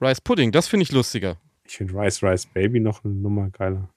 Rice 0.00 0.20
Pudding, 0.20 0.52
das 0.52 0.68
finde 0.68 0.84
ich 0.84 0.92
lustiger. 0.92 1.36
Ich 1.64 1.76
finde 1.76 1.94
Rice 1.94 2.22
Rice 2.22 2.46
Baby 2.46 2.80
noch 2.80 3.04
eine 3.04 3.14
Nummer 3.14 3.50
geiler. 3.50 3.88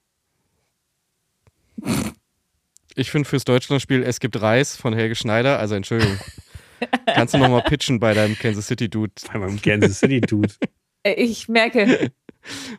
Ich 2.94 3.10
finde 3.10 3.28
fürs 3.28 3.44
Deutschlandspiel 3.44 4.02
Es 4.02 4.20
gibt 4.20 4.40
Reis 4.40 4.76
von 4.76 4.94
Helge 4.94 5.14
Schneider, 5.14 5.58
also 5.58 5.74
Entschuldigung. 5.74 6.18
Kannst 7.06 7.34
du 7.34 7.38
nochmal 7.38 7.62
pitchen 7.62 8.00
bei 8.00 8.12
deinem 8.12 8.36
Kansas 8.36 8.66
City 8.66 8.88
Dude? 8.88 9.12
Bei 9.32 9.38
meinem 9.38 9.60
Kansas 9.60 10.00
City 10.00 10.20
Dude. 10.20 10.52
Äh, 11.04 11.14
ich 11.14 11.48
merke. 11.48 12.12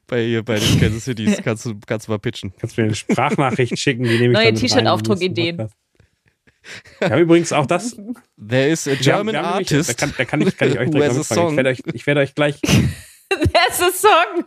Bei 0.08 0.24
ihr, 0.26 0.44
bei 0.44 0.58
den 0.58 0.80
Kansas 0.80 1.04
Cities 1.04 1.42
kannst 1.44 1.66
du, 1.66 1.78
kannst 1.86 2.08
du 2.08 2.12
mal 2.14 2.20
pitchen. 2.20 2.54
Kannst 2.58 2.78
du 2.78 2.82
mir 2.82 2.86
eine 2.86 2.96
Sprachnachricht 2.96 3.78
schicken, 3.78 4.04
die 4.04 4.18
nehme 4.18 4.28
ich 4.28 4.34
Neue 4.34 4.54
T-Shirt-Aufdruck-Ideen. 4.54 5.70
Wir 7.00 7.10
haben 7.10 7.22
übrigens 7.22 7.52
auch 7.52 7.66
das. 7.66 7.98
There 8.38 8.70
is 8.70 8.88
a 8.88 8.96
German 8.96 9.36
haben, 9.36 9.46
artist. 9.46 9.90
da, 9.90 9.94
kann, 9.94 10.14
da 10.18 10.24
kann, 10.24 10.40
ich, 10.40 10.56
kann 10.56 10.70
ich 10.70 10.80
euch 10.80 10.90
direkt 10.90 11.16
Ich 11.16 11.30
werde 11.36 11.70
euch, 11.70 11.84
ich 11.94 12.08
werde 12.08 12.22
euch 12.22 12.34
gleich 12.34 12.62
There's 13.54 13.82
a 13.82 13.92
song. 13.92 14.46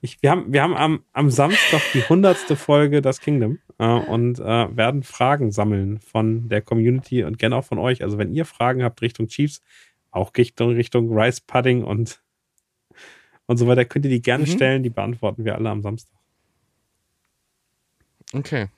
ich, 0.00 0.22
wir 0.22 0.30
haben, 0.30 0.52
wir 0.52 0.62
haben 0.62 0.76
am, 0.76 1.04
am 1.12 1.30
Samstag 1.30 1.82
die 1.94 2.02
hundertste 2.08 2.56
Folge 2.56 3.02
Das 3.02 3.20
Kingdom 3.20 3.58
äh, 3.78 3.86
und 3.86 4.38
äh, 4.38 4.76
werden 4.76 5.02
Fragen 5.02 5.50
sammeln 5.50 6.00
von 6.00 6.48
der 6.48 6.62
Community 6.62 7.24
und 7.24 7.38
gerne 7.38 7.56
auch 7.56 7.64
von 7.64 7.78
euch. 7.78 8.02
Also 8.02 8.18
wenn 8.18 8.32
ihr 8.32 8.44
Fragen 8.44 8.82
habt 8.82 9.02
Richtung 9.02 9.28
Chiefs, 9.28 9.62
auch 10.10 10.32
Richtung, 10.36 10.74
Richtung 10.74 11.12
Rice 11.12 11.40
Pudding 11.40 11.84
und, 11.84 12.22
und 13.46 13.56
so 13.56 13.66
weiter, 13.66 13.84
könnt 13.84 14.04
ihr 14.04 14.10
die 14.10 14.22
gerne 14.22 14.44
mhm. 14.44 14.50
stellen. 14.50 14.82
Die 14.82 14.90
beantworten 14.90 15.44
wir 15.44 15.54
alle 15.54 15.70
am 15.70 15.82
Samstag. 15.82 16.18
Okay. 18.32 18.68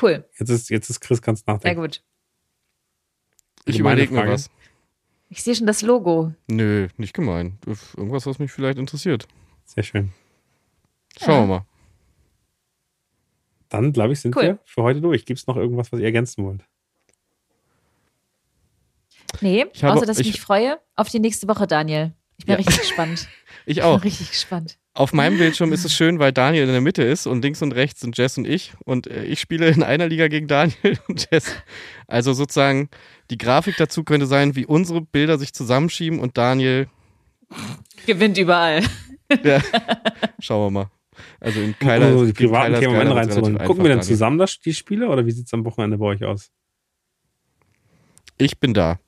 Cool. 0.00 0.24
Jetzt 0.38 0.48
ist, 0.50 0.70
jetzt 0.70 0.90
ist 0.90 1.00
Chris 1.00 1.22
ganz 1.22 1.46
nachdenken. 1.46 1.80
Sehr 1.80 1.88
gut. 1.88 2.02
Ich 3.66 3.78
überlege 3.78 4.12
mir 4.12 4.28
was. 4.28 4.50
Ich 5.34 5.42
sehe 5.42 5.56
schon 5.56 5.66
das 5.66 5.82
Logo. 5.82 6.32
Nö, 6.46 6.86
nicht 6.96 7.12
gemein. 7.12 7.58
Irgendwas, 7.96 8.24
was 8.24 8.38
mich 8.38 8.52
vielleicht 8.52 8.78
interessiert. 8.78 9.26
Sehr 9.64 9.82
schön. 9.82 10.12
Schauen 11.18 11.34
ja. 11.34 11.40
wir 11.40 11.46
mal. 11.46 11.66
Dann, 13.68 13.92
glaube 13.92 14.12
ich, 14.12 14.20
sind 14.20 14.36
cool. 14.36 14.42
wir 14.42 14.58
für 14.64 14.84
heute 14.84 15.00
durch. 15.00 15.26
Gibt 15.26 15.40
es 15.40 15.48
noch 15.48 15.56
irgendwas, 15.56 15.90
was 15.90 15.98
ihr 15.98 16.06
ergänzen 16.06 16.44
wollt? 16.44 16.60
Nee, 19.40 19.66
habe, 19.82 19.94
außer 19.94 20.06
dass 20.06 20.20
ich, 20.20 20.28
ich 20.28 20.34
mich 20.34 20.40
freue 20.40 20.78
auf 20.94 21.08
die 21.08 21.18
nächste 21.18 21.48
Woche, 21.48 21.66
Daniel. 21.66 22.12
Ich 22.36 22.44
bin 22.44 22.52
ja. 22.52 22.58
richtig 22.58 22.78
gespannt. 22.78 23.28
ich 23.66 23.82
auch. 23.82 23.96
Ich 23.96 24.02
bin 24.02 24.10
richtig 24.10 24.30
gespannt. 24.30 24.78
Auf 24.96 25.12
meinem 25.12 25.38
Bildschirm 25.38 25.72
ist 25.72 25.84
es 25.84 25.92
schön, 25.96 26.20
weil 26.20 26.32
Daniel 26.32 26.64
in 26.64 26.72
der 26.72 26.80
Mitte 26.80 27.02
ist 27.02 27.26
und 27.26 27.42
links 27.42 27.60
und 27.62 27.72
rechts 27.72 28.00
sind 28.00 28.16
Jess 28.16 28.38
und 28.38 28.46
ich. 28.46 28.72
Und 28.84 29.08
äh, 29.08 29.24
ich 29.24 29.40
spiele 29.40 29.68
in 29.68 29.82
einer 29.82 30.08
Liga 30.08 30.28
gegen 30.28 30.46
Daniel 30.46 30.98
und 31.08 31.28
Jess. 31.30 31.54
Also 32.06 32.32
sozusagen, 32.32 32.88
die 33.30 33.38
Grafik 33.38 33.76
dazu 33.76 34.04
könnte 34.04 34.26
sein, 34.26 34.54
wie 34.54 34.66
unsere 34.66 35.00
Bilder 35.00 35.36
sich 35.36 35.52
zusammenschieben 35.52 36.20
und 36.20 36.38
Daniel 36.38 36.86
gewinnt 38.06 38.38
überall. 38.38 38.82
Ja, 39.42 39.60
schauen 40.38 40.66
wir 40.66 40.70
mal. 40.70 40.90
Also 41.40 41.60
in 41.60 41.78
Keiler. 41.78 42.16
Oh, 42.16 42.24
die 42.24 42.32
privaten 42.32 42.74
Themen 42.78 43.12
reinzuholen. 43.12 43.58
Gucken 43.58 43.84
wir 43.84 43.90
denn 43.90 44.02
zusammen 44.02 44.38
das, 44.38 44.58
die 44.60 44.74
Spiele 44.74 45.08
oder 45.08 45.26
wie 45.26 45.30
sieht 45.30 45.46
es 45.46 45.54
am 45.54 45.64
Wochenende 45.64 45.98
bei 45.98 46.06
euch 46.06 46.24
aus? 46.24 46.50
Ich 48.38 48.58
bin 48.58 48.74
da. 48.74 48.98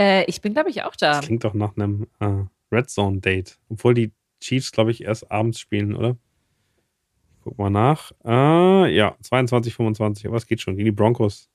Äh, 0.00 0.24
ich 0.24 0.40
bin, 0.40 0.54
glaube 0.54 0.70
ich, 0.70 0.82
auch 0.84 0.94
da. 0.94 1.14
Das 1.14 1.26
klingt 1.26 1.44
doch 1.44 1.54
nach 1.54 1.76
einem 1.76 2.06
äh, 2.20 2.44
Red 2.70 2.90
Zone 2.90 3.18
Date. 3.18 3.58
Obwohl 3.68 3.94
die 3.94 4.12
Chiefs, 4.40 4.72
glaube 4.72 4.90
ich, 4.90 5.04
erst 5.04 5.30
abends 5.30 5.58
spielen, 5.60 5.94
oder? 5.94 6.16
Guck 7.42 7.58
mal 7.58 7.70
nach. 7.70 8.12
Äh, 8.24 8.94
ja, 8.94 9.16
22, 9.22 9.74
25. 9.74 10.26
Aber 10.26 10.36
es 10.36 10.46
geht 10.46 10.60
schon 10.60 10.76
gegen 10.76 10.86
die 10.86 10.92
Broncos. 10.92 11.48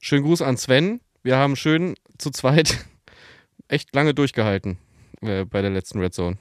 Schönen 0.00 0.24
Gruß 0.24 0.42
an 0.42 0.56
Sven. 0.56 1.00
Wir 1.22 1.36
haben 1.36 1.56
schön 1.56 1.94
zu 2.18 2.30
zweit 2.30 2.84
echt 3.68 3.94
lange 3.94 4.14
durchgehalten 4.14 4.78
äh, 5.22 5.44
bei 5.44 5.62
der 5.62 5.70
letzten 5.70 6.00
Red 6.00 6.14
Zone. 6.14 6.36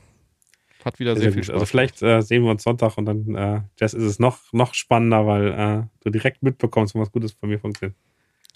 Hat 0.84 1.00
wieder 1.00 1.14
sehr, 1.14 1.24
sehr 1.24 1.34
viel 1.34 1.44
Spaß. 1.46 1.54
Also 1.54 1.66
vielleicht 1.66 2.02
äh, 2.02 2.22
sehen 2.22 2.44
wir 2.44 2.52
uns 2.52 2.64
Sonntag 2.64 2.98
und 2.98 3.06
dann 3.06 3.36
äh, 3.36 3.62
Jess, 3.80 3.94
ist 3.94 4.04
es 4.04 4.20
noch, 4.20 4.52
noch 4.52 4.74
spannender, 4.74 5.26
weil 5.26 5.48
äh, 5.48 5.84
du 6.04 6.10
direkt 6.10 6.44
mitbekommst, 6.44 6.94
wenn 6.94 7.02
was 7.02 7.12
Gutes 7.12 7.32
von 7.32 7.48
mir 7.48 7.58
funktioniert. 7.58 7.96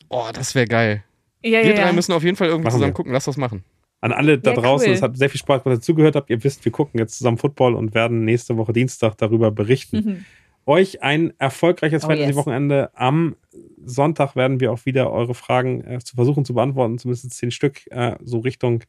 Oh, 0.09 0.27
das 0.33 0.53
wäre 0.53 0.67
geil. 0.67 1.03
Ja, 1.41 1.61
wir 1.63 1.69
ja, 1.69 1.75
drei 1.75 1.87
ja. 1.87 1.93
müssen 1.93 2.11
auf 2.11 2.23
jeden 2.23 2.35
Fall 2.35 2.47
irgendwie 2.47 2.65
machen 2.65 2.73
zusammen 2.73 2.91
wir. 2.91 2.95
gucken. 2.95 3.13
Lass 3.13 3.25
das 3.25 3.37
machen. 3.37 3.63
An 3.99 4.11
alle 4.11 4.37
da 4.37 4.53
draußen, 4.53 4.89
cool. 4.89 4.93
es 4.93 5.01
hat 5.01 5.17
sehr 5.17 5.29
viel 5.29 5.39
Spaß, 5.39 5.61
was 5.65 5.79
ihr 5.79 5.81
zugehört 5.81 6.15
habt. 6.15 6.29
Ihr 6.29 6.43
wisst, 6.43 6.63
wir 6.65 6.71
gucken 6.71 6.99
jetzt 6.99 7.17
zusammen 7.17 7.37
Football 7.37 7.73
und 7.73 7.95
werden 7.95 8.25
nächste 8.25 8.55
Woche 8.57 8.73
Dienstag 8.73 9.17
darüber 9.17 9.49
berichten. 9.51 9.97
Mhm. 9.97 10.25
Euch 10.67 11.01
ein 11.01 11.33
erfolgreiches 11.39 12.03
oh, 12.03 12.07
Fantasy-Wochenende. 12.07 12.75
Yes. 12.75 12.89
Am 12.93 13.35
Sonntag 13.83 14.35
werden 14.35 14.59
wir 14.59 14.71
auch 14.71 14.85
wieder 14.85 15.11
eure 15.11 15.33
Fragen 15.33 15.83
äh, 15.83 15.99
zu 15.99 16.15
versuchen 16.15 16.45
zu 16.45 16.53
beantworten, 16.53 16.99
zumindest 16.99 17.31
zehn 17.31 17.51
Stück, 17.51 17.87
äh, 17.89 18.17
so 18.21 18.39
Richtung 18.39 18.83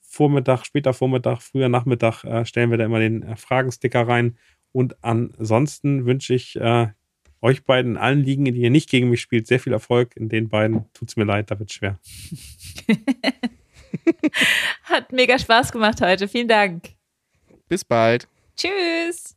Vormittag, 0.00 0.64
später 0.64 0.94
Vormittag, 0.94 1.40
früher 1.42 1.68
Nachmittag 1.68 2.24
äh, 2.24 2.44
stellen 2.46 2.70
wir 2.70 2.78
da 2.78 2.84
immer 2.84 3.00
den 3.00 3.22
äh, 3.22 3.36
Fragensticker 3.36 4.08
rein. 4.08 4.36
Und 4.72 4.96
ansonsten 5.04 6.06
wünsche 6.06 6.34
ich 6.34 6.56
äh, 6.56 6.88
euch 7.40 7.64
beiden, 7.64 7.96
allen 7.96 8.24
Ligen, 8.24 8.46
in 8.46 8.54
die 8.54 8.62
ihr 8.62 8.70
nicht 8.70 8.88
gegen 8.88 9.10
mich 9.10 9.20
spielt, 9.20 9.46
sehr 9.46 9.60
viel 9.60 9.72
Erfolg. 9.72 10.16
In 10.16 10.28
den 10.28 10.48
beiden 10.48 10.86
tut 10.94 11.10
es 11.10 11.16
mir 11.16 11.24
leid, 11.24 11.50
da 11.50 11.58
wird 11.58 11.70
schwer. 11.70 12.00
Hat 14.84 15.12
mega 15.12 15.38
Spaß 15.38 15.72
gemacht 15.72 16.00
heute. 16.00 16.28
Vielen 16.28 16.48
Dank. 16.48 16.94
Bis 17.68 17.84
bald. 17.84 18.28
Tschüss. 18.56 19.33